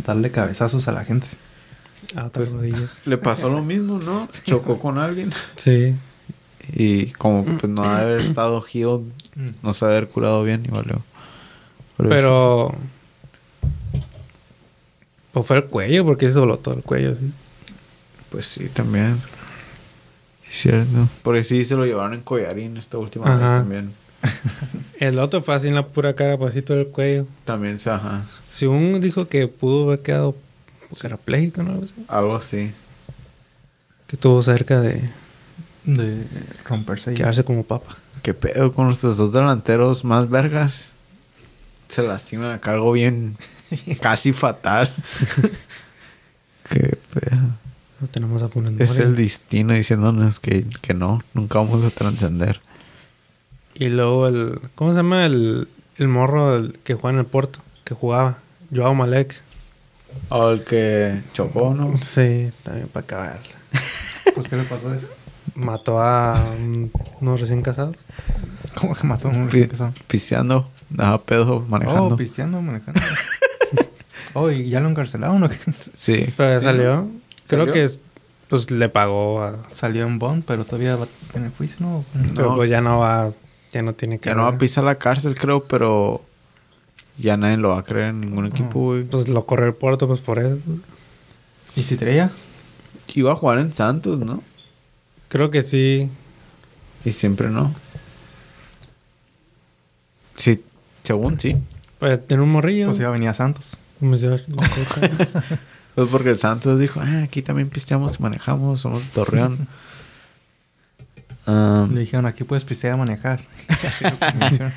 darle 0.05 0.31
cabezazos 0.31 0.87
a 0.87 0.91
la 0.91 1.03
gente. 1.03 1.27
A 2.15 2.25
otras 2.25 2.51
Pues, 2.51 2.53
rodillas. 2.53 3.01
Le 3.05 3.17
pasó 3.17 3.49
lo 3.49 3.61
mismo, 3.61 3.99
¿no? 3.99 4.27
Chocó 4.45 4.79
con 4.79 4.97
alguien. 4.97 5.31
Sí. 5.55 5.95
Y 6.73 7.07
como 7.13 7.43
pues 7.45 7.71
no 7.71 7.83
haber 7.83 8.21
estado 8.21 8.63
healed, 8.73 9.01
no 9.61 9.73
se 9.73 9.85
haber 9.85 10.07
curado 10.07 10.43
bien 10.43 10.63
y 10.65 10.69
valió. 10.69 11.01
Pero, 11.97 12.09
Pero. 12.09 12.75
Pues 15.31 15.45
fue 15.45 15.57
el 15.57 15.65
cuello, 15.65 16.05
porque 16.05 16.27
se 16.27 16.33
dobló 16.33 16.57
todo 16.57 16.75
el 16.75 16.81
cuello, 16.81 17.15
sí. 17.15 17.31
Pues 18.29 18.47
sí, 18.47 18.69
también. 18.69 19.21
Cierto. 20.49 21.09
Porque 21.21 21.43
sí 21.43 21.65
se 21.65 21.75
lo 21.75 21.85
llevaron 21.85 22.13
en 22.13 22.21
collarín 22.21 22.77
esta 22.77 22.97
última 22.97 23.29
vez 23.35 23.39
también. 23.45 23.91
El 24.99 25.19
otro 25.19 25.41
fue 25.41 25.55
así 25.55 25.67
en 25.67 25.75
la 25.75 25.87
pura 25.87 26.15
cara, 26.15 26.37
pues 26.37 26.51
así 26.51 26.61
todo 26.61 26.79
el 26.79 26.87
cuello. 26.87 27.27
También 27.45 27.79
se, 27.79 27.89
ajá. 27.89 28.25
Si 28.51 28.65
un 28.65 28.99
dijo 29.01 29.27
que 29.27 29.47
pudo 29.47 29.85
haber 29.87 29.99
quedado 29.99 30.35
parapléjico, 31.01 31.63
¿no? 31.63 31.71
Algo 31.73 31.85
así. 31.85 32.05
Algo 32.07 32.35
así. 32.35 32.71
Que 34.07 34.15
estuvo 34.15 34.41
cerca 34.43 34.79
de 34.81 35.09
De 35.83 36.23
romperse 36.63 37.11
y 37.11 37.15
quedarse 37.15 37.43
como 37.43 37.63
papa. 37.63 37.97
¿Qué 38.21 38.33
pedo 38.33 38.73
con 38.73 38.85
nuestros 38.85 39.17
dos 39.17 39.33
delanteros 39.33 40.03
más 40.03 40.29
vergas? 40.29 40.93
Se 41.89 42.01
lastiman 42.01 42.51
acá 42.51 42.71
algo 42.71 42.91
bien 42.91 43.37
casi 44.01 44.33
fatal. 44.33 44.89
Qué 46.69 46.97
pedo. 47.13 47.41
No 48.01 48.07
tenemos 48.07 48.41
a 48.41 48.49
Funes 48.49 48.79
Es 48.79 48.97
el 48.97 49.15
destino 49.15 49.73
diciéndonos 49.73 50.39
que, 50.39 50.65
que 50.81 50.93
no, 50.93 51.23
nunca 51.33 51.59
vamos 51.59 51.83
a 51.85 51.89
trascender. 51.89 52.59
Y 53.75 53.89
luego 53.89 54.27
el... 54.27 54.59
¿Cómo 54.75 54.91
se 54.91 54.97
llama 54.97 55.25
el, 55.25 55.67
el 55.97 56.07
morro 56.07 56.55
el 56.55 56.79
que 56.83 56.93
juega 56.95 57.13
en 57.15 57.19
el 57.19 57.25
Porto? 57.25 57.59
Que 57.83 57.93
jugaba. 57.93 58.37
Joao 58.73 58.93
Malek. 58.95 59.35
O 60.29 60.49
el 60.51 60.63
que 60.63 61.21
chocó, 61.33 61.73
¿no? 61.73 61.99
Sí, 62.01 62.51
también 62.63 62.87
para 62.87 63.03
acabar. 63.03 63.39
Pues, 64.33 64.49
¿qué 64.49 64.57
le 64.57 64.63
pasó 64.63 64.89
a 64.89 64.95
eso? 64.95 65.07
Mató 65.55 66.01
a 66.01 66.51
un- 66.57 66.91
unos 67.21 67.39
recién 67.39 67.61
casados. 67.61 67.95
¿Cómo 68.75 68.93
que 68.95 69.07
mató 69.07 69.29
a 69.29 69.31
un 69.31 69.47
Pi- 69.47 69.61
empezó? 69.61 69.93
Pisteando, 70.07 70.69
daba 70.89 71.21
pedo 71.21 71.61
manejando. 71.69 72.15
Oh, 72.15 72.17
pisteando, 72.17 72.61
manejando. 72.61 72.99
oh, 74.33 74.49
¿y 74.51 74.69
ya 74.69 74.81
lo 74.81 74.89
encarcelaron 74.89 75.41
o 75.43 75.47
qué? 75.49 75.57
sí. 75.93 76.25
Pero 76.35 76.49
ya 76.53 76.59
Sí, 76.59 76.65
salió. 76.65 76.95
¿no? 76.95 77.11
Creo 77.47 77.61
¿Salió? 77.61 77.73
que 77.73 77.83
es- 77.85 78.01
pues 78.49 78.69
le 78.71 78.89
pagó 78.89 79.41
a... 79.41 79.55
Salió 79.71 80.05
en 80.05 80.19
Bond, 80.19 80.43
pero 80.45 80.65
todavía 80.65 80.97
va 80.97 81.07
en 81.33 81.45
el 81.45 81.51
juicio, 81.51 81.77
¿no? 81.79 82.03
Pero 82.35 82.49
No. 82.49 82.55
pues 82.57 82.69
ya 82.69 82.81
no 82.81 82.99
va... 82.99 83.31
Ya 83.75 83.81
no 83.81 83.93
tiene 83.93 84.19
que... 84.19 84.29
Ya 84.29 84.35
no 84.35 84.43
va 84.43 84.51
a 84.51 84.57
pisar 84.57 84.85
la 84.85 84.95
cárcel, 84.95 85.35
creo, 85.35 85.65
pero 85.65 86.21
ya 87.17 87.35
nadie 87.35 87.57
lo 87.57 87.71
va 87.71 87.79
a 87.79 87.83
creer 87.83 88.11
en 88.11 88.21
ningún 88.21 88.45
equipo, 88.45 88.79
güey. 88.79 89.03
Pues 89.03 89.27
lo 89.27 89.45
corrió 89.45 89.67
el 89.67 89.73
Porto, 89.73 90.07
pues 90.07 90.21
por 90.21 90.39
eso. 90.39 90.57
¿Y 91.75 91.83
si 91.83 91.97
traía? 91.97 92.31
Iba 93.13 93.33
a 93.33 93.35
jugar 93.35 93.59
en 93.59 93.73
Santos, 93.73 94.19
¿no? 94.19 94.41
Creo 95.27 95.51
que 95.51 95.61
sí. 95.61 96.09
Y 97.03 97.11
siempre 97.11 97.49
no. 97.49 97.75
Sí, 100.37 100.63
según 101.03 101.37
sí. 101.37 101.57
Pues 101.99 102.25
tiene 102.25 102.43
un 102.43 102.53
morrillo. 102.53 102.85
Pues 102.85 102.99
ya 102.99 103.09
venía 103.09 103.33
Santos. 103.33 103.77
Como 103.99 104.17
se 104.17 104.27
llama? 104.27 104.39
Pues 105.95 106.09
porque 106.09 106.29
el 106.29 106.37
Santos 106.37 106.79
dijo, 106.79 107.01
ah, 107.01 107.23
aquí 107.23 107.41
también 107.41 107.69
pisteamos 107.69 108.19
y 108.19 108.23
manejamos, 108.23 108.79
somos 108.79 109.01
de 109.01 109.09
Torreón. 109.11 109.67
Ah, 111.47 111.87
Le 111.91 112.01
dijeron, 112.01 112.25
aquí 112.25 112.43
puedes 112.43 112.63
pistear 112.63 112.93
a 112.93 112.97
manejar. 112.97 113.41
Así 113.67 114.03
lo 114.03 114.17
convenció. 114.17 114.71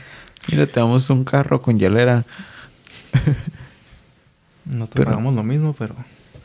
Mira, 0.51 0.67
te 0.67 0.81
damos 0.81 1.09
un 1.11 1.25
carro 1.25 1.61
con 1.63 1.79
hielera. 1.79 2.25
No 4.65 4.87
te 4.87 4.97
Pero- 4.97 5.07
pagamos 5.13 5.35
lo 5.35 5.43
mismo, 5.43 5.75
pero... 5.79 5.95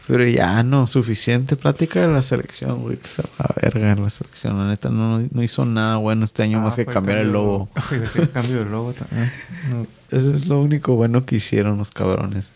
Pero 0.07 0.25
ya 0.25 0.63
no, 0.63 0.85
suficiente 0.87 1.55
plática 1.55 2.01
de 2.01 2.07
la 2.09 2.21
selección, 2.21 2.81
güey. 2.81 2.97
Que 2.97 3.07
se 3.07 3.21
va 3.21 3.29
a 3.39 3.53
verga 3.61 3.95
la 3.95 4.09
selección. 4.09 4.57
La 4.57 4.67
neta 4.67 4.89
no, 4.89 5.19
no 5.31 5.43
hizo 5.43 5.65
nada 5.65 5.95
bueno 5.97 6.25
este 6.25 6.43
año 6.43 6.59
Ah, 6.59 6.61
más 6.61 6.75
que 6.75 6.85
cambiar 6.85 7.19
el 7.19 7.31
logo. 7.31 7.69
Oye, 7.91 8.03
el 8.15 8.31
cambio 8.31 8.59
del 8.59 8.71
logo 8.71 8.91
también. 8.93 9.31
No. 9.69 9.87
Eso 10.17 10.33
es 10.35 10.47
lo 10.47 10.61
único 10.61 10.95
bueno 10.95 11.25
que 11.25 11.37
hicieron 11.37 11.77
los 11.77 11.91
cabrones. 11.91 12.49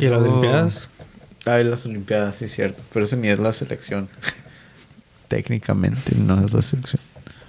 ¿Y 0.00 0.04
las 0.06 0.20
Olimpiadas? 0.22 0.90
Ay, 1.46 1.64
las 1.64 1.84
Olimpiadas, 1.84 2.36
sí, 2.36 2.48
cierto. 2.48 2.84
Pero 2.92 3.04
ese 3.04 3.16
ni 3.16 3.26
es 3.28 3.40
la 3.40 3.52
selección. 3.52 4.08
Técnicamente 5.28 6.14
no 6.16 6.44
es 6.44 6.52
la 6.52 6.62
selección. 6.62 7.00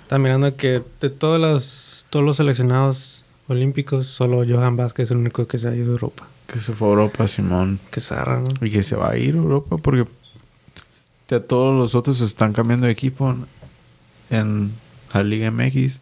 Está 0.03 0.17
mirando 0.19 0.55
que 0.55 0.81
de 1.01 1.09
todos 1.09 1.39
los, 1.39 2.05
todos 2.09 2.25
los 2.25 2.37
seleccionados 2.37 3.23
olímpicos, 3.47 4.07
solo 4.07 4.43
Johan 4.47 4.75
Vázquez 4.75 5.05
es 5.05 5.11
el 5.11 5.17
único 5.17 5.47
que 5.47 5.57
se 5.57 5.67
ha 5.69 5.75
ido 5.75 5.87
a 5.87 5.93
Europa. 5.93 6.27
Que 6.47 6.59
se 6.59 6.73
fue 6.73 6.87
a 6.87 6.91
Europa, 6.91 7.27
Simón. 7.27 7.79
Que 7.91 8.01
zarra, 8.01 8.41
¿no? 8.41 8.65
Y 8.65 8.71
que 8.71 8.83
se 8.83 8.95
va 8.95 9.09
a 9.11 9.17
ir 9.17 9.35
a 9.35 9.37
Europa 9.37 9.77
porque 9.77 10.05
ya 11.29 11.39
todos 11.39 11.77
los 11.77 11.93
otros 11.95 12.21
están 12.21 12.53
cambiando 12.53 12.87
de 12.87 12.91
equipo 12.91 13.29
en, 13.29 13.45
en 14.31 14.71
la 15.13 15.23
Liga 15.23 15.51
MX. 15.51 15.99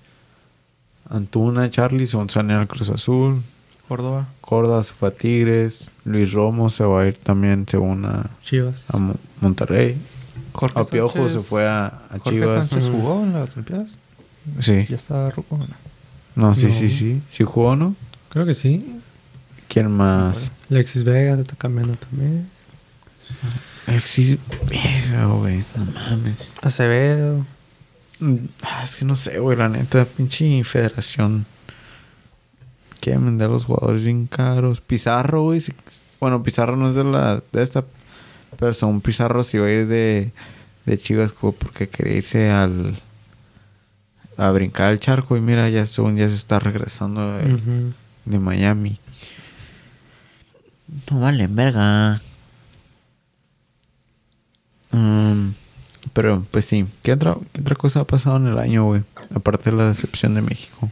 Antuna, 1.10 1.70
Charlie 1.70 2.08
se 2.08 2.18
van 2.18 2.28
a 2.28 2.30
salir 2.30 2.52
al 2.54 2.68
Cruz 2.68 2.90
Azul. 2.90 3.42
Córdoba. 3.88 4.28
Corda 4.42 4.84
se 4.84 4.94
fue 4.94 5.10
a 5.10 5.12
Tigres. 5.12 5.90
Luis 6.04 6.34
Romo 6.34 6.70
se 6.70 6.84
va 6.84 7.04
a 7.04 7.08
ir 7.08 7.18
también 7.18 7.66
según 7.68 8.06
a, 8.06 8.30
Chivas. 8.44 8.84
a 8.90 8.98
Mo- 8.98 9.16
Monterrey. 9.40 9.98
Jorge 10.58 10.80
A 10.80 10.84
Piojo 10.84 11.18
Sánchez- 11.20 11.32
se 11.32 11.40
fue 11.40 11.68
a, 11.68 11.86
a 11.88 12.20
Jorge 12.20 12.30
Chivas. 12.32 12.68
Sánchez 12.68 12.90
jugó 12.92 13.24
en 13.24 13.34
las 13.34 13.52
Olimpiadas. 13.54 13.98
Sí. 14.60 14.86
Ya 14.90 14.96
está 14.96 15.30
ruco. 15.32 15.58
¿no? 15.58 15.68
No, 16.36 16.56
sí, 16.56 16.68
No. 16.68 16.72
sí, 16.74 16.90
sí. 16.90 17.22
¿Sí 17.30 17.44
jugó 17.44 17.76
no? 17.76 17.96
Creo 18.30 18.46
que 18.46 18.54
sí. 18.54 19.00
¿Quién 19.68 19.92
más? 19.92 20.52
Alexis 20.70 21.04
Vega 21.04 21.34
está 21.40 21.56
cambiando 21.56 21.96
también. 21.96 22.48
Alexis 23.86 24.38
Vega, 24.70 25.26
güey. 25.28 25.64
No 25.76 25.86
mames. 25.94 26.54
Acevedo. 26.62 27.46
Mm, 28.20 28.36
ah, 28.64 28.82
Es 28.84 28.96
que 28.96 29.06
no 29.06 29.16
sé, 29.16 29.40
güey. 29.40 29.58
La 29.58 29.70
neta, 29.70 30.06
pinche 30.06 30.64
federación. 30.64 31.46
Quieren 33.00 33.26
vender 33.26 33.50
a 33.50 33.52
los 33.52 33.66
jugadores 33.66 34.04
bien 34.04 34.28
caros. 34.28 34.82
Pizarro, 34.82 35.44
güey. 35.44 35.62
Bueno, 36.20 36.42
Pizarro 36.44 36.76
no 36.76 36.90
es 36.90 36.96
de 36.96 37.04
la 37.04 37.42
de 37.52 37.64
esta. 37.64 37.84
Pero 38.58 38.74
son 38.74 39.02
Pizarro 39.02 39.44
si 39.44 39.58
va 39.58 39.68
a 39.68 39.72
ir 39.72 39.88
de, 39.88 40.32
de 40.86 40.98
Chivas 40.98 41.34
porque 41.34 41.88
quería 41.90 42.18
irse 42.18 42.50
al. 42.52 43.00
A 44.38 44.52
brincar 44.52 44.92
el 44.92 45.00
charco. 45.00 45.36
Y 45.38 45.42
mira, 45.42 45.70
ya 45.70 45.86
según 45.86 46.18
ya 46.18 46.30
se 46.30 46.36
está 46.36 46.60
regresando 46.60 47.38
de, 47.38 47.92
de 48.26 48.40
Miami. 48.40 49.00
No 51.10 51.20
vale, 51.20 51.48
verga. 51.48 52.22
Mm, 54.92 55.50
pero, 56.14 56.44
pues 56.52 56.66
sí. 56.66 56.86
¿Qué 57.04 57.14
otra, 57.14 57.36
¿Qué 57.54 57.62
otra 57.62 57.76
cosa 57.76 58.02
ha 58.02 58.06
pasado 58.06 58.38
en 58.38 58.48
el 58.48 58.58
año, 58.58 58.86
güey? 58.86 59.04
Aparte 59.34 59.72
de 59.72 59.78
la 59.78 59.88
decepción 59.88 60.34
de 60.34 60.42
México. 60.42 60.90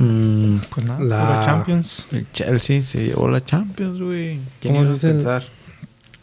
Mm, 0.00 0.58
Pues 0.70 0.86
nada, 0.86 1.00
La- 1.04 1.44
Champions. 1.44 2.06
el 2.12 2.30
Chelsea 2.32 2.80
se 2.82 3.04
llevó 3.06 3.28
la 3.28 3.44
Champions, 3.44 4.00
güey. 4.00 4.38
¿Quién 4.60 4.74
¿Cómo 4.74 4.84
iba 4.86 4.94
a 4.94 4.98
pensar? 4.98 5.44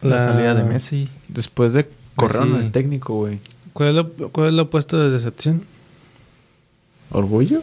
La... 0.01 0.09
La- 0.15 0.23
salida 0.23 0.53
de 0.55 0.63
Messi. 0.63 1.09
Después 1.27 1.73
de 1.73 1.89
correr 2.15 2.43
sí. 2.43 2.53
al 2.55 2.71
técnico, 2.71 3.15
güey. 3.15 3.39
¿Cuál 3.73 3.89
es, 3.89 3.95
lo, 3.95 4.09
¿Cuál 4.31 4.47
es 4.47 4.53
lo 4.53 4.61
opuesto 4.63 4.97
de 4.97 5.09
decepción? 5.11 5.63
¿Orgullo? 7.11 7.61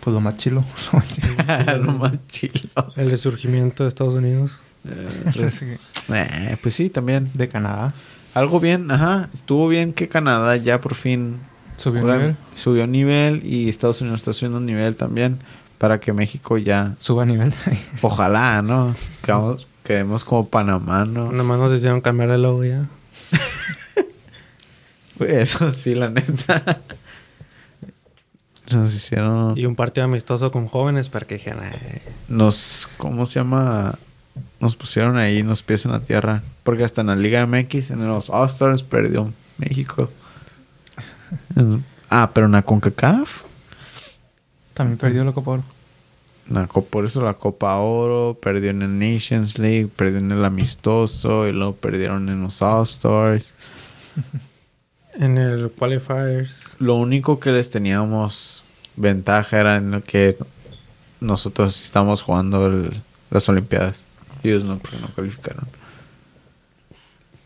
Pues 0.00 0.12
lo 0.14 0.20
más 0.20 0.36
chilo. 0.36 0.64
Lo 1.78 1.92
más 1.92 2.12
chilo. 2.28 2.68
El 2.96 3.10
resurgimiento 3.10 3.84
de 3.84 3.88
Estados 3.88 4.14
Unidos. 4.14 4.58
Eh, 4.88 5.30
res- 5.34 5.62
eh, 6.08 6.56
pues 6.60 6.74
sí, 6.74 6.90
también. 6.90 7.30
de 7.34 7.48
Canadá. 7.48 7.94
Algo 8.34 8.58
bien, 8.58 8.90
ajá. 8.90 9.28
Estuvo 9.32 9.68
bien 9.68 9.92
que 9.92 10.08
Canadá 10.08 10.56
ya 10.56 10.80
por 10.80 10.94
fin 10.96 11.36
Subió 11.76 12.02
juega- 12.02 12.18
nivel. 12.18 12.36
subió 12.54 12.86
nivel 12.86 13.44
y 13.44 13.68
Estados 13.68 14.00
Unidos 14.00 14.20
está 14.20 14.32
subiendo 14.32 14.60
nivel 14.60 14.94
también 14.96 15.38
para 15.78 15.98
que 16.00 16.12
México 16.12 16.58
ya, 16.58 16.94
Suba 16.98 17.24
nivel. 17.24 17.52
ojalá, 18.02 18.62
¿no? 18.62 18.94
Quedamos- 19.24 19.66
quedemos 19.82 20.24
como 20.24 20.48
Panamá, 20.48 21.04
¿no? 21.04 21.32
Nomás 21.32 21.58
nos 21.58 21.72
hicieron 21.72 22.00
cambiar 22.00 22.30
de 22.30 22.38
logo 22.38 22.64
ya. 22.64 22.86
Eso 25.20 25.70
sí, 25.70 25.94
la 25.94 26.08
neta. 26.10 26.80
Nos 28.70 28.94
hicieron, 28.94 29.56
Y 29.58 29.66
un 29.66 29.76
partido 29.76 30.04
amistoso 30.04 30.50
con 30.50 30.66
jóvenes 30.66 31.08
para 31.08 31.26
que 31.26 31.34
dijeran, 31.34 31.60
"Ay, 31.64 32.00
nos, 32.28 32.88
¿cómo 32.96 33.26
se 33.26 33.40
llama? 33.40 33.98
Nos 34.60 34.76
pusieron 34.76 35.18
ahí 35.18 35.42
los 35.42 35.62
pies 35.62 35.84
en 35.84 35.92
la 35.92 36.00
tierra. 36.00 36.42
Porque 36.62 36.84
hasta 36.84 37.00
en 37.02 37.08
la 37.08 37.16
Liga 37.16 37.44
MX, 37.46 37.90
en 37.90 38.06
los 38.06 38.30
All-Stars, 38.30 38.82
perdió 38.82 39.30
México. 39.58 40.10
Ah, 42.10 42.30
pero 42.34 42.46
en 42.46 42.52
la 42.52 42.62
CONCACAF. 42.62 43.42
También 44.74 44.98
perdió 44.98 45.24
la 45.24 45.32
Copa 45.32 45.52
Oro. 45.52 45.64
La 46.50 46.66
co- 46.66 46.84
por 46.84 47.04
eso 47.04 47.22
la 47.22 47.34
Copa 47.34 47.76
Oro, 47.76 48.36
perdió 48.40 48.70
en 48.70 48.82
el 48.82 48.98
Nations 48.98 49.58
League, 49.58 49.88
perdió 49.94 50.18
en 50.18 50.32
el 50.32 50.44
Amistoso 50.44 51.46
y 51.46 51.52
luego 51.52 51.74
perdieron 51.76 52.28
en 52.28 52.42
los 52.42 52.60
All 52.62 52.82
Stars. 52.82 53.54
en 55.14 55.38
el 55.38 55.70
qualifiers. 55.70 56.64
Lo 56.78 56.94
único 56.96 57.38
que 57.38 57.50
les 57.52 57.70
teníamos 57.70 58.64
ventaja 58.96 59.60
era 59.60 59.76
en 59.76 59.90
lo 59.92 60.02
que 60.02 60.36
nosotros 61.20 61.80
estamos 61.82 62.22
jugando 62.22 62.66
el- 62.66 63.00
las 63.30 63.48
Olimpiadas. 63.48 64.04
Ellos 64.42 64.64
no, 64.64 64.78
porque 64.78 64.98
no 64.98 65.08
calificaron. 65.14 65.66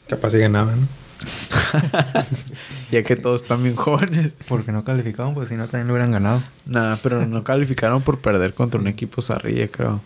Capaz 0.08 0.30
si 0.30 0.38
ganaban. 0.38 0.88
Ya 2.90 3.02
que 3.02 3.16
todos 3.16 3.42
están 3.42 3.62
bien 3.62 3.76
jóvenes. 3.76 4.34
Porque 4.48 4.72
no 4.72 4.84
calificaron, 4.84 5.34
pues 5.34 5.48
si 5.48 5.56
no 5.56 5.66
también 5.66 5.88
lo 5.88 5.94
hubieran 5.94 6.12
ganado. 6.12 6.42
Nada, 6.66 6.98
pero 7.02 7.26
no 7.26 7.42
calificaron 7.42 8.02
por 8.02 8.18
perder 8.20 8.54
contra 8.54 8.80
un 8.80 8.86
equipo 8.86 9.22
zarrilla, 9.22 9.68
creo. 9.68 10.00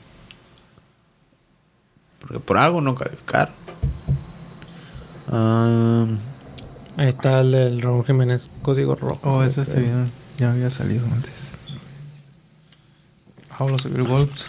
Porque 2.21 2.39
por 2.39 2.59
algo 2.59 2.81
no 2.81 2.95
calificaron. 2.95 3.55
Ah, 5.29 6.07
Ahí 6.97 7.09
está 7.09 7.41
el 7.41 7.53
del 7.53 7.83
Raúl 7.83 8.05
Jiménez, 8.05 8.51
código 8.63 8.95
rojo. 8.95 9.21
Oh, 9.23 9.43
ese 9.43 9.63
este 9.63 9.81
video 9.81 10.07
ya 10.39 10.51
había 10.53 10.71
salido 10.71 11.05
antes. 11.07 11.33
Subió 13.83 13.97
el 13.97 14.03
Wolves. 14.11 14.49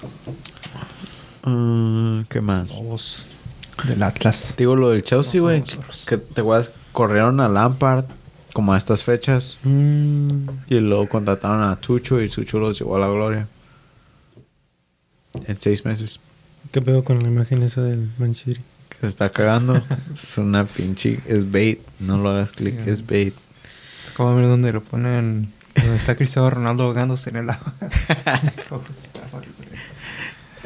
ah, 1.44 2.24
¿Qué 2.30 2.40
más? 2.42 2.70
Lobos 2.70 3.26
del 3.88 4.02
Atlas. 4.04 4.54
Digo 4.58 4.76
lo 4.76 4.90
del 4.90 5.04
Chelsea, 5.04 5.42
güey. 5.42 5.64
Que 6.08 6.18
te 6.18 6.42
acuerdas, 6.42 6.72
corrieron 6.94 7.40
a 7.42 7.50
Lampard 7.50 8.06
como 8.54 8.74
a 8.74 8.78
estas 8.78 9.04
fechas. 9.04 9.58
Mm, 9.64 10.50
Y 10.68 10.80
luego 10.80 11.08
contrataron 11.10 11.64
a 11.64 11.76
Tucho 11.76 12.22
y 12.22 12.30
Tucho 12.30 12.60
los 12.60 12.78
llevó 12.78 12.98
a 12.98 13.00
la 13.00 13.08
gloria. 13.10 13.48
En 15.48 15.60
seis 15.60 15.86
meses. 15.86 16.20
¿Qué 16.72 16.82
pedo 16.82 17.04
con 17.04 17.22
la 17.22 17.30
imagen 17.30 17.64
esa 17.64 17.82
del 17.82 18.10
Manchester? 18.18 18.62
Que 18.90 18.98
se 19.02 19.08
está 19.08 19.30
cagando. 19.30 19.82
es 20.14 20.38
una 20.38 20.66
pinche... 20.66 21.20
Es 21.28 21.50
bait. 21.52 21.80
No 22.00 22.18
lo 22.18 22.30
hagas 22.30 22.52
clic. 22.52 22.76
Sí, 22.84 22.90
es 22.90 23.06
bait. 23.06 23.34
Es 24.08 24.16
como 24.16 24.36
ver 24.36 24.46
donde 24.46 24.74
lo 24.74 24.82
ponen. 24.84 25.52
Donde 25.76 25.96
está 25.96 26.16
Cristiano 26.16 26.50
Ronaldo 26.50 26.84
ahogándose 26.84 27.30
en 27.30 27.38
el 27.38 27.50
agua. 27.50 27.74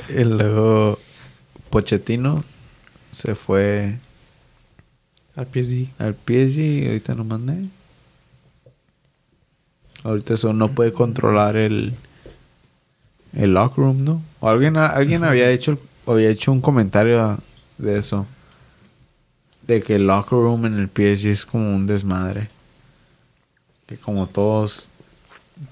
Y 0.09 0.23
luego 0.23 0.99
Pochettino 1.69 2.43
se 3.11 3.33
fue 3.35 3.97
Al 5.35 5.47
PSG. 5.47 5.89
al 5.99 6.13
PSG 6.15 6.87
ahorita 6.87 7.15
no 7.15 7.25
mandé. 7.25 7.65
Ahorita 10.03 10.35
eso 10.35 10.53
no 10.53 10.69
puede 10.71 10.91
controlar 10.91 11.57
el 11.57 11.93
el 13.33 13.53
locker 13.53 13.83
room, 13.83 14.03
¿no? 14.05 14.21
O 14.39 14.49
alguien 14.49 14.77
alguien 14.77 15.23
había 15.23 15.49
hecho 15.49 15.77
había 16.07 16.29
hecho 16.29 16.51
un 16.51 16.61
comentario 16.61 17.37
de 17.77 17.97
eso. 17.99 18.25
De 19.67 19.81
que 19.81 19.95
el 19.95 20.07
locker 20.07 20.37
room 20.39 20.67
en 20.67 20.75
el 20.75 20.87
PSG 20.87 21.29
es 21.29 21.45
como 21.45 21.75
un 21.75 21.87
desmadre. 21.87 22.49
Que 23.87 23.97
como 23.97 24.27
todos 24.27 24.87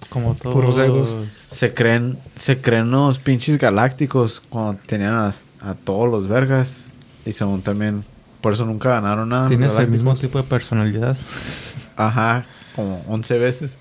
Como 0.09 0.35
todos. 0.35 0.53
Puros 0.53 0.77
egos. 0.77 1.15
se 1.49 1.73
creen 1.73 2.17
se 2.35 2.59
creen 2.59 2.91
los 2.91 3.19
pinches 3.19 3.57
galácticos 3.57 4.41
cuando 4.49 4.79
tenían 4.85 5.13
a, 5.13 5.35
a 5.61 5.73
todos 5.75 6.09
los 6.11 6.27
vergas 6.27 6.85
y 7.25 7.31
según 7.31 7.61
también 7.61 8.03
por 8.43 8.51
eso 8.51 8.65
nunca 8.65 8.89
ganaron 8.89 9.29
nada. 9.29 9.47
Tienes 9.47 9.73
el 9.77 9.87
mismo 9.87 10.13
tipo 10.15 10.37
de 10.37 10.43
personalidad. 10.43 11.15
Ajá, 11.95 12.43
como 12.75 13.01
11 13.07 13.39
veces. 13.39 13.77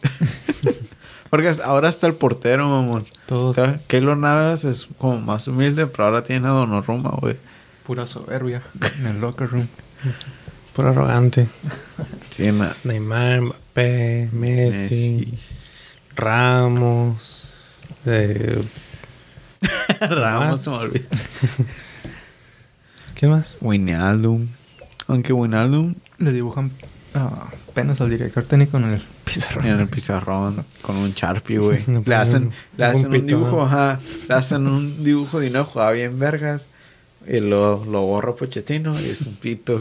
Porque 1.31 1.53
ahora 1.65 1.89
está 1.89 2.07
el 2.07 2.15
portero, 2.15 2.69
mamón. 2.69 3.05
Todos. 3.27 3.59
O 3.59 3.65
sea, 3.65 3.81
Keylor 3.89 4.17
Navas 4.17 4.65
es 4.65 4.87
como 4.99 5.21
más 5.21 5.49
humilde, 5.49 5.89
pero 5.89 6.05
ahora 6.05 6.23
tiene 6.23 6.47
a 6.47 6.53
Donoruma, 6.53 7.11
güey. 7.21 7.37
Pura 7.85 8.07
soberbia 8.07 8.63
en 9.01 9.07
el 9.09 9.21
locker 9.21 9.51
room. 9.51 9.67
Por 10.77 10.87
arrogante. 10.87 11.49
Neymar, 12.85 13.41
Mbappé, 13.41 14.29
Messi, 14.31 15.27
Messi. 15.27 15.39
Ramos. 16.15 17.81
eh, 18.07 18.63
Ramos 20.01 20.61
se 20.61 20.71
me 20.71 20.77
olvida. 20.77 21.09
¿Qué 23.23 23.29
más? 23.29 23.57
Wijnaldum. 23.61 24.49
Aunque 25.07 25.33
Wijnaldum 25.33 25.95
Le 26.19 26.33
dibujan 26.33 26.73
ah, 27.15 27.51
penas 27.73 28.01
al 28.01 28.11
director 28.11 28.45
técnico 28.45 28.79
en 28.79 28.95
el 28.95 29.03
pizarrón. 29.25 29.65
en 29.65 29.79
el 29.79 29.87
pizarrón 29.89 30.67
con 30.83 30.97
un 30.97 31.13
Sharpie, 31.13 31.59
güey. 31.59 31.85
No, 31.87 32.03
le 32.05 32.17
hacen, 32.17 32.47
un- 32.47 32.53
le 32.77 32.85
hacen 32.85 33.13
un 33.15 33.25
dibujo, 33.25 33.63
ajá. 33.63 34.01
Le 34.29 34.35
hacen 34.35 34.67
un 34.67 35.05
dibujo 35.05 35.39
de 35.39 35.51
una 35.51 35.63
jugada 35.63 35.93
bien 35.93 36.19
vergas. 36.19 36.67
Y 37.25 37.39
lo, 37.39 37.85
lo 37.85 38.03
borra 38.03 38.35
Pochettino 38.35 39.01
y 39.01 39.05
es 39.11 39.21
un 39.21 39.37
pito. 39.37 39.81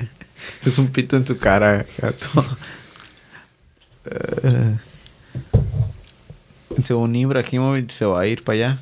es 0.64 0.78
un 0.78 0.86
pito 0.86 1.18
en 1.18 1.26
su 1.26 1.36
cara, 1.36 1.84
gato. 1.98 2.46
Eh, 4.06 4.76
según 6.82 7.14
Ibrahimovic 7.14 7.90
se 7.90 8.06
va 8.06 8.22
a 8.22 8.26
ir 8.26 8.42
para 8.42 8.56
allá. 8.56 8.78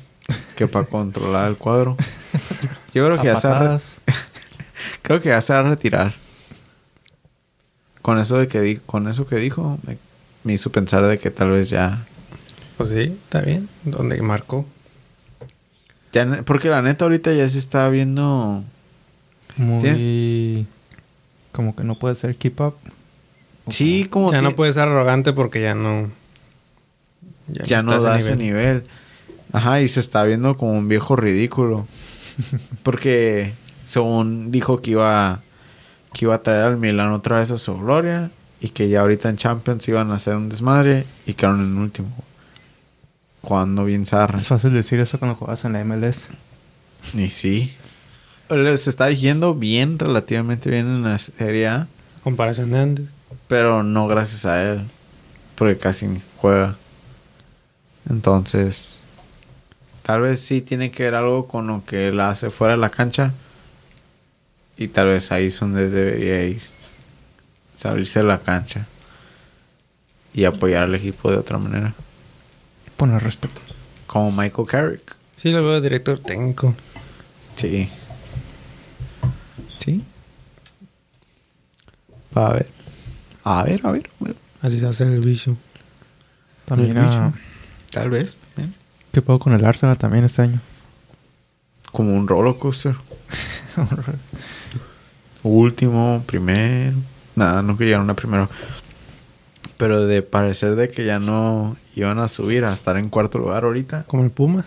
Que 0.55 0.67
para 0.69 0.85
controlar 0.85 1.49
el 1.49 1.57
cuadro. 1.57 1.97
Yo 2.93 3.05
creo 3.05 3.17
que 3.19 3.25
ya 3.27 3.35
se 3.35 3.47
va 3.47 3.55
a 3.55 3.59
re- 3.59 3.65
patadas. 3.67 3.83
Creo 5.01 5.21
que 5.21 5.29
ya 5.29 5.41
se 5.41 5.53
va 5.53 5.59
a 5.59 5.63
retirar. 5.63 6.13
Con 8.01 8.17
eso 8.19 8.37
de 8.37 8.47
que 8.47 8.61
di- 8.61 8.77
con 8.85 9.07
eso 9.07 9.27
que 9.27 9.35
dijo, 9.35 9.77
me, 9.85 9.97
me 10.43 10.53
hizo 10.53 10.71
pensar 10.71 11.05
de 11.05 11.19
que 11.19 11.29
tal 11.31 11.51
vez 11.51 11.69
ya. 11.69 11.99
Pues 12.77 12.89
sí, 12.89 13.01
está 13.23 13.41
bien. 13.41 13.67
Donde 13.83 14.21
marcó. 14.21 14.65
ya 16.13 16.41
porque 16.45 16.69
la 16.69 16.81
neta 16.81 17.05
ahorita 17.05 17.33
ya 17.33 17.47
se 17.47 17.59
está 17.59 17.89
viendo. 17.89 18.63
Muy... 19.57 20.65
Como 21.51 21.75
que 21.75 21.83
no 21.83 21.95
puede 21.95 22.15
ser 22.15 22.35
keep 22.37 22.59
up. 22.61 22.75
¿O 23.65 23.71
Sí, 23.71 24.05
como 24.09 24.31
ya 24.31 24.37
que 24.39 24.43
no 24.43 24.55
puede 24.55 24.71
ser 24.73 24.83
arrogante 24.83 25.33
porque 25.33 25.61
ya 25.61 25.75
no. 25.75 26.09
ya 27.47 27.81
no, 27.81 28.01
da 28.01 28.17
ese 28.17 28.35
nivel. 28.37 28.83
Ajá, 29.51 29.81
y 29.81 29.87
se 29.89 29.99
está 29.99 30.23
viendo 30.23 30.55
como 30.55 30.71
un 30.73 30.87
viejo 30.87 31.15
ridículo. 31.15 31.85
porque 32.83 33.53
según 33.85 34.51
dijo 34.51 34.81
que 34.81 34.91
iba 34.91 35.41
que 36.13 36.25
iba 36.25 36.35
a 36.35 36.39
traer 36.39 36.63
al 36.63 36.77
Milan 36.77 37.11
otra 37.11 37.39
vez 37.39 37.51
a 37.51 37.57
su 37.57 37.77
gloria 37.77 38.31
y 38.61 38.69
que 38.69 38.89
ya 38.89 39.01
ahorita 39.01 39.29
en 39.29 39.37
Champions 39.37 39.87
iban 39.87 40.11
a 40.11 40.15
hacer 40.15 40.35
un 40.35 40.49
desmadre 40.49 41.05
y 41.25 41.33
quedaron 41.33 41.61
en 41.61 41.77
último. 41.77 42.09
Jugando 43.41 43.85
bien 43.85 44.05
zarra. 44.05 44.37
Es 44.37 44.47
fácil 44.47 44.73
decir 44.73 44.99
eso 44.99 45.17
cuando 45.17 45.35
juegas 45.35 45.63
en 45.65 45.73
la 45.73 45.83
MLS. 45.83 46.25
Y 47.13 47.29
sí. 47.29 47.75
Les 48.49 48.87
está 48.87 49.09
yendo 49.11 49.53
bien, 49.53 49.97
relativamente 49.97 50.69
bien 50.69 50.87
en 50.87 51.03
la 51.03 51.19
Serie 51.19 51.67
A. 51.67 51.87
Comparación 52.23 52.71
de 52.71 52.79
antes. 52.79 53.09
Pero 53.47 53.83
no 53.83 54.07
gracias 54.07 54.45
a 54.45 54.61
él. 54.61 54.81
Porque 55.55 55.77
casi 55.77 56.07
ni 56.07 56.21
juega. 56.37 56.75
Entonces. 58.09 59.01
Tal 60.09 60.21
vez 60.21 60.39
sí 60.39 60.61
tiene 60.61 60.89
que 60.89 61.03
ver 61.03 61.13
algo 61.13 61.47
con 61.47 61.67
lo 61.67 61.85
que 61.85 62.07
él 62.07 62.19
hace 62.19 62.49
fuera 62.49 62.73
de 62.73 62.79
la 62.79 62.89
cancha. 62.89 63.31
Y 64.75 64.87
tal 64.87 65.09
vez 65.09 65.31
ahí 65.31 65.45
es 65.45 65.59
donde 65.59 65.87
debería 65.87 66.47
ir. 66.47 66.63
Salirse 67.75 68.21
de 68.21 68.25
la 68.25 68.39
cancha. 68.39 68.87
Y 70.33 70.45
apoyar 70.45 70.85
al 70.85 70.95
equipo 70.95 71.29
de 71.29 71.37
otra 71.37 71.59
manera. 71.59 71.93
Poner 72.97 73.21
respeto. 73.21 73.61
Como 74.07 74.31
Michael 74.31 74.67
Carrick. 74.67 75.15
Sí, 75.35 75.51
lo 75.51 75.63
veo 75.63 75.79
director 75.79 76.17
técnico. 76.17 76.73
Sí. 77.55 77.87
Sí. 79.77 80.03
A 82.33 82.53
ver. 82.53 82.67
A 83.43 83.61
ver, 83.61 83.81
a 83.83 83.91
ver. 83.91 84.09
a 84.21 84.23
ver. 84.23 84.35
Así 84.63 84.79
se 84.79 84.87
hace 84.87 85.03
el 85.03 85.19
bicho. 85.19 85.55
También 86.65 86.97
El 86.97 87.03
a... 87.03 87.09
bicho. 87.27 87.33
Tal 87.91 88.09
vez. 88.09 88.39
¿eh? 88.57 88.69
¿Qué 89.11 89.21
puedo 89.21 89.39
con 89.39 89.53
el 89.53 89.65
Arsenal 89.65 89.97
también 89.97 90.23
este 90.23 90.43
año? 90.43 90.59
Como 91.91 92.15
un 92.15 92.27
roller 92.27 92.55
coaster. 92.57 92.95
Último, 95.43 96.23
primero. 96.25 96.95
Nada, 97.35 97.61
nunca 97.61 97.83
llegaron 97.83 98.09
a 98.09 98.13
primero. 98.13 98.49
Pero 99.77 100.05
de 100.05 100.21
parecer 100.21 100.75
de 100.75 100.89
que 100.89 101.05
ya 101.05 101.19
no 101.19 101.77
iban 101.95 102.19
a 102.19 102.27
subir 102.27 102.65
a 102.65 102.73
estar 102.73 102.97
en 102.97 103.09
cuarto 103.09 103.39
lugar 103.39 103.63
ahorita. 103.63 104.03
Como 104.03 104.23
el 104.23 104.31
Pumas. 104.31 104.65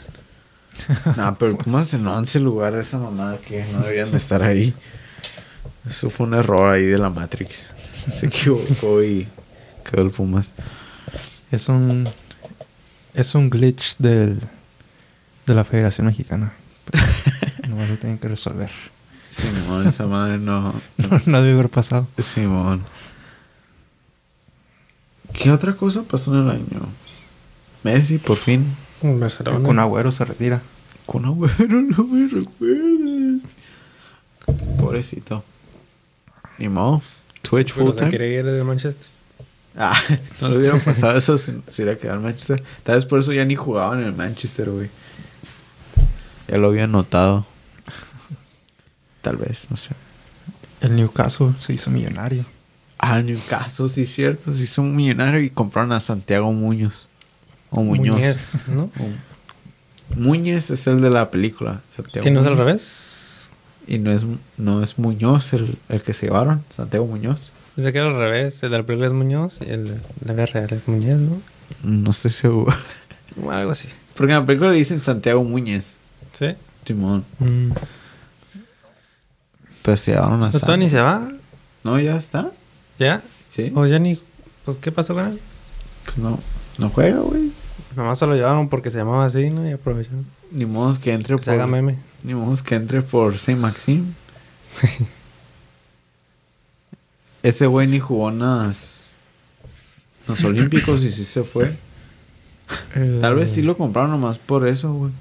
Nah, 1.16 1.32
pero 1.32 1.56
Pumas 1.56 1.92
en 1.92 2.06
once 2.06 2.40
lugar 2.40 2.74
esa 2.74 2.98
mamada 2.98 3.36
que 3.38 3.64
no 3.72 3.80
deberían 3.80 4.10
de 4.10 4.16
estar 4.16 4.42
ahí. 4.42 4.74
Eso 5.88 6.10
fue 6.10 6.26
un 6.26 6.34
error 6.34 6.72
ahí 6.72 6.86
de 6.86 6.98
la 6.98 7.10
Matrix. 7.10 7.74
Se 8.10 8.26
equivocó 8.26 9.02
y 9.02 9.28
quedó 9.88 10.02
el 10.02 10.10
Pumas. 10.10 10.52
Es 11.50 11.68
un... 11.68 12.08
Es 13.14 13.34
un 13.34 13.50
glitch 13.50 13.96
del... 13.98 14.40
De 15.46 15.54
la 15.54 15.64
Federación 15.64 16.06
Mexicana. 16.06 16.52
no 17.68 17.84
lo 17.84 17.96
tienen 17.96 18.18
que 18.18 18.28
resolver. 18.28 18.70
Simón, 19.28 19.86
esa 19.88 20.06
madre 20.06 20.38
no. 20.38 20.74
No, 20.98 21.20
no 21.26 21.42
debe 21.42 21.54
haber 21.54 21.68
pasado. 21.68 22.06
Simón. 22.18 22.82
¿Qué 25.32 25.50
otra 25.50 25.72
cosa 25.74 26.02
pasó 26.02 26.32
en 26.34 26.44
el 26.44 26.50
año? 26.50 26.88
Messi, 27.82 28.18
por 28.18 28.36
fin. 28.36 28.76
Barcelona. 29.02 29.66
Con 29.66 29.78
Agüero 29.78 30.12
se 30.12 30.24
retira. 30.24 30.60
Con 31.06 31.24
Agüero, 31.24 31.82
no 31.82 32.04
me 32.04 32.28
recuerdes. 32.28 33.42
Pobrecito. 34.78 35.42
Ni 36.58 36.68
modo. 36.68 37.02
Twitch 37.42 37.72
Pero 37.74 37.86
full 37.86 37.96
time. 37.96 38.10
quiere 38.10 38.28
ir 38.28 38.44
de 38.44 38.62
Manchester. 38.62 39.08
Ah, 39.76 39.98
no 40.40 40.48
le 40.48 40.58
hubiera 40.58 40.78
pasado 40.78 41.16
eso 41.16 41.38
si 41.38 41.52
si 41.68 41.82
hubiera 41.82 41.98
quedado 41.98 42.18
en 42.18 42.24
Manchester. 42.24 42.62
Tal 42.82 42.96
vez 42.96 43.04
por 43.04 43.18
eso 43.20 43.32
ya 43.32 43.44
ni 43.44 43.54
jugaban 43.56 44.00
en 44.00 44.06
el 44.06 44.12
Manchester, 44.14 44.68
güey. 44.70 44.90
Ya 46.48 46.58
lo 46.58 46.68
había 46.68 46.86
notado. 46.86 47.46
Tal 49.22 49.36
vez, 49.36 49.68
no 49.70 49.76
sé. 49.76 49.94
El 50.80 50.96
Newcastle 50.96 51.52
se 51.60 51.72
hizo 51.74 51.90
millonario. 51.90 52.44
Ah, 52.98 53.20
Newcastle, 53.22 53.88
sí, 53.88 54.04
cierto. 54.06 54.52
Se 54.52 54.64
hizo 54.64 54.82
un 54.82 54.94
millonario 54.96 55.40
y 55.40 55.50
compraron 55.50 55.92
a 55.92 56.00
Santiago 56.00 56.52
Muñoz. 56.52 57.08
O 57.70 57.82
Muñoz. 57.82 58.16
Muñez, 58.16 58.58
¿no? 58.66 58.82
O- 58.84 60.14
Muñez 60.16 60.70
es 60.70 60.86
el 60.88 61.00
de 61.00 61.10
la 61.10 61.30
película. 61.30 61.80
Santiago 61.96 62.22
¿Que 62.24 62.30
no 62.30 62.40
es 62.40 62.46
al 62.46 62.58
revés? 62.58 63.48
Y 63.86 63.98
no 63.98 64.12
es, 64.12 64.22
no 64.58 64.82
es 64.82 64.98
Muñoz 64.98 65.52
el, 65.54 65.78
el 65.88 66.02
que 66.02 66.12
se 66.12 66.26
llevaron, 66.26 66.62
Santiago 66.76 67.06
Muñoz. 67.06 67.51
Pensé 67.74 67.92
que 67.92 67.98
era 67.98 68.08
al 68.08 68.18
revés. 68.18 68.62
El 68.62 68.70
de 68.70 68.78
la 68.78 68.84
película 68.84 69.06
es 69.08 69.12
Muñoz 69.14 69.58
y 69.60 69.70
el 69.70 69.86
de 69.88 69.94
la 70.24 70.32
vida 70.34 70.46
real 70.46 70.68
es 70.72 70.86
Muñez, 70.86 71.18
¿no? 71.18 71.40
No 71.82 72.10
estoy 72.10 72.30
seguro. 72.30 72.74
O 73.42 73.50
algo 73.50 73.70
así. 73.70 73.88
Porque 74.14 74.32
en 74.32 74.40
la 74.40 74.46
película 74.46 74.70
le 74.70 74.76
dicen 74.76 75.00
Santiago 75.00 75.42
Muñez. 75.42 75.96
¿Sí? 76.38 76.54
Simón. 76.84 77.24
Mm. 77.38 77.70
Pero 79.82 79.96
se 79.96 80.12
llevaron 80.12 80.42
a 80.42 80.50
¿No 80.50 80.60
Tony 80.60 80.90
se 80.90 81.00
va? 81.00 81.28
No, 81.82 81.98
ya 81.98 82.16
está. 82.16 82.50
¿Ya? 82.98 83.22
Sí. 83.48 83.72
¿O 83.74 83.86
ya 83.86 83.98
ni...? 83.98 84.20
Pues, 84.64 84.76
¿qué 84.78 84.92
pasó 84.92 85.14
con 85.14 85.26
él? 85.28 85.40
Pues 86.04 86.18
no, 86.18 86.38
no 86.78 86.90
juega, 86.90 87.18
güey. 87.20 87.50
Nomás 87.96 88.18
se 88.18 88.26
lo 88.26 88.34
llevaron 88.34 88.68
porque 88.68 88.90
se 88.90 88.98
llamaba 88.98 89.24
así, 89.26 89.50
¿no? 89.50 89.68
Y 89.68 89.72
aprovecharon. 89.72 90.26
Ni 90.50 90.66
modo 90.66 90.98
que 91.00 91.12
entre 91.12 91.36
Que 91.36 91.42
se 91.42 91.50
haga 91.50 91.64
por. 91.64 91.72
meme. 91.72 91.96
Ni 92.22 92.34
modo 92.34 92.62
que 92.62 92.74
entre 92.74 93.02
por 93.02 93.38
Saint 93.38 93.60
Maxim. 93.60 94.12
Ese 97.42 97.66
güey 97.66 97.88
ni 97.88 97.98
jugó 97.98 98.28
en 98.30 98.38
las. 98.40 99.10
Los 100.28 100.44
Olímpicos 100.44 101.02
y 101.02 101.12
sí 101.12 101.24
se 101.24 101.42
fue. 101.42 101.76
Tal 103.20 103.34
vez 103.34 103.50
sí 103.50 103.62
lo 103.62 103.76
compraron 103.76 104.12
nomás 104.12 104.38
por 104.38 104.66
eso, 104.68 104.92
güey. 104.92 105.12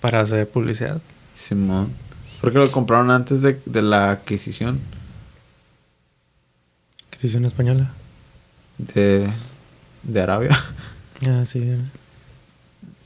Para 0.00 0.20
hacer 0.20 0.48
publicidad. 0.48 1.00
Simón. 1.34 1.92
Porque 2.40 2.58
lo 2.58 2.70
compraron 2.72 3.10
antes 3.10 3.42
de, 3.42 3.60
de 3.66 3.82
la 3.82 4.10
adquisición 4.10 4.80
Adquisición 7.08 7.44
española. 7.44 7.90
de, 8.78 9.30
de 10.02 10.20
Arabia. 10.20 10.58
Ah, 11.26 11.44
sí. 11.44 11.58
eh. 11.60 11.78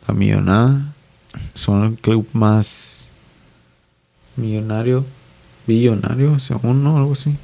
La 0.06 0.14
millonada. 0.14 0.92
Son 1.54 1.84
el 1.84 1.94
club 1.96 2.28
más 2.32 3.08
millonario. 4.36 5.04
Billonario, 5.66 6.38
según, 6.38 6.84
¿no? 6.84 6.96
Algo 6.96 7.12
así. 7.12 7.36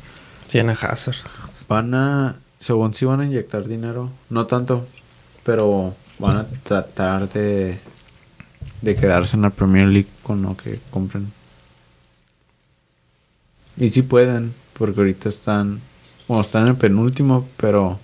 Tiene 0.50 0.72
Hazard. 0.72 1.14
Van 1.68 1.94
a, 1.94 2.34
según 2.58 2.92
sí 2.92 3.04
van 3.04 3.20
a 3.20 3.24
inyectar 3.24 3.68
dinero, 3.68 4.10
no 4.30 4.46
tanto, 4.46 4.84
pero 5.44 5.94
van 6.18 6.38
a 6.38 6.46
tratar 6.64 7.32
de, 7.32 7.78
de 8.82 8.96
quedarse 8.96 9.36
en 9.36 9.42
la 9.42 9.50
Premier 9.50 9.86
League 9.86 10.08
con 10.24 10.42
lo 10.42 10.56
que 10.56 10.80
compren. 10.90 11.32
Y 13.76 13.90
sí 13.90 14.02
pueden, 14.02 14.52
porque 14.76 14.98
ahorita 14.98 15.28
están, 15.28 15.80
bueno, 16.26 16.42
están 16.42 16.62
en 16.62 16.68
el 16.70 16.76
penúltimo, 16.76 17.48
pero 17.56 18.00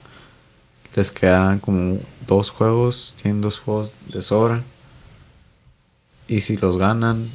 les 0.95 1.11
quedan 1.11 1.59
como 1.59 1.99
dos 2.29 2.51
juegos, 2.51 3.17
tienen 3.21 3.41
dos 3.41 3.59
juegos 3.59 3.97
de 4.13 4.23
sobra. 4.23 4.63
Y 6.29 6.43
si 6.43 6.57
los 6.57 6.79
ganan, 6.79 7.29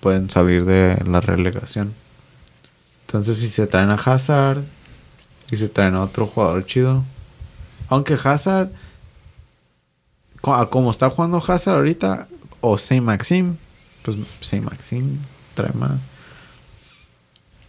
pueden 0.00 0.30
salir 0.30 0.64
de 0.64 0.96
la 1.06 1.20
relegación. 1.20 2.05
Entonces, 3.06 3.38
si 3.38 3.48
se 3.50 3.66
traen 3.66 3.90
a 3.90 3.94
Hazard 3.94 4.62
y 5.50 5.56
se 5.56 5.68
traen 5.68 5.94
a 5.94 6.02
otro 6.02 6.26
jugador 6.26 6.66
chido. 6.66 7.04
Aunque 7.88 8.18
Hazard 8.22 8.70
a 10.42 10.66
como 10.66 10.90
está 10.90 11.10
jugando 11.10 11.42
Hazard 11.46 11.76
ahorita, 11.76 12.28
o 12.60 12.78
Saint 12.78 13.04
Maxim, 13.04 13.56
pues 14.02 14.16
Saint 14.40 14.64
Maxim 14.64 15.18
trae 15.54 15.72
más. 15.72 15.92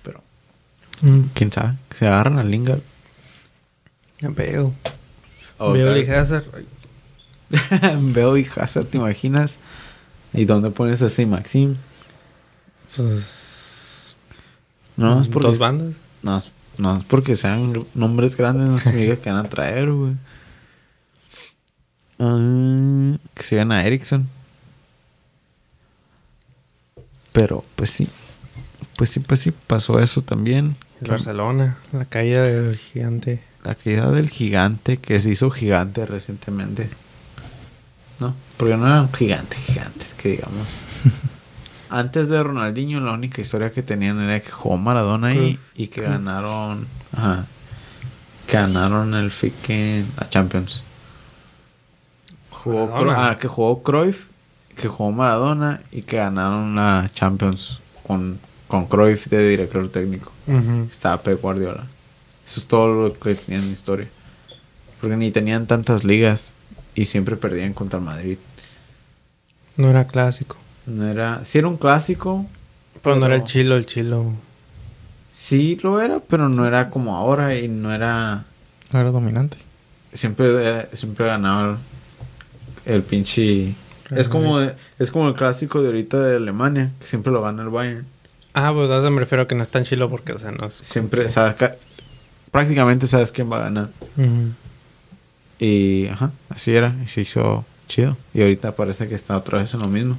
Pero, 0.04 0.22
Mm. 1.02 1.22
quién 1.34 1.52
sabe, 1.52 1.74
se 1.96 2.08
agarran 2.08 2.38
a 2.40 2.44
Lingard. 2.44 2.82
Veo. 4.22 4.74
O 5.60 5.72
Veo 5.72 5.98
y 5.98 6.08
Hazard. 6.10 6.46
Veo 8.14 8.38
y 8.38 8.48
Hazard, 8.56 8.88
¿te 8.88 8.98
imaginas? 8.98 9.58
¿Y 10.34 10.46
dónde 10.46 10.70
pones 10.70 11.02
a 11.02 11.10
Saint 11.10 11.32
Maxim? 11.32 11.76
Pues. 12.96 13.47
No, 14.98 15.22
es 15.22 15.28
porque 15.28 15.48
Dos 15.50 15.60
bandas. 15.60 15.96
No, 16.24 16.38
es- 16.38 16.52
no 16.78 16.98
es 16.98 17.04
porque 17.06 17.36
sean 17.36 17.74
nombres 17.94 18.36
grandes, 18.36 18.68
no 18.68 18.78
significa 18.80 19.16
que 19.18 19.32
van 19.32 19.46
a 19.46 19.50
traer, 19.50 19.92
güey. 19.92 20.14
Ah, 22.20 23.16
que 23.34 23.44
se 23.44 23.60
a 23.60 23.86
Ericsson. 23.86 24.28
Pero, 27.32 27.64
pues 27.76 27.92
sí. 27.92 28.08
Pues 28.98 29.12
sí, 29.12 29.20
pues 29.20 29.40
sí, 29.42 29.52
pasó 29.52 30.00
eso 30.00 30.22
también. 30.24 30.76
El 31.02 31.12
Barcelona. 31.12 31.78
La 31.94 32.06
caída 32.06 32.42
del 32.44 32.76
gigante. 32.78 33.44
La 33.64 33.76
caída 33.76 34.10
del 34.10 34.30
gigante 34.30 34.98
que 34.98 35.20
se 35.20 35.30
hizo 35.30 35.52
gigante 35.52 36.06
recientemente. 36.08 36.90
¿No? 38.20 38.34
Porque 38.58 38.76
no 38.76 38.88
era 38.88 39.02
un 39.04 39.14
gigante, 39.14 39.56
gigante, 39.58 40.06
que 40.18 40.30
digamos. 40.30 40.68
Antes 41.90 42.28
de 42.28 42.42
Ronaldinho, 42.44 43.00
la 43.00 43.14
única 43.14 43.42
historia 43.42 43.72
que 43.72 43.82
tenían 43.84 44.20
era 44.22 44.40
que 44.40 44.52
jugó 44.52 44.78
Maradona 44.78 45.28
ahí 45.28 45.60
y 45.76 45.88
que 45.88 46.02
ganaron. 46.02 46.86
Ajá. 47.16 47.46
Que 48.46 48.54
ganaron 48.58 49.14
el 49.14 49.32
freaking. 49.32 50.06
La 50.20 50.30
Champions. 50.30 50.84
Jugó 52.50 52.90
Cro- 52.94 53.14
ah, 53.16 53.38
que 53.40 53.48
jugó 53.48 53.84
Cruyff, 53.84 54.26
que 54.76 54.88
jugó 54.88 55.12
Maradona 55.12 55.82
y 55.92 56.02
que 56.02 56.18
ganaron 56.18 56.76
la 56.76 57.10
Champions 57.14 57.80
con, 58.06 58.40
con 58.68 58.86
Cruyff 58.88 59.28
de 59.28 59.48
director 59.48 59.88
técnico. 59.90 60.32
Estaba 60.92 61.22
Pep 61.22 61.42
Guardiola. 61.42 61.84
Eso 62.46 62.60
es 62.62 62.68
todo 62.68 62.88
lo 63.08 63.14
que 63.14 63.36
tenían 63.36 63.64
en 63.64 63.72
historia. 63.72 64.08
Porque 65.00 65.16
ni 65.16 65.32
tenían 65.32 65.68
tantas 65.68 66.04
ligas 66.04 66.52
y 66.96 67.06
siempre 67.06 67.36
perdían 67.38 67.74
contra 67.74 68.00
Madrid. 68.00 68.38
No 69.76 69.90
era 69.90 70.08
clásico. 70.08 70.58
No 70.88 71.08
era... 71.08 71.46
Sí 71.46 71.60
era 71.60 71.68
un 71.68 71.78
clásico. 71.78 72.46
Pero 73.04 73.16
no 73.18 73.26
era 73.28 73.36
el 73.36 73.44
chilo, 73.44 73.76
el 73.76 73.86
chilo. 73.86 74.32
Sí 75.32 75.78
lo 75.84 76.02
era, 76.02 76.20
pero 76.20 76.50
no 76.50 76.66
era 76.66 76.90
como 76.90 77.16
ahora 77.16 77.56
y 77.56 77.68
no 77.68 77.94
era... 77.94 78.44
No 78.92 79.00
era 79.00 79.12
dominante. 79.12 79.58
Siempre, 80.14 80.48
eh, 80.82 80.90
siempre 80.94 81.28
ganaba 81.28 81.78
el, 82.86 82.94
el 82.96 83.04
pinche... 83.04 83.76
Real 84.10 84.22
Es 84.22 84.30
como, 84.30 84.60
es 84.62 85.12
como 85.12 85.28
el 85.28 85.34
clásico 85.36 85.82
de 85.82 85.88
ahorita 85.88 86.18
de 86.20 86.38
Alemania, 86.38 86.92
que 87.00 87.06
siempre 87.06 87.32
lo 87.32 87.42
gana 87.42 87.62
el 87.64 87.70
Bayern. 87.70 88.06
Ah, 88.54 88.72
pues 88.74 88.90
a 88.90 88.98
eso 89.00 89.12
me 89.12 89.20
refiero 89.20 89.44
a 89.44 89.48
que 89.48 89.54
no 89.54 89.62
es 89.64 89.70
tan 89.70 89.84
chilo 89.84 90.10
porque, 90.10 90.32
o 90.32 90.40
sea, 90.40 90.52
no 90.52 90.66
es. 90.68 90.74
Siempre, 90.74 91.28
sabes, 91.30 91.56
ca- 91.56 91.76
prácticamente 92.50 93.06
sabes 93.06 93.32
quién 93.34 93.52
va 93.52 93.58
a 93.58 93.64
ganar. 93.64 93.90
Y, 95.60 96.08
ajá, 96.08 96.32
así 96.50 96.74
era. 96.74 96.96
Y 97.04 97.08
se 97.08 97.22
hizo 97.22 97.66
chido. 97.88 98.16
Y 98.34 98.42
ahorita 98.42 98.72
parece 98.72 99.08
que 99.08 99.16
está 99.16 99.36
otra 99.38 99.60
vez 99.60 99.74
en 99.74 99.82
lo 99.82 99.88
mismo. 99.88 100.18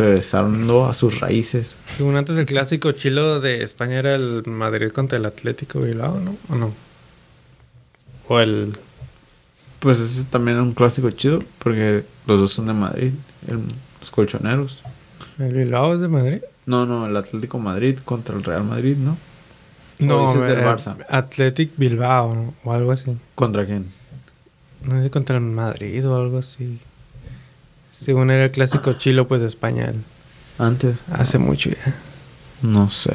Regresando 0.00 0.86
a 0.86 0.94
sus 0.94 1.20
raíces. 1.20 1.74
Según 1.96 2.16
antes 2.16 2.36
el 2.38 2.46
clásico 2.46 2.92
chilo 2.92 3.40
de 3.40 3.62
España 3.62 3.98
era 3.98 4.14
el 4.14 4.42
Madrid 4.46 4.90
contra 4.90 5.18
el 5.18 5.26
Atlético 5.26 5.80
Bilbao, 5.80 6.18
¿no? 6.20 6.36
¿O 6.48 6.54
no? 6.56 6.72
O 8.28 8.40
el... 8.40 8.76
Pues 9.80 9.98
ese 9.98 10.24
también 10.24 10.58
es 10.58 10.62
un 10.62 10.74
clásico 10.74 11.10
chido. 11.10 11.42
Porque 11.58 12.04
los 12.26 12.40
dos 12.40 12.52
son 12.52 12.66
de 12.66 12.72
Madrid. 12.74 13.12
el- 13.48 13.62
los 14.00 14.10
colchoneros. 14.10 14.82
¿El 15.38 15.52
Bilbao 15.52 15.94
es 15.94 16.00
de 16.00 16.08
Madrid? 16.08 16.42
No, 16.66 16.86
no, 16.86 17.06
el 17.06 17.16
Atlético 17.16 17.58
Madrid 17.58 17.98
contra 18.04 18.34
el 18.36 18.44
Real 18.44 18.64
Madrid, 18.64 18.96
¿no? 18.96 19.16
No, 19.98 20.26
dices 20.26 20.40
del 20.42 20.58
el 20.60 20.64
Barça? 20.64 20.96
Athletic 21.08 21.72
Bilbao 21.76 22.34
¿no? 22.34 22.54
o 22.64 22.72
algo 22.72 22.92
así. 22.92 23.14
¿Contra 23.34 23.66
quién? 23.66 23.86
No 24.82 25.02
sé 25.02 25.10
contra 25.10 25.36
el 25.36 25.42
Madrid 25.42 26.06
o 26.08 26.16
algo 26.16 26.38
así. 26.38 26.78
Según 28.02 28.30
era 28.30 28.44
el 28.46 28.50
clásico 28.50 28.94
chilo 28.94 29.28
pues 29.28 29.40
de 29.42 29.48
España 29.48 29.86
el- 29.86 30.02
Antes. 30.58 30.98
hace 31.12 31.38
mucho 31.38 31.70
ya. 31.70 31.94
No 32.62 32.90
sé. 32.90 33.12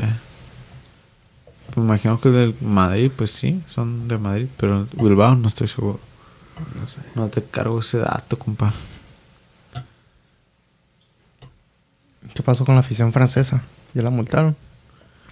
Me 1.75 1.83
imagino 1.83 2.19
que 2.21 2.29
del 2.29 2.55
Madrid, 2.61 3.11
pues 3.15 3.31
sí, 3.31 3.61
son 3.67 4.07
de 4.07 4.17
Madrid. 4.17 4.47
Pero 4.57 4.87
Bilbao 4.93 5.35
no 5.35 5.47
estoy 5.47 5.67
seguro. 5.67 5.99
No 6.79 6.87
sé. 6.87 6.99
No 7.15 7.27
te 7.27 7.43
cargo 7.43 7.79
ese 7.81 7.97
dato, 7.97 8.37
compa. 8.39 8.71
¿Qué 12.33 12.43
pasó 12.43 12.65
con 12.65 12.75
la 12.75 12.81
afición 12.81 13.13
francesa? 13.13 13.61
¿Ya 13.93 14.01
la 14.01 14.09
multaron? 14.09 14.55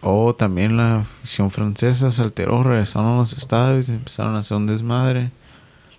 Oh, 0.02 0.36
también 0.36 0.76
la 0.78 0.98
afición 0.98 1.50
francesa 1.50 2.10
se 2.10 2.22
alteró, 2.22 2.62
regresaron 2.64 3.14
a 3.14 3.18
los 3.18 3.34
estadios 3.34 3.88
y 3.90 3.94
empezaron 3.94 4.36
a 4.36 4.40
hacer 4.40 4.58
un 4.58 4.68
desmadre. 4.68 5.32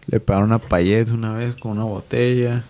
Le 0.06 0.20
pegaron 0.20 0.52
a 0.52 0.58
Payet 0.58 1.08
una 1.08 1.32
vez 1.32 1.54
con 1.56 1.72
una 1.72 1.84
botella. 1.84 2.62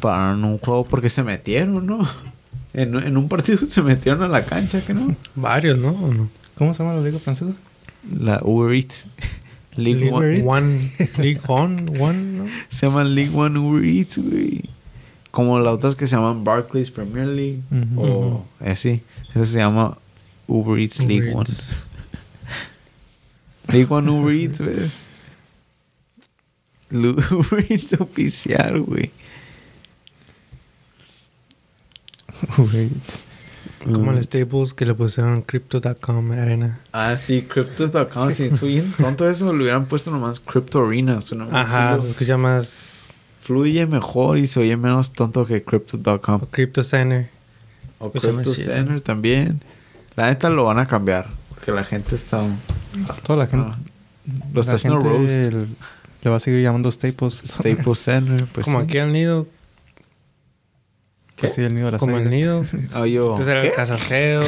Pararon 0.00 0.44
un 0.44 0.58
juego 0.58 0.84
porque 0.84 1.10
se 1.10 1.22
metieron, 1.22 1.86
¿no? 1.86 2.08
En, 2.74 2.96
en 2.96 3.16
un 3.16 3.28
partido 3.28 3.64
se 3.66 3.82
metieron 3.82 4.22
a 4.22 4.28
la 4.28 4.44
cancha, 4.44 4.80
¿que 4.80 4.94
no? 4.94 5.14
Varios, 5.34 5.78
¿no? 5.78 5.90
¿O 5.90 6.12
no? 6.12 6.28
¿Cómo 6.56 6.74
se 6.74 6.82
llama 6.82 6.96
la 6.96 7.02
liga 7.02 7.18
francesa? 7.18 7.52
La 8.18 8.40
Uber 8.42 8.74
Eats. 8.74 9.06
League 9.76 10.00
League 10.00 10.44
One. 10.46 10.92
League 11.18 11.40
One, 11.46 11.98
One, 11.98 12.22
¿no? 12.38 12.46
Se 12.68 12.86
llama 12.86 13.04
League 13.04 13.34
One 13.34 13.58
Uber 13.58 13.84
Eats, 13.84 14.18
güey. 14.18 14.62
Como 15.30 15.58
las 15.60 15.74
otras 15.74 15.94
que 15.94 16.06
se 16.06 16.14
llaman 16.14 16.44
Barclays 16.44 16.90
Premier 16.90 17.26
League. 17.26 17.60
O 17.96 18.44
así. 18.60 19.00
Esa 19.30 19.46
se 19.46 19.58
llama 19.58 19.96
Uber 20.46 20.78
Eats 20.78 20.98
League 21.00 21.32
One. 21.34 21.48
League 23.68 23.86
One 23.88 24.10
Uber 24.10 24.36
Eats, 24.36 24.58
¿ves? 24.58 24.98
Uber 26.90 27.64
Eats 27.70 27.94
oficial, 27.98 28.80
güey. 28.80 29.10
Como 33.84 34.12
Mm. 34.12 34.16
el 34.16 34.24
Staples 34.24 34.74
que 34.74 34.86
le 34.86 34.94
pusieron 34.94 35.42
Crypto.com 35.42 36.30
Arena. 36.32 36.78
Ah, 36.92 37.16
sí, 37.16 37.42
Crypto.com. 37.42 38.32
Sí, 38.32 38.44
es 38.52 38.60
bien 38.60 38.92
tonto 38.96 39.28
eso. 39.28 39.52
Le 39.52 39.62
hubieran 39.62 39.86
puesto 39.86 40.10
nomás 40.12 40.38
Crypto 40.38 40.86
Arena. 40.86 41.18
Ajá, 41.50 41.98
se 42.00 42.10
escucha 42.10 42.36
más 42.36 42.88
Fluye 43.42 43.86
mejor 43.86 44.38
y 44.38 44.46
se 44.46 44.60
oye 44.60 44.76
menos 44.76 45.12
tonto 45.12 45.44
que 45.46 45.64
Crypto.com. 45.64 46.34
o 46.42 46.46
Crypto 46.46 46.84
Center. 46.84 47.28
O 47.98 48.12
Crypto 48.12 48.54
chido. 48.54 48.66
Center 48.72 49.00
también. 49.00 49.60
La 50.14 50.26
neta 50.26 50.48
lo 50.48 50.64
van 50.64 50.78
a 50.78 50.86
cambiar. 50.86 51.26
Porque 51.48 51.72
la 51.72 51.82
gente 51.82 52.14
está... 52.14 52.40
Toda 53.24 53.40
la 53.40 53.46
gente. 53.48 53.66
Ah, 53.68 53.78
lo 54.54 54.60
está 54.60 54.74
haciendo 54.76 55.00
roast. 55.00 55.30
el- 55.48 55.66
Le 56.22 56.30
va 56.30 56.36
a 56.36 56.40
seguir 56.40 56.62
llamando 56.62 56.92
Staples. 56.92 57.42
Staples 57.44 57.98
Center. 57.98 58.46
Pues 58.52 58.64
como 58.66 58.78
sí. 58.80 58.84
aquí 58.84 58.98
al 58.98 59.12
nido, 59.12 59.48
Pues 61.42 61.54
sí, 61.54 61.62
el 61.62 61.74
nido 61.74 61.86
de 61.86 61.92
las 61.92 61.98
como 62.00 62.16
el 62.18 62.30
nido. 62.30 62.64
Yo, 63.06 63.30
Entonces 63.30 63.48
era 63.48 63.62
el. 63.62 63.72
Casajeo, 63.74 64.42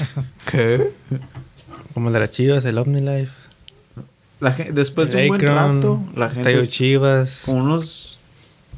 ¿Qué? 0.50 0.90
como 1.94 2.08
el 2.08 2.12
de 2.14 2.20
las 2.20 2.30
Chivas, 2.30 2.64
el 2.64 2.78
OmniLife. 2.78 3.32
La 4.40 4.50
después 4.72 5.10
de 5.12 5.22
un 5.22 5.28
buen 5.28 5.40
rato, 5.40 6.02
la 6.16 6.26
gente... 6.28 6.40
Estadio 6.40 6.60
es- 6.60 6.70
Chivas. 6.70 7.42
Como 7.44 7.62
unos... 7.62 8.18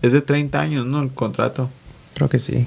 Es 0.00 0.12
de 0.12 0.20
30 0.20 0.60
años, 0.60 0.86
¿no? 0.86 1.00
El 1.02 1.10
contrato. 1.10 1.70
Creo 2.14 2.28
que 2.28 2.38
sí. 2.40 2.66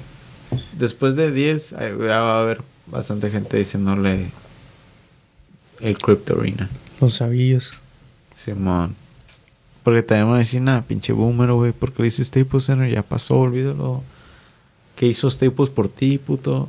Después 0.78 1.16
de 1.16 1.30
10, 1.32 1.74
ahí 1.74 1.90
ya 1.90 2.20
va 2.20 2.38
a 2.38 2.42
haber 2.42 2.62
bastante 2.86 3.28
gente 3.28 3.58
diciéndole 3.58 4.28
el 5.80 5.98
Crypto 5.98 6.38
Arena. 6.40 6.70
Los 7.00 7.18
chavillos. 7.18 7.74
Simón. 8.34 8.94
Porque 9.82 10.02
también 10.02 10.26
van 10.28 10.36
a 10.36 10.38
decir, 10.38 10.62
nada, 10.62 10.82
pinche 10.82 11.12
boomer, 11.12 11.52
güey. 11.52 11.72
Porque 11.72 12.02
le 12.02 12.04
dice 12.04 12.24
Staples 12.24 12.64
Center, 12.64 12.90
ya 12.90 13.02
pasó, 13.02 13.36
olvídalo. 13.36 14.02
¿Qué 14.96 15.06
hizo 15.06 15.30
Staples 15.30 15.70
por 15.70 15.88
ti, 15.88 16.18
puto? 16.18 16.68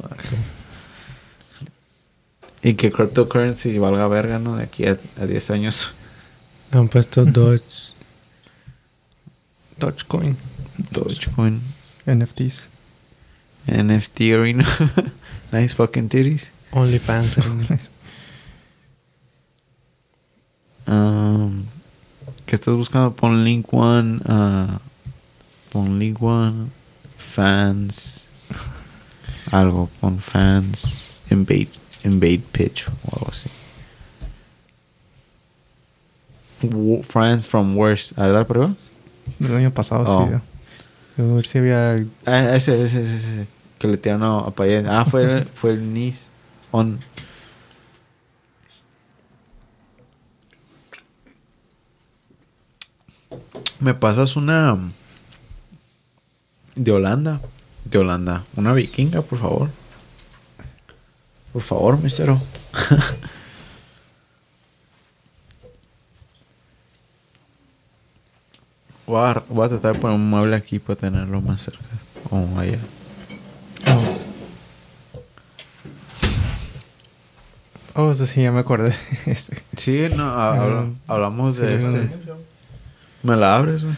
y 2.61 2.73
que 2.73 2.91
cryptocurrency 2.91 3.77
valga 3.77 4.07
verga, 4.07 4.39
¿no? 4.39 4.57
De 4.57 4.63
aquí 4.63 4.85
a, 4.85 4.97
a 5.19 5.25
10 5.25 5.51
años. 5.51 5.93
Han 6.71 6.89
puesto 6.89 7.23
Dodge. 7.23 7.93
Dogecoin. 9.79 10.35
Dogecoin. 10.91 11.61
NFTs. 12.05 12.65
NFT 13.67 14.21
Arena. 14.33 14.65
nice 15.51 15.73
fucking 15.75 16.09
titties. 16.09 16.51
OnlyFans. 16.71 17.37
Arena. 17.37 17.79
Um, 20.87 21.65
¿Qué 22.45 22.55
estás 22.55 22.73
buscando? 22.73 23.13
Pon 23.13 23.43
link 23.43 23.67
one. 23.71 24.19
ah, 24.25 24.79
pon 25.71 25.99
link 25.99 26.21
one. 26.21 26.69
Fans. 27.17 28.25
Algo. 29.51 29.89
Pon 29.99 30.19
fans. 30.19 31.09
Invade. 31.29 31.69
Invade 32.03 32.43
pitch. 32.51 32.87
O 33.05 33.15
algo 33.17 33.31
así. 33.31 33.49
Friends 37.03 37.45
from 37.45 37.75
worst. 37.75 38.13
A 38.17 38.45
por 38.45 38.57
arriba. 38.57 38.75
del 39.39 39.55
año 39.55 39.71
pasado, 39.71 40.03
Oh. 40.07 40.27
sí. 40.27 40.33
A 41.21 41.23
ver 41.23 41.47
si 41.47 41.57
había... 41.57 42.05
Ah, 42.25 42.55
ese, 42.55 42.81
ese, 42.83 43.01
ese, 43.01 43.15
ese. 43.17 43.47
Que 43.79 43.87
le 43.87 43.97
tiraron 43.97 44.23
a, 44.23 44.39
a 44.47 44.51
Payet. 44.51 44.85
Ah, 44.87 45.05
fue 45.05 45.23
el, 45.23 45.43
fue 45.59 45.71
el 45.71 45.93
Nice. 45.93 46.27
On. 46.71 46.99
¿Me 53.79 53.93
pasas 53.93 54.35
una 54.35 54.77
de 56.77 56.91
Holanda? 56.91 57.39
De 57.85 57.97
Holanda. 57.97 58.43
Una 58.55 58.73
vikinga, 58.73 59.21
por 59.21 59.39
favor. 59.39 59.69
Por 61.53 61.61
favor, 61.61 62.01
mesero. 62.01 62.41
voy, 69.05 69.21
a, 69.29 69.43
voy 69.49 69.65
a 69.65 69.69
tratar 69.69 69.93
de 69.95 69.99
poner 69.99 70.15
un 70.15 70.29
mueble 70.29 70.55
aquí 70.55 70.79
para 70.79 70.97
tenerlo 70.99 71.41
más 71.41 71.61
cerca. 71.61 71.79
O 72.29 72.59
allá. 72.59 72.79
Oh, 77.95 78.11
eso 78.11 78.25
sí, 78.27 78.43
ya 78.43 78.51
me 78.51 78.59
acordé. 78.59 78.95
Este, 79.25 79.57
Sí, 79.75 80.07
no, 80.15 80.23
ha- 80.29 80.49
habla- 80.49 80.89
hablamos 81.07 81.57
de 81.57 81.81
sí, 81.81 81.87
este. 81.87 82.09
¿Me 83.23 83.35
la 83.35 83.55
abres, 83.55 83.83
güey? 83.83 83.95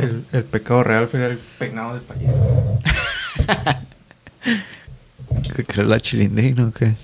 El, 0.00 0.24
el 0.32 0.44
pecado 0.44 0.82
real 0.84 1.08
fue 1.08 1.24
el 1.24 1.38
peinado 1.58 1.94
del 1.94 2.02
payaso. 2.02 2.80
¿Qué 5.56 5.64
crees 5.64 5.88
la 5.88 6.00
chilindrina 6.00 6.66
o 6.66 6.72
qué? 6.72 6.94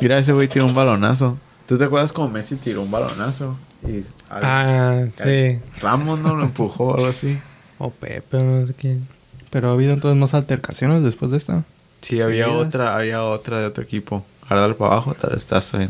Mira, 0.00 0.18
ese 0.18 0.32
güey 0.32 0.48
tiró 0.48 0.66
un 0.66 0.74
balonazo. 0.74 1.38
¿Tú 1.66 1.78
te 1.78 1.84
acuerdas 1.84 2.12
como 2.12 2.28
Messi 2.28 2.56
tiró 2.56 2.82
un 2.82 2.90
balonazo? 2.90 3.56
Y 3.86 3.98
al- 4.30 4.42
Ah, 4.44 5.04
sí. 5.22 5.58
Ramos 5.80 6.18
no 6.18 6.34
lo 6.36 6.44
empujó 6.44 6.84
o 6.88 6.94
algo 6.94 7.06
así. 7.06 7.38
O 7.78 7.90
Pepe, 7.90 8.38
no 8.42 8.66
sé 8.66 8.74
quién. 8.74 9.06
Pero 9.50 9.68
ha 9.68 9.72
habido 9.72 9.92
entonces 9.92 10.18
más 10.18 10.34
altercaciones 10.34 11.02
después 11.02 11.30
de 11.30 11.36
esta. 11.36 11.64
Sí, 12.00 12.20
había 12.20 12.48
otra, 12.48 12.96
había 12.96 13.22
otra 13.22 13.60
de 13.60 13.66
otro 13.66 13.82
equipo. 13.84 14.24
Guardar 14.48 14.74
para 14.76 14.92
abajo, 14.92 15.14
tal 15.14 15.34
estás 15.36 15.72
en, 15.74 15.88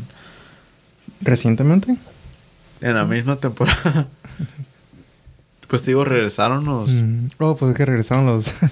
Recientemente. 1.20 1.96
en 2.80 2.94
la 2.94 3.04
misma 3.04 3.36
temporada. 3.36 4.06
pues 5.72 5.82
te 5.82 5.92
digo, 5.92 6.04
regresaron 6.04 6.66
los. 6.66 6.90
Mm, 6.90 7.28
Oh, 7.38 7.56
pues 7.56 7.70
es 7.70 7.76
que 7.78 7.86
regresaron 7.86 8.26
los... 8.26 8.52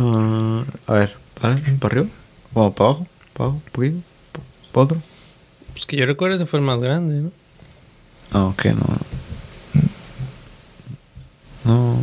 Ah, 0.00 0.64
a 0.88 0.92
ver, 0.92 1.16
¿para, 1.40 1.56
para 1.78 1.94
arriba? 1.94 2.06
¿O 2.52 2.72
para 2.72 2.90
abajo? 2.90 3.06
¿Para 3.32 3.50
abajo? 3.50 3.62
¿Poquito? 3.70 3.98
¿Para 4.72 4.84
otro? 4.84 5.02
Pues 5.70 5.86
que 5.86 5.96
yo 5.96 6.04
recuerdo 6.04 6.34
ese 6.34 6.46
fue 6.46 6.58
el 6.58 6.64
más 6.64 6.80
grande, 6.80 7.20
¿no? 7.20 7.30
Ah, 8.32 8.46
ok, 8.46 8.64
no. 8.64 8.86
No. 11.64 11.92
O 11.92 12.00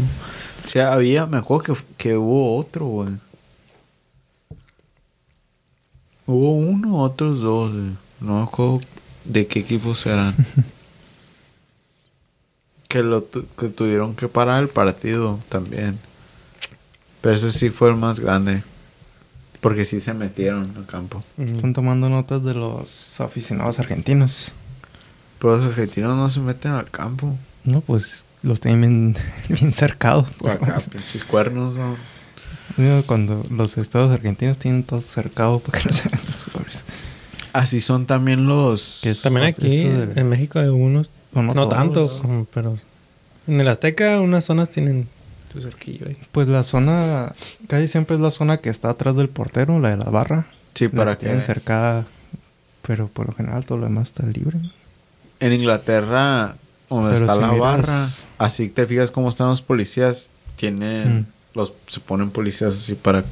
sea, 0.64 0.93
había, 0.93 1.26
me 1.26 1.38
acuerdo 1.38 1.64
que, 1.76 1.82
que 1.97 2.16
hubo 2.16 2.55
otro, 2.55 2.86
güey. 2.86 3.09
Hubo 6.28 6.53
uno, 6.55 7.01
otros 7.03 7.41
dos, 7.41 7.74
güey. 7.74 7.91
No 8.22 8.38
me 8.38 8.43
acuerdo 8.43 8.80
de 9.26 9.47
qué 9.47 9.59
equipos 9.59 10.05
eran. 10.05 10.34
que 12.91 13.03
lo 13.03 13.21
tu- 13.23 13.45
que 13.57 13.69
tuvieron 13.69 14.15
que 14.15 14.27
parar 14.27 14.61
el 14.61 14.67
partido 14.69 15.39
también. 15.49 15.97
Pero 17.21 17.35
ese 17.35 17.51
sí 17.51 17.69
fue 17.69 17.89
el 17.89 17.95
más 17.95 18.19
grande. 18.19 18.63
Porque 19.61 19.85
sí 19.85 19.99
se 19.99 20.13
metieron 20.13 20.73
al 20.75 20.85
campo. 20.87 21.23
Están 21.37 21.73
tomando 21.73 22.09
notas 22.09 22.43
de 22.43 22.53
los 22.55 23.21
aficionados 23.21 23.77
argentinos. 23.79 24.51
Pero 25.39 25.57
los 25.57 25.65
argentinos 25.67 26.17
no 26.17 26.29
se 26.29 26.39
meten 26.39 26.71
al 26.71 26.89
campo. 26.89 27.37
No, 27.63 27.81
pues 27.81 28.25
los 28.41 28.59
tienen 28.59 28.81
bien, 28.81 29.17
bien 29.59 29.71
cercados. 29.71 30.25
Acá, 30.43 30.79
pinches 30.91 31.23
cuernos, 31.23 31.75
¿no? 31.75 31.95
Cuando 33.05 33.43
los 33.51 33.77
estados 33.77 34.11
argentinos 34.11 34.57
tienen 34.57 34.83
todo 34.83 35.01
cercado 35.01 35.59
para 35.59 35.79
que 35.79 35.85
no 35.89 35.93
se 35.93 36.09
los 36.09 36.43
jugadores. 36.45 36.83
Así 37.53 37.81
son 37.81 38.05
también 38.07 38.47
los... 38.47 38.99
Que 39.03 39.13
También 39.13 39.45
aquí, 39.45 39.83
de- 39.83 40.19
en 40.19 40.27
México 40.29 40.57
hay 40.57 40.69
unos. 40.69 41.09
No, 41.34 41.41
no 41.53 41.67
tanto, 41.69 42.09
como- 42.21 42.45
pero... 42.53 42.77
En 43.47 43.59
el 43.59 43.67
Azteca 43.67 44.19
unas 44.21 44.45
zonas 44.45 44.69
tienen 44.69 45.07
su 45.51 45.61
cerquillo 45.61 46.07
ahí. 46.07 46.17
Pues 46.32 46.47
la 46.47 46.63
zona, 46.63 47.34
casi 47.67 47.88
siempre 47.88 48.15
es 48.15 48.21
la 48.21 48.32
zona 48.32 48.57
que 48.57 48.69
está 48.69 48.89
atrás 48.89 49.15
del 49.15 49.29
portero, 49.29 49.79
la 49.79 49.89
de 49.89 49.97
la 49.97 50.09
barra. 50.09 50.45
Sí, 50.75 50.88
para 50.88 51.17
que... 51.17 51.41
cercada, 51.41 52.05
pero 52.82 53.07
por 53.07 53.27
lo 53.27 53.34
general 53.34 53.65
todo 53.65 53.77
lo 53.79 53.86
demás 53.86 54.09
está 54.09 54.25
libre. 54.25 54.57
En 55.39 55.53
Inglaterra, 55.53 56.55
donde 56.89 57.11
Pero 57.11 57.15
está 57.21 57.34
si 57.36 57.39
la 57.41 57.47
miras- 57.47 57.59
barra, 57.59 58.07
así 58.38 58.69
te 58.69 58.86
fijas 58.86 59.11
cómo 59.11 59.29
están 59.29 59.47
los 59.47 59.61
policías, 59.61 60.29
tienen... 60.55 61.21
Mm. 61.21 61.25
los 61.55 61.73
Se 61.88 61.99
ponen 61.99 62.29
policías 62.29 62.75
así 62.77 62.95
para 62.95 63.23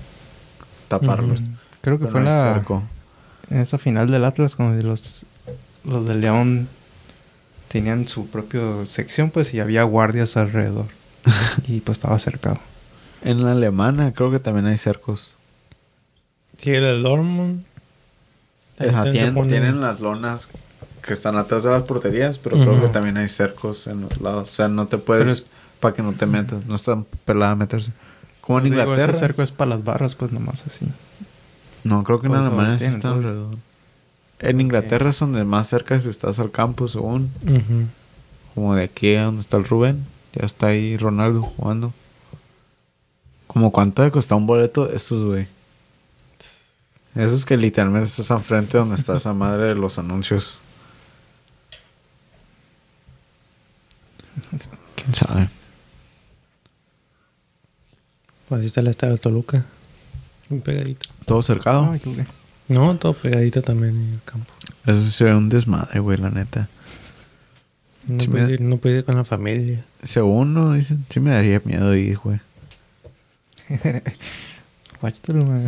taparlos. 0.87 1.41
Mm, 1.41 1.53
Creo 1.81 1.97
que 1.97 2.05
Pero 2.05 2.11
fue 2.11 2.19
en 2.21 2.25
la, 2.25 2.53
cerco. 2.53 2.83
en 3.49 3.59
esa 3.59 3.77
final 3.77 4.09
del 4.11 4.25
Atlas 4.25 4.55
cuando 4.55 4.85
los, 4.85 5.25
los 5.85 6.05
de 6.05 6.15
León 6.15 6.67
tenían 7.69 8.07
su 8.07 8.27
propia 8.27 8.61
sección, 8.85 9.29
pues 9.31 9.53
y 9.53 9.59
había 9.61 9.83
guardias 9.83 10.35
alrededor. 10.37 10.87
y 11.67 11.79
pues 11.79 11.97
estaba 11.99 12.19
cercado. 12.19 12.59
En 13.23 13.43
la 13.45 13.51
alemana 13.53 14.13
creo 14.13 14.31
que 14.31 14.39
también 14.39 14.65
hay 14.65 14.77
cercos. 14.77 15.33
Sí, 16.57 16.71
el 16.71 17.01
Dortmund. 17.03 17.63
Tienen, 18.77 19.35
ponen- 19.35 19.49
tienen 19.49 19.81
las 19.81 19.99
lonas 19.99 20.47
que 21.01 21.13
están 21.13 21.35
atrás 21.37 21.63
de 21.63 21.71
las 21.71 21.83
porterías, 21.83 22.37
pero 22.37 22.57
creo 22.57 22.81
que 22.81 22.87
también 22.89 23.17
hay 23.17 23.27
cercos 23.29 23.87
en 23.87 24.01
los 24.01 24.19
lados. 24.21 24.49
O 24.51 24.53
sea, 24.53 24.67
no 24.67 24.87
te 24.87 24.97
puedes... 24.97 25.27
Es- 25.39 25.45
Para 25.79 25.95
que 25.95 26.01
no 26.01 26.13
te 26.13 26.25
metas. 26.25 26.65
No 26.65 26.75
está 26.75 27.01
pelada 27.25 27.55
meterse. 27.55 27.91
Como 28.41 28.59
en 28.59 28.65
digo, 28.65 28.81
Inglaterra. 28.81 29.11
ese 29.11 29.19
cerco 29.19 29.43
es 29.43 29.51
para 29.51 29.69
las 29.71 29.83
barras, 29.83 30.15
pues 30.15 30.31
nomás 30.31 30.63
así. 30.65 30.85
No, 31.83 32.03
creo 32.03 32.19
que 32.19 32.27
en 32.27 32.33
Pues, 32.33 32.45
Alemania 32.45 32.77
sí 32.79 32.85
está 32.85 33.11
alrededor. 33.11 33.55
En 34.39 34.61
Inglaterra 34.61 35.09
es 35.09 35.19
donde 35.19 35.43
más 35.43 35.67
cerca 35.67 35.95
estás 35.95 36.39
al 36.39 36.51
campo, 36.51 36.87
según. 36.87 37.29
Como 38.55 38.75
de 38.75 38.83
aquí 38.83 39.15
a 39.15 39.25
donde 39.25 39.41
está 39.41 39.57
el 39.57 39.65
Rubén. 39.65 40.05
Ya 40.33 40.45
está 40.45 40.67
ahí 40.67 40.95
Ronaldo 40.97 41.41
jugando. 41.41 41.93
Como 43.47 43.71
cuánto 43.71 44.03
de 44.03 44.11
costado 44.11 44.37
un 44.37 44.47
boleto 44.47 44.89
estos, 44.91 45.25
güey. 45.25 45.47
Esos 47.15 47.43
que 47.43 47.57
literalmente 47.57 48.07
estás 48.07 48.29
enfrente 48.31 48.77
donde 48.77 48.95
está 48.95 49.17
esa 49.17 49.33
madre 49.33 49.65
de 49.65 49.75
los 49.75 49.97
anuncios. 49.97 50.57
¿Quién 54.95 55.15
sabe? 55.15 55.49
Pues 58.47 58.59
así 58.59 58.67
está 58.67 58.81
el 58.81 58.87
estadio 58.87 59.13
de 59.13 59.19
Toluca. 59.19 59.65
Muy 60.49 60.59
pegadito. 60.59 61.09
Todo 61.25 61.41
cercado. 61.41 61.91
Ay, 61.91 61.99
qué. 61.99 62.25
No, 62.69 62.95
todo 62.97 63.13
pegadito 63.13 63.61
también 63.61 63.95
en 63.95 64.13
el 64.13 64.21
campo. 64.23 64.51
Eso 64.85 65.01
sí 65.01 65.11
se 65.11 65.23
ve 65.25 65.35
un 65.35 65.49
desmadre, 65.49 65.99
güey, 65.99 66.17
la 66.17 66.29
neta. 66.29 66.67
No, 68.07 68.19
Sí 68.19 68.27
me- 68.27 68.49
ir, 68.49 68.61
no 68.61 68.77
puedes 68.77 68.99
ir 68.99 69.05
con 69.05 69.15
la 69.15 69.25
familia. 69.25 69.83
Según 70.03 70.53
no 70.53 70.73
dicen, 70.73 71.05
sí 71.09 71.19
me 71.19 71.31
daría 71.31 71.61
miedo 71.65 71.93
ir, 71.95 72.17
güey. 72.17 72.39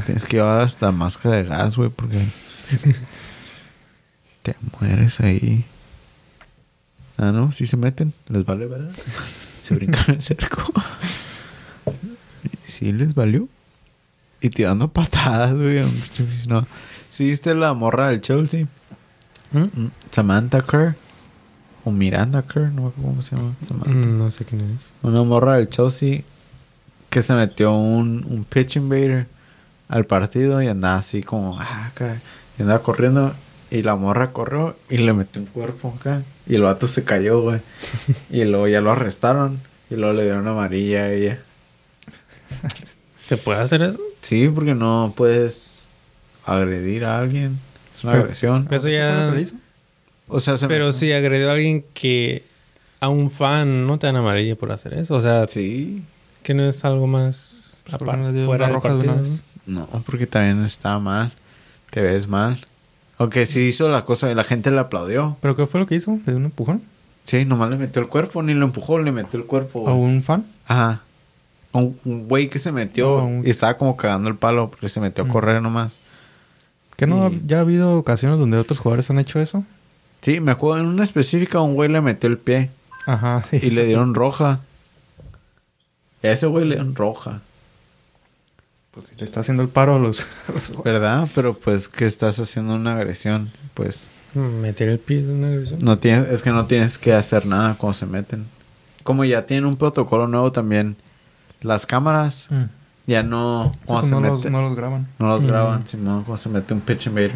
Tienes 0.06 0.26
que 0.26 0.38
llevar 0.38 0.62
hasta 0.62 0.92
máscara 0.92 1.38
de 1.38 1.44
gas, 1.46 1.78
güey, 1.78 1.90
porque 1.90 2.20
te 4.42 4.56
mueres 4.80 5.20
ahí. 5.22 5.64
Ah, 7.18 7.32
no, 7.32 7.52
sí 7.52 7.66
se 7.68 7.78
meten. 7.78 8.14
Les 8.30 8.46
vale, 8.46 8.66
¿verdad? 8.66 8.92
Se 9.62 9.76
brincan 9.76 10.16
el 10.16 10.22
cerco. 10.24 10.74
Sí 12.66 12.92
les 12.92 13.14
valió. 13.14 13.48
Y 14.42 14.50
tirando 14.50 14.88
patadas, 14.88 15.54
güey. 15.54 15.80
a 15.80 15.86
un 15.86 15.92
pinche 15.92 16.24
aficionado. 16.24 16.68
¿Sí 17.12 17.26
viste 17.30 17.54
la 17.54 17.74
morra 17.74 18.08
del 18.10 18.22
Chelsea? 18.22 18.66
¿Mm? 19.52 19.60
Mm, 19.60 19.92
Samantha 20.12 20.62
Kerr. 20.62 20.96
O 21.84 21.92
Miranda 21.92 22.42
Kerr, 22.44 22.72
no 22.72 22.84
me 22.84 22.88
acuerdo 22.90 23.10
cómo 23.10 23.22
se 23.22 23.36
llama. 23.36 23.54
Samantha. 23.68 23.90
Mm, 23.92 24.18
No 24.18 24.32
sé 24.32 24.46
quién 24.46 24.62
es. 24.62 24.90
Una 25.04 25.22
morra 25.24 25.58
del 25.58 25.70
Chelsea 25.70 26.22
que 27.10 27.22
se 27.22 27.34
metió 27.34 27.74
un, 27.76 28.26
un 28.30 28.44
pitch 28.46 28.78
invader 28.78 29.28
al 29.90 30.06
partido 30.06 30.62
y 30.62 30.68
andaba 30.68 30.96
así 31.00 31.22
como, 31.24 31.60
ah, 31.60 31.88
acá, 31.88 32.22
y 32.58 32.62
andaba 32.62 32.82
corriendo 32.82 33.34
y 33.70 33.82
la 33.84 33.96
morra 33.98 34.32
corrió 34.32 34.78
y 34.90 34.98
le 34.98 35.12
metió 35.12 35.42
un 35.42 35.48
cuerpo 35.48 35.94
acá 36.00 36.22
y 36.48 36.56
el 36.56 36.62
vato 36.62 36.88
se 36.88 37.04
cayó, 37.04 37.42
güey. 37.42 37.60
y 38.30 38.46
luego 38.46 38.68
ya 38.70 38.80
lo 38.80 38.92
arrestaron 38.92 39.60
y 39.90 39.96
luego 39.96 40.14
le 40.14 40.24
dieron 40.24 40.48
amarilla 40.48 41.02
a 41.04 41.12
ella. 41.12 41.40
¿Se 43.28 43.38
puede 43.38 43.60
hacer 43.60 43.82
eso? 43.82 44.00
Sí, 44.22 44.48
porque 44.54 44.74
no 44.76 45.14
puedes 45.16 45.71
agredir 46.46 47.06
a 47.06 47.20
alguien. 47.20 47.60
Es 47.96 48.04
una 48.04 48.14
Pero- 48.14 48.24
agresión. 48.24 48.68
Eso 48.72 48.82
¿Fue 48.82 48.94
ya... 48.94 49.34
O 50.28 50.40
sea, 50.40 50.56
se 50.58 50.68
Pero 50.68 50.94
si 50.94 51.12
agredió 51.12 51.50
a 51.50 51.54
alguien 51.54 51.84
que... 51.94 52.44
A 53.00 53.10
un 53.10 53.32
fan 53.32 53.88
no 53.88 53.98
te 53.98 54.06
dan 54.08 54.16
amarilla 54.16 54.56
por 54.56 54.72
hacer 54.72 54.94
eso. 54.94 55.16
O 55.16 55.22
sea, 55.22 55.48
Sí. 55.48 56.04
que 56.44 56.54
no 56.54 56.64
es 56.70 56.86
algo 56.86 57.08
más... 57.08 57.76
Pues, 57.84 57.98
¿por 57.98 58.08
qué 58.08 58.14
aparte, 58.14 58.46
fuera 58.46 58.66
una 58.66 58.68
del 58.68 58.74
roja 58.76 58.90
de 58.90 58.96
una 58.96 59.06
partido, 59.16 59.32
vez? 59.34 59.42
¿no? 59.66 59.88
Porque 60.06 60.28
también 60.28 60.64
está 60.64 61.00
mal. 61.00 61.32
Te 61.90 62.02
ves 62.02 62.28
mal. 62.28 62.66
Aunque 63.18 63.46
sí 63.46 63.62
hizo 63.62 63.90
la 63.90 64.06
cosa 64.06 64.32
y 64.32 64.36
la 64.36 64.44
gente 64.44 64.70
le 64.72 64.80
aplaudió. 64.80 65.36
¿Pero 65.42 65.56
qué 65.56 65.66
fue 65.66 65.80
lo 65.80 65.88
que 65.88 65.96
hizo? 65.96 66.12
¿Le 66.12 66.32
dio 66.34 66.38
un 66.38 66.46
empujón? 66.46 66.82
Sí, 67.24 67.44
nomás 67.46 67.70
le 67.70 67.78
metió 67.78 68.02
el 68.02 68.08
cuerpo, 68.08 68.42
ni 68.44 68.54
lo 68.54 68.66
empujó, 68.66 69.00
le 69.00 69.12
metió 69.12 69.40
el 69.40 69.46
cuerpo. 69.46 69.88
¿A 69.90 69.94
un 69.94 70.24
fan? 70.24 70.46
Ajá. 70.68 71.02
Un 71.74 71.98
un 72.06 72.28
güey 72.28 72.48
que 72.50 72.60
se 72.60 72.72
metió 72.72 73.18
un- 73.24 73.46
y 73.46 73.50
estaba 73.50 73.78
como 73.78 73.96
cagando 73.98 74.30
el 74.30 74.36
palo 74.36 74.70
porque 74.70 74.90
se 74.90 75.00
metió 75.00 75.24
a 75.24 75.28
Mm. 75.28 75.32
correr 75.32 75.62
nomás. 75.62 76.00
¿Que 77.02 77.08
no 77.08 77.30
Y- 77.32 77.42
ya 77.48 77.58
ha 77.58 77.62
habido 77.62 77.98
ocasiones 77.98 78.38
donde 78.38 78.60
otros 78.60 78.78
jugadores 78.78 79.10
han 79.10 79.18
hecho 79.18 79.40
eso? 79.42 79.64
Sí, 80.22 80.40
me 80.40 80.52
acuerdo 80.52 80.82
en 80.84 80.86
una 80.88 81.04
específica 81.04 81.60
un 81.60 81.74
güey 81.74 81.90
le 81.90 82.00
metió 82.00 82.30
el 82.30 82.38
pie 82.38 82.70
Ajá, 83.08 83.44
sí. 83.50 83.58
y 83.60 83.72
le 83.72 83.86
dieron 83.88 84.14
roja. 84.14 84.60
Y 86.22 86.28
a 86.28 86.32
ese 86.34 86.46
güey 86.46 86.66
le 86.66 86.76
dieron 86.76 86.94
roja, 86.94 87.42
Pues 88.92 89.08
si 89.08 89.16
le 89.16 89.24
está 89.26 89.40
haciendo 89.40 89.64
el 89.64 89.70
paro 89.70 89.96
a 89.96 90.00
los... 90.00 90.22
a 90.22 90.52
los- 90.54 90.84
¿verdad? 90.84 91.28
Pero 91.34 91.56
pues 91.58 91.88
que 91.90 92.06
estás 92.06 92.38
haciendo 92.40 92.76
una 92.76 92.98
agresión, 92.98 93.50
pues 93.74 94.12
Meter 94.36 94.90
el 94.90 95.00
pie 95.00 95.24
de 95.24 95.34
una 95.34 95.48
agresión. 95.48 95.80
no 95.82 95.98
tienes, 95.98 96.30
es 96.30 96.44
que 96.44 96.52
no 96.52 96.68
tienes 96.68 97.00
que 97.00 97.14
hacer 97.14 97.48
nada 97.48 97.74
cuando 97.80 97.96
se 97.96 98.06
meten. 98.06 98.46
Como 99.02 99.26
ya 99.26 99.48
tienen 99.48 99.66
un 99.66 99.76
protocolo 99.76 100.28
nuevo 100.28 100.52
también, 100.52 100.98
las 101.62 101.88
cámaras 101.88 102.46
Mm. 102.52 102.66
Ya 103.08 103.24
no, 103.24 103.76
cuando 103.86 104.08
se 104.08 104.12
no, 104.16 104.20
los, 104.22 104.42
meten- 104.46 104.52
no 104.52 104.62
los 104.62 104.76
graban. 104.76 105.08
No 105.20 105.28
los 105.28 105.46
graban, 105.46 105.88
Simón, 105.88 106.24
cuando 106.24 106.38
se 106.38 106.50
mete 106.50 106.74
un 106.74 106.82
pitch 106.82 107.08
invader. 107.08 107.32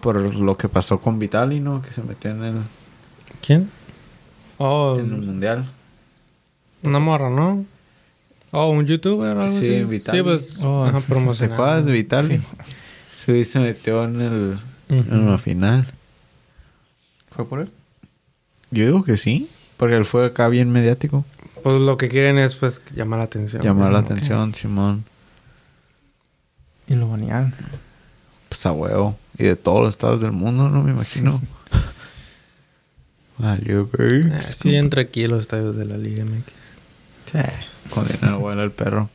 Por 0.00 0.16
lo 0.34 0.56
que 0.56 0.68
pasó 0.68 1.00
con 1.00 1.18
Vitali, 1.18 1.58
¿no? 1.60 1.82
Que 1.82 1.90
se 1.90 2.02
metió 2.02 2.30
en 2.30 2.44
el, 2.44 2.54
¿Quién? 3.44 3.68
Oh, 4.58 4.96
en 4.98 5.06
el 5.12 5.22
mundial. 5.22 5.66
una 6.82 6.98
morra, 7.00 7.30
¿no? 7.30 7.64
Oh, 8.52 8.70
un 8.70 8.86
youtuber 8.86 9.36
o 9.36 9.40
algo 9.42 9.52
Sí, 9.58 9.66
así. 9.76 9.84
Vitali. 9.84 10.18
Sí, 10.18 10.22
pues, 10.24 10.62
Oh, 10.62 10.84
ajá, 10.84 11.00
¿Te 11.00 11.06
promocionando. 11.06 11.54
acuerdas 11.62 11.84
de 11.84 11.92
Vitali? 11.92 12.38
Sí. 12.38 12.44
Sí, 13.16 13.32
güey 13.32 13.44
se 13.44 13.58
metió 13.60 14.04
en 14.04 14.20
el 14.20 14.58
en 14.88 15.30
la 15.30 15.36
final. 15.38 15.86
¿Fue 17.34 17.44
por 17.46 17.60
él? 17.60 17.70
Yo 18.70 18.84
digo 18.86 19.02
que 19.04 19.16
sí, 19.16 19.50
porque 19.76 19.96
él 19.96 20.04
fue 20.04 20.26
acá 20.26 20.48
bien 20.48 20.70
mediático. 20.70 21.24
Pues 21.62 21.80
lo 21.80 21.96
que 21.96 22.08
quieren 22.08 22.38
es, 22.38 22.54
pues, 22.54 22.80
llamar 22.94 23.18
la 23.18 23.24
atención. 23.24 23.62
Llamar 23.62 23.92
la 23.92 24.00
atención, 24.00 24.54
Simón. 24.54 25.04
Y 26.86 26.94
lo 26.94 27.08
banearon. 27.08 27.54
Pues 28.48 28.64
a 28.66 28.72
huevo. 28.72 29.18
Y 29.36 29.44
de 29.44 29.56
todos 29.56 29.80
los 29.80 29.90
estados 29.90 30.20
del 30.20 30.32
mundo, 30.32 30.68
¿no? 30.68 30.82
Me 30.82 30.92
imagino. 30.92 31.40
Valió. 33.38 33.88
Ah, 34.32 34.42
sí, 34.42 34.74
entra 34.74 35.02
aquí 35.02 35.26
los 35.26 35.42
estadios 35.42 35.76
de 35.76 35.84
la 35.84 35.96
Liga 35.96 36.24
MX. 36.24 36.52
Con 37.90 38.06
dinero 38.06 38.40
vuela 38.40 38.64
el 38.64 38.70
perro. 38.70 39.10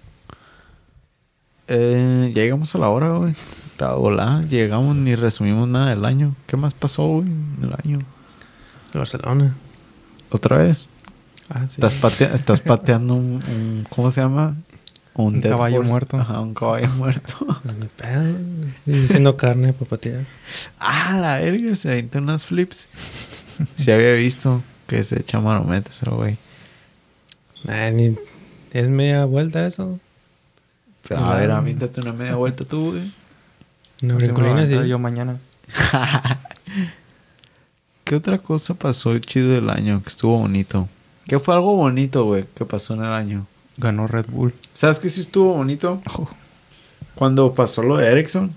Eh, 1.68 2.32
ya 2.34 2.42
llegamos 2.42 2.74
a 2.76 2.78
la 2.78 2.90
hora, 2.90 3.10
güey. 3.12 3.36
La 3.80 3.94
volada. 3.94 4.44
Llegamos 4.44 4.96
ni 4.96 5.16
resumimos 5.16 5.68
nada 5.68 5.90
del 5.90 6.06
año. 6.06 6.36
¿Qué 6.48 6.56
más 6.56 6.74
pasó, 6.74 7.06
güey? 7.06 7.28
En 7.28 7.60
el 7.64 7.74
año. 7.84 8.00
El 8.94 9.00
Barcelona. 9.00 9.56
¿Otra 10.30 10.58
vez? 10.58 10.88
Ah, 11.54 11.66
sí. 11.70 11.76
Estás, 11.76 11.94
patea- 11.96 12.34
estás 12.34 12.60
pateando 12.60 13.14
un, 13.16 13.40
un- 13.48 13.86
¿Cómo 13.90 14.10
se 14.10 14.22
llama? 14.22 14.56
Un 15.16 15.40
dead 15.42 15.52
caballo 15.52 15.80
horse. 15.80 15.90
muerto. 15.92 16.18
Ajá, 16.18 16.40
un 16.42 16.54
caballo 16.56 16.90
muerto. 16.98 17.34
Pues. 17.64 17.76
Y 18.88 18.92
Diciendo 18.92 19.38
carne 19.38 19.72
para 19.74 19.90
patear. 19.90 20.26
ah, 20.80 21.18
la 21.22 21.38
verga. 21.40 21.76
Se 21.76 21.90
aventó 21.90 22.18
unas 22.18 22.46
flips. 22.48 22.88
Sí 23.76 23.92
había 23.92 24.14
visto 24.14 24.64
que 24.88 25.04
se 25.04 25.20
echa 25.20 25.40
marometas 25.40 26.02
el 26.04 26.10
güey. 26.10 26.38
Ni... 27.94 28.18
¿Es 28.74 28.90
media 28.90 29.26
vuelta 29.26 29.68
eso? 29.68 30.00
A 31.16 31.36
ver, 31.36 31.52
avíntate 31.52 32.02
una 32.02 32.14
media 32.14 32.36
vuelta 32.36 32.66
tú, 32.66 32.92
güey. 32.92 33.14
Me 34.02 34.16
brincolina, 34.16 34.66
sí. 34.66 34.74
yo 34.88 34.98
mañana. 34.98 35.38
¿Qué 38.04 38.16
otra 38.16 38.38
cosa 38.40 38.74
pasó 38.74 39.18
chido 39.20 39.52
del 39.52 39.70
año 39.70 40.02
que 40.04 40.10
estuvo 40.10 40.40
bonito? 40.40 40.90
¿Qué 41.28 41.40
fue 41.40 41.54
algo 41.56 41.76
bonito, 41.76 42.26
güey, 42.26 42.46
que 42.56 42.66
pasó 42.66 42.94
en 42.94 43.02
el 43.02 43.12
año? 43.14 43.46
Ganó 43.78 44.08
Red 44.08 44.26
Bull. 44.30 44.54
¿Sabes 44.74 45.00
qué 45.00 45.10
sí 45.10 45.22
estuvo 45.22 45.54
bonito? 45.54 46.02
Cuando 47.16 47.54
pasó 47.54 47.82
lo 47.84 47.98
de 47.98 48.08
Erickson. 48.08 48.52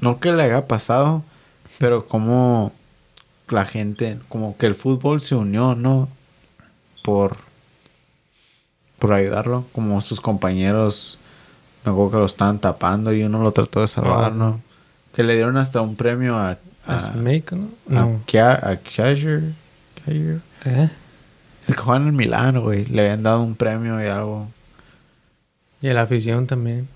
No 0.00 0.20
que 0.20 0.32
le 0.32 0.42
haya 0.44 0.66
pasado, 0.66 1.22
pero 1.78 2.06
como 2.06 2.72
la 3.48 3.66
gente, 3.66 4.18
como 4.28 4.56
que 4.56 4.66
el 4.66 4.74
fútbol 4.74 5.20
se 5.20 5.34
unió, 5.34 5.74
¿no? 5.74 6.08
Por, 7.02 7.36
por 8.98 9.12
ayudarlo. 9.12 9.66
Como 9.72 10.00
sus 10.00 10.20
compañeros, 10.20 11.18
me 11.84 11.92
acuerdo 11.92 12.10
que 12.12 12.16
lo 12.18 12.26
estaban 12.26 12.58
tapando 12.58 13.12
y 13.12 13.22
uno 13.22 13.42
lo 13.42 13.52
trató 13.52 13.80
de 13.80 13.88
salvar, 13.88 14.32
Oh. 14.32 14.36
¿no? 14.36 14.60
Que 15.14 15.22
le 15.22 15.34
dieron 15.34 15.56
hasta 15.58 15.80
un 15.82 15.96
premio 15.96 16.36
a... 16.36 16.56
¿A 16.86 16.96
a 16.96 17.10
no? 17.56 17.68
a, 17.92 17.98
No. 18.06 18.22
A. 18.66 18.72
¿Eh? 20.64 20.90
El 21.68 21.76
que 21.76 21.80
juega 21.82 22.00
en 22.00 22.06
el 22.08 22.12
Milán, 22.12 22.60
güey. 22.60 22.84
Le 22.86 23.02
habían 23.02 23.22
dado 23.22 23.42
un 23.42 23.54
premio 23.54 24.02
y 24.02 24.06
algo. 24.08 24.48
Y 25.80 25.88
a 25.88 25.94
la 25.94 26.02
afición 26.02 26.46
también. 26.46 26.88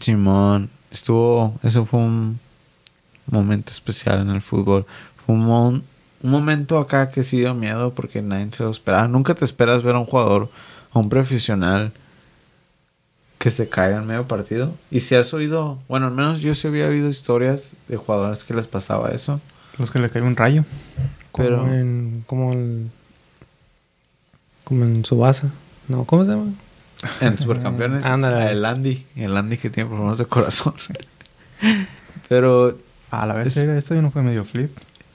Simón, 0.00 0.70
estuvo. 0.90 1.58
Eso 1.62 1.84
fue 1.84 2.00
un 2.00 2.38
momento 3.26 3.70
especial 3.70 4.20
en 4.20 4.30
el 4.30 4.42
fútbol. 4.42 4.84
Fue 5.24 5.34
un, 5.34 5.42
mon- 5.44 5.84
un 6.22 6.30
momento 6.30 6.78
acá 6.78 7.10
que 7.10 7.22
sí 7.22 7.38
dio 7.38 7.54
miedo 7.54 7.92
porque 7.94 8.20
nadie 8.22 8.48
se 8.52 8.62
lo 8.62 8.70
esperaba. 8.70 9.08
Nunca 9.08 9.34
te 9.34 9.44
esperas 9.44 9.82
ver 9.82 9.94
a 9.94 9.98
un 10.00 10.06
jugador, 10.06 10.50
a 10.92 10.98
un 10.98 11.08
profesional, 11.08 11.92
que 13.38 13.50
se 13.50 13.68
caiga 13.68 13.98
en 13.98 14.06
medio 14.06 14.26
partido. 14.26 14.72
Y 14.90 15.00
si 15.00 15.14
has 15.16 15.32
oído, 15.34 15.78
bueno, 15.88 16.06
al 16.06 16.12
menos 16.12 16.40
yo 16.40 16.54
sí 16.54 16.66
había 16.68 16.86
oído 16.86 17.08
historias 17.10 17.74
de 17.88 17.96
jugadores 17.96 18.44
que 18.44 18.54
les 18.54 18.66
pasaba 18.66 19.10
eso. 19.10 19.40
Los 19.78 19.90
que 19.90 19.98
le 19.98 20.08
cae 20.08 20.22
un 20.22 20.36
rayo. 20.36 20.64
Como 21.32 21.48
Pero- 21.48 21.68
en... 21.74 22.24
Como 22.26 22.52
el... 22.52 22.90
Como 24.64 24.84
en 24.84 25.04
Subasa. 25.04 25.50
No, 25.88 26.04
¿cómo 26.04 26.24
se 26.24 26.30
llama? 26.32 26.52
En 27.20 27.38
Supercampeones. 27.38 28.04
Ándale. 28.04 28.50
El 28.52 28.64
Andy. 28.64 29.06
El 29.16 29.36
Andy 29.36 29.58
que 29.58 29.68
tiene 29.70 29.88
problemas 29.90 30.18
de 30.18 30.24
corazón. 30.26 30.74
Pero 32.28 32.78
A 33.10 33.26
la 33.26 33.34
vez, 33.34 33.48
Es- 33.48 33.56
era 33.58 33.76
esto 33.76 33.94
y 33.94 34.00
no 34.00 34.10
fue 34.10 34.22
medio 34.22 34.44
flip. 34.44 34.70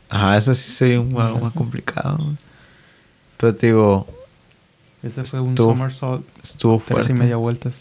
Ajá, 0.09 0.37
eso 0.37 0.53
sí 0.55 0.71
sería 0.71 0.99
un, 1.01 1.19
algo 1.19 1.39
más 1.39 1.53
complicado. 1.53 2.17
Pero 3.37 3.55
te 3.55 3.67
digo, 3.67 4.07
Ese 5.03 5.23
fue 5.23 5.39
un 5.41 5.49
Estuvo- 5.49 5.71
somersault. 5.71 6.25
estuvo 6.43 6.77
Tres 6.77 6.87
fuerte. 6.87 7.11
y 7.11 7.15
media 7.15 7.35
vueltas. 7.37 7.73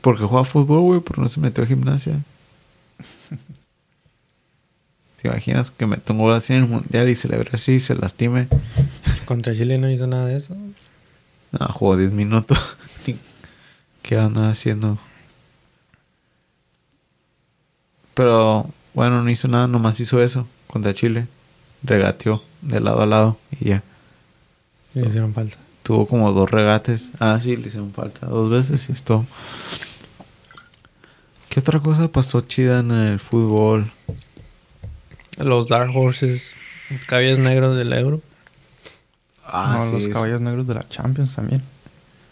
Porque 0.00 0.24
juega 0.24 0.44
fútbol, 0.44 0.80
güey, 0.80 1.00
pero 1.00 1.22
no 1.22 1.28
se 1.28 1.40
metió 1.40 1.62
a 1.64 1.66
gimnasia. 1.66 2.14
¿Te 5.20 5.28
imaginas 5.28 5.70
que 5.70 5.86
mete 5.86 6.12
un 6.12 6.18
gol 6.18 6.32
así 6.32 6.54
en 6.54 6.62
el 6.64 6.68
mundial 6.68 7.08
y 7.08 7.14
celebre 7.14 7.50
así 7.52 7.72
y 7.72 7.80
se 7.80 7.94
lastime? 7.94 8.48
Contra 9.26 9.52
Chile 9.54 9.76
no 9.76 9.90
hizo 9.90 10.06
nada 10.06 10.24
de 10.26 10.36
eso. 10.38 10.56
No, 11.52 11.66
jugó 11.72 11.96
10 11.96 12.12
minutos. 12.12 12.58
¿Qué 14.02 14.18
anda 14.18 14.50
haciendo? 14.50 14.98
Pero 18.14 18.68
bueno, 18.94 19.22
no 19.22 19.30
hizo 19.30 19.48
nada, 19.48 19.66
nomás 19.66 19.98
hizo 20.00 20.22
eso 20.22 20.46
contra 20.66 20.94
Chile. 20.94 21.26
Regateó 21.82 22.42
de 22.60 22.80
lado 22.80 23.02
a 23.02 23.06
lado 23.06 23.38
y 23.58 23.70
ya. 23.70 23.82
Le 24.94 25.06
hicieron 25.06 25.32
falta. 25.32 25.56
Tuvo 25.82 26.06
como 26.06 26.32
dos 26.32 26.50
regates. 26.50 27.10
Ah, 27.18 27.38
sí, 27.40 27.56
le 27.56 27.68
hicieron 27.68 27.92
falta 27.92 28.26
dos 28.26 28.50
veces 28.50 28.88
y 28.88 28.92
esto. 28.92 29.26
¿Qué 31.48 31.60
otra 31.60 31.80
cosa 31.80 32.08
pasó 32.08 32.40
chida 32.42 32.80
en 32.80 32.90
el 32.92 33.18
fútbol? 33.20 33.90
Los 35.38 35.68
Dark 35.68 35.90
Horses. 35.96 36.54
Caballos 37.06 37.38
negros 37.38 37.76
del 37.76 37.92
Euro. 37.92 38.20
Ah, 39.52 39.78
no, 39.78 39.98
sí. 39.98 40.06
los 40.06 40.12
caballos 40.12 40.40
negros 40.40 40.66
de 40.66 40.74
la 40.74 40.88
Champions 40.88 41.34
también. 41.34 41.62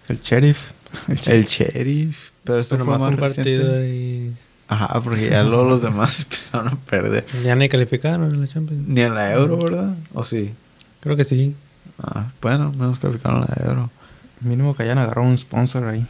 El 0.09 0.21
Sheriff. 0.21 0.59
El 1.27 1.45
Sheriff. 1.45 2.31
Pero 2.45 2.59
esto 2.59 2.79
fue 2.79 2.99
más 2.99 3.11
un 3.11 3.17
partido 3.17 3.73
reciente. 3.75 3.89
y... 3.89 4.37
Ajá, 4.69 5.01
porque 5.01 5.31
ya 5.31 5.43
luego 5.43 5.65
los 5.65 5.83
demás 5.83 6.21
empezaron 6.23 6.69
a 6.69 6.77
perder. 6.77 7.25
Ya 7.43 7.55
ni 7.55 7.69
calificaron 7.69 8.35
en 8.35 8.41
la 8.41 8.49
Champions. 8.49 8.87
Ni 8.87 9.01
en 9.01 9.15
la 9.15 9.33
Euro, 9.33 9.59
¿verdad? 9.59 9.95
¿O 10.13 10.25
sí? 10.25 10.53
Creo 11.01 11.17
que 11.17 11.25
sí. 11.25 11.55
Ah, 12.03 12.31
bueno, 12.41 12.73
menos 12.73 12.99
calificaron 12.99 13.41
la 13.41 13.67
Euro. 13.67 13.91
Mínimo 14.41 14.77
que 14.77 14.85
hayan 14.85 14.99
agarrado 14.99 15.27
un 15.27 15.37
sponsor 15.37 15.85
ahí. 15.85 16.07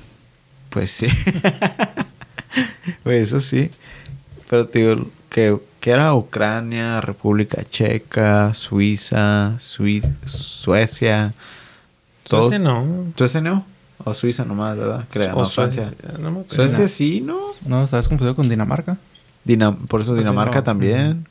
Pues 0.70 0.90
sí. 0.90 1.08
Pues 3.02 3.24
eso 3.24 3.40
sí. 3.40 3.70
Pero 4.48 4.66
te 4.66 4.78
digo, 4.80 5.06
que, 5.28 5.56
que 5.80 5.90
era 5.90 6.14
Ucrania, 6.14 7.00
República 7.00 7.62
Checa, 7.68 8.54
Suiza, 8.54 9.54
Sui- 9.60 10.02
Suecia. 10.26 11.34
Todos. 12.28 12.46
Suecia 12.46 12.58
no. 12.58 13.06
¿Suecia 13.16 13.40
no? 13.40 13.64
O 14.04 14.14
Suiza 14.14 14.44
nomás, 14.44 14.76
¿verdad? 14.76 15.04
Ganó 15.12 15.38
O 15.38 15.48
Francia. 15.48 15.88
Suecia, 15.90 16.18
no 16.18 16.30
me 16.30 16.40
acuerdo. 16.40 16.54
Suecia 16.54 16.88
sí, 16.88 17.20
¿no? 17.20 17.38
No, 17.66 17.86
¿sabes 17.86 18.08
confundido 18.08 18.36
con 18.36 18.48
Dinamarca? 18.48 18.96
Dinam- 19.46 19.86
por 19.86 20.00
eso 20.00 20.12
Pues 20.12 20.20
sí, 20.20 20.24
Dinamarca 20.28 20.56
no. 20.58 20.62
también. 20.62 21.26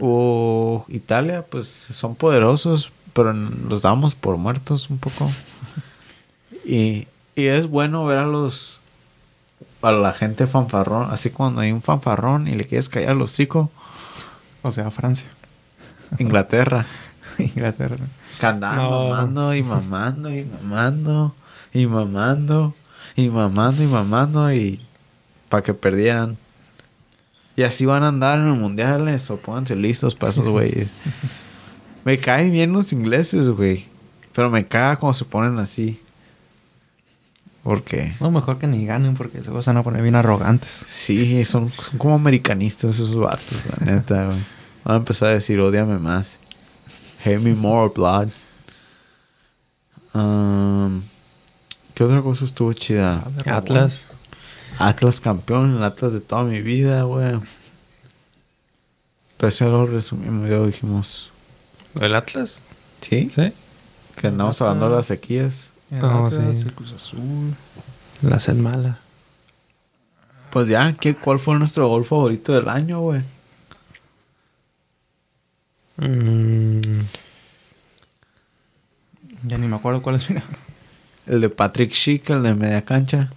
O 0.00 0.84
Italia, 0.88 1.44
pues 1.48 1.66
son 1.66 2.14
poderosos, 2.14 2.92
pero 3.12 3.32
los 3.32 3.82
damos 3.82 4.14
por 4.14 4.36
muertos 4.36 4.90
un 4.90 4.98
poco. 4.98 5.30
Y, 6.64 7.06
y 7.34 7.46
es 7.46 7.66
bueno 7.66 8.04
ver 8.04 8.18
a 8.18 8.26
los 8.26 8.80
a 9.82 9.92
la 9.92 10.12
gente 10.12 10.46
fanfarrón, 10.46 11.10
así 11.10 11.30
cuando 11.30 11.60
hay 11.60 11.72
un 11.72 11.82
fanfarrón 11.82 12.48
y 12.48 12.52
le 12.54 12.64
quieres 12.64 12.88
callar 12.88 13.12
el 13.12 13.22
hocico, 13.22 13.70
O 14.62 14.72
sea, 14.72 14.90
Francia. 14.90 15.28
Inglaterra. 16.18 16.84
Inglaterra. 17.38 18.04
Andaban 18.40 18.76
No. 18.76 19.08
mamando 19.08 19.54
y 19.54 19.62
mamando 19.62 20.30
y 20.32 20.44
mamando 20.44 21.34
y 21.72 21.86
mamando 21.86 22.74
y 23.16 23.28
mamando 23.28 23.82
y 23.82 23.86
mamando 23.86 24.52
y 24.52 24.80
para 25.48 25.62
que 25.62 25.74
perdieran. 25.74 26.36
Y 27.56 27.62
así 27.64 27.84
van 27.86 28.04
a 28.04 28.08
andar 28.08 28.38
en 28.38 28.48
los 28.50 28.58
mundiales 28.58 29.30
o 29.30 29.36
pónganse 29.36 29.74
listos 29.76 30.14
para 30.14 30.30
esos 30.30 30.46
güeyes. 30.48 30.92
me 32.04 32.18
caen 32.18 32.52
bien 32.52 32.72
los 32.72 32.92
ingleses, 32.92 33.48
güey. 33.48 33.86
Pero 34.32 34.50
me 34.50 34.66
caga 34.66 34.96
cuando 34.96 35.14
se 35.14 35.24
ponen 35.24 35.58
así. 35.58 36.00
¿Por 37.68 37.82
qué? 37.82 38.14
No, 38.18 38.30
mejor 38.30 38.56
que 38.56 38.66
ni 38.66 38.86
ganen 38.86 39.14
porque 39.14 39.42
se 39.42 39.50
van 39.50 39.76
a 39.76 39.82
poner 39.82 40.00
bien 40.00 40.14
arrogantes. 40.14 40.86
Sí, 40.88 41.44
son, 41.44 41.70
son 41.70 41.98
como 41.98 42.14
americanistas 42.14 42.94
esos 42.94 43.14
vatos, 43.14 43.62
la 43.66 43.92
neta, 43.92 44.24
güey. 44.24 44.38
Van 44.84 44.94
a 44.94 44.96
empezar 44.96 45.28
a 45.28 45.32
decir, 45.32 45.60
odiame 45.60 45.98
más. 45.98 46.38
Hate 47.22 47.38
me 47.40 47.52
more, 47.52 47.92
blood. 47.94 48.28
Um, 50.14 51.02
¿Qué 51.92 52.04
otra 52.04 52.22
cosa 52.22 52.46
estuvo 52.46 52.72
chida? 52.72 53.22
Atlas. 53.44 54.04
Atlas 54.78 55.20
campeón, 55.20 55.76
el 55.76 55.84
Atlas 55.84 56.14
de 56.14 56.20
toda 56.20 56.44
mi 56.44 56.62
vida, 56.62 57.02
güey. 57.02 57.38
Pero 59.36 59.50
ya 59.50 59.66
lo 59.66 59.84
resumimos, 59.84 60.48
ya 60.48 60.56
lo 60.56 60.68
dijimos. 60.68 61.30
¿El 62.00 62.14
Atlas? 62.14 62.62
¿Sí? 63.02 63.28
Sí. 63.28 63.52
Que 64.16 64.28
andamos 64.28 64.58
hablando 64.62 64.88
de 64.88 64.96
las 64.96 65.04
sequías. 65.04 65.70
El 65.90 66.04
Ah, 66.04 66.26
Atlas, 66.26 66.56
sí. 66.56 66.62
el 66.68 66.74
Cruz 66.74 66.92
Azul. 66.92 67.54
La 68.22 68.38
sed 68.40 68.54
mala. 68.54 68.98
Pues 70.50 70.68
ya, 70.68 70.92
¿qué, 70.94 71.14
¿cuál 71.14 71.38
fue 71.38 71.58
nuestro 71.58 71.88
gol 71.88 72.04
favorito 72.04 72.52
del 72.52 72.68
año, 72.68 73.00
güey? 73.00 73.22
Mm, 75.96 76.80
Ya 79.44 79.56
ni 79.58 79.66
me 79.66 79.76
acuerdo 79.76 80.02
cuál 80.02 80.16
es. 80.16 80.28
mira. 80.30 80.42
El 81.26 81.40
de 81.40 81.48
Patrick 81.50 81.92
Schick, 81.92 82.30
el 82.30 82.42
de 82.42 82.54
media 82.54 82.84
cancha. 82.84 83.30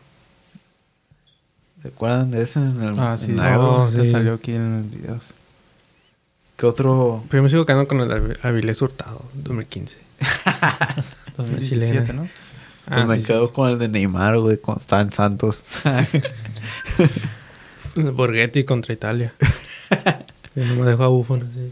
¿Se 1.82 1.90
acuerdan 1.90 2.32
de 2.32 2.42
ese? 2.44 2.60
En 2.60 2.82
el, 2.82 3.00
Ah, 3.00 3.18
sí. 3.18 3.26
en 3.32 3.38
la 3.38 3.52
no. 3.54 3.90
Sí. 3.92 4.06
salió 4.10 4.36
aquí 4.36 4.54
en 4.54 4.82
los 4.84 4.92
videos. 4.92 5.24
¿Qué 6.58 6.66
otro? 6.66 7.24
Pero 7.30 7.44
me 7.44 7.50
sigo 7.50 7.66
quedando 7.66 7.88
con 7.88 8.00
el 8.02 8.08
de 8.08 8.38
Avilés 8.44 8.82
Hurtado, 8.82 9.26
2015. 9.34 9.98
2017, 11.38 12.14
¿no? 12.14 12.28
Ah, 12.92 13.06
Pues 13.06 13.08
me 13.08 13.22
sí, 13.22 13.28
quedo 13.28 13.48
sí. 13.48 13.54
con 13.54 13.70
el 13.70 13.80
de 13.80 13.88
Neymar, 13.88 14.38
güey, 14.40 14.58
con 14.60 14.78
Stan 14.78 15.12
Santos. 15.14 15.64
Borghetti 17.96 18.64
contra 18.64 18.94
Italia. 18.94 19.34
No 20.54 20.76
me 20.76 20.86
dejó 20.90 21.04
a 21.04 21.08
Buffon 21.08 21.50
así. 21.50 21.72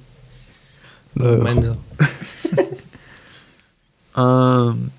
Lo. 1.16 1.38
Menso. 1.38 1.78
Um. 4.16 4.90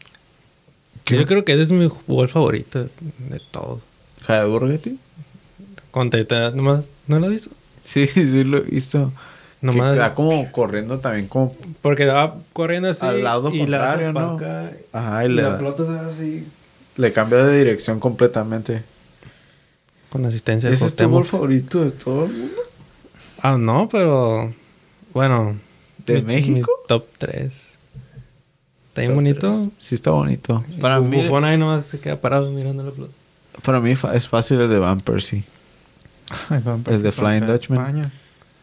Yo 1.06 1.26
creo 1.26 1.44
que 1.44 1.52
ese 1.54 1.62
es 1.62 1.72
mi 1.72 1.90
gol 2.06 2.28
favorito 2.28 2.88
de 3.18 3.40
todo. 3.50 3.80
¿Javier 4.24 4.46
Borghetti? 4.48 4.98
Contra 5.90 6.20
Italia. 6.20 6.50
¿Nomás? 6.54 6.84
¿No 7.06 7.18
lo 7.18 7.26
has 7.26 7.32
visto? 7.32 7.50
Sí, 7.82 8.06
sí 8.06 8.44
lo 8.44 8.58
he 8.58 8.62
visto. 8.62 9.12
Nomás. 9.62 9.94
Que 9.96 10.00
está 10.02 10.14
como 10.14 10.50
corriendo 10.52 10.98
también 11.00 11.26
como... 11.28 11.54
Porque 11.82 12.06
va 12.06 12.34
corriendo 12.52 12.88
así. 12.88 13.04
Al 13.04 13.22
lado 13.22 13.50
y 13.50 13.66
la 13.66 13.78
contrario, 13.78 14.12
¿no? 14.12 14.30
acá, 14.36 14.70
Ajá, 14.92 15.24
y 15.24 15.26
y 15.26 15.32
le, 15.34 15.42
la 15.42 15.58
pelota 15.58 15.84
se 15.86 15.92
va 15.92 16.06
así. 16.06 16.46
le 16.96 17.12
cambia 17.12 17.44
de 17.44 17.58
dirección 17.58 18.00
completamente. 18.00 18.82
Con 20.10 20.24
asistencia 20.24 20.68
de 20.68 20.74
¿Ese 20.74 20.86
es 20.86 20.96
tu 20.96 21.08
gol 21.08 21.24
favorito 21.24 21.84
de 21.84 21.90
todo 21.92 22.24
el 22.24 22.32
mundo? 22.32 22.56
Ah, 23.42 23.56
no, 23.58 23.88
pero. 23.90 24.52
Bueno. 25.14 25.56
¿De 26.06 26.14
mi- 26.22 26.34
México? 26.34 26.70
mi 26.80 26.86
top 26.88 27.04
3. 27.18 27.52
Está 28.88 29.02
bien 29.02 29.14
bonito. 29.14 29.52
tres. 29.52 29.68
Sí 29.78 29.94
está 29.94 30.10
bonito. 30.10 30.64
Para 30.80 31.00
mí, 31.00 31.16
Buffon 31.22 31.44
ahí 31.44 31.56
nomás 31.56 31.84
se 31.90 32.00
queda 32.00 32.16
parado 32.16 32.50
mirando 32.50 32.82
la 32.82 32.90
pelota. 32.90 33.12
para 33.62 33.80
mí 33.80 33.92
es 34.14 34.28
fácil 34.28 34.60
el 34.60 34.68
de 34.68 34.78
Van 34.78 35.00
Persie. 35.00 35.44
Ay, 36.48 36.60
van 36.64 36.82
El 36.88 37.02
de 37.02 37.12
Flying 37.12 37.46
Dutchman. 37.46 37.78
España. 37.80 38.12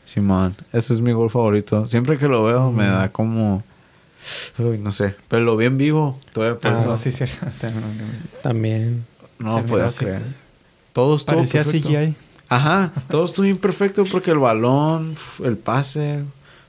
Simón, 0.08 0.56
ese 0.72 0.94
es 0.94 1.02
mi 1.02 1.12
gol 1.12 1.30
favorito. 1.30 1.86
Siempre 1.88 2.18
que 2.18 2.28
lo 2.28 2.44
veo 2.44 2.72
me 2.72 2.86
da 2.86 3.10
como... 3.10 3.62
Uy, 4.58 4.78
no 4.78 4.92
sé. 4.92 5.16
Pero 5.28 5.44
lo 5.44 5.56
vi 5.58 5.66
en 5.66 5.78
vivo. 5.78 6.18
Todavía 6.34 6.58
por 6.60 6.72
Ah, 6.72 6.76
eso 6.80 6.88
No, 6.88 6.98
sí, 6.98 7.12
sí. 7.12 7.26
También. 8.42 9.06
no 9.40 9.58
así. 9.58 10.00
creer. 10.06 10.22
Todo 10.94 11.16
estuvo 11.18 11.36
Parecía 11.38 11.64
perfecto. 11.64 11.90
CGI. 11.90 12.16
Ajá, 12.50 12.92
todo 13.10 13.26
estuvo 13.26 13.44
bien 13.44 13.58
perfecto 13.58 14.06
porque 14.10 14.32
el 14.32 14.38
balón, 14.40 15.16
el 15.44 15.58
pase, 15.58 16.24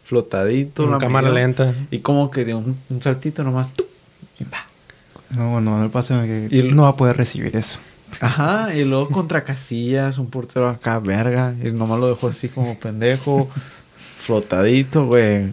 flotadito, 0.05 0.89
la 0.91 0.99
cámara 0.99 1.31
lenta. 1.31 1.73
Y 1.93 2.01
como 2.01 2.31
que 2.33 2.45
de 2.45 2.55
un, 2.55 2.77
un 2.91 3.01
saltito 3.03 3.45
nomás. 3.45 3.73
¡tup! 3.73 3.87
y 4.41 4.45
pa. 4.45 4.59
No, 5.31 5.61
no, 5.61 5.85
el 5.85 5.91
pase 5.91 6.15
que 6.27 6.49
Y 6.57 6.63
no 6.75 6.83
va 6.83 6.89
a 6.91 6.97
poder 6.97 7.17
recibir 7.17 7.55
eso. 7.57 7.79
Ajá, 8.21 8.75
y 8.75 8.85
luego 8.85 9.09
contra 9.11 9.45
Casillas, 9.45 10.19
un 10.19 10.29
portero 10.29 10.69
acá, 10.69 10.99
verga. 10.99 11.55
Y 11.63 11.71
nomás 11.71 12.01
lo 12.01 12.09
dejó 12.09 12.29
así 12.29 12.49
como 12.49 12.79
pendejo, 12.79 13.49
flotadito, 14.17 15.07
güey. 15.07 15.53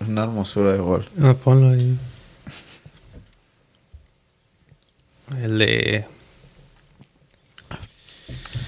Es 0.00 0.08
una 0.08 0.24
hermosura 0.24 0.72
de 0.72 0.78
gol. 0.78 1.06
Ah, 1.22 1.34
ponlo 1.34 1.70
ahí. 1.70 1.98
El 5.42 5.58
de. 5.58 6.04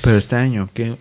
Pero 0.03 0.17
este 0.17 0.37
año, 0.37 0.69
¿qué, 0.75 0.97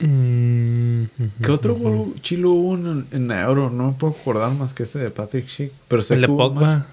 Mm, 0.00 1.04
¿qué 1.44 1.52
otro 1.52 1.74
gol 1.74 2.14
chilo 2.22 2.52
hubo 2.52 2.74
en, 2.74 3.30
Euro? 3.30 3.68
No 3.68 3.88
me 3.88 3.92
puedo 3.92 4.14
acordar 4.18 4.50
más 4.52 4.72
que 4.72 4.84
este 4.84 4.98
de 4.98 5.10
Patrick 5.10 5.46
Schick. 5.46 5.72
Pero 5.88 6.02
sé 6.02 6.14
El 6.14 6.22
de 6.22 6.28
más. 6.28 6.86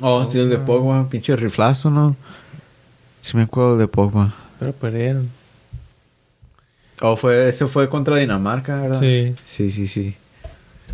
Oh, 0.00 0.24
sí, 0.24 0.38
el 0.38 0.48
de 0.48 0.58
Pogba, 0.58 1.08
pinche 1.08 1.36
riflazo, 1.36 1.90
¿no? 1.90 2.16
Sí 3.20 3.36
me 3.36 3.44
acuerdo 3.44 3.76
del 3.76 3.86
de 3.86 3.88
Pogba. 3.88 4.34
Pero 4.58 4.72
perdieron. 4.72 5.30
Oh, 7.00 7.16
fue, 7.16 7.48
ese 7.48 7.66
fue 7.66 7.88
contra 7.88 8.16
Dinamarca, 8.16 8.80
¿verdad? 8.80 9.00
Sí. 9.00 9.34
Sí, 9.44 9.70
sí, 9.70 9.86
sí. 9.86 10.16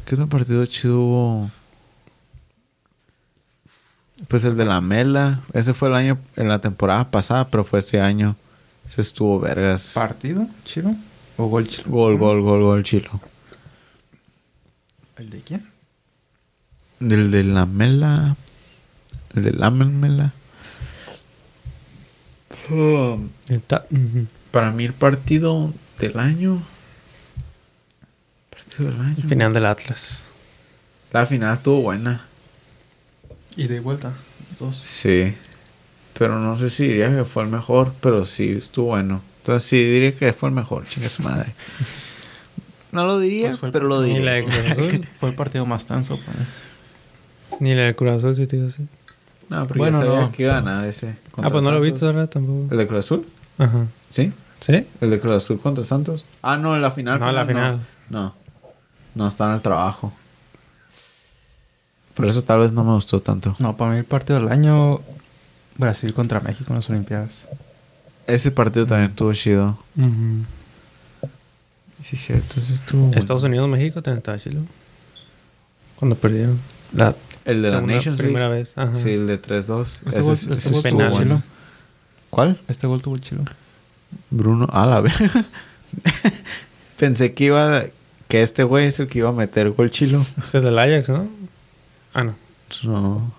¿Qué 0.05 0.16
otro 0.16 0.28
partido 0.28 0.66
chido 0.66 0.99
hubo? 0.99 1.51
Pues 4.28 4.45
el 4.45 4.57
de 4.57 4.64
la 4.64 4.80
Mela. 4.80 5.43
Ese 5.53 5.74
fue 5.74 5.89
el 5.89 5.95
año, 5.95 6.18
en 6.37 6.49
la 6.49 6.61
temporada 6.61 7.11
pasada, 7.11 7.49
pero 7.49 7.64
fue 7.64 7.78
este 7.78 8.01
año. 8.01 8.37
Ese 8.87 9.01
estuvo 9.01 9.39
vergas. 9.39 9.93
¿Partido? 9.95 10.47
¿Chilo? 10.64 10.95
¿O 11.37 11.47
gol 11.47 11.68
chilo? 11.68 11.89
Gol, 11.89 12.18
gol, 12.18 12.43
gol, 12.43 12.62
gol, 12.62 12.83
chilo. 12.83 13.11
¿El 15.16 15.31
de 15.31 15.40
quién? 15.40 15.69
El 17.01 17.31
de 17.31 17.44
la 17.44 17.65
Mela. 17.65 18.36
El 19.34 19.42
de 19.44 19.52
la 19.52 19.70
Mela. 19.70 20.32
El 23.48 23.62
ta- 23.66 23.84
Ujú. 23.90 24.26
Para 24.50 24.70
mí 24.70 24.84
el 24.84 24.92
partido 24.92 25.72
del 25.98 26.18
año. 26.18 26.62
Partido 28.50 28.90
del 28.90 29.00
año. 29.00 29.14
El 29.22 29.28
final 29.28 29.52
del 29.52 29.66
Atlas. 29.66 30.24
La 31.12 31.26
final 31.26 31.56
estuvo 31.56 31.82
buena. 31.82 32.24
Y 33.56 33.66
de 33.66 33.80
vuelta. 33.80 34.12
Dos. 34.59 34.76
Sí. 34.78 35.34
Pero 36.18 36.38
no 36.38 36.56
sé 36.56 36.70
si 36.70 36.86
diría 36.86 37.14
que 37.14 37.24
fue 37.24 37.42
el 37.42 37.48
mejor, 37.50 37.92
pero 38.00 38.24
sí 38.24 38.50
estuvo 38.50 38.88
bueno. 38.88 39.22
Entonces 39.38 39.68
sí 39.68 39.76
diría 39.82 40.12
que 40.14 40.32
fue 40.32 40.48
el 40.50 40.54
mejor, 40.54 40.86
chingue 40.86 41.09
su 41.09 41.22
madre. 41.22 41.50
No 42.92 43.06
lo 43.06 43.18
diría, 43.18 43.48
Pues 43.48 43.62
el- 43.62 43.72
pero 43.72 43.86
lo 43.88 44.02
Ni 44.02 44.20
la 44.20 44.34
diría. 44.34 44.34
de 44.34 44.44
Cruz 44.74 44.86
Azul. 44.86 45.09
Fue 45.18 45.30
el 45.30 45.34
partido 45.34 45.64
más 45.64 45.86
tenso. 45.86 46.18
pues. 46.22 46.36
Ni 47.59 47.74
la 47.74 47.84
de 47.84 47.94
Cruz 47.94 48.12
Azul, 48.18 48.36
si 48.36 48.46
te 48.46 48.56
digo 48.56 48.68
así. 48.68 48.86
No, 49.53 49.66
Bueno, 49.66 50.01
ya 50.01 50.07
sabía 50.07 50.20
no. 50.23 50.33
que 50.33 50.43
iba 50.45 50.53
a 50.57 50.61
ganar 50.62 50.87
ese. 50.87 51.16
Ah, 51.37 51.51
pues 51.51 51.62
no 51.62 51.70
lo 51.70 51.77
he 51.77 51.81
visto 51.81 52.07
ahora 52.07 52.27
tampoco. 52.27 52.69
¿El 52.70 52.79
de 52.79 52.87
Cruz 52.87 53.05
Azul? 53.05 53.27
Ajá. 53.59 53.87
¿Sí? 54.09 54.33
¿Sí? 54.61 54.87
¿El 55.01 55.11
de 55.11 55.20
Cruz 55.20 55.33
Azul 55.35 55.61
contra 55.61 55.85
Santos? 55.85 56.24
Ah, 56.43 56.57
no, 56.57 56.74
en 56.74 56.81
la 56.83 56.91
final. 56.91 57.20
No, 57.20 57.29
en 57.29 57.35
la 57.35 57.45
final. 57.47 57.81
No. 58.09 58.35
No, 59.15 59.29
está 59.29 59.47
en 59.49 59.55
el 59.55 59.61
trabajo. 59.61 60.12
Por 62.15 62.27
eso 62.27 62.43
tal 62.43 62.61
vez 62.61 62.73
no 62.73 62.85
me 62.85 62.93
gustó 62.93 63.20
tanto. 63.20 63.57
No, 63.59 63.77
para 63.77 63.93
mí 63.93 63.99
el 63.99 64.05
partido 64.05 64.39
del 64.41 64.49
año... 64.51 65.01
Brasil 65.74 66.12
contra 66.12 66.39
México 66.41 66.66
en 66.69 66.77
las 66.77 66.91
Olimpiadas. 66.91 67.45
Ese 68.27 68.51
partido 68.51 68.87
también 68.87 69.11
estuvo 69.11 69.33
chido. 69.33 69.79
Ujú. 69.97 70.45
Sí, 72.03 72.16
cierto, 72.16 72.61
ese 72.61 72.74
estuvo 72.74 73.07
bueno. 73.07 73.19
Estados 73.19 73.43
Unidos, 73.45 73.69
México 73.70 74.03
también 74.03 74.19
estaba 74.19 74.39
chilo. 74.39 74.61
Cuando 75.97 76.15
perdieron. 76.15 76.61
La 76.93 77.15
El 77.44 77.62
de 77.62 77.70
la 77.70 77.81
Nations 77.81 78.19
primera 78.19 78.48
League. 78.48 78.62
vez. 78.62 78.78
Ajá. 78.78 78.94
Sí, 78.94 79.10
el 79.10 79.27
de 79.27 79.40
3-2. 79.40 80.01
Este 80.06 80.20
Ese, 80.20 80.32
este 80.32 80.55
estuvo 80.55 81.10
bueno. 81.10 81.43
¿Cuál? 82.31 82.60
Este 82.69 82.86
gol 82.86 83.02
tuvo 83.02 83.16
el 83.16 83.20
chilo. 83.20 83.43
Bruno. 84.31 84.69
Ah, 84.73 84.86
la 84.86 85.01
verga. 85.01 85.47
Pensé 86.98 87.35
que 87.35 87.44
iba... 87.44 87.85
Que 88.28 88.43
este 88.43 88.62
güey 88.64 88.86
es 88.86 88.98
el 89.01 89.09
que 89.09 89.19
iba 89.19 89.28
a 89.28 89.32
meter 89.32 89.70
gol 89.73 89.90
chilo. 89.90 90.24
Este 90.43 90.59
es 90.59 90.64
del 90.64 90.78
Ajax, 90.78 91.09
¿no? 91.10 91.28
Ah, 92.14 92.24
no. 92.24 92.35
No. 92.85 93.32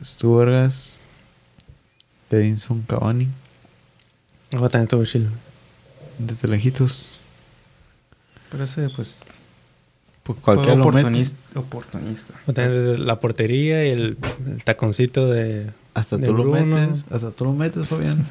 Estuvo 0.00 0.38
vergas. 0.38 0.98
Edinson 2.30 2.82
Cavani. 2.82 3.28
Ojo, 4.54 4.68
también 4.68 4.84
estuvo 4.84 5.04
chilo. 5.04 5.28
Desde 6.18 6.48
lejitos. 6.48 7.18
Pero 8.50 8.64
ese, 8.64 8.88
pues, 8.90 9.18
Pues 10.22 10.38
cualquier 10.38 10.78
oportunista. 10.80 11.36
oportunista. 11.58 12.34
La 12.98 13.18
portería 13.18 13.84
y 13.84 13.90
el, 13.90 14.18
el 14.46 14.62
taconcito 14.64 15.26
de. 15.28 15.70
Hasta 15.94 16.16
de 16.16 16.26
tú 16.26 16.34
lo 16.34 16.44
metes. 16.44 17.04
Hasta 17.10 17.30
tú 17.32 17.46
lo 17.46 17.52
metes, 17.52 17.88
Fabián. 17.88 18.24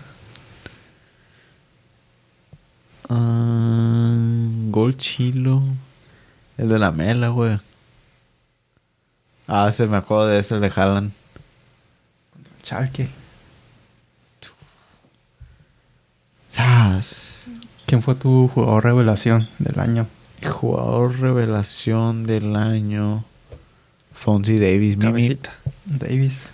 Ah, 3.09 4.15
gol 4.69 4.95
chilo. 4.95 5.63
El 6.57 6.69
de 6.69 6.80
la 6.80 6.91
mela, 6.91 7.27
güey. 7.30 7.59
Ah, 9.47 9.69
se 9.72 9.85
me 9.85 9.97
acuerdo 9.97 10.27
de 10.27 10.39
ese, 10.39 10.55
el 10.55 10.61
de 10.61 10.72
Haaland. 10.73 11.11
Chalke. 12.63 13.09
¡Sas! 16.51 17.43
¿Quién 17.85 18.01
fue 18.01 18.15
tu 18.15 18.47
jugador 18.47 18.84
revelación 18.84 19.49
del 19.59 19.80
año? 19.80 20.07
Jugador 20.49 21.19
revelación 21.19 22.23
del 22.26 22.55
año. 22.55 23.23
Fonzie 24.13 24.59
Davis, 24.59 24.97
Mimi. 24.97 25.11
Cabecita. 25.11 25.53
Davis. 25.85 26.49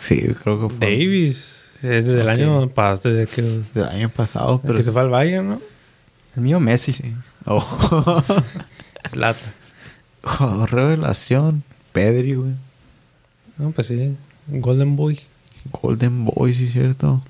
Sí, 0.00 0.20
creo 0.42 0.60
que 0.60 0.74
fue 0.74 0.78
Davis. 0.78 1.64
Es 1.82 2.04
desde 2.04 2.20
el 2.20 2.28
año 2.28 2.68
pasado, 2.68 3.14
desde 3.14 3.26
que, 3.26 3.42
del 3.42 3.88
año 3.88 4.08
pasado, 4.10 4.58
pero 4.58 4.62
pero 4.62 4.76
que 4.76 4.82
se 4.82 4.92
fue 4.92 5.00
al 5.00 5.08
Bayern, 5.08 5.48
¿no? 5.48 5.62
El 6.36 6.42
mío, 6.42 6.60
Messi. 6.60 6.92
sí. 6.92 7.14
Oh. 7.46 8.22
Zlatan. 9.08 9.52
Jugador 10.22 10.72
revelación. 10.72 11.62
Pedri, 11.92 12.34
güey. 12.34 12.52
No, 13.58 13.70
pues 13.70 13.86
sí. 13.88 14.16
Golden 14.48 14.96
Boy. 14.96 15.20
Golden 15.72 16.24
Boy, 16.24 16.54
sí, 16.54 16.68
cierto. 16.68 17.20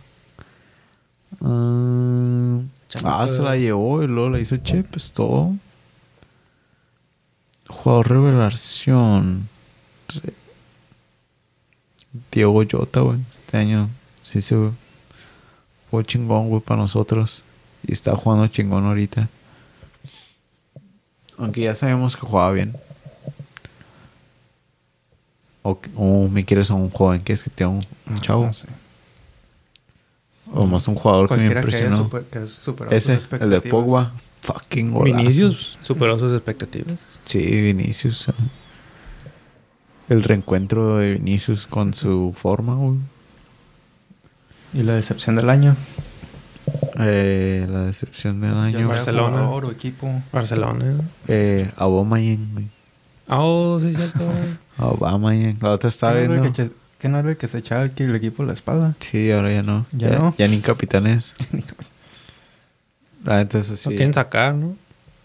Ah, 3.04 3.22
ah, 3.22 3.28
se 3.28 3.42
la 3.42 3.56
llevó 3.56 4.02
y 4.02 4.06
luego 4.06 4.30
la 4.30 4.40
hizo 4.40 4.56
Chip, 4.58 4.96
es 4.96 5.12
todo. 5.12 5.54
Jugador 7.68 8.08
revelación. 8.10 9.48
Re- 10.08 10.34
Diego 12.32 12.62
Jota, 12.68 13.00
güey. 13.00 13.20
Este 13.30 13.56
año 13.58 13.88
sí 14.22 14.42
se 14.42 14.56
fue 15.90 16.04
chingón, 16.04 16.48
güey, 16.48 16.60
para 16.60 16.80
nosotros. 16.80 17.42
Y 17.86 17.92
está 17.92 18.16
jugando 18.16 18.48
chingón 18.48 18.84
ahorita. 18.86 19.28
Aunque 21.38 21.62
ya 21.62 21.74
sabemos 21.74 22.16
que 22.16 22.26
jugaba 22.26 22.52
bien. 22.52 22.76
O, 25.62 25.78
o 25.94 26.28
me 26.28 26.44
quieres 26.44 26.70
a 26.70 26.74
un 26.74 26.90
joven 26.90 27.22
que 27.22 27.32
es 27.34 27.44
que 27.44 27.50
tenga 27.50 27.70
un, 27.70 27.86
un 28.08 28.20
chavo. 28.20 28.46
No 28.46 28.52
sé. 28.52 28.66
O 30.52 30.66
más 30.66 30.86
un 30.88 30.94
jugador 30.96 31.28
que 31.28 31.34
me 31.36 31.50
Cualquiera 31.50 31.60
que 31.60 31.66
impresionó. 31.68 31.96
super- 32.04 32.22
que 32.24 32.46
superó 32.48 32.90
sus 32.90 33.08
Ese, 33.08 33.36
el 33.40 33.50
de. 33.50 33.60
Pogba. 33.62 34.12
Fucking 34.42 34.90
golazo. 34.92 35.16
Vinicius 35.18 35.78
superó 35.82 36.18
sus 36.18 36.32
expectativas. 36.34 36.98
Sí, 37.26 37.38
Vinicius. 37.60 38.26
El 40.08 40.22
reencuentro 40.24 40.96
de 40.98 41.12
Vinicius 41.14 41.66
con 41.66 41.94
su 41.94 42.32
forma, 42.36 42.74
güey. 42.74 42.98
Y 44.74 44.82
la 44.82 44.94
decepción 44.94 45.36
del 45.36 45.50
año. 45.50 45.76
Eh, 46.98 47.66
la 47.70 47.80
decepción 47.82 48.40
del 48.40 48.54
año. 48.54 48.88
Barcelona. 48.88 49.38
jugador 49.38 49.64
o 49.66 49.70
equipo. 49.70 50.10
Barcelona. 50.32 50.96
Eh, 51.28 51.70
Aubameyang, 51.76 52.52
güey. 52.54 52.66
Ah, 53.28 53.40
Oh, 53.42 53.78
sí, 53.78 53.94
cierto. 53.94 54.20
Aubameyang. 54.78 55.58
La 55.60 55.70
otra 55.70 55.88
estaba 55.88 56.14
¿Qué 56.14 56.26
no 56.28 56.34
era 56.34 56.42
viendo. 56.42 56.56
que, 56.56 56.70
que 57.00 57.08
no 57.08 57.18
era 57.18 57.30
el 57.30 57.36
que 57.36 57.48
se 57.48 57.58
echaba 57.58 57.82
el, 57.82 57.92
el 57.96 58.14
equipo 58.14 58.42
a 58.42 58.46
la 58.46 58.52
espalda? 58.52 58.94
Sí, 59.00 59.30
ahora 59.32 59.52
ya 59.52 59.62
no. 59.62 59.86
¿Ya 59.92 60.10
Ya, 60.10 60.18
no? 60.18 60.34
ya 60.38 60.46
ni 60.48 60.58
capitanes. 60.60 61.34
La 63.24 63.36
neta, 63.36 63.58
eso 63.58 63.76
sí. 63.76 63.88
quieren 63.90 64.14
sacar, 64.14 64.54
¿no? 64.54 64.76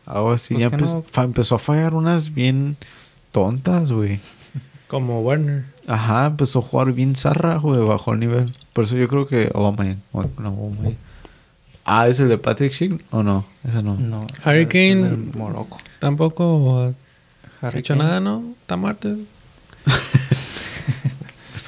Algo 0.06 0.32
así. 0.34 0.54
Pues 0.54 0.62
ya 0.62 0.68
empezó, 0.74 0.96
no. 0.96 1.04
fa- 1.10 1.24
empezó 1.24 1.56
a 1.56 1.60
fallar 1.60 1.94
unas 1.94 2.34
bien 2.34 2.76
tontas, 3.32 3.92
güey. 3.92 4.20
Como 4.88 5.22
Werner. 5.22 5.66
Ajá, 5.88 6.26
empezó 6.28 6.60
a 6.60 6.62
jugar 6.62 6.92
bien 6.94 7.16
zarra, 7.16 7.56
güey, 7.58 7.80
bajó 7.82 8.14
el 8.14 8.20
nivel. 8.20 8.54
Por 8.74 8.84
eso 8.84 8.96
yo 8.98 9.08
creo 9.08 9.26
que 9.28 9.50
Aubameyang. 9.54 10.02
o- 10.12 10.24
No, 10.40 10.50
Aubameyang. 10.50 10.98
Ah, 11.86 12.08
¿es 12.08 12.20
el 12.20 12.28
de 12.30 12.38
Patrick 12.38 12.74
Schick 12.74 13.00
o 13.12 13.24
no? 13.24 13.46
Ese 13.68 13.82
no. 13.84 13.96
No. 13.96 14.26
Harry 14.44 14.66
Kane. 14.66 15.08
es 15.08 15.36
Morocco. 15.36 15.78
Tampoco 16.00 16.94
ha 17.62 17.70
hecho 17.78 17.94
Kane. 17.94 18.04
nada, 18.04 18.20
¿no? 18.20 18.44
Está 18.62 18.76
muerto. 18.76 19.16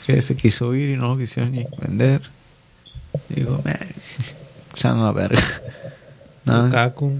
Que 0.07 0.21
se 0.21 0.35
quiso 0.35 0.73
ir 0.73 0.89
y 0.89 0.95
no 0.95 1.09
lo 1.09 1.17
quisieron 1.17 1.51
ni 1.51 1.67
vender. 1.79 2.21
Digo, 3.29 3.61
man, 3.65 3.77
se 4.73 4.87
van 4.87 4.99
a 4.99 5.03
la 5.05 5.11
verga. 5.11 5.41
Nada. 6.45 6.63
Lukaku. 6.65 7.11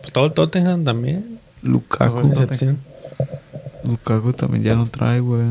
Pues 0.00 0.12
todo 0.12 0.26
el 0.26 0.32
Tottenham 0.32 0.84
también. 0.84 1.38
Lukaku. 1.62 2.28
Excepción. 2.32 2.78
Lukaku 3.84 4.32
también 4.34 4.62
ya 4.62 4.74
no 4.74 4.86
trae, 4.88 5.20
güey. 5.20 5.42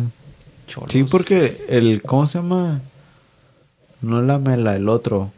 Sí, 0.87 1.03
porque 1.03 1.65
el, 1.67 2.01
¿cómo 2.03 2.25
se 2.27 2.37
llama? 2.37 2.79
No 4.01 4.21
la 4.21 4.37
mela, 4.39 4.75
el 4.75 4.87
otro. 4.87 5.31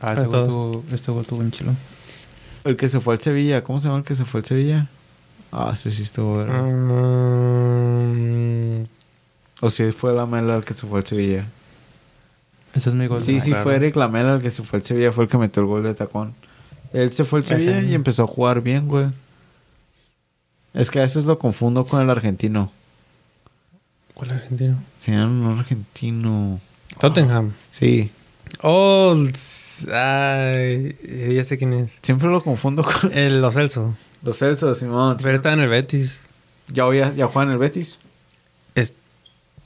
Ah, 0.00 0.14
este 0.14 0.24
Para 0.24 0.24
gol 0.24 0.30
todos. 0.30 0.48
tuvo, 0.48 0.84
este 0.94 1.12
gol 1.12 1.26
tuvo 1.26 1.40
un 1.40 1.50
chilo. 1.52 1.72
El 2.64 2.76
que 2.76 2.88
se 2.88 3.00
fue 3.00 3.14
al 3.14 3.20
Sevilla, 3.20 3.62
¿cómo 3.62 3.78
se 3.78 3.86
llama 3.86 3.98
el 3.98 4.04
que 4.04 4.14
se 4.16 4.24
fue 4.24 4.40
al 4.40 4.46
Sevilla? 4.46 4.88
Ah, 5.52 5.70
ese 5.74 5.90
sí 5.90 6.02
estuvo, 6.02 6.40
Ah. 6.40 6.64
O 9.64 9.70
si 9.70 9.92
fue 9.92 10.12
la 10.12 10.26
mela 10.26 10.56
el 10.56 10.64
que 10.64 10.74
se 10.74 10.86
fue 10.86 10.98
al 11.00 11.06
Sevilla. 11.06 11.46
Ese 12.74 12.88
es 12.90 12.94
mi 12.94 13.06
gol. 13.06 13.22
Sí, 13.22 13.40
sí, 13.40 13.50
claro. 13.50 13.62
fue 13.62 13.76
Eric 13.76 13.94
Lamela 13.96 14.34
el 14.34 14.42
que 14.42 14.50
se 14.50 14.62
fue 14.62 14.78
al 14.80 14.84
Sevilla, 14.84 15.12
fue 15.12 15.24
el 15.24 15.30
que 15.30 15.38
metió 15.38 15.62
el 15.62 15.68
gol 15.68 15.82
de 15.84 15.94
tacón. 15.94 16.34
Él 16.92 17.12
se 17.12 17.24
fue 17.24 17.38
al 17.38 17.44
Ese. 17.44 17.58
Sevilla 17.60 17.82
y 17.88 17.94
empezó 17.94 18.24
a 18.24 18.26
jugar 18.26 18.60
bien, 18.60 18.88
güey. 18.88 19.06
Es 20.74 20.90
que 20.90 20.98
a 20.98 21.02
veces 21.02 21.26
lo 21.26 21.38
confundo 21.38 21.84
con 21.84 22.02
el 22.02 22.10
argentino. 22.10 22.72
¿Cuál 24.14 24.30
argentino? 24.32 24.76
Sí, 24.98 25.12
un 25.12 25.56
argentino. 25.58 26.60
Tottenham. 26.98 27.52
Sí, 27.70 28.10
Oh, 28.62 29.16
ay, 29.92 30.96
ya 31.34 31.44
sé 31.44 31.56
quién 31.58 31.72
es. 31.72 31.92
siempre 32.02 32.28
lo 32.28 32.42
confundo 32.42 32.84
con 32.84 33.12
El 33.12 33.40
Lo 33.40 33.50
Celso. 33.50 33.94
los 34.22 34.38
Celso, 34.38 34.74
Simón. 34.74 35.16
Pero 35.22 35.36
estaba 35.36 35.54
en 35.54 35.60
el 35.60 35.68
Betis. 35.68 36.20
¿Ya, 36.68 36.84
ya, 36.94 37.12
ya 37.14 37.26
juega 37.26 37.46
en 37.48 37.52
el 37.52 37.58
Betis? 37.58 37.98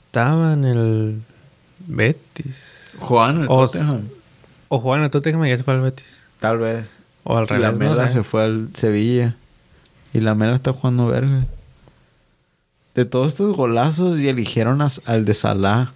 Estaba 0.07 0.53
en 0.53 0.63
el 0.65 1.21
Betis. 1.85 2.93
Juega 2.99 3.31
en 3.31 3.41
el 3.41 3.47
O- 3.49 3.65
Tottenham. 3.65 4.01
O 4.69 4.79
jugaba 4.79 4.97
en 4.99 5.05
el 5.05 5.11
Tottenham 5.11 5.45
y 5.45 5.49
ya 5.49 5.57
se 5.57 5.63
fue 5.63 5.73
al 5.75 5.81
Betis. 5.81 6.23
Tal 6.39 6.57
vez. 6.57 6.97
O 7.23 7.37
al 7.37 7.45
Y 7.45 7.49
la 7.59 7.71
revés, 7.71 7.79
no 7.79 7.89
Mela 7.91 8.07
sé. 8.07 8.13
se 8.15 8.23
fue 8.23 8.43
al 8.43 8.69
Sevilla. 8.75 9.35
Y 10.13 10.21
la 10.21 10.33
Mela 10.35 10.55
está 10.55 10.73
jugando 10.73 11.07
verga. 11.07 11.45
De 12.95 13.05
todos 13.05 13.27
estos 13.27 13.55
golazos 13.55 14.19
y 14.19 14.27
eligieron 14.27 14.81
a- 14.81 14.87
al 15.05 15.25
de 15.25 15.33
Salah 15.33 15.91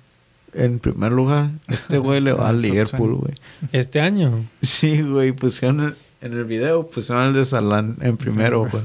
en 0.53 0.79
primer 0.79 1.11
lugar. 1.11 1.49
Este 1.67 1.97
güey 1.97 2.21
le 2.21 2.33
va 2.33 2.49
al 2.49 2.61
Liverpool, 2.61 3.15
güey. 3.15 3.33
Este 3.71 4.01
año. 4.01 4.45
Sí, 4.61 5.01
güey, 5.01 5.31
pusieron 5.31 5.79
el- 5.79 5.95
en 6.21 6.33
el 6.33 6.43
video, 6.45 6.85
pusieron 6.87 7.23
al 7.23 7.33
de 7.33 7.45
Salah 7.45 7.79
en 8.01 8.17
primero, 8.17 8.67
güey. 8.69 8.83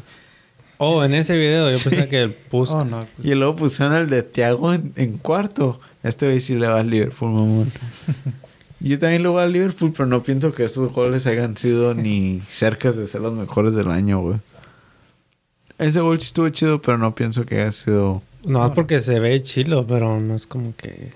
Oh, 0.79 1.03
en 1.05 1.15
ese 1.15 1.37
video 1.37 1.71
yo 1.71 1.79
Sí. 1.79 1.89
pensé 1.91 2.09
que 2.09 2.23
el 2.23 2.33
puso. 2.33 2.79
Oh, 2.79 2.85
no. 2.85 3.07
pues, 3.17 3.27
Y 3.29 3.35
luego 3.35 3.57
pusieron 3.57 3.95
el 3.97 4.11
de 4.11 4.23
Thiago 4.23 4.75
en, 4.75 4.93
en 4.97 5.19
cuarto. 5.19 5.81
Este 6.03 6.27
güey 6.27 6.41
sí 6.41 6.55
le 6.55 6.67
va 6.67 6.81
al 6.81 6.91
Liverpool, 6.91 7.31
mamón. 7.33 7.73
Yo 8.81 8.99
también 8.99 9.23
le 9.23 9.29
voy 9.31 9.43
al 9.43 9.53
Liverpool, 9.53 9.93
pero 9.97 10.07
no 10.07 10.23
pienso 10.23 10.53
que 10.53 10.65
esos 10.65 10.93
goles 10.93 11.27
hayan 11.27 11.57
sido 11.57 11.95
ni 11.95 12.43
cerca 12.51 12.93
de 12.93 13.07
ser 13.07 13.23
los 13.23 13.33
mejores 13.33 13.75
del 13.75 13.91
año, 13.91 14.21
güey. 14.21 14.37
Ese 15.79 16.01
gol 16.01 16.21
sí 16.21 16.27
estuvo 16.27 16.49
chido, 16.51 16.81
pero 16.83 16.99
no 16.99 17.15
pienso 17.15 17.45
que 17.47 17.61
haya 17.61 17.71
sido... 17.71 18.23
No, 18.45 18.65
es 18.67 18.73
porque 18.73 19.01
se 19.01 19.19
ve 19.19 19.43
chilo, 19.43 19.87
pero 19.87 20.21
no 20.21 20.37
es 20.37 20.47
como 20.47 20.75
que. 20.77 21.13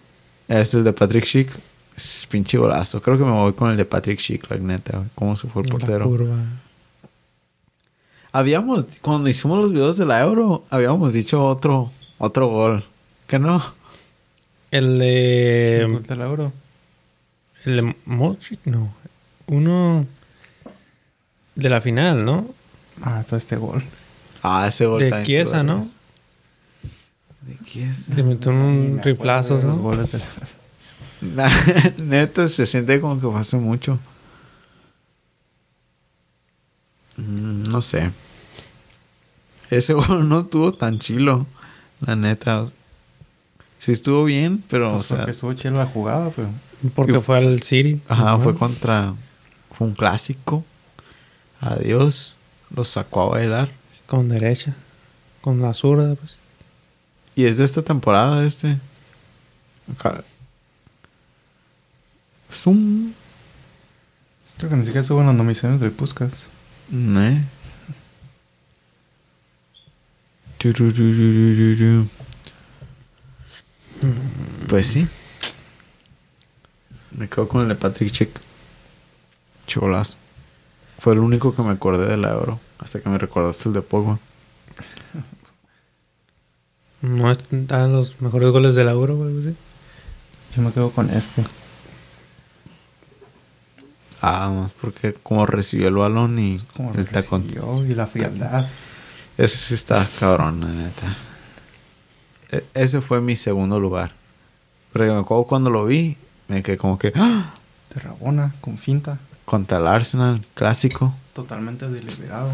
Este 0.49 0.79
el 0.79 0.85
de 0.85 0.93
Patrick 0.95 1.25
Schick. 1.27 1.51
Es 1.97 2.27
pinche 2.31 2.57
golazo. 2.59 3.01
Creo 3.03 3.19
que 3.19 3.25
me 3.25 3.31
voy 3.31 3.53
con 3.53 3.71
el 3.71 3.77
de 3.77 3.85
Patrick 3.85 4.19
Schick, 4.19 4.51
la 4.51 4.57
neta, 4.57 4.97
güey. 4.97 5.09
¿Cómo 5.15 5.37
se 5.37 5.47
fue 5.47 5.63
el 5.63 5.69
la 5.69 5.73
portero? 5.73 6.05
curva. 6.07 6.37
Habíamos, 8.33 8.87
cuando 9.03 9.29
hicimos 9.29 9.59
los 9.61 9.73
videos 9.73 9.97
de 9.97 10.07
la 10.07 10.21
Euro, 10.21 10.65
habíamos 10.71 11.13
dicho 11.13 11.45
otro, 11.45 11.91
otro 12.19 12.47
gol. 12.47 12.85
¿Qué 13.27 13.39
no? 13.39 13.63
El 14.71 14.85
el 15.03 15.89
gol 15.93 16.03
de. 16.03 16.09
del 16.09 16.21
euro. 16.21 16.53
El 17.65 17.77
de 17.77 17.97
Modric, 18.07 18.61
no. 18.65 18.93
Uno. 19.49 20.07
De 21.57 21.69
la 21.69 21.81
final, 21.81 22.25
¿no? 22.25 22.47
Ah, 23.03 23.25
todo 23.27 23.37
este 23.37 23.57
gol. 23.57 23.83
Ah, 24.43 24.67
ese 24.69 24.87
gol 24.87 25.01
De 25.01 25.23
Chiesa, 25.25 25.63
¿no? 25.63 25.89
De 27.43 27.59
Chiesa. 27.65 28.15
Que 28.15 28.23
metió 28.23 28.53
un 28.53 29.01
de 29.59 29.65
los 29.67 29.77
¿no? 29.77 29.83
goles 29.83 30.13
del- 30.13 30.23
Neta, 32.09 32.49
se 32.49 32.65
siente 32.65 33.01
como 33.01 33.21
que 33.21 33.39
hace 33.39 33.57
mucho. 33.57 33.95
Mm, 33.95 33.99
No 37.27 37.83
sé. 37.83 38.11
Ese 39.71 39.93
gol 39.95 40.29
no 40.29 40.41
estuvo 40.41 40.73
tan 40.73 40.99
chilo. 40.99 41.47
La 42.01 42.17
neta. 42.17 42.65
Sí 43.79 43.93
estuvo 43.93 44.25
bien, 44.25 44.63
pero, 44.69 44.91
Pues 44.91 45.01
o 45.01 45.05
sea... 45.05 45.17
porque 45.19 45.31
estuvo 45.33 45.55
chido 45.55 45.75
la 45.75 45.87
jugada, 45.87 46.31
pero... 46.35 46.49
Porque 46.95 47.21
fue 47.21 47.39
al 47.39 47.63
City. 47.63 48.01
Ajá, 48.09 48.39
fue 48.39 48.55
contra... 48.55 49.15
Fue 49.73 49.87
un 49.87 49.95
clásico. 49.95 50.65
Adiós. 51.61 52.37
Los 52.75 52.89
sacó 52.89 53.23
a 53.23 53.39
bailar. 53.39 53.71
Con 54.07 54.29
derecha. 54.29 54.75
Con 55.41 55.61
la 55.63 55.73
zurda, 55.75 56.15
pues. 56.15 56.39
Y 57.37 57.45
es 57.47 57.59
de 57.59 57.65
esta 57.65 57.83
temporada 57.83 58.45
este. 58.45 58.79
Acá. 59.93 60.23
Zoom. 62.53 63.13
Creo 64.59 64.71
que 64.71 64.77
ni 64.77 64.83
siquiera 64.85 65.03
estuvo 65.03 65.21
en 65.21 65.27
las 65.27 65.37
nominaciones 65.37 65.81
del 65.81 65.93
Puskas. 65.93 66.49
Ne. 66.91 67.45
Pues 74.69 74.87
sí. 74.87 75.07
Me 77.13 77.29
quedo 77.29 77.49
con 77.49 77.63
el 77.63 77.69
de 77.69 77.75
Patrick 77.75 78.13
Chick. 78.13 78.31
Cholazo. 79.67 80.17
Fue 80.99 81.15
el 81.15 81.21
único 81.21 81.55
que 81.55 81.63
me 81.63 81.71
acordé 81.71 82.07
del 82.07 82.25
euro. 82.25 82.61
Hasta 82.79 83.01
que 83.01 83.09
me 83.09 83.19
recordaste 83.19 83.69
el 83.69 83.75
de 83.75 83.83
Pogba. 83.83 84.19
No 87.03 87.31
están 87.31 87.93
los 87.93 88.21
mejores 88.21 88.51
goles 88.51 88.75
del 88.75 88.89
Euro 88.89 89.19
o 89.19 89.25
algo 89.25 89.39
así. 89.39 89.57
Yo 90.55 90.63
me 90.63 90.73
quedo 90.73 90.91
con 90.91 91.09
este. 91.11 91.45
Ah, 94.23 94.51
más 94.51 94.73
porque 94.81 95.15
como 95.15 95.47
recibió 95.47 95.89
el 95.89 95.95
balón 95.95 96.39
y 96.39 96.59
Como 96.77 96.93
el 96.95 97.07
tacón. 97.09 97.47
y 97.89 97.95
la 97.95 98.07
frialdad. 98.07 98.67
Ese 99.39 99.57
sí 99.57 99.75
está 99.75 100.07
cabrón, 100.19 100.61
la 100.61 100.67
neta. 100.69 101.17
E- 102.51 102.65
ese 102.75 103.01
fue 103.01 103.21
mi 103.21 103.37
segundo 103.37 103.81
lugar. 103.81 104.13
Pero 104.93 105.15
me 105.15 105.21
acuerdo 105.21 105.45
cuando 105.45 105.71
lo 105.71 105.87
vi, 105.87 106.17
me 106.49 106.63
quedé 106.63 106.77
como 106.77 106.99
que... 106.99 107.13
¡ah! 107.15 107.51
De 107.95 108.01
Rabona, 108.01 108.53
con 108.61 108.77
finta. 108.77 109.19
Contra 109.45 109.79
el 109.79 109.87
Arsenal, 109.87 110.45
clásico. 110.55 111.15
Totalmente 111.33 111.89
deliberado. 111.89 112.53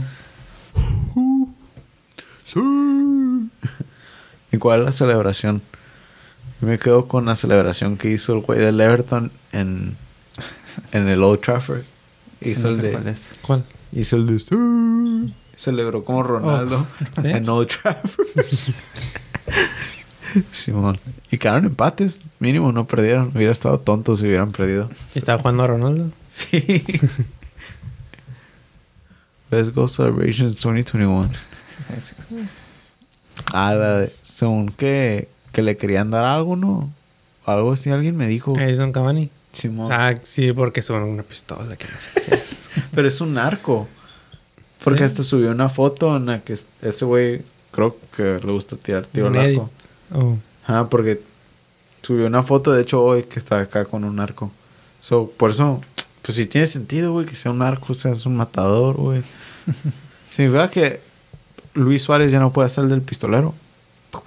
¡Sí! 2.45 2.61
¿Y 4.53 4.59
cuál 4.59 4.81
es 4.81 4.87
la 4.87 4.93
celebración? 4.93 5.63
Yo 6.61 6.69
me 6.69 6.79
quedo 6.79 7.09
con 7.09 7.25
la 7.27 7.35
celebración 7.37 7.97
que 7.97 8.11
hizo 8.11 8.35
el 8.35 8.41
güey 8.41 8.59
del 8.61 8.81
Everton 8.81 9.33
en, 9.53 9.97
en 10.93 11.09
el 11.09 11.23
Old 11.23 11.41
Trafford. 11.41 11.83
Hizo 12.41 12.61
Sí, 12.61 12.65
no 12.65 12.71
el 12.71 12.83
de... 12.83 12.93
cuál 12.93 13.09
es. 13.09 13.27
¿Cuál? 13.43 13.65
Hizo 13.93 14.17
el 14.17 14.27
de... 14.27 15.33
Celebró 15.57 16.05
como 16.05 16.23
Ronaldo 16.23 16.87
Oh, 17.01 17.23
¿sí? 17.23 17.29
en 17.31 17.49
Old 17.49 17.69
Trafford. 17.69 18.27
Simón. 20.53 20.99
Y 21.31 21.39
quedaron 21.39 21.65
empates. 21.65 22.21
Mínimo 22.41 22.73
no 22.73 22.87
perdieron. 22.87 23.33
Hubiera 23.35 23.53
estado 23.53 23.81
tonto 23.81 24.17
si 24.17 24.27
hubieran 24.27 24.53
perdido. 24.53 24.91
¿Y 25.15 25.19
estaba 25.19 25.39
jugando 25.39 25.63
a 25.63 25.67
Ronaldo? 25.69 26.11
Sí. 26.31 26.61
Best 29.51 29.75
Goal 29.75 29.89
Celebrations 29.89 30.55
2021. 30.61 31.31
Es- 31.97 32.15
Ah, 33.53 33.75
la 33.75 33.99
de- 33.99 34.13
según 34.23 34.71
que, 34.71 35.29
que 35.53 35.61
le 35.63 35.77
querían 35.77 36.11
dar 36.11 36.25
algo, 36.25 36.57
¿no? 36.57 36.91
Algo 37.45 37.73
así, 37.75 37.91
alguien 37.91 38.17
me 38.17 38.27
dijo. 38.27 38.59
Edison 38.59 38.93
Cavani. 38.93 39.31
Simón. 39.57 39.91
Ah, 39.91 40.15
sí, 40.23 40.53
porque 40.53 40.83
son 40.83 41.03
una 41.03 41.23
pistola. 41.23 41.77
Que 41.77 41.87
no 41.87 42.01
sé 42.01 42.23
qué 42.23 42.35
es. 42.37 42.57
Pero 42.95 43.09
es 43.09 43.21
un 43.21 43.33
narco. 43.33 43.89
Porque 44.85 44.99
Sí. 45.01 45.05
hasta 45.05 45.23
subió 45.25 45.51
una 45.51 45.69
foto 45.69 46.17
en 46.17 46.27
la 46.27 46.41
que 46.41 46.57
ese 46.83 47.05
güey 47.05 47.43
creo 47.73 47.97
que 48.17 48.39
le 48.45 48.53
gusta 48.53 48.77
tirar 48.77 49.07
tiro 49.07 49.29
al 49.29 49.37
arco. 49.37 49.71
Oh. 50.15 50.37
Ajá, 50.65 50.89
porque 50.89 51.21
subió 52.03 52.27
una 52.27 52.43
foto, 52.43 52.73
de 52.73 52.83
hecho, 52.83 53.03
hoy 53.03 53.25
que 53.25 53.39
está 53.39 53.59
acá 53.61 53.85
con 53.87 54.05
un 54.05 54.17
narco. 54.17 54.51
So, 55.01 55.31
por 55.37 55.51
eso, 55.51 55.81
pues 56.23 56.37
sí 56.37 56.47
tiene 56.47 56.67
sentido, 56.67 57.13
güey, 57.13 57.27
que 57.27 57.37
sea 57.37 57.53
un 57.53 57.59
narco, 57.59 57.93
o 57.93 57.95
sea, 57.95 58.13
es 58.13 58.27
un 58.27 58.37
matador, 58.37 58.97
güey. 58.97 59.23
Significa 60.31 60.71
que 60.71 61.01
Luis 61.75 62.03
Suárez 62.05 62.31
ya 62.33 62.39
no 62.41 62.53
puede 62.53 62.69
ser 62.69 62.85
el 62.85 62.91
del 62.91 63.03
pistolero. 63.03 63.55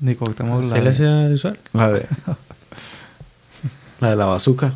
Ni 0.00 0.14
Cuauhtémoc 0.14 0.62
la 0.62 0.68
¿Se 0.68 0.74
le 0.76 0.82
de- 0.84 0.90
hacía 0.90 1.28
visual? 1.28 1.58
La 1.72 1.92
de. 1.92 2.06
La 4.00 4.10
de 4.10 4.16
la 4.16 4.26
bazuca. 4.26 4.74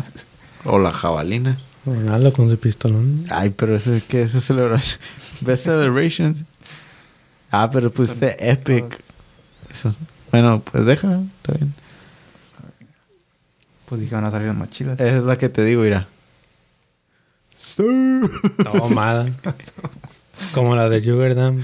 o 0.64 0.78
la 0.78 0.92
jabalina. 0.92 1.58
Ronaldo 1.84 2.32
con 2.32 2.50
su 2.50 2.58
pistolón. 2.58 3.24
Ay, 3.30 3.50
pero 3.50 3.76
ese, 3.76 4.02
¿qué 4.06 4.22
es 4.22 4.30
esa 4.30 4.40
celebración? 4.40 5.00
Best 5.40 5.64
Celebrations. 5.64 6.44
Ah, 7.50 7.70
pero 7.72 7.90
pusiste 7.90 8.36
Epic. 8.50 9.00
Eso, 9.70 9.94
bueno, 10.30 10.60
pues 10.60 10.84
deja, 10.84 11.20
está 11.36 11.52
bien. 11.54 11.72
Pues 13.86 14.02
dije, 14.02 14.14
van 14.14 14.24
a 14.24 14.30
salir 14.30 14.48
las 14.48 14.56
mochilas. 14.56 15.00
Esa 15.00 15.16
es 15.16 15.24
la 15.24 15.38
que 15.38 15.48
te 15.48 15.64
digo, 15.64 15.82
mira. 15.82 16.06
Sí. 17.56 17.82
Tomada. 18.62 19.26
Como 20.52 20.76
la 20.76 20.88
de 20.88 21.00
Jugerdam. 21.00 21.62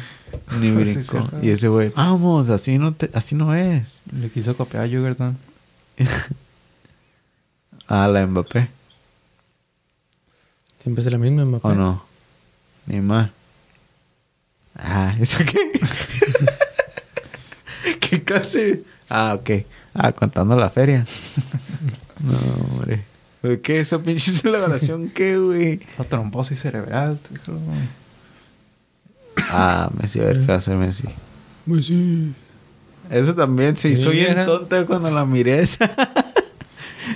Ni 0.59 0.71
brincó. 0.75 1.01
sí, 1.01 1.29
sí. 1.31 1.47
Y 1.47 1.51
ese 1.51 1.69
güey, 1.69 1.91
vamos, 1.95 2.51
así 2.51 2.79
no, 2.79 2.93
te, 2.93 3.11
así 3.12 3.35
no 3.35 3.55
es. 3.55 4.01
Le 4.11 4.31
quiso 4.31 4.57
copiar 4.57 4.85
a 4.85 4.89
Jugerton. 4.89 5.37
Ah, 7.89 8.09
la 8.09 8.27
Mbappé. 8.27 8.69
Siempre 10.82 11.05
es 11.05 11.11
la 11.11 11.19
misma, 11.19 11.44
Mbappé. 11.44 11.69
¿O 11.69 11.74
no? 11.74 12.05
Ni 12.86 13.01
más. 13.01 13.31
Ah, 14.77 15.15
¿eso 15.20 15.39
qué? 15.44 15.81
¿Qué 18.01 18.23
clase? 18.24 18.82
Ah, 19.09 19.35
ok. 19.39 19.51
Ah, 19.94 20.12
contando 20.12 20.56
la 20.56 20.70
feria. 20.70 21.06
No, 22.20 22.39
hombre. 22.70 23.02
¿Qué 23.62 23.81
esa 23.81 23.98
pinche 23.98 24.31
celebración? 24.31 25.11
¿Qué, 25.11 25.36
güey? 25.36 25.81
La 25.98 26.05
trombosis 26.05 26.59
cerebral. 26.61 27.19
te 27.19 27.35
dijo. 27.35 27.59
Ah, 29.51 29.90
Messi, 30.01 30.20
a 30.20 30.24
ver 30.27 30.40
qué 30.40 30.47
va 30.47 30.55
a 30.55 30.56
hacer 30.59 30.77
Messi. 30.77 31.05
Eso 33.11 33.35
también 33.35 33.77
se 33.77 33.94
Sí, 33.94 34.01
hizo 34.01 34.11
bien 34.11 34.47
tonta 34.47 34.86
cuando 34.86 35.11
la 35.11 35.27
miré 35.27 35.59
esa. 35.61 35.90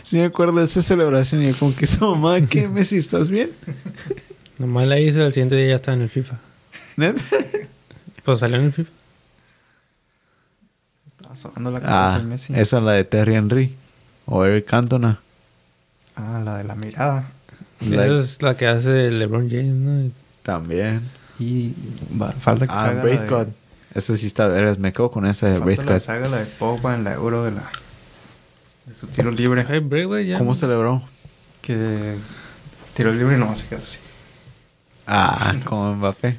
Sí 0.02 0.16
me 0.16 0.24
acuerdo 0.24 0.58
de 0.58 0.64
esa 0.64 0.82
celebración 0.82 1.42
y 1.42 1.52
yo 1.52 1.58
como 1.58 1.74
que 1.74 1.84
esa 1.84 2.00
mamá, 2.06 2.40
¿qué 2.42 2.68
Messi? 2.68 2.96
¿Estás 2.96 3.28
bien? 3.28 3.50
Nomás 4.58 4.86
la 4.88 4.98
hizo, 4.98 5.24
el 5.24 5.32
siguiente 5.32 5.56
día 5.56 5.68
ya 5.68 5.74
estaba 5.76 5.96
en 5.96 6.02
el 6.02 6.08
FIFA. 6.08 6.36
¿Neta? 6.96 7.22
Pues 8.24 8.40
salió 8.40 8.56
en 8.58 8.64
el 8.64 8.72
FIFA. 8.72 8.90
Estaba 11.16 11.36
sonando 11.36 11.70
la 11.70 11.80
cabeza 11.80 12.14
Ah, 12.16 12.18
Messi. 12.20 12.52
esa 12.54 12.78
es 12.78 12.82
la 12.82 12.92
de 12.92 13.04
Terry 13.04 13.34
Henry. 13.36 13.74
O 14.26 14.44
Eric 14.44 14.66
Cantona. 14.66 15.20
Ah, 16.16 16.40
la 16.44 16.58
de 16.58 16.64
la 16.64 16.74
mirada. 16.74 17.30
La- 17.80 18.06
Esa 18.06 18.18
es 18.20 18.42
la 18.42 18.56
que 18.56 18.66
hace 18.66 19.10
LeBron 19.10 19.48
James, 19.48 19.66
¿no? 19.74 20.10
También. 20.42 21.02
Y 21.38 21.72
va- 22.20 22.32
falta 22.32 22.66
que 22.66 22.72
Ah, 22.72 22.86
salga 22.86 22.94
la 22.96 23.02
Braithwaite. 23.02 23.50
de, 23.52 23.98
Esa 23.98 24.16
sí 24.16 24.26
está 24.26 24.48
veras. 24.48 24.78
Me 24.78 24.92
quedo 24.92 25.10
con 25.10 25.24
esa 25.26 25.46
de 25.46 25.58
falta 25.60 25.84
la 25.94 26.00
salga 26.00 26.28
la 26.28 26.38
de 26.40 26.46
Pogba 26.46 26.94
en 26.94 27.04
la 27.04 27.14
Euro 27.14 27.44
de 27.44 27.52
la 27.52 27.62
de 28.88 28.94
su 28.94 29.06
tiro 29.06 29.30
libre. 29.30 29.64
Hey, 29.68 29.80
Braithwaite 29.80 30.28
ya. 30.30 30.38
¿Cómo 30.38 30.54
celebró? 30.54 31.02
Que 31.62 32.16
tiro 32.94 33.12
libre 33.12 33.36
no 33.36 33.46
va 33.46 33.52
a 33.52 33.56
quedar 33.56 33.82
así. 33.82 33.98
Ah, 35.06 35.54
como 35.64 35.94
Mbappé. 35.94 36.38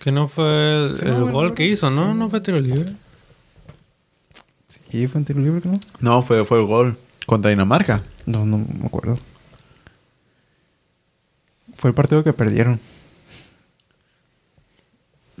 Que 0.00 0.12
no 0.12 0.28
fue 0.28 0.72
el, 0.72 0.98
Sí, 0.98 1.06
el 1.06 1.14
bueno, 1.14 1.32
gol 1.32 1.54
que 1.54 1.66
hizo, 1.66 1.90
¿no? 1.90 2.14
No 2.14 2.30
fue 2.30 2.40
tiro 2.40 2.60
libre. 2.60 2.92
Sí, 4.90 5.06
fue 5.08 5.20
en 5.20 5.24
tiro 5.24 5.40
libre, 5.40 5.62
¿no? 5.64 5.78
No, 6.00 6.22
fue, 6.22 6.44
fue 6.44 6.60
el 6.60 6.66
gol 6.66 6.96
contra 7.26 7.50
Dinamarca. 7.50 8.02
No, 8.24 8.46
no 8.46 8.58
me 8.58 8.86
acuerdo. 8.86 9.18
Fue 11.76 11.90
el 11.90 11.94
partido 11.94 12.24
que 12.24 12.32
perdieron. 12.32 12.80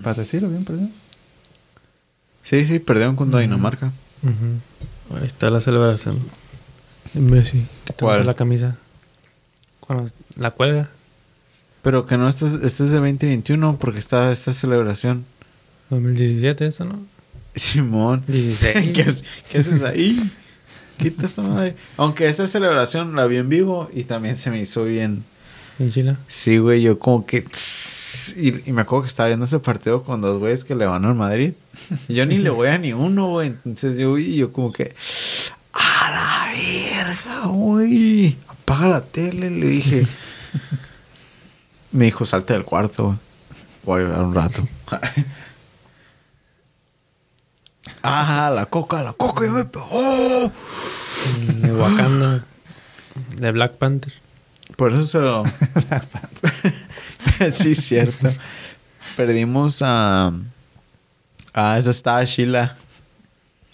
Para 0.02 0.14
decirlo 0.20 0.48
bien, 0.48 0.64
perdieron. 0.64 0.92
Sí, 2.42 2.64
sí, 2.64 2.78
perdieron 2.78 3.16
contra 3.16 3.40
Dinamarca. 3.40 3.92
Ujú. 4.22 4.60
Ahí 5.14 5.26
está 5.26 5.50
la 5.50 5.60
celebración. 5.60 6.18
de 7.14 7.20
Messi. 7.20 7.66
Que 7.84 7.92
te 7.92 8.04
¿Cuál? 8.04 8.26
la 8.26 8.34
camisa. 8.34 8.76
Cuando 9.80 10.10
la 10.36 10.50
cuelga. 10.50 10.88
Pero 11.82 12.04
que 12.06 12.16
no, 12.18 12.28
este 12.28 12.46
es, 12.46 12.54
este 12.54 12.84
es 12.84 12.90
de 12.90 12.96
2021 12.96 13.78
porque 13.78 13.98
está 13.98 14.32
esta 14.32 14.52
celebración. 14.52 15.24
2017 15.90 16.66
eso, 16.66 16.84
¿no? 16.84 16.98
Simón. 17.54 18.24
16. 18.26 18.90
¿Qué, 18.92 19.02
haces- 19.04 19.24
qué 19.50 19.58
haces 19.58 19.82
ahí? 19.82 20.32
Quita 20.98 21.24
esta 21.26 21.42
madre. 21.42 21.76
Aunque 21.96 22.28
esa 22.28 22.46
celebración 22.48 23.14
la 23.14 23.26
vi 23.26 23.36
en 23.36 23.48
vivo 23.48 23.88
y 23.94 24.04
también 24.04 24.36
se 24.36 24.50
me 24.50 24.60
hizo 24.60 24.84
bien. 24.84 25.24
En 25.78 25.90
Chile. 25.90 26.16
Sí, 26.26 26.58
güey, 26.58 26.82
yo 26.82 26.98
como 26.98 27.24
que... 27.26 27.44
Y, 28.36 28.68
y 28.68 28.72
me 28.72 28.82
acuerdo 28.82 29.02
que 29.02 29.08
estaba 29.08 29.28
viendo 29.28 29.46
ese 29.46 29.58
partido 29.58 30.02
con 30.02 30.20
dos 30.20 30.38
güeyes 30.38 30.64
que 30.64 30.74
le 30.74 30.86
van 30.86 31.04
al 31.04 31.14
Madrid. 31.14 31.54
Y 32.08 32.14
yo 32.14 32.26
ni 32.26 32.38
le 32.38 32.50
voy 32.50 32.68
a 32.68 32.78
ni 32.78 32.92
uno, 32.92 33.28
güey. 33.28 33.48
Entonces 33.48 33.96
yo 33.96 34.14
vi 34.14 34.24
y 34.24 34.36
yo 34.36 34.52
como 34.52 34.72
que... 34.72 34.94
¡A 35.72 36.10
la 36.10 36.52
verga, 36.52 37.46
güey! 37.46 38.36
Apaga 38.48 38.88
la 38.88 39.00
tele, 39.02 39.50
le 39.50 39.66
dije. 39.66 40.06
me 41.92 42.06
dijo, 42.06 42.24
salte 42.24 42.54
del 42.54 42.64
cuarto, 42.64 43.04
güey. 43.04 43.18
Voy 43.84 44.00
a 44.00 44.04
llorar 44.04 44.22
un 44.22 44.34
rato. 44.34 44.68
ah, 48.02 48.50
la 48.54 48.66
coca, 48.66 49.02
la 49.02 49.12
coca 49.12 49.44
ya 49.44 49.52
me 49.52 49.64
pegó. 49.64 50.52
De 51.48 51.72
Wakanda. 51.72 52.44
De 53.36 53.52
Black 53.52 53.74
Panther. 53.74 54.12
Por 54.76 54.92
eso 54.92 55.04
se 55.04 55.18
lo... 55.18 55.44
sí, 57.52 57.74
cierto. 57.74 58.32
Perdimos 59.16 59.78
a... 59.82 60.32
Ah, 61.52 61.78
esa 61.78 61.90
estaba 61.90 62.24
Sheila. 62.24 62.76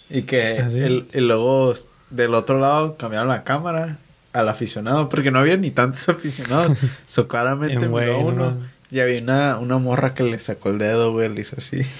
Y 0.09 0.23
que 0.23 0.59
Así 0.59 0.79
el, 0.79 1.07
y 1.13 1.21
luego 1.21 1.75
del 2.11 2.35
otro 2.35 2.61
lado 2.61 2.97
cambiaron 2.97 3.29
la 3.29 3.45
cámara 3.45 3.99
al 4.33 4.49
aficionado, 4.49 5.09
porque 5.09 5.31
no 5.31 5.39
había 5.39 5.57
ni 5.57 5.71
tantos 5.71 6.09
aficionados. 6.09 6.77
so 7.07 7.29
claramente 7.29 7.77
miró 7.77 7.91
güey, 7.91 8.11
uno. 8.11 8.51
¿no? 8.53 8.73
Y 8.91 9.01
había 9.01 9.21
una, 9.21 9.59
una 9.59 9.79
morra 9.79 10.13
que 10.13 10.23
le 10.23 10.39
sacó 10.39 10.69
el 10.69 10.79
dedo, 10.79 11.13
güey, 11.13 11.29
le 11.29 11.41
hizo 11.41 11.57
así. 11.57 11.83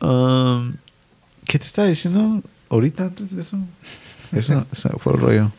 Um, 0.00 0.74
¿Qué 1.46 1.58
te 1.58 1.64
estaba 1.64 1.88
diciendo 1.88 2.42
ahorita 2.68 3.04
antes 3.04 3.34
de 3.34 3.40
eso? 3.40 3.56
Eso, 4.32 4.66
eso 4.70 4.90
fue 4.98 5.14
el 5.14 5.18
rollo. 5.18 5.52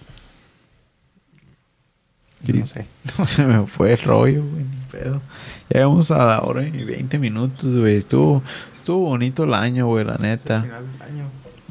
No 2.54 2.68
sé. 2.68 2.86
Se 3.24 3.46
me 3.46 3.66
fue 3.68 3.94
el 3.94 4.00
rollo, 4.00 4.44
güey, 4.44 4.64
ni 4.64 4.78
pedo. 4.92 5.22
Ya 5.70 5.88
vamos 5.88 6.12
a 6.12 6.18
la 6.26 6.42
hora 6.42 6.68
y 6.68 6.84
20 6.84 7.18
minutos, 7.18 7.76
güey. 7.76 7.98
Estuvo, 7.98 8.44
estuvo 8.76 9.00
bonito 9.10 9.44
el 9.46 9.54
año, 9.54 9.88
güey, 9.88 10.06
la 10.06 10.18
neta. 10.18 10.62
Final 10.62 10.84
del 10.92 11.02
año. 11.02 11.24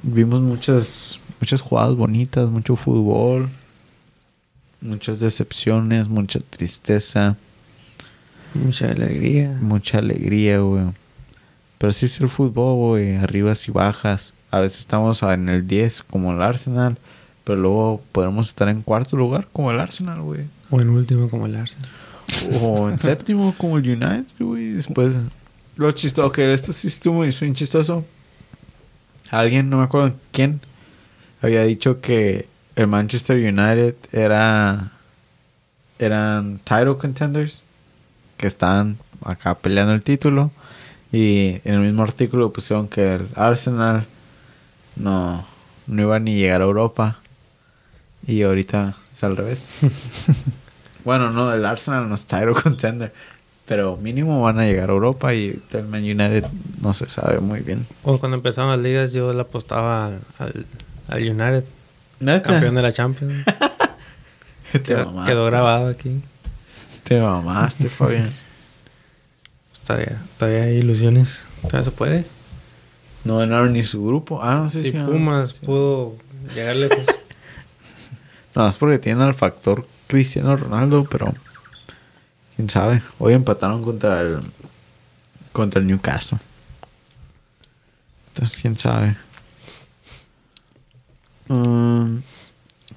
Vimos 0.03 0.41
muchas, 0.43 1.21
muchas 1.41 1.61
jugadas 1.61 1.95
bonitas, 1.95 2.49
mucho 2.49 2.77
fútbol, 2.77 3.49
muchas 4.81 5.21
decepciones, 5.21 6.09
mucha 6.09 6.41
tristeza, 6.41 7.37
Mucha 8.55 8.91
alegría. 8.91 9.57
mucha 9.61 9.99
alegría, 9.99 10.59
güey. 10.59 10.85
Pero 11.79 11.93
sí 11.93 12.07
es 12.07 12.21
el 12.21 12.29
fútbol, 12.29 12.75
güey, 12.77 13.17
arribas 13.17 13.67
y 13.69 13.73
bajas. 13.73 14.33
A 14.51 14.61
veces 14.61 14.81
estamos 14.81 15.23
en 15.25 15.49
el 15.49 15.67
10 15.67 16.03
como 16.05 16.33
el 16.33 16.41
Arsenal, 16.43 16.97
pero 17.45 17.59
luego 17.61 18.01
podemos 18.13 18.49
estar 18.49 18.69
en 18.69 18.83
cuarto 18.83 19.17
lugar 19.17 19.49
como 19.53 19.71
el 19.71 19.81
Arsenal, 19.81 20.21
güey. 20.21 20.43
O 20.71 20.81
en 20.81 20.89
último 20.91 21.29
como 21.29 21.47
el 21.47 21.57
Arsenal. 21.57 21.89
O 22.61 22.89
en 22.89 23.01
séptimo 23.01 23.55
como 23.57 23.79
el 23.79 23.89
United, 23.89 24.27
güey. 24.39 24.71
Después, 24.71 25.17
lo 25.77 25.93
chistoso, 25.93 26.33
que 26.33 26.53
esto 26.53 26.73
sí 26.73 26.89
estuvo 26.89 27.15
muy 27.15 27.31
chistoso. 27.55 28.05
Alguien, 29.31 29.71
no 29.71 29.79
me 29.79 29.85
acuerdo 29.85 30.15
quién, 30.33 30.61
había 31.43 31.65
dicho 31.65 32.01
que 32.01 32.47
el 32.77 32.87
Manchester 32.87 33.37
United 33.37 33.95
era. 34.13 34.93
eran 35.99 36.59
title 36.65 36.97
contenders. 36.97 37.63
Que 38.37 38.47
estaban 38.47 38.99
acá 39.25 39.55
peleando 39.55 39.93
el 39.93 40.03
título. 40.03 40.51
Y 41.13 41.61
en 41.65 41.75
el 41.75 41.81
mismo 41.81 42.03
artículo 42.03 42.53
pusieron 42.53 42.89
que 42.89 43.15
el 43.15 43.29
Arsenal 43.37 44.05
no, 44.97 45.47
no 45.87 46.03
iba 46.03 46.19
ni 46.19 46.35
a 46.35 46.39
llegar 46.39 46.61
a 46.63 46.65
Europa. 46.65 47.19
Y 48.27 48.43
ahorita 48.43 48.97
al 49.25 49.37
revés. 49.37 49.65
Bueno, 51.05 51.29
no, 51.31 51.53
el 51.53 51.67
Arsenal 51.67 52.09
no 52.09 52.15
es 52.15 52.25
title 52.25 52.55
contender. 52.55 53.13
Pero 53.67 53.99
mínimo 53.99 54.41
van 54.41 54.59
a 54.59 54.65
llegar 54.65 54.89
a 54.89 54.95
Europa 54.95 55.35
y 55.35 55.61
el 55.73 55.87
Man 55.87 56.01
United 56.03 56.45
no 56.81 56.95
se 56.95 57.11
sabe 57.11 57.41
muy 57.41 57.61
bien. 57.61 57.87
O 58.05 58.19
cuando 58.19 58.37
empezaron 58.39 58.71
las 58.71 58.81
ligas 58.81 59.13
yo 59.13 59.31
le 59.35 59.43
apostaba 59.43 60.07
al, 60.07 60.21
al, 60.39 60.67
al 61.09 61.23
United, 61.23 61.65
¿Neta? 62.21 62.49
campeón 62.53 62.75
de 62.77 62.81
la 62.83 62.93
Champions. 62.95 63.35
Te 64.73 64.81
quedó, 64.83 65.05
mamaste. 65.07 65.33
quedó 65.33 65.45
grabado 65.45 65.89
aquí. 65.89 66.23
Te 67.05 67.21
mamaste, 67.21 67.91
Fabián. 67.91 68.31
Todavía, 69.87 70.23
todavía 70.39 70.63
hay 70.63 70.77
ilusiones. 70.79 71.43
Todavía 71.61 71.85
se 71.85 71.91
puede. 71.91 72.25
No 73.25 73.37
ganaron 73.39 73.75
ni 73.75 73.83
su 73.83 74.03
grupo. 74.07 74.41
Ah, 74.43 74.55
no 74.57 74.71
sé 74.71 74.79
si 74.81 74.85
si 74.87 74.93
ganaron. 74.93 75.13
Pumas 75.17 75.51
Sí. 75.51 75.67
pudo 75.67 76.17
llegar 76.55 76.77
lejos. 76.77 76.99
No, 78.55 78.69
es 78.69 78.77
porque 78.77 78.99
tienen 78.99 79.23
al 79.23 79.35
factor 79.35 79.87
Cristiano 80.07 80.57
Ronaldo, 80.57 81.05
pero 81.11 81.35
quién 82.57 82.71
sabe. 82.71 83.03
Hoy 83.19 83.33
empataron 83.35 83.83
contra 83.83 84.21
el 84.21 84.39
contra 85.53 85.81
el 85.81 85.87
Newcastle. 85.87 86.39
Entonces, 88.29 88.59
quién 88.61 88.77
sabe. 88.77 89.17
Um, 91.49 92.23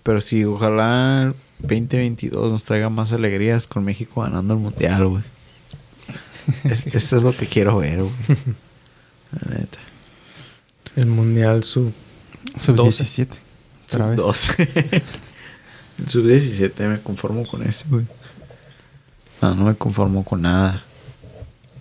pero 0.04 0.22
sí, 0.22 0.44
ojalá 0.46 1.24
el 1.24 1.36
2022 1.60 2.52
nos 2.52 2.64
traiga 2.64 2.90
más 2.90 3.12
alegrías 3.14 3.68
con 3.68 3.84
México 3.84 4.22
ganando 4.22 4.54
el 4.54 4.60
mundial, 4.60 5.08
güey. 5.08 5.24
Es- 6.64 6.88
Eso 6.88 7.18
es 7.18 7.24
lo 7.24 7.36
que 7.36 7.46
quiero 7.48 7.78
ver, 7.78 8.00
güey. 8.04 8.14
La 9.32 9.58
neta. 9.58 9.80
El 10.96 11.08
Mundial 11.08 11.64
Sub. 11.66 11.92
Sub 12.58 12.76
12. 12.76 13.04
17. 13.04 13.38
Otra 13.88 14.08
vez. 14.08 14.20
Sub-12. 14.20 15.04
El 16.00 16.10
Sub-17 16.10 16.88
me 16.88 17.00
conformo 17.00 17.46
con 17.48 17.64
ese, 17.64 17.86
güey. 17.90 18.06
No, 19.42 19.56
no 19.56 19.66
me 19.66 19.76
conformo 19.76 20.24
con 20.24 20.42
nada. 20.44 20.84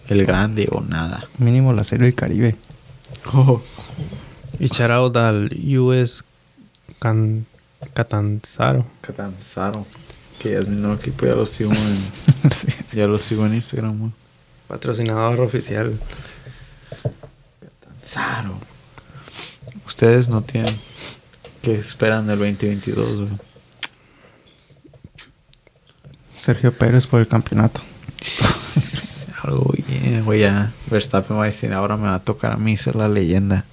El 0.09 0.24
grande 0.24 0.68
o 0.70 0.80
nada. 0.80 1.26
Mínimo 1.38 1.72
la 1.72 1.84
Serie 1.84 2.06
del 2.06 2.14
Caribe. 2.14 2.56
Oh. 3.32 3.62
Y 4.59 4.68
shout 4.68 4.90
out 4.90 5.16
al 5.18 5.51
US 5.78 6.24
Can 6.98 7.44
Catanzaro. 7.93 8.86
Catanzaro. 9.02 9.86
Que 10.38 10.52
ya 10.52 10.60
es 10.60 10.68
mi 10.68 10.76
nuevo 10.76 10.94
equipo, 10.94 11.26
ya 11.26 11.34
lo 11.34 11.44
sigo 11.44 11.72
en, 11.72 12.51
Sí. 12.52 12.68
ya 12.97 13.06
lo 13.06 13.18
sigo 13.20 13.44
en 13.44 13.52
Instagram, 13.55 13.98
güey. 13.98 14.12
Patrocinador 14.66 15.40
oficial. 15.40 15.98
Catanzaro. 17.60 18.59
Ustedes 19.86 20.30
no 20.30 20.40
tienen. 20.43 20.78
¿Qué 21.60 21.74
esperan 21.74 22.26
del 22.26 22.38
2022, 22.38 23.16
güey? 23.16 23.28
Sergio 26.47 26.70
Pérez 26.70 27.09
por 27.09 27.18
el 27.18 27.27
campeonato. 27.27 27.81
Algo 29.43 29.74
bien, 29.89 30.24
güey. 30.24 30.43
Ya 30.43 30.73
Verstappen 30.89 31.36
va 31.36 31.43
a 31.43 31.47
decir, 31.47 31.73
ahora 31.73 31.97
me 31.97 32.05
va 32.05 32.14
a 32.14 32.20
tocar 32.20 32.52
a 32.52 32.56
mí 32.56 32.77
ser 32.77 32.94
la 32.94 33.09
leyenda. 33.09 33.64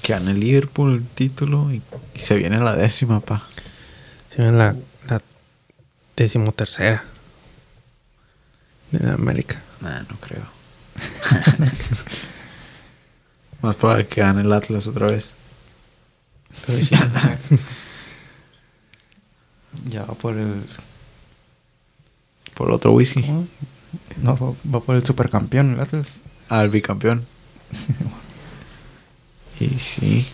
Que 0.00 0.14
gane 0.14 0.32
Liverpool 0.32 0.94
el 0.94 1.06
título 1.06 1.70
y, 1.70 1.82
y 2.14 2.20
se 2.20 2.34
viene 2.34 2.58
la 2.60 2.74
décima, 2.74 3.20
pa. 3.20 3.42
Se 4.34 4.40
ve 4.40 4.52
la, 4.52 4.74
la 5.06 5.20
decimotercera 6.16 7.04
de 8.92 9.10
América. 9.10 9.60
Nah, 9.82 10.00
no 10.00 10.16
creo. 10.16 10.44
Más 13.60 13.76
para 13.76 14.02
que 14.04 14.22
gane 14.22 14.40
el 14.40 14.52
Atlas 14.54 14.86
otra 14.86 15.08
vez. 15.08 15.34
Ya- 19.88 20.04
va 20.04 20.14
por 20.14 20.36
el. 20.36 20.62
Por 22.54 22.70
otro 22.70 22.92
whisky. 22.92 23.22
¿cómo? 23.22 23.46
No, 24.22 24.36
va, 24.36 24.74
va 24.74 24.80
por 24.84 24.96
el 24.96 25.04
supercampeón, 25.04 25.72
el 25.74 25.80
Atlas. 25.80 26.20
Al 26.48 26.68
bicampeón. 26.70 27.24
y 29.60 29.68
sí. 29.78 30.26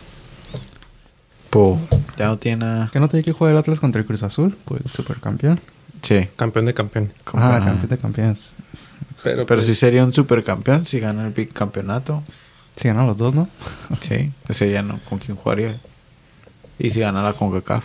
Po, 1.51 1.79
ya 2.17 2.27
no 2.29 2.39
tiene 2.39 2.59
nada. 2.65 2.91
¿Que 2.93 3.01
no 3.01 3.09
tenía 3.09 3.25
que 3.25 3.33
jugar 3.33 3.53
el 3.53 3.59
Atlas 3.59 3.79
contra 3.81 4.01
el 4.01 4.07
Cruz 4.07 4.23
Azul? 4.23 4.57
Por 4.65 4.81
el 4.83 4.91
supercampeón. 4.91 5.61
Sí. 6.03 6.29
campeón 6.37 6.67
de 6.67 6.75
como 6.75 6.91
Ah, 7.35 7.61
campeón 7.65 7.89
de 7.89 7.99
campeones. 7.99 8.53
Pero, 9.23 9.47
Pero 9.47 9.59
pues, 9.59 9.67
sí 9.67 9.75
sería 9.75 10.03
un 10.05 10.13
supercampeón 10.13 10.85
si 10.87 10.99
gana 10.99 11.25
el 11.27 11.33
bicampeonato. 11.33 12.23
Si 12.77 12.89
ganan 12.89 13.07
los 13.07 13.17
dos, 13.17 13.35
¿no? 13.35 13.49
Sí, 14.01 14.33
ese 14.49 14.71
ya 14.73 14.83
no, 14.83 14.99
¿con 15.09 15.19
quién 15.19 15.37
jugaría? 15.37 15.79
Y 16.79 16.91
si 16.91 17.01
gana 17.01 17.23
la 17.23 17.35
CONCACAF. 17.35 17.85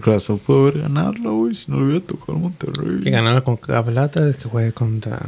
Que 0.00 0.10
el 0.10 0.16
Azul 0.16 0.38
pudo 0.38 0.68
haber 0.68 0.88
güey, 1.30 1.54
si 1.54 1.70
no 1.70 1.78
le 1.78 1.86
hubiera 1.86 2.06
tocado 2.06 2.38
Monterrey. 2.38 3.00
que 3.02 3.10
ganara 3.10 3.42
con 3.42 3.56
plata 3.56 4.26
es 4.26 4.36
que 4.36 4.48
juegue 4.48 4.72
contra 4.72 5.20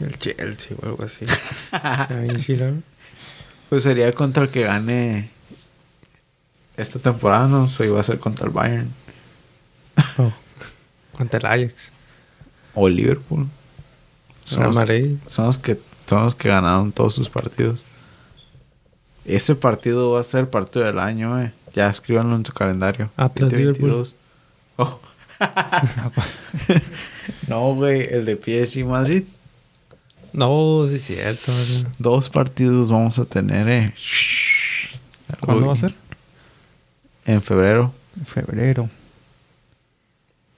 el 0.00 0.18
Chelsea 0.18 0.76
o 0.80 0.86
algo 0.86 1.04
así. 1.04 1.26
¿no? 2.54 2.82
Pues 3.68 3.82
sería 3.82 4.12
contra 4.12 4.44
el 4.44 4.48
que 4.48 4.62
gane 4.62 5.30
esta 6.76 6.98
temporada, 6.98 7.46
¿no? 7.46 7.64
O 7.64 7.68
sea, 7.68 7.86
iba 7.86 8.00
a 8.00 8.02
ser 8.02 8.18
contra 8.18 8.46
el 8.46 8.52
Bayern 8.52 8.90
O 10.18 10.32
contra 11.16 11.38
el 11.38 11.46
Ajax. 11.46 11.92
o 12.74 12.88
el 12.88 12.96
Liverpool. 12.96 13.46
Los, 14.56 14.74
son 15.28 15.46
los 15.46 15.58
que 15.58 15.78
son 16.06 16.24
los 16.24 16.34
que 16.34 16.48
ganaron 16.48 16.90
todos 16.90 17.14
sus 17.14 17.28
partidos. 17.28 17.84
Ese 19.24 19.54
partido 19.54 20.12
va 20.12 20.20
a 20.20 20.22
ser 20.24 20.40
el 20.40 20.48
partido 20.48 20.84
del 20.84 20.98
año, 20.98 21.40
eh. 21.40 21.52
Ya 21.74 21.88
escríbanlo 21.88 22.36
en 22.36 22.44
su 22.44 22.52
calendario. 22.52 23.10
Atlas 23.16 23.50
2022. 23.50 24.14
Oh. 24.76 25.00
no, 27.48 27.74
güey, 27.74 28.06
el 28.10 28.24
de 28.24 28.36
PSG 28.36 28.84
Madrid. 28.84 29.24
No, 30.32 30.86
sí 30.86 30.96
es 30.96 31.04
cierto. 31.04 31.52
Dos 31.98 32.28
partidos 32.28 32.90
vamos 32.90 33.18
a 33.18 33.24
tener, 33.24 33.68
eh. 33.68 33.94
¿Cuándo 35.40 35.66
va 35.66 35.72
a 35.72 35.76
ser? 35.76 35.94
En 37.24 37.42
febrero. 37.42 37.92
En 38.16 38.26
febrero. 38.26 38.90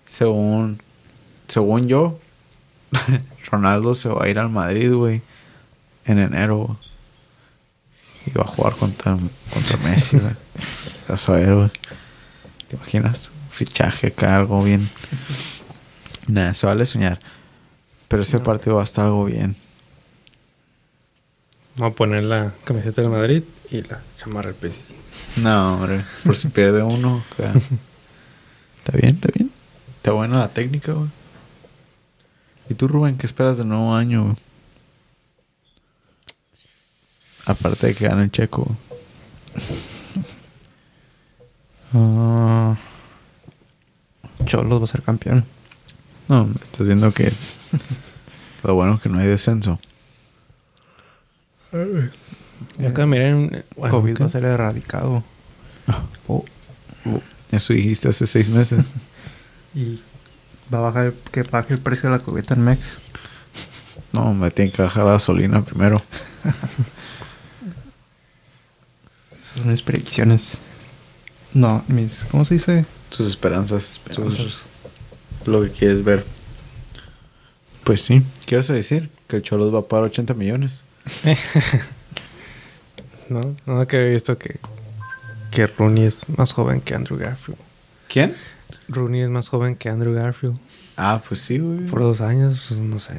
Según, 0.06 0.78
según 1.48 1.88
yo, 1.88 2.18
Ronaldo 3.50 3.94
se 3.94 4.08
va 4.08 4.24
a 4.24 4.28
ir 4.28 4.38
al 4.38 4.50
Madrid, 4.50 4.92
güey, 4.92 5.22
en 6.04 6.18
enero. 6.18 6.76
Y 8.26 8.30
va 8.30 8.44
a 8.44 8.46
jugar 8.46 8.76
contra, 8.76 9.16
contra 9.52 9.76
Messi, 9.78 10.18
güey. 10.18 10.34
A 11.12 11.32
ver, 11.32 11.54
güey. 11.54 11.70
¿Te 12.68 12.76
imaginas? 12.76 13.28
Un 13.28 13.50
fichaje 13.50 14.08
acá, 14.08 14.36
algo 14.36 14.62
bien. 14.64 14.88
Nada, 16.26 16.54
se 16.54 16.66
vale 16.66 16.86
soñar. 16.86 17.20
Pero 18.08 18.22
ese 18.22 18.38
No. 18.38 18.42
partido 18.44 18.76
va 18.76 18.82
a 18.82 18.84
estar 18.84 19.04
algo 19.06 19.24
bien. 19.26 19.56
Vamos 21.76 21.92
a 21.94 21.96
poner 21.96 22.24
la 22.24 22.52
camiseta 22.64 23.02
del 23.02 23.10
Madrid 23.10 23.42
y 23.70 23.82
la 23.82 24.00
chamarra 24.18 24.52
del 24.52 24.70
PSG. 24.70 24.82
No, 25.42 25.74
hombre. 25.74 26.04
Por 26.24 26.36
si 26.36 26.48
pierde 26.48 26.82
uno. 26.82 27.22
Está 28.84 28.96
bien, 28.98 29.14
está 29.14 29.28
bien. 29.34 29.50
Está 29.96 30.10
buena 30.12 30.38
la 30.38 30.48
técnica, 30.48 30.92
güey. 30.92 31.08
¿Y 32.68 32.74
tú, 32.74 32.88
Rubén, 32.88 33.16
qué 33.16 33.26
esperas 33.26 33.56
del 33.58 33.68
nuevo 33.68 33.94
año, 33.94 34.24
güey? 34.24 34.36
Aparte 37.46 37.86
de 37.88 37.94
que 37.94 38.08
gane 38.08 38.24
el 38.24 38.30
checo. 38.32 38.76
Ah, 41.94 42.76
Cholos 44.46 44.80
va 44.80 44.84
a 44.84 44.88
ser 44.88 45.02
campeón. 45.02 45.44
No, 46.28 46.48
estás 46.62 46.86
viendo 46.86 47.12
que 47.12 47.32
lo 48.64 48.74
bueno 48.74 48.94
es 48.94 49.02
que 49.02 49.08
no 49.08 49.18
hay 49.18 49.26
descenso. 49.26 49.78
Y 52.78 52.86
acá 52.86 53.06
miren. 53.06 53.64
Bueno, 53.76 53.96
COVID 53.96 54.14
¿qué? 54.14 54.22
va 54.22 54.26
a 54.26 54.30
ser 54.30 54.44
erradicado. 54.44 55.22
Oh, 56.28 56.44
Eso 57.50 57.72
dijiste 57.72 58.08
hace 58.08 58.26
seis 58.26 58.48
meses. 58.48 58.84
y 59.74 60.00
va 60.72 60.78
a 60.78 60.82
bajar 60.82 61.06
el- 61.06 61.14
que 61.30 61.42
baje 61.42 61.74
el 61.74 61.80
precio 61.80 62.10
de 62.10 62.16
la 62.16 62.22
cubeta 62.22 62.54
en 62.54 62.62
Mex. 62.64 62.98
No, 64.12 64.32
me 64.34 64.50
tiene 64.50 64.70
que 64.70 64.82
bajar 64.82 65.04
la 65.06 65.12
gasolina 65.12 65.62
primero. 65.62 66.02
Esas 69.42 69.58
son 69.58 69.70
mis 69.70 69.82
predicciones. 69.82 70.52
No, 71.54 71.84
mis. 71.88 72.24
¿Cómo 72.30 72.44
se 72.44 72.54
dice? 72.54 72.84
Tus 73.14 73.26
esperanzas. 73.28 74.00
Esperanzas. 74.08 74.36
tus- 74.38 74.62
lo 75.46 75.62
que 75.62 75.70
quieres 75.70 76.02
ver. 76.04 76.24
Pues 77.84 78.00
sí. 78.02 78.22
¿Qué 78.46 78.56
vas 78.56 78.70
a 78.70 78.74
decir? 78.74 79.10
Que 79.26 79.36
el 79.36 79.42
Cholos 79.42 79.74
va 79.74 79.80
a 79.80 79.82
pagar 79.82 80.04
80 80.06 80.34
millones. 80.34 80.82
No, 83.28 83.40
no 83.66 83.86
que 83.86 83.96
he 83.96 84.10
visto 84.10 84.36
que, 84.36 84.58
que 85.50 85.66
Rooney 85.66 86.04
es 86.04 86.28
más 86.36 86.52
joven 86.52 86.80
que 86.80 86.94
Andrew 86.94 87.18
Garfield. 87.18 87.58
¿Quién? 88.08 88.34
Rooney 88.88 89.22
es 89.22 89.30
más 89.30 89.48
joven 89.48 89.74
que 89.76 89.88
Andrew 89.88 90.12
Garfield. 90.12 90.58
Ah, 90.96 91.22
pues 91.26 91.40
sí, 91.40 91.58
güey. 91.58 91.86
Por 91.86 92.00
dos 92.00 92.20
años, 92.20 92.62
pues 92.68 92.78
no 92.80 92.98
sé. 92.98 93.14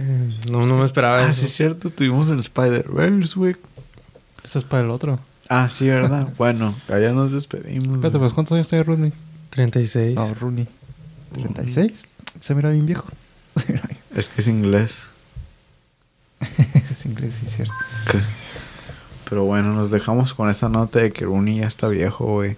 No, 0.52 0.68
no 0.68 0.78
me 0.78 0.86
esperaba 0.86 1.20
Ah, 1.20 1.30
eso. 1.30 1.40
sí, 1.42 1.46
es 1.48 1.54
cierto. 1.56 1.90
Tuvimos 1.90 2.30
el 2.30 2.40
Spider-Verse, 2.42 3.34
güey. 3.36 3.56
Eso 4.44 4.60
es 4.60 4.66
para 4.66 4.84
el 4.84 4.92
otro. 4.92 5.20
Ah, 5.50 5.70
sí, 5.70 5.88
¿verdad? 5.88 6.30
bueno, 6.38 6.76
allá 6.88 7.12
nos 7.12 7.32
despedimos. 7.32 7.96
Espérate, 7.96 8.20
pues 8.20 8.34
¿cuántos 8.34 8.56
años 8.56 8.70
tiene 8.70 8.84
Rooney? 8.84 9.14
36. 9.50 10.16
No, 10.16 10.34
Rooney. 10.34 10.68
¿36? 11.36 11.94
Se 12.40 12.56
mira 12.56 12.70
bien 12.72 12.86
viejo. 12.86 13.08
Se 13.58 13.72
mira 13.72 13.84
bien. 13.88 14.00
Es 14.16 14.30
que 14.30 14.42
es 14.42 14.48
inglés. 14.48 15.04
es 16.92 17.06
inglés, 17.06 17.36
sí, 17.40 17.46
es 17.48 17.56
cierto. 17.56 17.74
¿Qué? 18.12 18.20
Pero 19.30 19.46
bueno, 19.46 19.74
nos 19.74 19.92
dejamos 19.92 20.34
con 20.34 20.50
esa 20.50 20.70
nota 20.70 21.00
de 21.00 21.12
que 21.12 21.26
Rooney 21.26 21.60
ya 21.60 21.68
está 21.68 21.88
viejo, 21.88 22.26
güey. 22.26 22.58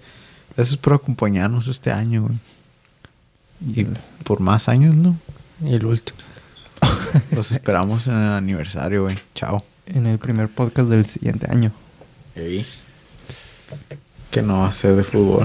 Eso 0.56 0.74
es 0.74 0.76
por 0.76 0.94
acompañarnos 0.94 1.68
este 1.68 1.92
año, 1.92 2.22
güey. 2.22 2.38
Y 3.74 3.86
por 4.24 4.40
más 4.40 4.68
años, 4.68 4.94
¿no? 4.94 5.16
Y 5.64 5.74
el 5.74 5.86
último. 5.86 6.18
Los 7.30 7.52
esperamos 7.52 8.06
en 8.08 8.14
el 8.14 8.32
aniversario, 8.32 9.04
güey. 9.04 9.16
Chao. 9.34 9.64
En 9.86 10.06
el 10.06 10.18
primer 10.18 10.48
podcast 10.48 10.88
del 10.88 11.06
siguiente 11.06 11.46
año. 11.50 11.72
Que 14.30 14.40
no 14.42 14.60
va 14.60 14.68
a 14.68 14.72
ser 14.72 14.94
de 14.96 15.04
fútbol. 15.04 15.44